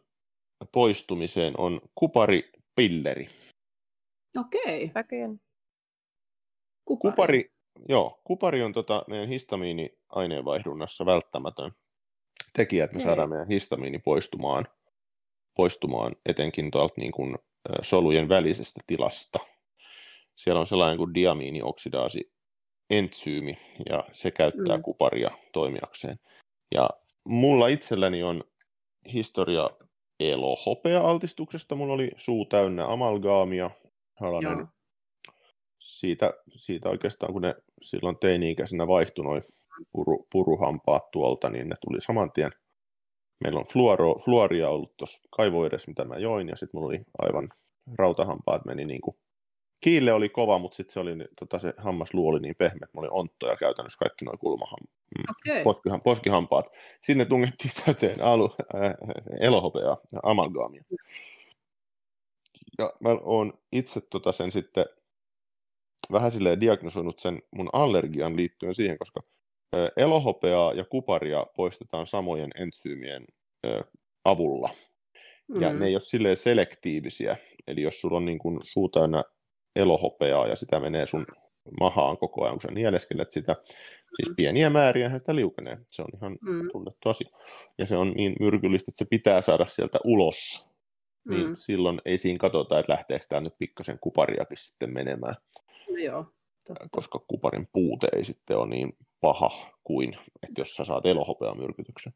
poistumiseen, 0.72 1.53
on 1.57 1.81
kuparipilleri. 1.95 3.30
Okei. 4.38 4.91
Okay. 4.95 5.38
Kupari. 6.85 7.53
Joo, 7.90 8.22
kupari 8.24 8.64
on 8.64 8.74
tota, 8.74 9.04
meidän 9.08 9.28
histamiini-aineenvaihdunnassa 9.28 11.06
välttämätön 11.06 11.72
tekijä, 12.54 12.84
että 12.84 12.95
me 12.95 13.02
okay. 13.02 13.10
saadaan 13.10 13.30
meidän 13.30 13.48
histamiini 13.48 14.00
poistumaan, 14.00 14.68
poistumaan 15.56 16.14
etenkin 16.26 16.72
tuolta 16.72 16.94
niin 16.98 17.12
kuin, 17.12 17.38
solujen 17.82 18.30
välisestä 18.30 18.82
tilasta. 18.88 19.40
Siellä 20.36 20.62
on 20.62 20.68
sellainen 20.68 20.98
kuin 20.98 21.14
diamiinioksidaasi 21.14 22.34
entsyymi, 22.90 23.58
ja 23.90 24.04
se 24.12 24.32
käyttää 24.32 24.78
mm. 24.78 24.84
kuparia 24.84 25.32
toimijakseen. 25.54 26.20
Ja 26.76 26.90
mulla 27.26 27.68
itselläni 27.68 28.24
on 28.24 28.44
historia 29.14 29.70
elohopea-altistuksesta. 30.20 31.76
Mulla 31.76 31.94
oli 31.94 32.12
suu 32.16 32.45
täynnä 32.45 32.88
amalgaamia, 32.88 33.72
Joo 34.20 34.68
siitä, 35.84 36.34
siitä 36.55 36.89
oikeastaan, 36.89 37.34
kun 37.34 37.41
ne 37.41 37.55
silloin 37.81 38.18
teini-ikäisenä 38.18 38.88
vaihtui 38.88 39.26
noin 39.26 39.43
puru, 39.91 40.27
puruhampaat 40.31 41.11
tuolta, 41.11 41.49
niin 41.49 41.69
ne 41.69 41.76
tuli 41.81 42.01
saman 42.01 42.31
tien. 42.31 42.51
Meillä 43.43 43.60
on 43.60 43.68
fluoro, 43.73 44.19
fluoria 44.26 44.69
ollut 44.69 44.97
tuossa 44.97 45.19
kaivoidessa, 45.38 45.91
mitä 45.91 46.05
mä 46.05 46.18
join, 46.18 46.49
ja 46.49 46.55
sitten 46.55 46.80
mulla 46.80 46.88
oli 46.88 47.01
aivan 47.19 47.49
rautahampaat 47.97 48.65
meni 48.65 48.85
niin 48.85 49.01
kuin 49.01 49.18
Kiille 49.84 50.14
oli 50.14 50.30
kova, 50.30 50.60
mutta 50.60 50.76
sitten 50.76 50.93
se, 50.93 50.99
oli, 50.99 51.11
tota, 51.39 51.60
se 51.60 51.73
hammasluu 51.77 52.27
oli 52.27 52.39
niin 52.39 52.55
pehmeä, 52.55 52.80
että 52.84 52.97
mä 52.97 52.99
olin 52.99 53.11
onttoja 53.11 53.55
käytännössä 53.55 53.99
kaikki 53.99 54.26
noin 54.26 54.39
kulmaham, 54.39 54.80
okay. 55.30 55.64
poskihan, 55.64 56.01
poskihampaat. 56.01 56.65
Sinne 57.01 57.26
tungettiin 57.26 57.72
täyteen 57.85 58.22
alu, 58.22 58.55
äh, 58.76 58.93
elohopeaa 59.39 59.97
ja 60.11 60.19
amalgaamia. 60.23 60.81
Ja 62.77 62.93
mä 62.99 63.10
oon 63.22 63.53
itse 63.72 64.01
tota 64.01 64.31
sen 64.31 64.51
sitten 64.51 64.85
vähän 66.12 66.32
silleen 66.32 66.62
diagnosoinut 66.62 67.20
sen 67.20 67.42
mun 67.52 67.70
allergian 67.74 68.36
liittyen 68.36 68.76
siihen, 68.76 68.98
koska 68.98 69.22
elohopeaa 69.98 70.74
ja 70.74 70.86
kuparia 70.86 71.46
poistetaan 71.56 72.08
samojen 72.08 72.52
entsyymien 72.56 73.26
avulla. 74.26 74.70
Ja 75.60 75.70
mm. 75.70 75.80
ne 75.80 75.86
ei 75.86 75.96
ole 75.96 76.02
silleen 76.02 76.38
selektiivisiä. 76.38 77.38
Eli 77.68 77.82
jos 77.82 78.02
sulla 78.02 78.18
on 78.18 78.26
niin 78.26 78.40
kuin 78.40 78.60
suu 78.64 78.90
täynnä 78.90 79.24
elohopeaa 79.76 80.48
ja 80.48 80.56
sitä 80.56 80.80
menee 80.80 81.08
sun 81.08 81.26
mahaan 81.80 82.18
koko 82.18 82.44
ajan, 82.44 82.54
kun 82.54 82.62
sä 82.62 82.68
nieleskelet 82.72 83.32
sitä, 83.32 83.56
siis 84.16 84.30
mm. 84.30 84.36
pieniä 84.36 84.70
määriä 84.70 85.18
sitä 85.18 85.36
liukenee. 85.36 85.78
Se 85.90 86.02
on 86.02 86.08
ihan 86.16 86.38
mm. 86.42 86.70
tunnettu 86.72 87.10
asia. 87.10 87.30
Ja 87.78 87.86
se 87.86 87.98
on 87.98 88.12
niin 88.12 88.36
myrkyllistä, 88.40 88.92
että 88.92 88.98
se 88.98 89.06
pitää 89.10 89.42
saada 89.42 89.68
sieltä 89.68 90.00
ulos. 90.04 90.66
Niin 91.30 91.48
mm. 91.48 91.56
silloin 91.58 92.02
ei 92.06 92.18
siinä 92.18 92.40
katsota, 92.40 92.80
että 92.80 92.94
lähteekö 92.94 93.26
tämä 93.30 93.42
nyt 93.42 93.54
pikkasen 93.60 94.00
kupariakin 94.00 94.58
sitten 94.58 94.94
menemään. 94.94 95.36
No 95.94 95.99
joo, 95.99 96.26
totta. 96.68 96.88
Koska 96.91 97.20
kuparin 97.28 97.68
puute 97.74 98.07
ei 98.15 98.26
sitten 98.26 98.57
ole 98.57 98.70
niin 98.70 98.98
paha 99.22 99.72
kuin, 99.84 100.18
että 100.44 100.61
jos 100.61 100.76
sä 100.76 100.86
saat 100.86 101.06
elohopeamyrkytyksen. 101.06 102.14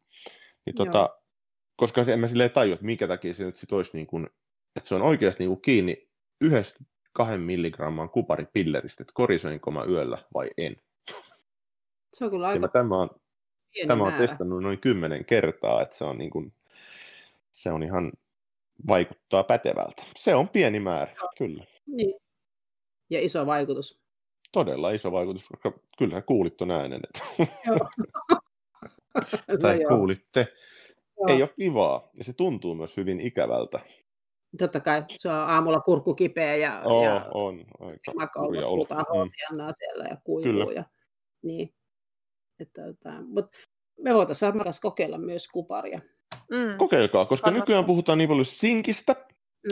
Niin 0.65 0.75
tota, 0.75 1.09
koska 1.75 2.01
en 2.01 2.19
mä 2.19 2.27
silleen 2.27 2.51
tajua, 2.51 2.73
että 2.73 2.85
minkä 2.85 3.07
takia 3.07 3.33
se 3.33 3.43
nyt 3.43 3.57
sit 3.57 3.71
olisi 3.71 3.91
niin 3.93 4.07
kuin, 4.07 4.27
että 4.75 4.89
se 4.89 4.95
on 4.95 5.01
oikeasti 5.01 5.43
niin 5.43 5.49
kuin 5.49 5.61
kiinni 5.61 6.09
yhdestä 6.41 6.79
kahden 7.13 7.39
milligramman 7.41 8.09
kuparipilleristä, 8.09 9.03
että 9.03 9.13
korisoinko 9.13 9.71
mä 9.71 9.83
yöllä 9.83 10.23
vai 10.33 10.49
en. 10.57 10.75
Se 12.13 12.25
on 12.25 12.31
kyllä 12.31 12.47
aika 12.47 12.67
tämä 12.67 12.95
on... 12.95 13.09
tämä 13.87 14.03
on 14.03 14.13
testannut 14.13 14.63
noin 14.63 14.79
kymmenen 14.79 15.25
kertaa, 15.25 15.81
että 15.81 15.97
se 15.97 16.05
on, 16.05 16.17
niin 16.17 16.29
kuin, 16.29 16.53
se 17.53 17.71
on 17.71 17.83
ihan 17.83 18.11
vaikuttaa 18.87 19.43
pätevältä. 19.43 20.03
Se 20.15 20.35
on 20.35 20.49
pieni 20.49 20.79
määrä, 20.79 21.13
Joo. 21.21 21.31
kyllä. 21.37 21.65
Niin. 21.87 22.26
Ja 23.09 23.21
iso 23.21 23.45
vaikutus. 23.45 24.01
Todella 24.51 24.91
iso 24.91 25.11
vaikutus, 25.11 25.47
koska 25.47 25.79
kyllä 25.97 26.21
kuulit 26.21 26.57
tuon 26.57 26.71
äänen. 26.71 27.01
Että... 27.03 27.47
tai 29.61 29.79
no 29.79 29.89
kuulitte. 29.89 30.47
Joo. 31.17 31.27
Ei 31.27 31.41
ole 31.41 31.49
kivaa, 31.55 32.09
ja 32.17 32.23
se 32.23 32.33
tuntuu 32.33 32.75
myös 32.75 32.97
hyvin 32.97 33.19
ikävältä. 33.19 33.79
Totta 34.57 34.79
kai, 34.79 35.03
se 35.15 35.29
on 35.29 35.35
aamulla 35.35 35.79
kurkku 35.79 36.15
kipeä 36.15 36.55
ja, 36.55 36.81
oh, 36.85 37.03
ja 37.03 37.25
on, 37.33 37.65
aika 38.17 38.41
huutaa 38.69 38.99
mm. 38.99 39.29
siellä 39.77 40.05
ja 40.09 40.17
kuivuu. 40.23 40.51
Kyllä. 40.51 40.73
Ja, 40.73 40.83
niin. 41.41 41.73
Että, 42.59 42.87
että, 42.87 43.13
mutta 43.27 43.57
me 43.99 44.13
voitaisiin 44.13 44.47
varmaan 44.47 44.73
kokeilla 44.81 45.17
myös 45.17 45.47
kuparia. 45.47 46.01
Mm. 46.51 46.77
Kokeilkaa, 46.77 47.25
koska 47.25 47.45
Kannattaa. 47.45 47.63
nykyään 47.63 47.85
puhutaan 47.85 48.17
niin 48.17 48.29
paljon 48.29 48.45
sinkistä, 48.45 49.15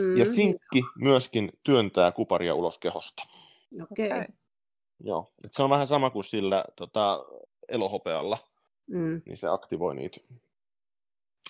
mm. 0.02 0.16
ja 0.16 0.26
sinkki 0.26 0.82
myöskin 0.98 1.52
työntää 1.62 2.12
kuparia 2.12 2.54
ulos 2.54 2.78
kehosta. 2.78 3.22
Okei. 3.82 4.06
Okay. 4.06 4.24
Joo, 5.00 5.32
Et 5.44 5.52
se 5.52 5.62
on 5.62 5.70
vähän 5.70 5.86
sama 5.86 6.10
kuin 6.10 6.24
sillä 6.24 6.64
tota, 6.76 7.24
elohopealla, 7.68 8.38
mm. 8.86 9.22
niin 9.26 9.36
se 9.36 9.48
aktivoi 9.48 9.94
niitä 9.94 10.20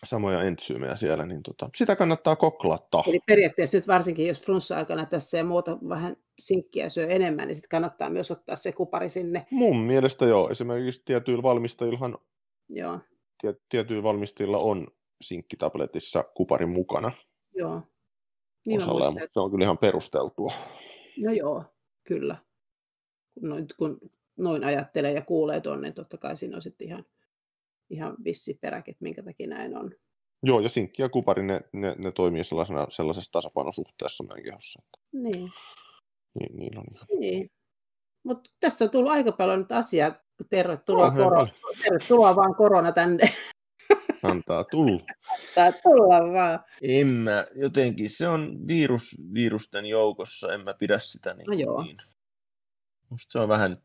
samoja 0.04 0.42
entsyymejä 0.42 0.96
siellä, 0.96 1.26
niin 1.26 1.42
tota, 1.42 1.70
sitä 1.74 1.96
kannattaa 1.96 2.36
koklata. 2.36 3.02
Eli 3.06 3.20
periaatteessa 3.26 3.76
nyt 3.76 3.88
varsinkin, 3.88 4.26
jos 4.26 4.42
flunssa-aikana 4.42 5.06
tässä 5.06 5.38
ja 5.38 5.44
muuta 5.44 5.78
vähän 5.88 6.16
sinkkiä 6.38 6.88
syö 6.88 7.06
enemmän, 7.08 7.48
niin 7.48 7.54
sitten 7.54 7.68
kannattaa 7.68 8.10
myös 8.10 8.30
ottaa 8.30 8.56
se 8.56 8.72
kupari 8.72 9.08
sinne. 9.08 9.46
Mun 9.50 9.76
mielestä 9.76 10.24
joo. 10.24 10.50
Esimerkiksi 10.50 11.02
tietyillä 11.04 11.42
valmistajillahan 11.42 12.18
joo. 12.68 13.00
Tie, 13.40 13.54
tietyillä 13.68 14.02
valmistajilla 14.02 14.58
on 14.58 14.86
sinkkitabletissa 15.20 16.24
kuparin 16.34 16.68
mukana. 16.68 17.12
Joo. 17.54 17.82
Niin 18.66 18.82
osalle, 18.82 19.10
mutta 19.10 19.28
se 19.30 19.40
on 19.40 19.50
kyllä 19.50 19.64
ihan 19.64 19.78
perusteltua. 19.78 20.52
No 21.18 21.32
joo, 21.32 21.64
kyllä. 22.04 22.36
Kun 23.34 23.48
noin, 23.48 23.66
kun 23.78 23.98
noin 24.36 24.64
ajattelee 24.64 25.12
ja 25.12 25.22
kuulee 25.22 25.60
tuonne, 25.60 25.88
niin 25.88 25.94
totta 25.94 26.18
kai 26.18 26.36
siinä 26.36 26.56
on 26.56 26.62
sitten 26.62 26.88
ihan 26.88 27.04
ihan 27.90 28.16
vissi 28.24 28.58
peräkin, 28.60 28.96
minkä 29.00 29.22
takia 29.22 29.46
näin 29.46 29.76
on. 29.76 29.94
Joo, 30.42 30.60
ja 30.60 30.68
sinkki 30.68 31.02
ja 31.02 31.08
kupari, 31.08 31.42
ne, 31.42 31.60
ne, 31.72 31.94
ne 31.98 32.12
toimii 32.12 32.44
sellaisena, 32.44 32.86
sellaisessa 32.90 33.32
tasapainosuhteessa 33.32 34.24
meidän 34.24 34.44
kehossa. 34.44 34.82
Niin. 35.12 35.52
Niin, 36.38 36.56
niin 36.56 36.78
on 36.78 36.84
ihan. 36.94 37.06
Niin. 37.18 37.50
Mutta 38.22 38.50
tässä 38.60 38.84
on 38.84 38.90
tullut 38.90 39.12
aika 39.12 39.32
paljon 39.32 39.58
nyt 39.58 39.72
asiaa. 39.72 40.14
Tervetuloa, 40.50 41.06
oh, 41.06 41.14
korona. 41.14 41.48
Tervetuloa 41.82 42.36
vaan 42.36 42.54
korona 42.54 42.92
tänne. 42.92 43.24
Antaa 44.22 44.64
tulla. 44.64 45.02
Antaa 45.56 45.80
tulla 45.82 46.32
vaan. 46.32 46.60
En 46.82 47.06
mä, 47.06 47.44
jotenkin 47.54 48.10
se 48.10 48.28
on 48.28 48.66
virus 48.66 49.16
virusten 49.34 49.86
joukossa, 49.86 50.52
en 50.52 50.60
mä 50.60 50.74
pidä 50.74 50.98
sitä 50.98 51.34
niin. 51.34 51.46
No 51.46 51.54
joo. 51.54 51.82
Niin. 51.82 51.96
Musta 53.10 53.32
se 53.32 53.38
on 53.38 53.48
vähän 53.48 53.76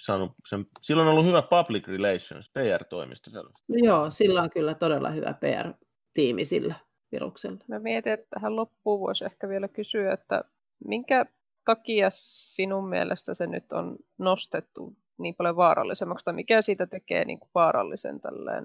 saanut 0.00 0.32
sen, 0.48 0.66
silloin 0.82 1.08
on 1.08 1.12
ollut 1.12 1.26
hyvä 1.26 1.42
public 1.42 1.88
relations, 1.88 2.50
PR-toimisto 2.52 3.30
sellaista. 3.30 3.64
No 3.68 3.76
joo, 3.76 4.10
sillä 4.10 4.42
on 4.42 4.50
kyllä 4.50 4.74
todella 4.74 5.10
hyvä 5.10 5.34
PR-tiimi 5.34 6.44
sillä 6.44 6.74
viruksella. 7.12 7.58
Mä 7.68 7.78
mietin, 7.78 8.12
että 8.12 8.26
tähän 8.30 8.56
loppuun 8.56 9.00
voisi 9.00 9.24
ehkä 9.24 9.48
vielä 9.48 9.68
kysyä, 9.68 10.12
että 10.12 10.44
minkä 10.86 11.26
takia 11.64 12.08
sinun 12.10 12.88
mielestä 12.88 13.34
se 13.34 13.46
nyt 13.46 13.72
on 13.72 13.96
nostettu 14.18 14.96
niin 15.18 15.34
paljon 15.34 15.56
vaarallisemmaksi, 15.56 16.24
tai 16.24 16.34
mikä 16.34 16.62
siitä 16.62 16.86
tekee 16.86 17.24
niin 17.24 17.38
kuin 17.38 17.50
vaarallisen 17.54 18.20
tälleen 18.20 18.64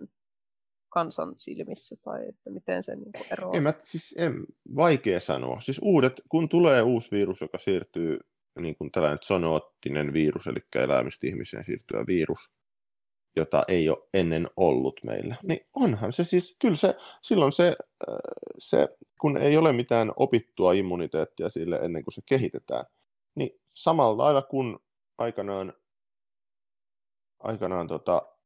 kansan 0.89 1.33
silmissä, 1.37 1.95
tai 2.03 2.29
että 2.29 2.49
miten 2.49 2.83
se 2.83 2.95
niin 2.95 3.11
eroaa? 3.31 3.57
En 3.57 3.63
mä, 3.63 3.73
siis 3.81 4.15
en, 4.17 4.45
vaikea 4.75 5.19
sanoa. 5.19 5.61
Siis 5.61 5.79
uudet, 5.81 6.21
kun 6.29 6.49
tulee 6.49 6.81
uusi 6.81 7.11
virus, 7.11 7.41
joka 7.41 7.57
siirtyy 7.57 8.19
niin 8.59 8.75
kuin 8.75 8.91
tällainen 8.91 9.19
zoonoottinen 9.23 10.13
virus, 10.13 10.47
eli 10.47 10.59
eläimistä 10.75 11.27
ihmiseen 11.27 11.65
siirtyä 11.65 12.03
virus, 12.07 12.39
jota 13.35 13.63
ei 13.67 13.89
ole 13.89 14.07
ennen 14.13 14.47
ollut 14.57 14.99
meillä, 15.05 15.35
niin 15.43 15.59
onhan 15.73 16.13
se 16.13 16.23
siis, 16.23 16.55
kyllä 16.61 16.75
se, 16.75 16.95
silloin 17.21 17.51
se, 17.51 17.67
äh, 17.67 18.15
se, 18.57 18.87
kun 19.21 19.37
ei 19.37 19.57
ole 19.57 19.73
mitään 19.73 20.11
opittua 20.15 20.73
immuniteettia 20.73 21.49
sille 21.49 21.75
ennen 21.75 22.03
kuin 22.03 22.13
se 22.13 22.21
kehitetään, 22.25 22.85
niin 23.35 23.61
samalla 23.73 24.23
lailla 24.23 24.41
kuin 24.41 24.79
aikanaan, 25.17 25.73
aikanaan 27.39 27.87
tota, 27.87 28.38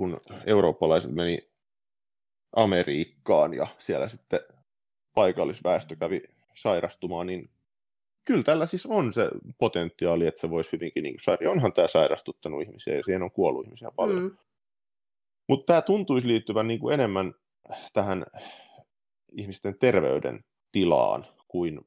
kun 0.00 0.20
eurooppalaiset 0.46 1.12
meni 1.12 1.50
Amerikkaan 2.56 3.54
ja 3.54 3.66
siellä 3.78 4.08
sitten 4.08 4.40
paikallisväestö 5.14 5.96
kävi 5.96 6.22
sairastumaan, 6.54 7.26
niin 7.26 7.50
kyllä 8.24 8.42
tällä 8.42 8.66
siis 8.66 8.86
on 8.86 9.12
se 9.12 9.30
potentiaali, 9.58 10.26
että 10.26 10.40
se 10.40 10.50
voisi 10.50 10.72
hyvinkin, 10.72 11.02
niin 11.02 11.16
kuin, 11.24 11.48
onhan 11.48 11.72
tämä 11.72 11.88
sairastuttanut 11.88 12.62
ihmisiä 12.62 12.94
ja 12.96 13.02
siihen 13.02 13.22
on 13.22 13.30
kuollut 13.30 13.66
ihmisiä 13.66 13.90
paljon. 13.96 14.22
Mm. 14.22 14.36
Mutta 15.48 15.66
tämä 15.66 15.82
tuntuisi 15.82 16.28
liittyvän 16.28 16.68
niin 16.68 16.80
kuin 16.80 16.94
enemmän 16.94 17.34
tähän 17.92 18.24
ihmisten 19.32 19.78
terveyden 19.78 20.44
tilaan 20.72 21.26
kuin 21.48 21.80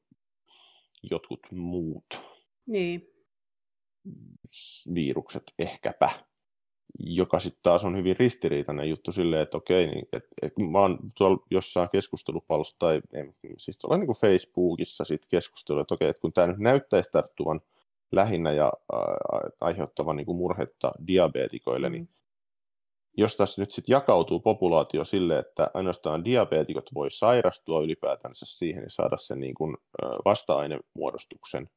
jotkut 1.02 1.40
muut 1.50 2.06
niin. 2.66 3.08
virukset 4.94 5.42
ehkäpä 5.58 6.24
joka 6.98 7.40
sitten 7.40 7.62
taas 7.62 7.84
on 7.84 7.96
hyvin 7.96 8.16
ristiriitainen 8.16 8.88
juttu 8.88 9.12
silleen, 9.12 9.42
että 9.42 9.56
okei, 9.56 9.86
niin, 9.86 10.08
et, 10.12 10.24
et, 10.42 10.52
mä 10.70 10.78
oon 10.78 10.98
tuolla 11.18 11.46
jossain 11.50 11.88
keskustelupallossa 11.92 12.76
tai 12.78 13.00
siis 13.58 13.78
tuolla 13.78 13.96
niin 13.96 14.06
kuin 14.06 14.18
Facebookissa 14.20 15.04
sit 15.04 15.26
keskustelu, 15.28 15.80
että 15.80 15.94
okei, 15.94 16.08
että 16.08 16.20
kun 16.20 16.32
tämä 16.32 16.46
nyt 16.46 16.58
näyttäisi 16.58 17.10
tarttuvan 17.12 17.60
lähinnä 18.12 18.52
ja 18.52 18.72
äh, 18.94 19.00
aiheuttavan 19.60 20.16
niin 20.16 20.26
kuin 20.26 20.38
murhetta 20.38 20.92
diabeetikoille, 21.06 21.90
niin 21.90 22.02
mm. 22.02 22.06
niin 22.06 22.24
jos 23.16 23.36
tässä 23.36 23.62
nyt 23.62 23.72
sitten 23.72 23.92
jakautuu 23.92 24.40
populaatio 24.40 25.04
sille, 25.04 25.38
että 25.38 25.70
ainoastaan 25.74 26.24
diabeetikot 26.24 26.90
voi 26.94 27.10
sairastua 27.10 27.80
ylipäätänsä 27.80 28.46
siihen 28.46 28.82
ja 28.82 28.90
saada 28.90 29.16
sen 29.18 29.40
niin 29.40 29.54
kuin, 29.54 29.76
vasta-ainemuodostuksen, 30.24 31.70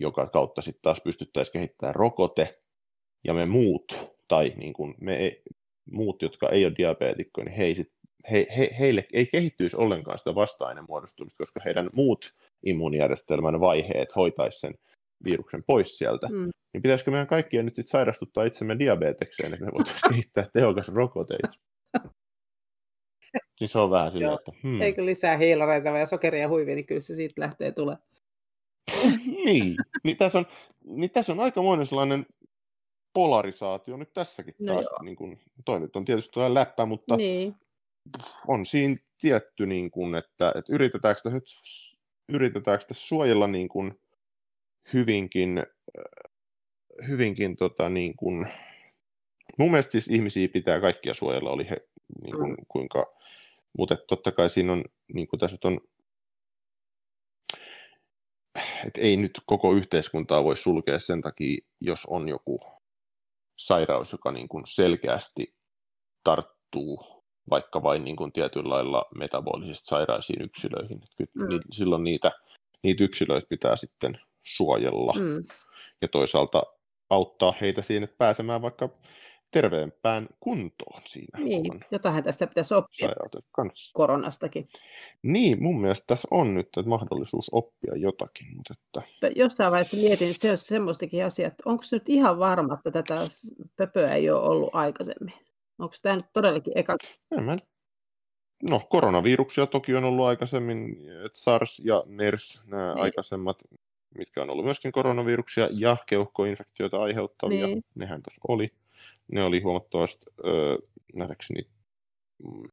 joka 0.00 0.26
kautta 0.26 0.62
sitten 0.62 0.82
taas 0.82 1.00
pystyttäisiin 1.00 1.52
kehittämään 1.52 1.94
rokote, 1.94 2.58
ja 3.24 3.34
me 3.34 3.46
muut 3.46 4.11
tai 4.32 4.52
niin 4.56 4.72
kuin 4.72 4.94
me 5.00 5.16
ei, 5.16 5.42
muut, 5.90 6.22
jotka 6.22 6.48
ei 6.48 6.64
ole 6.64 6.74
diabeetikkoja, 6.78 7.44
niin 7.44 7.56
he 7.56 7.64
ei 7.64 7.74
sit, 7.74 7.92
he, 8.30 8.46
he, 8.56 8.70
heille 8.78 9.06
ei 9.12 9.26
kehittyisi 9.26 9.76
ollenkaan 9.76 10.18
sitä 10.18 10.34
vasta-ainemuodostumista, 10.34 11.38
koska 11.38 11.60
heidän 11.64 11.90
muut 11.92 12.32
immuunijärjestelmän 12.66 13.60
vaiheet 13.60 14.16
hoitaisi 14.16 14.58
sen 14.58 14.74
viruksen 15.24 15.64
pois 15.66 15.98
sieltä. 15.98 16.26
Mm. 16.26 16.50
Niin 16.72 16.82
pitäisikö 16.82 17.10
meidän 17.10 17.26
kaikkien 17.26 17.64
nyt 17.64 17.74
sit 17.74 17.86
sairastuttaa 17.86 18.44
itsemme 18.44 18.78
diabetekseen, 18.78 19.54
että 19.54 19.64
me 19.64 19.72
voitaisiin 19.72 20.10
kehittää 20.10 20.48
tehokas 20.52 20.88
rokote 20.88 21.38
Siis 23.58 23.72
se 23.72 23.78
on 23.78 23.90
vähän 23.90 24.12
silleen, 24.12 24.34
että... 24.34 24.52
Hmm. 24.62 24.82
Eikö 24.82 25.04
lisää 25.04 25.36
hiilareita 25.36 25.88
ja 25.88 26.06
sokeria 26.06 26.48
huivia, 26.48 26.74
niin 26.74 26.86
kyllä 26.86 27.00
se 27.00 27.14
siitä 27.14 27.40
lähtee 27.40 27.72
tulemaan. 27.72 28.06
niin, 29.44 29.76
niin 30.04 30.16
tässä 30.16 30.38
on, 30.38 30.46
niin 30.84 31.10
tässä 31.10 31.32
on 31.32 31.40
aikamoinen 31.40 31.86
sellainen 31.86 32.26
polarisaatio 33.12 33.96
nyt 33.96 34.12
tässäkin 34.12 34.54
no 34.58 34.74
taas. 34.74 34.86
Niin 35.02 35.16
kuin, 35.16 35.40
toi 35.64 35.80
nyt 35.80 35.96
on 35.96 36.04
tietysti 36.04 36.32
tuo 36.32 36.54
läppä, 36.54 36.86
mutta 36.86 37.16
niin. 37.16 37.54
on 38.48 38.66
siinä 38.66 38.96
tietty, 39.20 39.66
niin 39.66 39.90
kuin, 39.90 40.14
että, 40.14 40.52
että 40.56 40.72
yritetäänkö 40.72 41.20
tässä 41.22 41.36
nyt 41.36 41.46
yritetäänkö 42.28 42.84
tässä 42.84 43.06
suojella 43.06 43.46
niin 43.46 43.68
kuin 43.68 44.00
hyvinkin, 44.92 45.66
hyvinkin 47.08 47.56
tota, 47.56 47.88
niin 47.88 48.16
kuin, 48.16 48.46
mun 49.58 49.70
mielestä 49.70 49.92
siis 49.92 50.08
ihmisiä 50.08 50.48
pitää 50.48 50.80
kaikkia 50.80 51.14
suojella, 51.14 51.50
oli 51.50 51.70
he 51.70 51.76
niin 52.24 52.36
kuin, 52.36 52.50
mm. 52.50 52.56
kuinka, 52.68 53.06
mutta 53.78 53.96
totta 54.08 54.32
kai 54.32 54.50
siinä 54.50 54.72
on, 54.72 54.84
niin 55.14 55.28
kuin 55.28 55.40
tässä 55.40 55.58
on 55.64 55.80
että 58.86 59.00
ei 59.00 59.16
nyt 59.16 59.40
koko 59.46 59.72
yhteiskuntaa 59.72 60.44
voi 60.44 60.56
sulkea 60.56 61.00
sen 61.00 61.20
takia, 61.20 61.58
jos 61.80 62.06
on 62.06 62.28
joku 62.28 62.58
sairaus, 63.66 64.12
joka 64.12 64.32
niin 64.32 64.48
kuin 64.48 64.64
selkeästi 64.66 65.54
tarttuu 66.24 67.22
vaikka 67.50 67.82
vain 67.82 68.04
niin 68.04 68.16
kuin 68.16 68.32
tietyllä 68.32 68.68
lailla 68.74 69.04
metabolisesti 69.18 69.86
sairaisiin 69.86 70.42
yksilöihin. 70.42 71.00
mm. 71.34 71.48
niin, 71.48 71.62
silloin 71.72 72.02
niitä, 72.02 72.32
niitä 72.82 73.04
yksilöitä 73.04 73.46
pitää 73.48 73.76
sitten 73.76 74.14
suojella 74.44 75.12
mm. 75.12 75.36
ja 76.02 76.08
toisaalta 76.08 76.62
auttaa 77.10 77.54
heitä 77.60 77.82
siinä, 77.82 78.06
pääsemään 78.18 78.62
vaikka 78.62 78.88
terveempään 79.52 80.26
kuntoon 80.40 81.02
siinä. 81.04 81.38
Niin, 81.38 81.80
jotain 81.90 82.24
tästä 82.24 82.46
pitäisi 82.46 82.74
oppia 82.74 83.08
kanssa. 83.52 83.90
koronastakin. 83.94 84.68
Niin, 85.22 85.62
mun 85.62 85.80
mielestä 85.80 86.04
tässä 86.06 86.28
on 86.30 86.54
nyt 86.54 86.66
että 86.66 86.88
mahdollisuus 86.88 87.48
oppia 87.52 87.96
jotakin. 87.96 88.46
Mutta 88.56 88.74
että... 88.74 89.40
Jossain 89.40 89.70
vaiheessa 89.70 89.96
mietin, 89.96 90.34
se 90.34 90.48
olisi 90.48 90.64
semmoistakin 90.64 91.24
asiaa, 91.24 91.48
että 91.48 91.62
onko 91.66 91.84
nyt 91.92 92.08
ihan 92.08 92.38
varma, 92.38 92.74
että 92.74 92.90
tätä 92.90 93.26
pöpöä 93.76 94.14
ei 94.14 94.30
ole 94.30 94.48
ollut 94.48 94.70
aikaisemmin? 94.72 95.34
Onko 95.78 95.94
tämä 96.02 96.16
nyt 96.16 96.26
todellakin 96.32 96.72
eka? 96.76 96.96
En 97.38 97.44
mä 97.44 97.56
No, 98.70 98.80
koronaviruksia 98.88 99.66
toki 99.66 99.94
on 99.94 100.04
ollut 100.04 100.26
aikaisemmin, 100.26 100.96
että 101.26 101.38
SARS 101.38 101.82
ja 101.84 102.02
MERS, 102.06 102.62
nämä 102.66 102.94
niin. 102.94 103.02
aikaisemmat, 103.02 103.58
mitkä 104.18 104.42
on 104.42 104.50
ollut 104.50 104.64
myöskin 104.64 104.92
koronaviruksia 104.92 105.68
ja 105.72 105.96
keuhkoinfektioita 106.06 107.02
aiheuttavia, 107.02 107.66
niin. 107.66 107.84
nehän 107.94 108.22
tuossa 108.22 108.40
oli. 108.48 108.66
Ne 109.32 109.44
oli 109.44 109.60
huomattavasti, 109.60 110.26
öö, 110.46 110.76
nähdäkseni, 111.14 111.60
mm, 112.42 112.68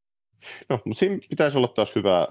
no, 0.69 0.79
mutta 0.85 0.99
siinä 0.99 1.19
pitäisi 1.29 1.57
olla 1.57 1.67
taas 1.67 1.95
hyvää 1.95 2.27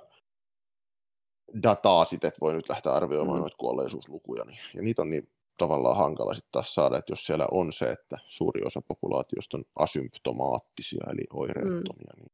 dataa 1.63 2.05
sitten, 2.05 2.29
että 2.29 2.41
voi 2.41 2.55
nyt 2.55 2.69
lähteä 2.69 2.93
arvioimaan 2.93 3.39
mm. 3.39 3.41
noita 3.41 3.57
kuolleisuuslukuja, 3.57 4.45
niin, 4.45 4.59
ja 4.75 4.83
niitä 4.83 5.03
on 5.03 5.11
niin 5.11 5.29
tavallaan 5.59 5.97
hankala 5.97 6.35
sitten 6.35 6.53
taas 6.53 6.75
saada, 6.75 6.99
että 6.99 7.13
jos 7.13 7.27
siellä 7.27 7.47
on 7.51 7.73
se, 7.73 7.91
että 7.91 8.17
suuri 8.27 8.63
osa 8.65 8.83
populaatiosta 8.89 9.57
on 9.57 9.65
asymptomaattisia, 9.77 11.05
eli 11.13 11.25
oireettomia, 11.31 12.13
mm. 12.17 12.23
niin 12.23 12.33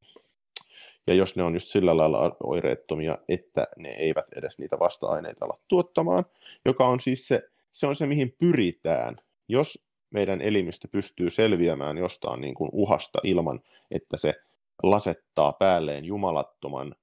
ja 1.07 1.15
jos 1.15 1.37
ne 1.37 1.43
on 1.43 1.55
just 1.55 1.69
sillä 1.69 1.97
lailla 1.97 2.37
oireettomia, 2.43 3.19
että 3.29 3.69
ne 3.77 3.89
eivät 3.89 4.27
edes 4.37 4.59
niitä 4.59 4.79
vasta-aineita 4.79 5.45
ala 5.45 5.59
tuottamaan, 5.69 6.25
joka 6.65 6.89
on 6.89 7.01
siis 7.01 7.29
se, 7.29 7.43
se 7.73 7.87
on 7.87 7.97
se, 7.97 8.07
mihin 8.07 8.37
pyritään. 8.39 9.17
Jos 9.49 9.85
meidän 10.15 10.41
elimistö 10.41 10.89
pystyy 10.89 11.31
selviämään 11.31 11.99
jostain 11.99 12.41
niin 12.41 12.55
kuin 12.55 12.71
uhasta 12.73 13.19
ilman, 13.23 13.61
että 13.91 14.17
se 14.17 14.35
lasettaa 14.83 15.53
päälleen 15.53 16.05
jumalattoman 16.05 16.95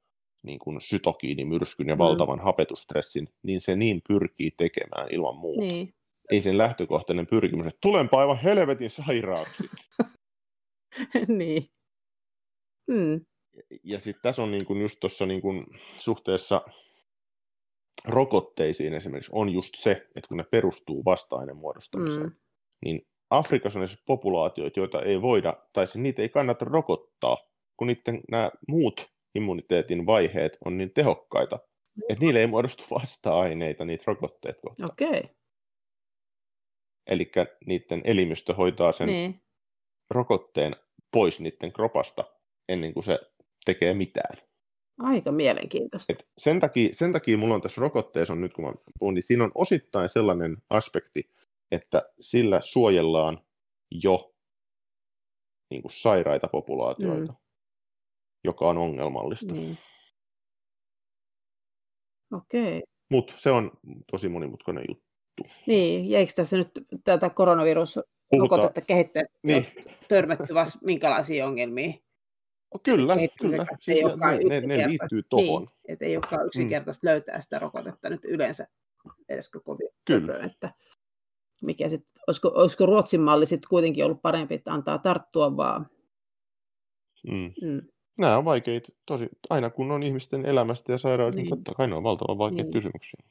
niin 0.44 0.60
kuin 0.60 0.82
sytokiinimyrskyn 0.82 1.88
ja 1.88 1.96
mm. 1.96 2.00
valtavan 2.00 2.40
hapetustressin, 2.40 3.30
niin 3.44 3.62
se 3.62 3.76
niin 3.76 4.02
pyrkii 4.08 4.52
tekemään 4.58 5.08
ilman 5.12 5.36
muuta. 5.36 5.62
Niin. 5.62 5.94
Ei 6.32 6.42
sen 6.42 6.58
lähtökohtainen 6.58 7.28
pyrkimys, 7.28 7.68
että 7.68 7.80
tulenpa 7.82 8.20
aivan 8.20 8.38
helvetin 8.38 8.90
sairaaksi. 8.90 9.64
niin. 11.28 11.70
Mm 12.88 13.26
ja 13.84 14.00
sitten 14.00 14.22
tässä 14.22 14.44
on 14.44 14.52
niin 14.52 14.66
kuin 14.66 14.82
just 14.82 15.00
tuossa 15.00 15.26
niin 15.26 15.42
kuin 15.42 15.66
suhteessa 15.98 16.62
rokotteisiin 18.06 18.94
esimerkiksi 18.94 19.32
on 19.36 19.50
just 19.50 19.76
se, 19.76 19.92
että 19.92 20.28
kun 20.28 20.38
ne 20.38 20.44
perustuu 20.44 21.06
vasta 21.06 21.36
muodostamiseen, 21.54 22.24
mm. 22.24 22.36
Niin 22.86 23.08
Afrikassa 23.30 23.80
on 23.80 23.88
populaatioita, 24.06 24.80
joita 24.80 25.02
ei 25.02 25.22
voida, 25.22 25.58
tai 25.74 25.88
siis 25.88 25.96
niitä 25.96 26.22
ei 26.22 26.30
kannata 26.30 26.66
rokottaa, 26.66 27.38
kun 27.78 27.88
niiden 27.88 28.22
nämä 28.32 28.52
muut 28.68 29.12
immuniteetin 29.36 30.06
vaiheet 30.06 30.58
on 30.66 30.78
niin 30.78 30.92
tehokkaita, 30.94 31.60
että 32.10 32.26
niille 32.26 32.40
ei 32.40 32.48
muodostu 32.48 32.84
vasta-aineita 32.92 33.86
niitä 33.86 34.04
rokotteet 34.08 34.58
kohtaan. 34.62 34.92
Okei. 34.92 35.08
Okay. 35.08 35.36
Eli 37.08 37.32
niiden 37.66 38.02
elimistö 38.04 38.54
hoitaa 38.54 38.92
sen 38.92 39.08
niin. 39.08 39.42
rokotteen 40.10 40.76
pois 41.12 41.40
niiden 41.40 41.74
kropasta 41.74 42.24
ennen 42.70 42.94
kuin 42.94 43.04
se 43.04 43.20
tekee 43.66 43.94
mitään. 43.94 44.38
Aika 45.00 45.32
mielenkiintoista. 45.32 46.14
Et 46.14 46.28
sen, 46.38 46.60
takia, 46.60 46.90
sen 46.94 47.14
takia 47.14 47.38
mulla 47.38 47.56
on 47.56 47.62
tässä 47.62 47.82
rokotteessa, 47.82 48.34
on 48.34 48.42
nyt 48.42 48.54
kun 48.54 48.66
mä 48.66 48.74
puhun, 49.00 49.14
niin 49.14 49.24
siinä 49.24 49.44
on 49.44 49.52
osittain 49.56 50.10
sellainen 50.10 50.58
aspekti, 50.70 51.30
että 51.72 52.10
sillä 52.20 52.62
suojellaan 52.64 53.42
jo 53.92 54.34
niin 55.70 55.82
kuin 55.82 55.92
sairaita 55.92 56.48
populaatioita, 56.48 57.34
mm. 57.34 57.46
joka 58.44 58.70
on 58.70 58.78
ongelmallista. 58.78 59.54
Niin. 59.54 59.78
Okei. 62.34 62.78
Okay. 62.78 62.82
Mutta 63.10 63.34
se 63.38 63.52
on 63.52 63.72
tosi 64.12 64.30
monimutkainen 64.30 64.86
juttu. 64.88 65.12
Niin, 65.68 66.10
ja 66.10 66.20
eikö 66.20 66.34
tässä 66.36 66.58
nyt 66.58 66.70
tätä 67.04 67.30
koronavirusrokotetta 67.30 68.82
kehittäessä 68.82 69.40
niin. 69.44 69.68
törmätty 70.08 70.54
vasta 70.54 70.80
minkälaisiin 70.86 71.46
ongelmiin? 71.46 72.04
Kyllä, 72.84 73.16
kyllä. 73.42 73.66
Se 73.80 73.92
ei 73.92 74.04
ne, 74.50 74.60
ne, 74.60 74.68
ne 74.68 74.88
liittyy 74.88 75.24
tuohon. 75.30 75.62
Niin, 75.62 75.94
että 75.94 76.06
ei 76.06 76.18
olekaan 76.18 76.42
mm. 76.42 76.48
yksinkertaista 76.48 77.08
mm. 77.08 77.10
löytää 77.10 77.42
sitä 77.42 77.60
rokotetta 77.60 78.10
nyt 78.10 78.26
yleensä 78.26 78.68
edes 79.30 79.50
koko 79.50 79.78
Kyllä. 80.06 80.46
että 80.46 80.74
mikä 81.62 81.90
sit, 81.90 82.04
olisiko, 82.28 82.52
olisiko 82.56 82.86
Ruotsin 82.86 83.22
malli 83.22 83.46
sitten 83.46 83.70
kuitenkin 83.70 84.06
ollut 84.06 84.22
parempi, 84.22 84.56
että 84.56 84.74
antaa 84.74 84.98
tarttua 84.98 85.58
vaan? 85.58 85.88
Mm. 87.28 87.54
Mm. 87.62 87.82
Nämä 88.18 88.38
on 88.38 88.46
vaikeita, 88.46 88.92
tosi, 89.06 89.30
aina 89.50 89.70
kun 89.70 89.92
on 89.92 90.04
ihmisten 90.04 90.46
elämästä 90.46 90.92
ja 90.92 90.98
sairaudesta, 90.98 91.36
niin. 91.36 91.50
niin 91.50 91.64
totta 91.64 91.78
kai 91.78 91.88
ne 91.88 91.96
on 91.96 92.04
valtavan 92.04 92.38
vaikeita 92.38 92.64
niin. 92.64 92.74
kysymyksiä. 92.74 93.24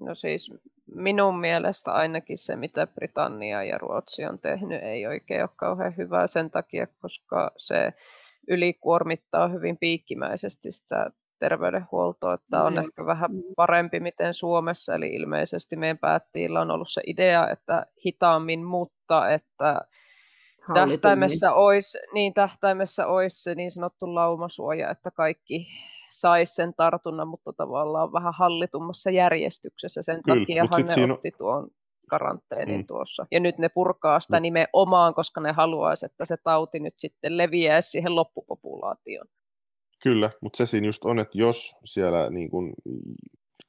No 0.00 0.14
siis 0.14 0.52
minun 0.94 1.40
mielestä 1.40 1.92
ainakin 1.92 2.38
se, 2.38 2.56
mitä 2.56 2.86
Britannia 2.86 3.64
ja 3.64 3.78
Ruotsi 3.78 4.24
on 4.24 4.38
tehnyt, 4.38 4.82
ei 4.82 5.06
oikein 5.06 5.42
ole 5.42 5.50
kauhean 5.56 5.96
hyvää 5.96 6.26
sen 6.26 6.50
takia, 6.50 6.86
koska 6.86 7.50
se 7.56 7.92
ylikuormittaa 8.48 9.48
hyvin 9.48 9.78
piikkimäisesti 9.78 10.72
sitä 10.72 11.10
terveydenhuoltoa. 11.40 12.34
Että 12.34 12.62
on 12.62 12.78
ehkä 12.78 13.06
vähän 13.06 13.30
parempi, 13.56 14.00
miten 14.00 14.34
Suomessa, 14.34 14.94
eli 14.94 15.06
ilmeisesti 15.06 15.76
meidän 15.76 15.98
päättäjillä 15.98 16.60
on 16.60 16.70
ollut 16.70 16.90
se 16.90 17.00
idea, 17.06 17.50
että 17.50 17.86
hitaammin, 18.06 18.64
mutta 18.64 19.30
että 19.30 19.80
tähtäimessä 20.74 21.52
olisi, 21.52 21.98
niin 22.12 22.34
tähtäimessä 22.34 23.06
olisi 23.06 23.42
se 23.42 23.54
niin 23.54 23.70
sanottu 23.70 24.14
laumasuoja, 24.14 24.90
että 24.90 25.10
kaikki 25.10 25.66
saisi 26.10 26.54
sen 26.54 26.74
tartunnan, 26.74 27.28
mutta 27.28 27.52
tavallaan 27.52 28.12
vähän 28.12 28.34
hallitummassa 28.36 29.10
järjestyksessä. 29.10 30.02
Sen 30.02 30.22
takia 30.22 30.64
ne 30.96 31.04
on... 31.04 31.10
otti 31.10 31.30
tuon 31.38 31.68
karanteenin 32.10 32.80
mm. 32.80 32.86
tuossa. 32.86 33.26
Ja 33.30 33.40
nyt 33.40 33.58
ne 33.58 33.68
purkaa 33.68 34.20
sitä 34.20 34.36
mm. 34.36 34.42
nimenomaan, 34.42 35.14
koska 35.14 35.40
ne 35.40 35.52
haluaisi, 35.52 36.06
että 36.06 36.24
se 36.24 36.36
tauti 36.36 36.80
nyt 36.80 36.94
sitten 36.96 37.36
leviäisi 37.36 37.90
siihen 37.90 38.16
loppupopulaatioon. 38.16 39.26
Kyllä, 40.02 40.30
mutta 40.40 40.56
se 40.56 40.66
siinä 40.66 40.86
just 40.86 41.04
on, 41.04 41.18
että 41.18 41.38
jos 41.38 41.74
siellä 41.84 42.30
niin 42.30 42.50
kun, 42.50 42.74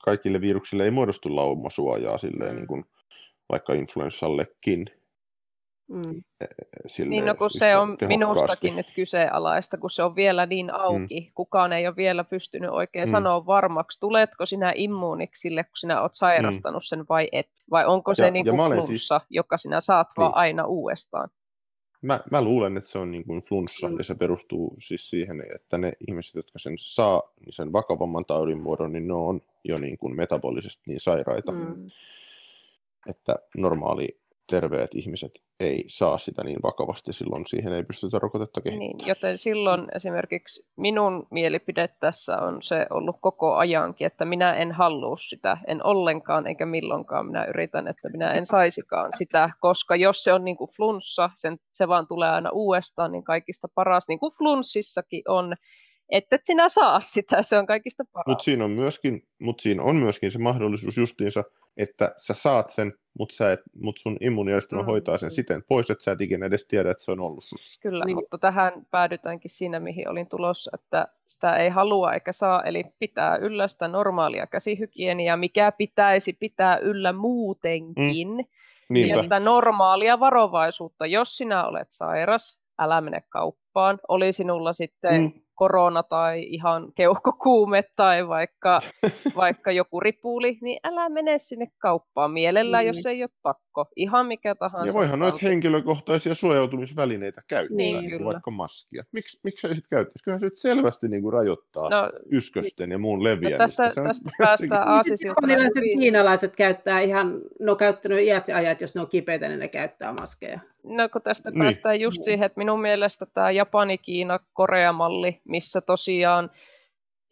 kaikille 0.04 0.42
viruksille 0.42 0.84
ei 0.84 0.92
muodostu 0.92 1.36
laumasuojaa 1.36 2.18
silleen, 2.18 2.56
niin 2.56 2.68
kun, 2.68 2.86
vaikka 3.50 3.74
influenssallekin, 3.74 4.86
Mm. 5.92 6.24
Niin 7.10 7.26
no 7.26 7.36
kun 7.36 7.50
se 7.50 7.78
on 7.78 7.98
minustakin 8.08 8.76
nyt 8.76 8.92
kyseenalaista, 8.96 9.78
kun 9.78 9.90
se 9.90 10.04
on 10.04 10.16
vielä 10.16 10.46
niin 10.46 10.74
auki. 10.74 11.20
Mm. 11.20 11.32
Kukaan 11.36 11.74
ei 11.74 11.88
ole 11.88 11.96
vielä 11.96 12.24
pystynyt 12.24 12.70
oikein 12.70 13.08
mm. 13.08 13.12
sanoa 13.12 13.46
varmaksi, 13.46 14.00
tuletko 14.00 14.46
sinä 14.46 14.74
immuuniksi 14.76 15.42
sille, 15.42 15.64
kun 15.64 15.78
sinä 15.78 16.02
olet 16.02 16.14
sairastanut 16.14 16.84
mm. 16.84 16.86
sen 16.86 17.06
vai 17.10 17.30
et. 17.32 17.48
Vai 17.72 17.86
onko 17.86 18.16
se 18.16 18.26
ja, 18.26 18.32
niin 18.32 18.46
kuin 18.46 18.58
flunssa, 18.58 19.20
siis... 19.20 19.28
joka 19.30 19.58
sinä 19.58 19.82
saat 19.82 20.08
niin. 20.08 20.22
vaan 20.22 20.36
aina 20.36 20.66
uudestaan. 20.66 21.30
Mä, 22.02 22.20
mä 22.32 22.42
luulen, 22.42 22.78
että 22.78 22.90
se 22.90 22.98
on 22.98 23.12
niin 23.12 23.24
kuin 23.24 23.42
flunssa 23.42 23.90
mm. 23.90 23.98
ja 23.98 24.04
se 24.04 24.16
perustuu 24.16 24.76
siis 24.80 25.10
siihen, 25.10 25.44
että 25.56 25.78
ne 25.78 25.94
ihmiset, 26.08 26.36
jotka 26.36 26.60
sen 26.60 26.74
saa, 26.78 27.22
niin 27.40 27.54
sen 27.54 27.74
vakavamman 27.74 28.26
taudin 28.26 28.62
muodon, 28.62 28.94
niin 28.94 29.08
ne 29.08 29.14
on 29.14 29.42
jo 29.64 29.78
niin 29.78 29.98
kuin 29.98 30.16
metabolisesti 30.16 30.84
niin 30.86 31.00
sairaita, 31.00 31.52
mm. 31.52 31.92
että 33.10 33.36
normaali 33.58 34.21
terveet 34.52 34.96
ihmiset 34.96 35.32
ei 35.60 35.84
saa 35.88 36.18
sitä 36.18 36.44
niin 36.44 36.60
vakavasti, 36.64 37.14
silloin 37.14 37.48
siihen 37.48 37.74
ei 37.74 37.84
pystytä 37.84 38.20
rokotetta 38.20 38.62
kehittämään. 38.62 38.98
Niin, 38.98 39.08
joten 39.08 39.38
silloin 39.38 39.88
esimerkiksi 39.96 40.66
minun 40.78 41.28
mielipide 41.32 41.90
tässä 42.00 42.38
on 42.38 42.62
se 42.62 42.88
ollut 42.90 43.16
koko 43.22 43.56
ajankin, 43.56 44.08
että 44.08 44.26
minä 44.26 44.54
en 44.54 44.72
halua 44.72 45.16
sitä, 45.16 45.58
en 45.68 45.86
ollenkaan 45.86 46.48
eikä 46.48 46.66
milloinkaan 46.66 47.26
minä 47.26 47.46
yritän, 47.46 47.88
että 47.88 48.10
minä 48.10 48.34
en 48.34 48.46
saisikaan 48.46 49.10
sitä, 49.18 49.50
koska 49.60 49.96
jos 49.96 50.24
se 50.24 50.34
on 50.34 50.44
niin 50.44 50.58
kuin 50.58 50.72
flunssa, 50.78 51.30
sen, 51.36 51.58
se 51.74 51.88
vaan 51.88 52.08
tulee 52.08 52.30
aina 52.30 52.50
uudestaan, 52.54 53.12
niin 53.12 53.24
kaikista 53.24 53.68
paras, 53.76 54.08
niin 54.08 54.20
kuin 54.20 54.34
flunssissakin 54.38 55.24
on, 55.28 55.56
että 56.12 56.36
et 56.36 56.46
sinä 56.46 56.70
saa 56.70 57.00
sitä, 57.00 57.42
se 57.42 57.58
on 57.58 57.66
kaikista 57.66 58.04
paras. 58.14 58.28
Mutta 58.28 58.44
siinä, 58.44 58.66
on 58.66 58.72
myöskin, 58.72 59.28
mut 59.40 59.60
siinä 59.60 59.84
on 59.84 59.96
myöskin 59.96 60.32
se 60.32 60.40
mahdollisuus 60.40 60.98
justiinsa, 60.98 61.44
että 61.78 62.16
sä 62.18 62.34
saat 62.34 62.70
sen, 62.70 62.94
mutta 63.20 63.36
mut 63.82 63.98
sun 63.98 64.18
immuunijärjestelmä 64.22 64.84
mm. 64.84 64.88
hoitaa 64.88 65.18
sen 65.18 65.32
siten 65.32 65.64
pois, 65.68 65.90
että 65.90 66.04
sä 66.04 66.12
et 66.12 66.22
ikinä 66.22 66.46
edes 66.46 66.66
tiedä, 66.66 66.92
että 66.92 67.04
se 67.04 67.12
on 67.12 67.20
ollut 67.20 67.44
sus. 67.44 67.80
Kyllä, 67.82 68.06
niin. 68.06 68.16
mutta 68.16 68.38
tähän 68.38 68.74
päädytäänkin 68.92 69.52
siinä, 69.52 69.80
mihin 69.80 70.10
olin 70.10 70.28
tulossa, 70.28 70.72
että 70.74 71.08
sitä 71.28 71.56
ei 71.56 71.70
halua 71.70 72.14
eikä 72.14 72.32
saa, 72.32 72.64
eli 72.64 72.86
pitää 73.00 73.36
yllä 73.36 73.68
sitä 73.68 73.88
normaalia 73.88 74.48
käsihygieniaa, 74.48 75.38
mikä 75.38 75.72
pitäisi 75.72 76.34
pitää 76.34 76.78
yllä 76.78 77.14
muutenkin. 77.14 78.30
Mm. 78.90 78.96
Ja 78.96 79.22
sitä 79.22 79.40
normaalia 79.40 80.20
varovaisuutta, 80.20 81.06
jos 81.06 81.38
sinä 81.38 81.66
olet 81.66 81.88
sairas, 81.92 82.60
älä 82.80 83.02
mene 83.02 83.24
kauppaan. 83.30 84.00
Oli 84.08 84.34
sinulla 84.34 84.74
sitten 84.74 85.22
mm 85.22 85.42
korona 85.62 86.04
tai 86.04 86.44
ihan 86.44 86.92
keuhkokuume 86.96 87.84
tai 87.96 88.28
vaikka, 88.28 88.80
vaikka 89.36 89.72
joku 89.72 90.00
ripuli, 90.00 90.58
niin 90.62 90.80
älä 90.84 91.10
mene 91.10 91.38
sinne 91.38 91.68
kauppaan 91.78 92.32
mielellään, 92.32 92.84
mm. 92.84 92.88
jos 92.88 93.06
ei 93.06 93.24
ole 93.24 93.30
pakko. 93.42 93.86
Ihan 93.96 94.26
mikä 94.26 94.56
tahansa. 94.56 94.88
Ja 94.88 94.94
voihan 94.94 95.20
noita 95.20 95.38
henkilökohtaisia 95.42 96.36
suojautumisvälineitä 96.36 97.42
käyttää, 97.48 97.78
niin, 97.78 97.98
niin 97.98 98.12
kuin 98.12 98.26
vaikka 98.26 98.52
maskia. 98.52 99.04
Miks, 99.12 99.40
miksi 99.44 99.68
ei 99.68 99.76
sitten 99.76 99.90
käyttäisi? 99.90 100.24
Kyllähän 100.24 100.40
se 100.40 100.46
nyt 100.46 100.56
selvästi 100.56 101.08
niin 101.08 101.22
kuin 101.22 101.34
rajoittaa 101.34 101.90
no, 101.90 102.12
yskösten 102.32 102.92
ja 102.92 102.98
muun 102.98 103.20
no 103.20 103.24
leviämistä. 103.24 103.84
No 103.84 103.90
tästä, 103.90 104.04
tästä 104.04 104.30
päästään 104.44 104.88
aasisiltana. 104.88 105.54
Kiinalaiset 106.00 106.56
käyttää 106.56 107.00
ihan, 107.00 107.42
no 107.60 107.76
käyttänyt 107.76 108.20
iät 108.20 108.48
ja 108.48 108.56
ajat, 108.58 108.82
jos 108.82 108.96
ne 108.96 109.02
on 109.02 109.10
kipeitä, 109.10 109.48
niin 109.48 109.60
ne 109.60 109.68
käyttää 109.68 110.14
maskeja. 110.14 110.60
No 110.84 111.10
kun 111.10 111.22
tästä 111.22 111.52
niin. 111.52 111.60
päästään 111.60 112.00
just 112.00 112.24
siihen, 112.24 112.46
että 112.46 112.58
minun 112.58 112.82
mielestä 112.82 113.26
tämä 113.26 113.52
Japani, 113.52 113.98
Kiina, 113.98 114.40
Korea-malli, 114.54 115.42
missä 115.44 115.82
tosiaan 115.82 116.52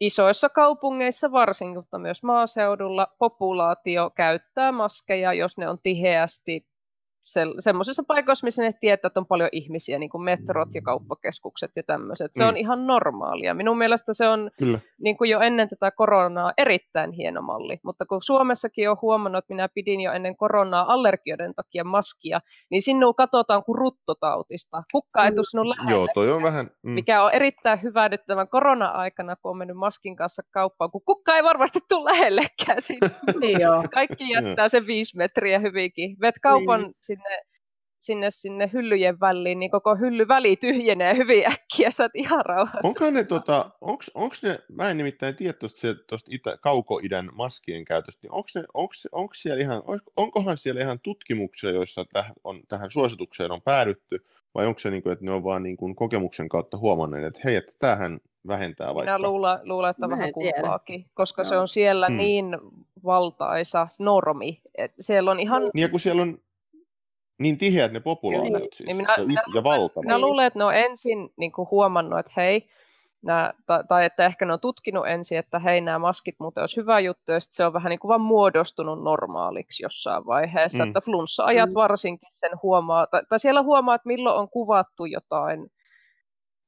isoissa 0.00 0.48
kaupungeissa 0.48 1.32
varsinkin, 1.32 1.78
mutta 1.78 1.98
myös 1.98 2.22
maaseudulla 2.22 3.06
populaatio 3.18 4.10
käyttää 4.10 4.72
maskeja, 4.72 5.32
jos 5.32 5.58
ne 5.58 5.68
on 5.68 5.78
tiheästi 5.82 6.66
se, 7.24 7.42
semmoisissa 7.58 8.02
paikoissa, 8.06 8.44
missä 8.44 8.62
ne 8.62 8.74
tietää, 8.80 9.06
että 9.06 9.20
on 9.20 9.26
paljon 9.26 9.48
ihmisiä, 9.52 9.98
niin 9.98 10.10
kuin 10.10 10.24
metrot 10.24 10.74
ja 10.74 10.82
kauppakeskukset 10.82 11.70
ja 11.76 11.82
tämmöiset. 11.82 12.30
Se 12.34 12.42
mm. 12.42 12.48
on 12.48 12.56
ihan 12.56 12.86
normaalia. 12.86 13.54
Minun 13.54 13.78
mielestä 13.78 14.12
se 14.12 14.28
on 14.28 14.50
niin 15.02 15.16
kuin 15.16 15.30
jo 15.30 15.40
ennen 15.40 15.68
tätä 15.68 15.90
koronaa 15.90 16.52
erittäin 16.58 17.12
hieno 17.12 17.42
malli. 17.42 17.80
Mutta 17.84 18.06
kun 18.06 18.22
Suomessakin 18.22 18.90
on 18.90 18.96
huomannut, 19.02 19.44
että 19.44 19.54
minä 19.54 19.68
pidin 19.74 20.00
jo 20.00 20.12
ennen 20.12 20.36
koronaa 20.36 20.92
allergioiden 20.92 21.54
takia 21.54 21.84
maskia, 21.84 22.40
niin 22.70 22.82
sinua 22.82 23.14
katsotaan 23.14 23.64
kuin 23.64 23.78
ruttotautista. 23.78 24.82
Kukka 24.92 25.24
ei 25.24 25.30
mm. 25.30 25.36
sinun 25.50 25.68
lähelle. 25.68 25.90
Joo, 25.90 26.08
toi 26.14 26.32
on 26.32 26.42
vähän... 26.42 26.70
Mm. 26.82 26.90
Mikä 26.90 27.24
on 27.24 27.30
erittäin 27.32 27.82
hyvä 27.82 28.08
nyt 28.08 28.20
tämän 28.26 28.48
korona-aikana, 28.48 29.36
kun 29.36 29.50
on 29.50 29.58
mennyt 29.58 29.76
maskin 29.76 30.16
kanssa 30.16 30.42
kauppaan, 30.50 30.90
kun 30.90 31.02
kukka 31.04 31.36
ei 31.36 31.44
varmasti 31.44 31.78
tule 31.88 32.10
lähellekään 32.10 32.82
siitä. 32.82 33.10
niin 33.40 33.58
Kaikki 33.94 34.30
jättää 34.30 34.68
sen 34.68 34.86
viisi 34.86 35.16
metriä 35.16 35.58
hyvinkin. 35.58 36.16
Vet 36.20 36.34
kaupan 36.42 36.80
niin 36.80 36.94
sinne, 37.10 37.42
sinne, 38.00 38.30
sinne 38.30 38.70
hyllyjen 38.72 39.20
väliin, 39.20 39.58
niin 39.58 39.70
koko 39.70 39.96
hylly 39.96 40.28
väli 40.28 40.56
tyhjenee 40.56 41.16
hyvin 41.16 41.46
äkkiä, 41.52 41.90
sä 41.90 42.04
oot 42.04 42.12
ihan 42.14 42.44
rauhassa. 42.44 42.88
Onko 42.88 43.10
ne, 43.10 43.24
tota, 43.24 43.70
onks, 43.80 44.10
onks 44.14 44.42
ne, 44.42 44.58
mä 44.72 44.90
en 44.90 44.96
nimittäin 44.96 45.36
tiedä 45.36 45.52
tuosta 45.52 46.30
itä, 46.30 46.56
kaukoidän 46.60 47.30
maskien 47.32 47.84
käytöstä, 47.84 48.20
niin 48.22 48.32
onko 48.32 48.48
ne, 48.54 48.64
onks, 48.74 49.08
onks 49.12 49.42
siellä 49.42 49.62
ihan, 49.62 49.82
onkohan 50.16 50.58
siellä 50.58 50.80
ihan 50.80 51.00
tutkimuksia, 51.00 51.70
joissa 51.70 52.04
täh, 52.12 52.32
on, 52.44 52.62
tähän 52.68 52.90
suositukseen 52.90 53.52
on 53.52 53.62
päädytty, 53.62 54.22
vai 54.54 54.66
onko 54.66 54.80
se 54.80 54.90
niin 54.90 55.02
kuin, 55.02 55.12
että 55.12 55.24
ne 55.24 55.30
on 55.30 55.44
vaan 55.44 55.62
niin 55.62 55.76
kuin 55.76 55.96
kokemuksen 55.96 56.48
kautta 56.48 56.76
huomanneet, 56.76 57.24
että 57.24 57.40
hei, 57.44 57.56
että 57.56 57.72
tämähän 57.78 58.18
vähentää 58.46 58.94
vaikka... 58.94 59.18
Minä 59.18 59.28
luulen, 59.28 59.58
luulen 59.62 59.90
että 59.90 60.10
vähän 60.10 60.32
kumpaakin, 60.32 61.06
koska 61.14 61.42
Joo. 61.42 61.48
se 61.48 61.56
on 61.56 61.68
siellä 61.68 62.06
hmm. 62.06 62.16
niin 62.16 62.58
valtaisa 63.04 63.86
normi, 64.00 64.60
että 64.74 65.02
siellä 65.02 65.30
on 65.30 65.40
ihan... 65.40 65.70
Niin 65.74 65.90
kun 65.90 66.00
siellä 66.00 66.22
on 66.22 66.38
niin 67.40 67.58
tiheät 67.58 67.92
ne 67.92 68.00
populaatiot 68.00 68.60
niin, 68.60 68.68
siis, 68.72 68.86
niin 68.86 68.96
minä, 68.96 69.14
ja, 69.18 69.26
minä, 69.26 69.42
ja 69.54 69.64
valtavat. 69.64 70.04
Minä 70.04 70.18
luulen, 70.18 70.46
että 70.46 70.58
ne 70.58 70.64
on 70.64 70.74
ensin 70.74 71.32
niin 71.36 71.52
kuin 71.52 71.68
huomannut, 71.70 72.18
että 72.18 72.32
hei, 72.36 72.68
nämä, 73.22 73.52
tai, 73.66 73.84
tai 73.88 74.04
että 74.04 74.26
ehkä 74.26 74.44
ne 74.44 74.52
on 74.52 74.60
tutkinut 74.60 75.06
ensin, 75.06 75.38
että 75.38 75.58
hei, 75.58 75.80
nämä 75.80 75.98
maskit 75.98 76.34
muuten 76.38 76.62
olisi 76.62 76.76
hyvä 76.76 77.00
juttu, 77.00 77.32
ja 77.32 77.40
sitten 77.40 77.56
se 77.56 77.66
on 77.66 77.72
vähän 77.72 77.90
niin 77.90 77.98
kuin 78.00 78.08
vaan 78.08 78.20
muodostunut 78.20 79.02
normaaliksi 79.02 79.82
jossain 79.82 80.26
vaiheessa, 80.26 80.84
mm. 80.84 80.88
että 80.88 81.00
flunssa-ajat 81.00 81.70
mm. 81.70 81.74
varsinkin 81.74 82.28
sen 82.32 82.50
huomaa, 82.62 83.06
tai, 83.06 83.22
tai 83.28 83.40
siellä 83.40 83.62
huomaa, 83.62 83.94
että 83.94 84.08
milloin 84.08 84.36
on 84.36 84.48
kuvattu 84.48 85.04
jotain 85.04 85.70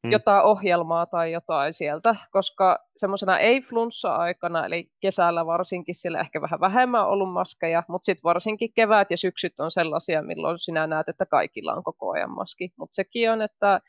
mm. 0.02 0.10
jotain 0.10 0.44
ohjelmaa 0.44 1.06
tai 1.06 1.32
jotain 1.32 1.74
sieltä, 1.74 2.16
koska 2.30 2.78
semmoisena 2.96 3.38
ei-flunssa-aikana, 3.38 4.66
eli 4.66 4.90
kesällä 5.00 5.46
varsinkin, 5.46 5.94
sillä 5.94 6.20
ehkä 6.20 6.40
vähän 6.40 6.60
vähemmän 6.60 7.06
ollut 7.06 7.32
maskeja, 7.32 7.82
mutta 7.88 8.06
sitten 8.06 8.22
varsinkin 8.24 8.72
kevät 8.74 9.10
ja 9.10 9.16
syksyt 9.16 9.60
on 9.60 9.70
sellaisia, 9.70 10.22
milloin 10.22 10.58
sinä 10.58 10.86
näet, 10.86 11.08
että 11.08 11.26
kaikilla 11.26 11.74
on 11.74 11.84
koko 11.84 12.10
ajan 12.10 12.34
maski. 12.34 12.72
Mutta 12.76 12.94
sekin 12.94 13.30
on, 13.30 13.42
että 13.42 13.80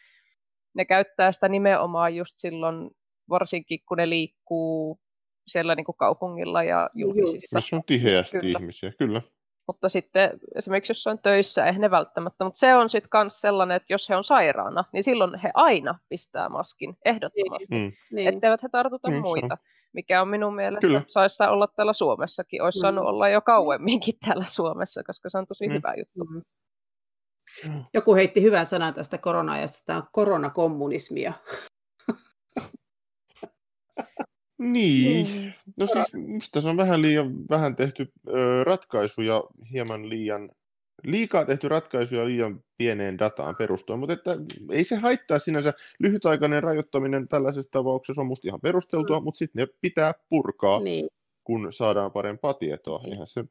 ne 0.76 0.86
käyttää 0.86 1.32
sitä 1.32 1.50
nimenomaan 1.50 2.16
just 2.16 2.34
silloin, 2.36 2.90
varsinkin 3.30 3.80
kun 3.88 3.98
ne 3.98 4.10
liikkuu 4.10 5.00
siellä 5.48 5.76
niin 5.76 5.86
kuin 5.86 5.98
kaupungilla 5.98 6.64
ja 6.64 6.90
julkisissa. 6.94 7.58
Missä 7.58 7.76
on 7.76 7.84
tiheästi 7.86 8.40
kyllä. 8.40 8.60
ihmisiä, 8.60 8.92
kyllä. 9.00 9.22
Mutta 9.68 9.90
sitten 9.90 10.40
esimerkiksi 10.56 10.92
jos 10.92 11.08
on 11.08 11.20
töissä, 11.20 11.66
eihän 11.66 11.82
ne 11.82 11.92
välttämättä, 11.92 12.44
mutta 12.44 12.60
se 12.60 12.76
on 12.76 12.90
sitten 12.90 13.10
myös 13.14 13.42
sellainen, 13.42 13.78
että 13.78 13.94
jos 13.94 14.10
he 14.10 14.16
on 14.16 14.24
sairaana, 14.24 14.84
niin 14.94 15.04
silloin 15.04 15.40
he 15.40 15.52
aina 15.54 16.00
pistää 16.10 16.50
maskin, 16.50 16.98
ehdottomasti, 17.06 17.76
mm. 17.76 17.92
niin. 18.12 18.28
etteivät 18.28 18.64
he 18.64 18.70
tartuta 18.70 19.10
mm, 19.10 19.22
muita, 19.22 19.58
mikä 19.94 20.22
on 20.22 20.28
minun 20.28 20.56
mielestä, 20.56 20.88
Kyllä. 20.88 21.02
saisi 21.08 21.44
olla 21.44 21.68
täällä 21.68 21.94
Suomessakin, 21.94 22.62
olisi 22.62 22.80
mm. 22.80 22.82
saanut 22.82 23.06
olla 23.06 23.30
jo 23.30 23.42
kauemminkin 23.42 24.16
täällä 24.26 24.46
Suomessa, 24.46 25.04
koska 25.04 25.30
se 25.30 25.38
on 25.38 25.46
tosi 25.46 25.68
mm. 25.68 25.74
hyvä 25.74 25.94
juttu. 25.98 26.26
Mm. 26.26 26.42
Joku 27.94 28.16
heitti 28.16 28.42
hyvän 28.42 28.66
sanan 28.66 28.94
tästä 28.94 29.18
korona-ajasta, 29.18 29.84
tämä 29.86 30.00
on 30.00 30.08
koronakommunismia. 30.12 31.34
Niin, 34.58 35.44
mm. 35.44 35.52
no 35.78 35.88
siis 35.88 36.14
mistä 36.14 36.62
se 36.62 36.70
on 36.70 36.78
vähän 36.78 37.02
liian 37.02 37.34
vähän 37.50 37.76
tehty 37.76 38.12
ö, 38.28 38.64
ratkaisuja, 38.64 39.44
hieman 39.72 40.10
liian, 40.10 40.50
liikaa 41.04 41.46
tehty 41.46 41.70
ratkaisuja 41.70 42.26
liian 42.26 42.64
pieneen 42.78 43.20
dataan 43.20 43.56
perustuen, 43.56 44.00
mutta 44.00 44.14
että 44.14 44.38
ei 44.72 44.84
se 44.84 44.96
haittaa 44.96 45.40
sinänsä. 45.40 45.74
Lyhytaikainen 46.00 46.64
rajoittaminen 46.64 47.28
tällaisessa 47.28 47.72
tapauksessa 47.72 48.22
on 48.22 48.28
musta 48.28 48.48
ihan 48.48 48.62
perusteltua, 48.62 49.20
mm. 49.20 49.24
mutta 49.24 49.38
sitten 49.38 49.60
ne 49.60 49.68
pitää 49.82 50.14
purkaa, 50.30 50.80
niin. 50.80 51.08
kun 51.44 51.74
saadaan 51.74 52.12
parempaa 52.12 52.54
tietoa. 52.54 53.00
Niin. 53.00 53.12
Eihän 53.12 53.28
se, 53.28 53.44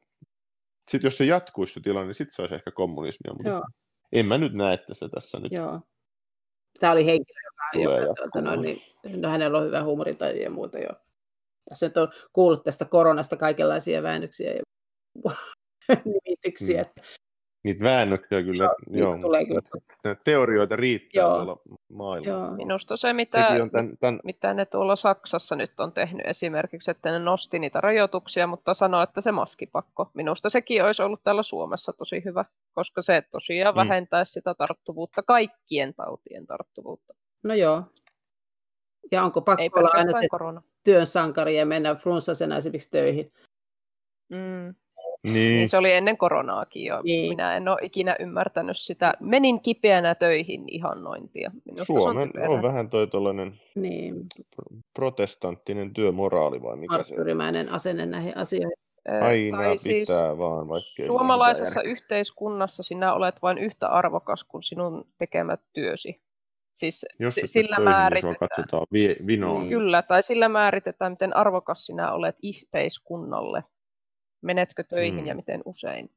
sitten 0.91 1.07
jos 1.07 1.17
se 1.17 1.25
jatkuisi 1.25 1.73
se 1.73 1.79
tilanne, 1.79 2.07
niin 2.07 2.15
sitten 2.15 2.35
saisi 2.35 2.55
ehkä 2.55 2.71
kommunismia, 2.71 3.33
mutta 3.33 3.49
Joo. 3.49 3.63
en 4.11 4.25
mä 4.25 4.37
nyt 4.37 4.53
näe, 4.53 4.73
että 4.73 4.93
se 4.93 5.09
tässä 5.09 5.39
nyt 5.39 5.51
Joo. 5.51 5.81
Tämä 6.79 6.93
oli 6.93 7.05
henkilö, 7.05 7.39
joka, 7.73 7.97
joka 7.97 8.13
tuota, 8.31 8.49
no, 8.49 8.61
niin, 8.61 8.81
no, 9.21 9.29
hänellä 9.29 9.57
on 9.57 9.65
hyvä 9.65 9.83
huumorintaju 9.83 10.41
ja 10.41 10.49
muuta 10.49 10.79
jo. 10.79 10.89
Tässä 11.69 11.85
nyt 11.85 11.97
on 11.97 12.07
kuullut 12.33 12.63
tästä 12.63 12.85
koronasta 12.85 13.37
kaikenlaisia 13.37 14.03
väännöksiä 14.03 14.53
ja 14.53 14.61
nimityksiä. 16.05 16.83
Mm. 16.83 17.03
Niitä 17.63 17.83
väännöksiä 17.83 18.43
kyllä, 18.43 18.63
joo, 18.63 18.75
joo 18.87 19.17
tulee 19.21 19.45
kyllä. 19.45 20.15
teorioita 20.23 20.75
riittää 20.75 21.23
joo. 21.23 21.35
tuolla 21.35 21.61
maailmalla. 21.89 22.45
Joo. 22.45 22.55
Minusta 22.55 22.97
se, 22.97 23.13
mitä, 23.13 23.47
tämän, 23.71 23.97
tämän... 23.99 24.19
mitä 24.23 24.53
ne 24.53 24.65
tuolla 24.65 24.95
Saksassa 24.95 25.55
nyt 25.55 25.79
on 25.79 25.91
tehnyt 25.91 26.27
esimerkiksi, 26.27 26.91
että 26.91 27.11
ne 27.11 27.19
nosti 27.19 27.59
niitä 27.59 27.81
rajoituksia, 27.81 28.47
mutta 28.47 28.73
sanoi, 28.73 29.03
että 29.03 29.21
se 29.21 29.31
maskipakko. 29.31 30.11
Minusta 30.13 30.49
sekin 30.49 30.83
olisi 30.83 31.03
ollut 31.03 31.23
täällä 31.23 31.43
Suomessa 31.43 31.93
tosi 31.93 32.21
hyvä, 32.25 32.45
koska 32.73 33.01
se 33.01 33.23
tosiaan 33.31 33.75
mm. 33.75 33.77
vähentäisi 33.77 34.31
sitä 34.31 34.53
tarttuvuutta, 34.53 35.23
kaikkien 35.23 35.93
tautien 35.93 36.47
tarttuvuutta. 36.47 37.13
No 37.43 37.53
joo. 37.53 37.83
Ja 39.11 39.23
onko 39.23 39.41
pakko 39.41 39.61
Ei 39.61 39.69
olla 39.75 39.89
aina 39.93 40.21
se 40.21 40.27
korona. 40.29 40.61
työn 40.83 41.07
sankari 41.07 41.57
ja 41.57 41.65
mennä 41.65 41.95
flunssasena 41.95 42.57
esimerkiksi 42.57 42.91
töihin? 42.91 43.33
Mm. 44.29 44.75
Niin. 45.23 45.33
niin 45.33 45.69
se 45.69 45.77
oli 45.77 45.91
ennen 45.91 46.17
koronaakin 46.17 46.85
jo. 46.85 47.01
Niin. 47.03 47.29
Minä 47.29 47.57
en 47.57 47.67
ole 47.67 47.77
ikinä 47.81 48.15
ymmärtänyt 48.19 48.77
sitä. 48.77 49.13
Menin 49.19 49.61
kipeänä 49.61 50.15
töihin 50.15 50.63
ihannointia. 50.67 51.51
Minusta 51.65 51.85
Suomen 51.85 52.31
on, 52.37 52.49
on 52.49 52.61
vähän 52.61 52.89
toi 52.89 53.07
tuollainen 53.07 53.59
niin. 53.75 54.15
protestanttinen 54.93 55.93
työmoraali 55.93 56.61
vai 56.61 56.75
mikä 56.75 57.03
se 57.03 57.15
on? 57.15 57.69
asenne 57.69 58.05
näihin 58.05 58.37
asioihin. 58.37 58.83
Aina 59.21 59.57
tai 59.57 59.69
pitää 59.69 59.77
siis 59.77 60.09
vaan, 60.37 60.67
vaikka 60.67 61.03
Suomalaisessa 61.07 61.81
yhteiskunnassa 61.81 62.83
sinä 62.83 63.13
olet 63.13 63.41
vain 63.41 63.57
yhtä 63.57 63.87
arvokas 63.87 64.43
kuin 64.43 64.63
sinun 64.63 65.07
tekemät 65.17 65.61
työsi. 65.73 66.21
Siis 66.73 67.05
Jos 67.19 67.35
sillä 67.45 67.75
töihin, 67.75 67.91
määritetään. 67.91 68.31
Niin 68.31 68.49
katsotaan 68.49 68.87
vinoon. 69.27 69.61
Niin. 69.61 69.69
Kyllä, 69.69 70.01
tai 70.01 70.23
sillä 70.23 70.49
määritetään, 70.49 71.11
miten 71.11 71.35
arvokas 71.35 71.85
sinä 71.85 72.11
olet 72.11 72.35
yhteiskunnalle. 72.43 73.63
Menetkö 74.43 74.83
töihin 74.83 75.19
hmm. 75.19 75.27
ja 75.27 75.35
miten 75.35 75.61
usein? 75.65 76.09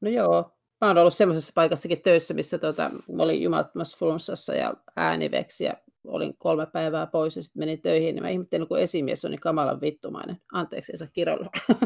No 0.00 0.10
joo, 0.10 0.52
mä 0.80 0.88
oon 0.88 0.98
ollut 0.98 1.14
semmoisessa 1.14 1.52
paikassakin 1.54 2.02
töissä, 2.02 2.34
missä 2.34 2.58
tota, 2.58 2.90
mä 3.12 3.22
olin 3.22 3.42
jumalattomassa 3.42 3.98
flunssassa 3.98 4.54
ja 4.54 4.74
ääniveksi 4.96 5.64
ja 5.64 5.74
olin 6.06 6.36
kolme 6.38 6.66
päivää 6.66 7.06
pois 7.06 7.36
ja 7.36 7.42
sitten 7.42 7.60
menin 7.60 7.82
töihin, 7.82 8.14
niin 8.14 8.22
mä 8.22 8.28
ihmettelin, 8.28 8.68
kun 8.68 8.78
esimies 8.78 9.24
on 9.24 9.30
niin 9.30 9.40
kamalan 9.40 9.80
vittumainen. 9.80 10.36
Anteeksi, 10.52 10.92
ei 10.92 10.96
saa 10.96 11.08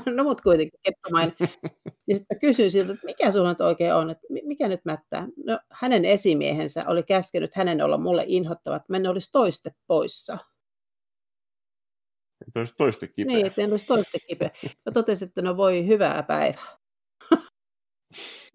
no 0.17 0.25
mut 0.25 0.41
kuitenkin 0.41 0.81
kettomainen. 0.83 1.35
ja 2.09 2.15
sitten 2.17 2.37
mä 2.37 2.41
kysyin 2.41 2.71
siltä, 2.71 2.93
että 2.93 3.07
mikä 3.07 3.31
sulla 3.31 3.49
nyt 3.49 3.61
oikein 3.61 3.95
on, 3.95 4.11
että 4.11 4.27
mikä 4.45 4.69
nyt 4.69 4.85
mättää? 4.85 5.29
No 5.45 5.59
hänen 5.71 6.05
esimiehensä 6.05 6.85
oli 6.87 7.03
käskenyt 7.03 7.55
hänen 7.55 7.83
olla 7.83 7.99
mulle 7.99 8.25
inhottavat, 8.27 8.83
että 8.83 8.93
mä 8.93 8.97
en 8.97 9.07
olisi 9.07 9.33
toiste 9.33 9.71
poissa. 9.87 10.39
Että 12.49 12.61
olisi 12.61 12.75
toiste 12.79 13.07
kipeä. 13.07 13.37
Niin, 13.37 13.47
että 13.47 13.63
en 13.63 13.71
olisi 13.71 13.87
toiste 13.87 14.19
kipeä. 14.29 14.51
Mä 14.65 14.93
totesin, 14.93 15.29
että 15.29 15.43
no 15.43 15.57
voi 15.57 15.87
hyvää 15.87 16.23
päivää. 16.23 16.77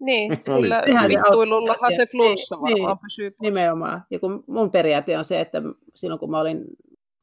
Niin, 0.00 0.32
sillä 0.52 0.82
vittuilullahan 1.08 1.92
se 1.96 2.06
flunssa 2.06 2.56
Niin, 2.56 2.62
varmaan 2.72 2.98
pysyy 2.98 3.30
pois. 3.30 3.40
Nimenomaan. 3.40 4.04
Ja 4.10 4.20
kun 4.20 4.44
mun 4.46 4.70
periaate 4.70 5.18
on 5.18 5.24
se, 5.24 5.40
että 5.40 5.62
silloin 5.94 6.20
kun 6.20 6.30
mä 6.30 6.40
olin, 6.40 6.64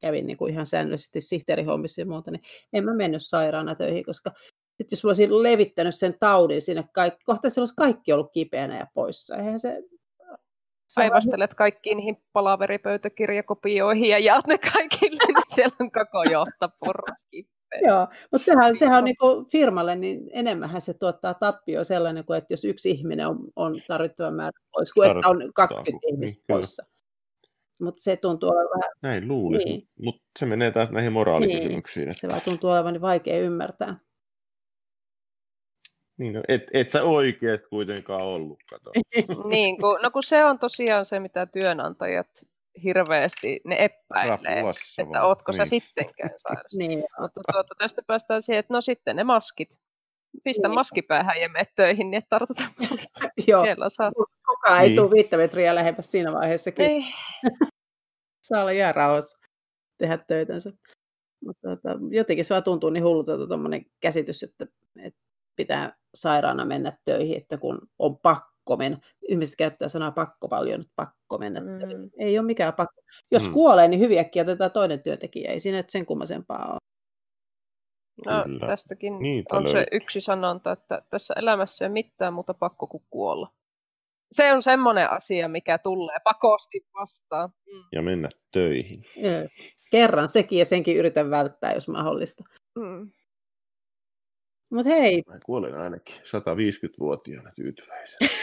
kävin 0.02 0.28
niin 0.28 0.38
kuin 0.38 0.52
ihan 0.54 0.66
säännöllisesti 0.66 1.22
sihteerihommissa 1.22 2.02
ja 2.02 2.06
muuta, 2.06 2.32
niin 2.32 2.42
en 2.74 2.86
mä 2.86 2.94
mennyt 2.94 3.26
sairaana 3.26 3.76
töihin, 3.76 4.06
koska 4.06 4.32
sitten 4.78 4.98
jos 4.98 5.04
mä 5.04 5.10
olisin 5.10 5.44
levittänyt 5.44 5.96
sen 5.96 6.16
taudin 6.20 6.62
sinne, 6.62 6.84
kaikki, 6.94 7.24
kohta 7.26 7.50
se 7.50 7.62
olisi 7.62 7.76
kaikki 7.78 8.14
ollut 8.14 8.32
kipeänä 8.34 8.78
ja 8.78 8.88
poissa. 8.94 9.36
Eihän 9.36 9.60
se... 9.60 9.84
se 10.90 11.02
Aivastelet 11.02 11.54
kaikkiin 11.54 11.98
niihin 11.98 12.18
palaveripöytäkirjakopioihin 12.34 14.10
ja 14.10 14.20
jaat 14.20 14.48
ne 14.48 14.58
kaikille, 14.58 15.24
niin 15.28 15.44
siellä 15.56 15.76
on 15.80 15.92
koko 15.92 16.24
kipeä. 17.32 17.80
Joo, 17.88 18.08
mutta 18.32 18.46
sehän, 18.46 18.76
sehän 18.76 18.98
on 18.98 19.04
niin 19.04 19.16
kuin 19.20 19.46
firmalle, 19.46 19.96
niin 19.96 20.30
enemmänhän 20.34 20.82
se 20.82 20.94
tuottaa 20.94 21.34
tappio 21.34 21.84
sellainen 21.84 22.26
kuin, 22.26 22.38
että 22.38 22.54
jos 22.54 22.66
yksi 22.66 22.92
ihminen 22.92 23.28
on, 23.28 23.40
on 23.56 23.76
tarvittava 23.88 24.32
määrä 24.32 24.60
pois, 24.72 24.94
kuin 24.94 25.12
että 25.12 25.28
on 25.28 25.52
20 25.56 25.92
niin, 25.92 26.16
ihmistä 26.16 26.44
poissa. 26.48 26.84
Mutta 27.82 28.02
se 28.02 28.16
tuntuu 28.16 28.50
olevan 28.50 28.70
vähän, 28.80 28.92
Näin 29.02 29.28
luulisi, 29.28 29.66
Niin. 29.66 29.78
niin. 29.78 30.06
mutta 30.06 30.22
se 30.40 30.46
menee 30.46 30.72
taas 30.72 30.90
näihin 30.92 31.14
moraalikysymyksiin. 31.14 32.06
se 32.06 32.12
Että, 32.12 32.28
vaan 32.28 32.42
tuntuu 32.46 32.70
olevan 32.70 32.94
niin 32.94 33.02
vaikea 33.02 33.40
ymmärtää. 33.40 34.00
Niin, 36.20 36.34
no, 36.34 36.42
et, 36.48 36.64
et 36.74 36.90
sä 36.90 37.04
oikeasti 37.04 37.70
kuitenkaan 37.70 38.22
ollut, 38.22 38.60
kato. 38.70 38.92
Niin, 39.50 39.78
kun, 39.78 40.00
no 40.02 40.12
kun 40.12 40.24
se 40.24 40.46
on 40.46 40.60
tosiaan 40.60 41.06
se, 41.06 41.20
mitä 41.20 41.46
työnantajat 41.46 42.28
hirveästi, 42.84 43.62
ne 43.66 43.76
epäilee, 43.80 44.56
Rapulassa 44.56 45.02
että 45.02 45.12
vaan, 45.14 45.26
ootko 45.26 45.54
sä 45.54 45.58
niin. 45.64 45.68
sittenkään 45.68 46.30
sairas. 46.38 46.74
niin, 46.78 47.04
Mutta 47.20 47.42
tuota, 47.54 47.76
tästä 47.78 48.02
päästään 48.08 48.42
siihen, 48.42 48.60
että 48.60 48.74
no 48.74 48.82
sitten 48.82 49.16
ne 49.16 49.24
maskit. 49.24 49.80
Pistä 50.44 50.68
Niin. 50.68 50.76
maski 50.76 51.02
päähän 51.02 51.42
ja 51.42 51.50
mene 51.50 51.66
töihin, 51.76 52.12
niin 52.12 52.18
et 52.18 52.30
tartuta 52.30 52.64
joo, 53.48 53.64
Siellä 53.64 53.90
saat. 53.90 54.14
kukaan 54.48 54.82
ei 54.82 54.88
Niin. 54.88 54.96
tule 54.96 55.12
viittä 55.12 55.38
metriä 55.38 55.76
lähempäs 55.76 56.12
siinä 56.12 56.34
vaiheessa. 56.34 56.72
Kyllä 56.72 56.90
Ei, 56.90 57.02
saa 58.42 58.62
olla 58.62 58.72
jää 58.72 58.92
rauhassa 58.92 59.38
tehdä 59.98 60.18
töitänsä. 60.18 60.72
Mutta 61.46 61.70
tota, 61.70 61.90
jotenkin 62.12 62.46
se 62.46 62.54
vaan 62.54 62.64
tuntuu 62.64 62.90
niin 62.90 63.04
hullulta 63.04 63.48
tuommoinen 63.48 63.86
käsitys, 64.00 64.44
että, 64.44 64.66
että 65.06 65.20
pitää 65.60 65.94
sairaana 66.16 66.66
mennä 66.66 66.98
töihin, 67.06 67.38
että 67.38 67.58
kun 67.58 67.80
on 68.00 68.18
pakko 68.18 68.78
mennä. 68.78 68.98
Ihmiset 69.30 69.56
käyttää 69.56 69.88
sanaa 69.88 70.12
pakko 70.12 70.48
paljon, 70.48 70.82
että 70.82 70.94
pakko 70.96 71.38
mennä 71.38 71.60
Mm. 71.60 71.80
töihin. 71.80 72.12
Ei 72.20 72.40
ole 72.40 72.46
mikään 72.46 72.74
pakko. 72.74 73.02
Jos 73.32 73.48
Mm. 73.48 73.54
kuolee, 73.54 73.88
niin 73.88 74.00
hyvin 74.00 74.20
äkkiä 74.20 74.42
otetaan 74.44 74.72
toinen 74.72 75.04
työntekijä. 75.04 75.52
Ei 75.52 75.60
siinä 75.60 75.84
sen 75.88 76.06
kummasempaa 76.06 76.68
ole. 76.72 76.80
no, 78.26 78.44
Kyllä. 78.44 78.68
tästäkin 78.68 79.20
Niitä 79.20 79.56
on 79.58 79.68
se 79.68 79.74
löytyy. 79.74 79.98
yksi 79.98 80.22
sanonta, 80.22 80.72
että 80.72 81.02
tässä 81.10 81.34
elämässä 81.38 81.86
ei 81.86 81.90
mitään 81.92 82.34
muuta 82.34 82.54
pakko 82.54 82.88
kuin 82.88 83.04
kuolla. 83.10 83.52
Se 84.32 84.54
on 84.54 84.62
semmoinen 84.62 85.10
asia, 85.12 85.48
mikä 85.48 85.78
tulee 85.78 86.18
pakosti 86.24 86.82
vastaan. 86.94 87.50
Mm. 87.50 87.84
Ja 87.92 88.02
mennä 88.02 88.30
töihin. 88.52 89.06
Kerran 89.92 90.30
sekin 90.30 90.60
ja 90.60 90.66
senkin 90.66 90.98
yritän 90.98 91.30
välttää, 91.30 91.74
jos 91.74 91.88
mahdollista. 91.88 92.44
Mm. 92.76 93.12
Mutta 94.70 94.90
hei, 94.90 95.24
Mä 95.28 95.38
kuolin 95.46 95.76
ainakin 95.76 96.16
150-vuotiaana 96.16 97.52
tyytyväisenä. 97.56 98.30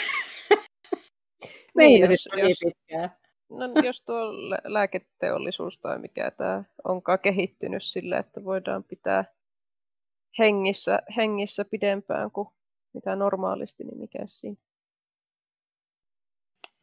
Niin, 1.77 2.01
jos, 2.01 2.29
niin 2.35 2.49
jos, 2.49 2.59
pitkään. 2.65 3.11
no, 3.51 3.67
jos 3.85 4.03
tuo 4.03 4.51
lä- 4.51 4.61
lääketeollisuus 4.65 5.79
tai 5.79 5.99
mikä 5.99 6.31
tämä 6.31 6.65
onkaan 6.85 7.19
kehittynyt 7.19 7.83
sille, 7.83 8.17
että 8.17 8.45
voidaan 8.45 8.85
pitää 8.85 9.25
hengissä, 10.39 10.99
hengissä 11.17 11.65
pidempään 11.65 12.31
kuin 12.31 12.49
mitä 12.95 13.17
normaalisti, 13.17 13.85
niin 13.85 13.99
mikä 13.99 14.19
siinä. 14.27 14.57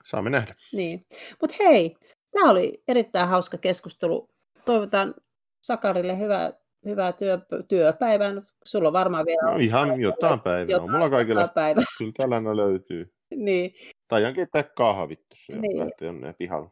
Saamme 0.06 0.30
nähdä. 0.30 0.56
Niin. 0.74 1.06
Mutta 1.41 1.56
hei, 1.60 1.95
tämä 2.32 2.52
oli 2.52 2.84
erittäin 2.88 3.30
hauska 3.30 3.57
keskustelu. 3.57 4.30
Toivotan 4.65 5.15
Sakarille 5.64 6.20
hyvää, 6.20 6.53
hyvää 6.85 7.11
työ, 7.14 7.39
työpäivää. 7.68 8.34
Sulla 8.65 8.88
on 8.89 8.93
varmaan 8.93 9.26
vielä 9.26 9.51
No 9.51 9.57
ihan 9.57 10.01
jotain 10.01 10.39
päivää. 10.39 10.72
jotain- 10.72 10.84
on. 10.89 10.91
Mulla 10.91 11.10
kaikilla 11.10 11.47
päivää. 11.47 11.84
kyllä 11.97 12.11
tällainen 12.18 12.57
löytyy. 12.57 13.14
Niin, 13.35 13.72
Taidan 14.07 14.34
keittää 14.34 14.64
kahvit 14.64 15.19
tuossa 15.30 15.53
ja 15.53 15.60
Niin. 15.61 15.80
lähteä 15.80 16.05
jonne 16.05 16.34
pihalle. 16.38 16.69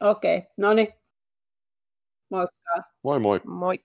okei. 0.00 0.36
Okay. 0.38 0.50
No 0.56 0.72
niin. 0.74 0.88
Moikka. 2.30 2.82
Moi 3.04 3.18
moi. 3.20 3.40
Moi! 3.46 3.78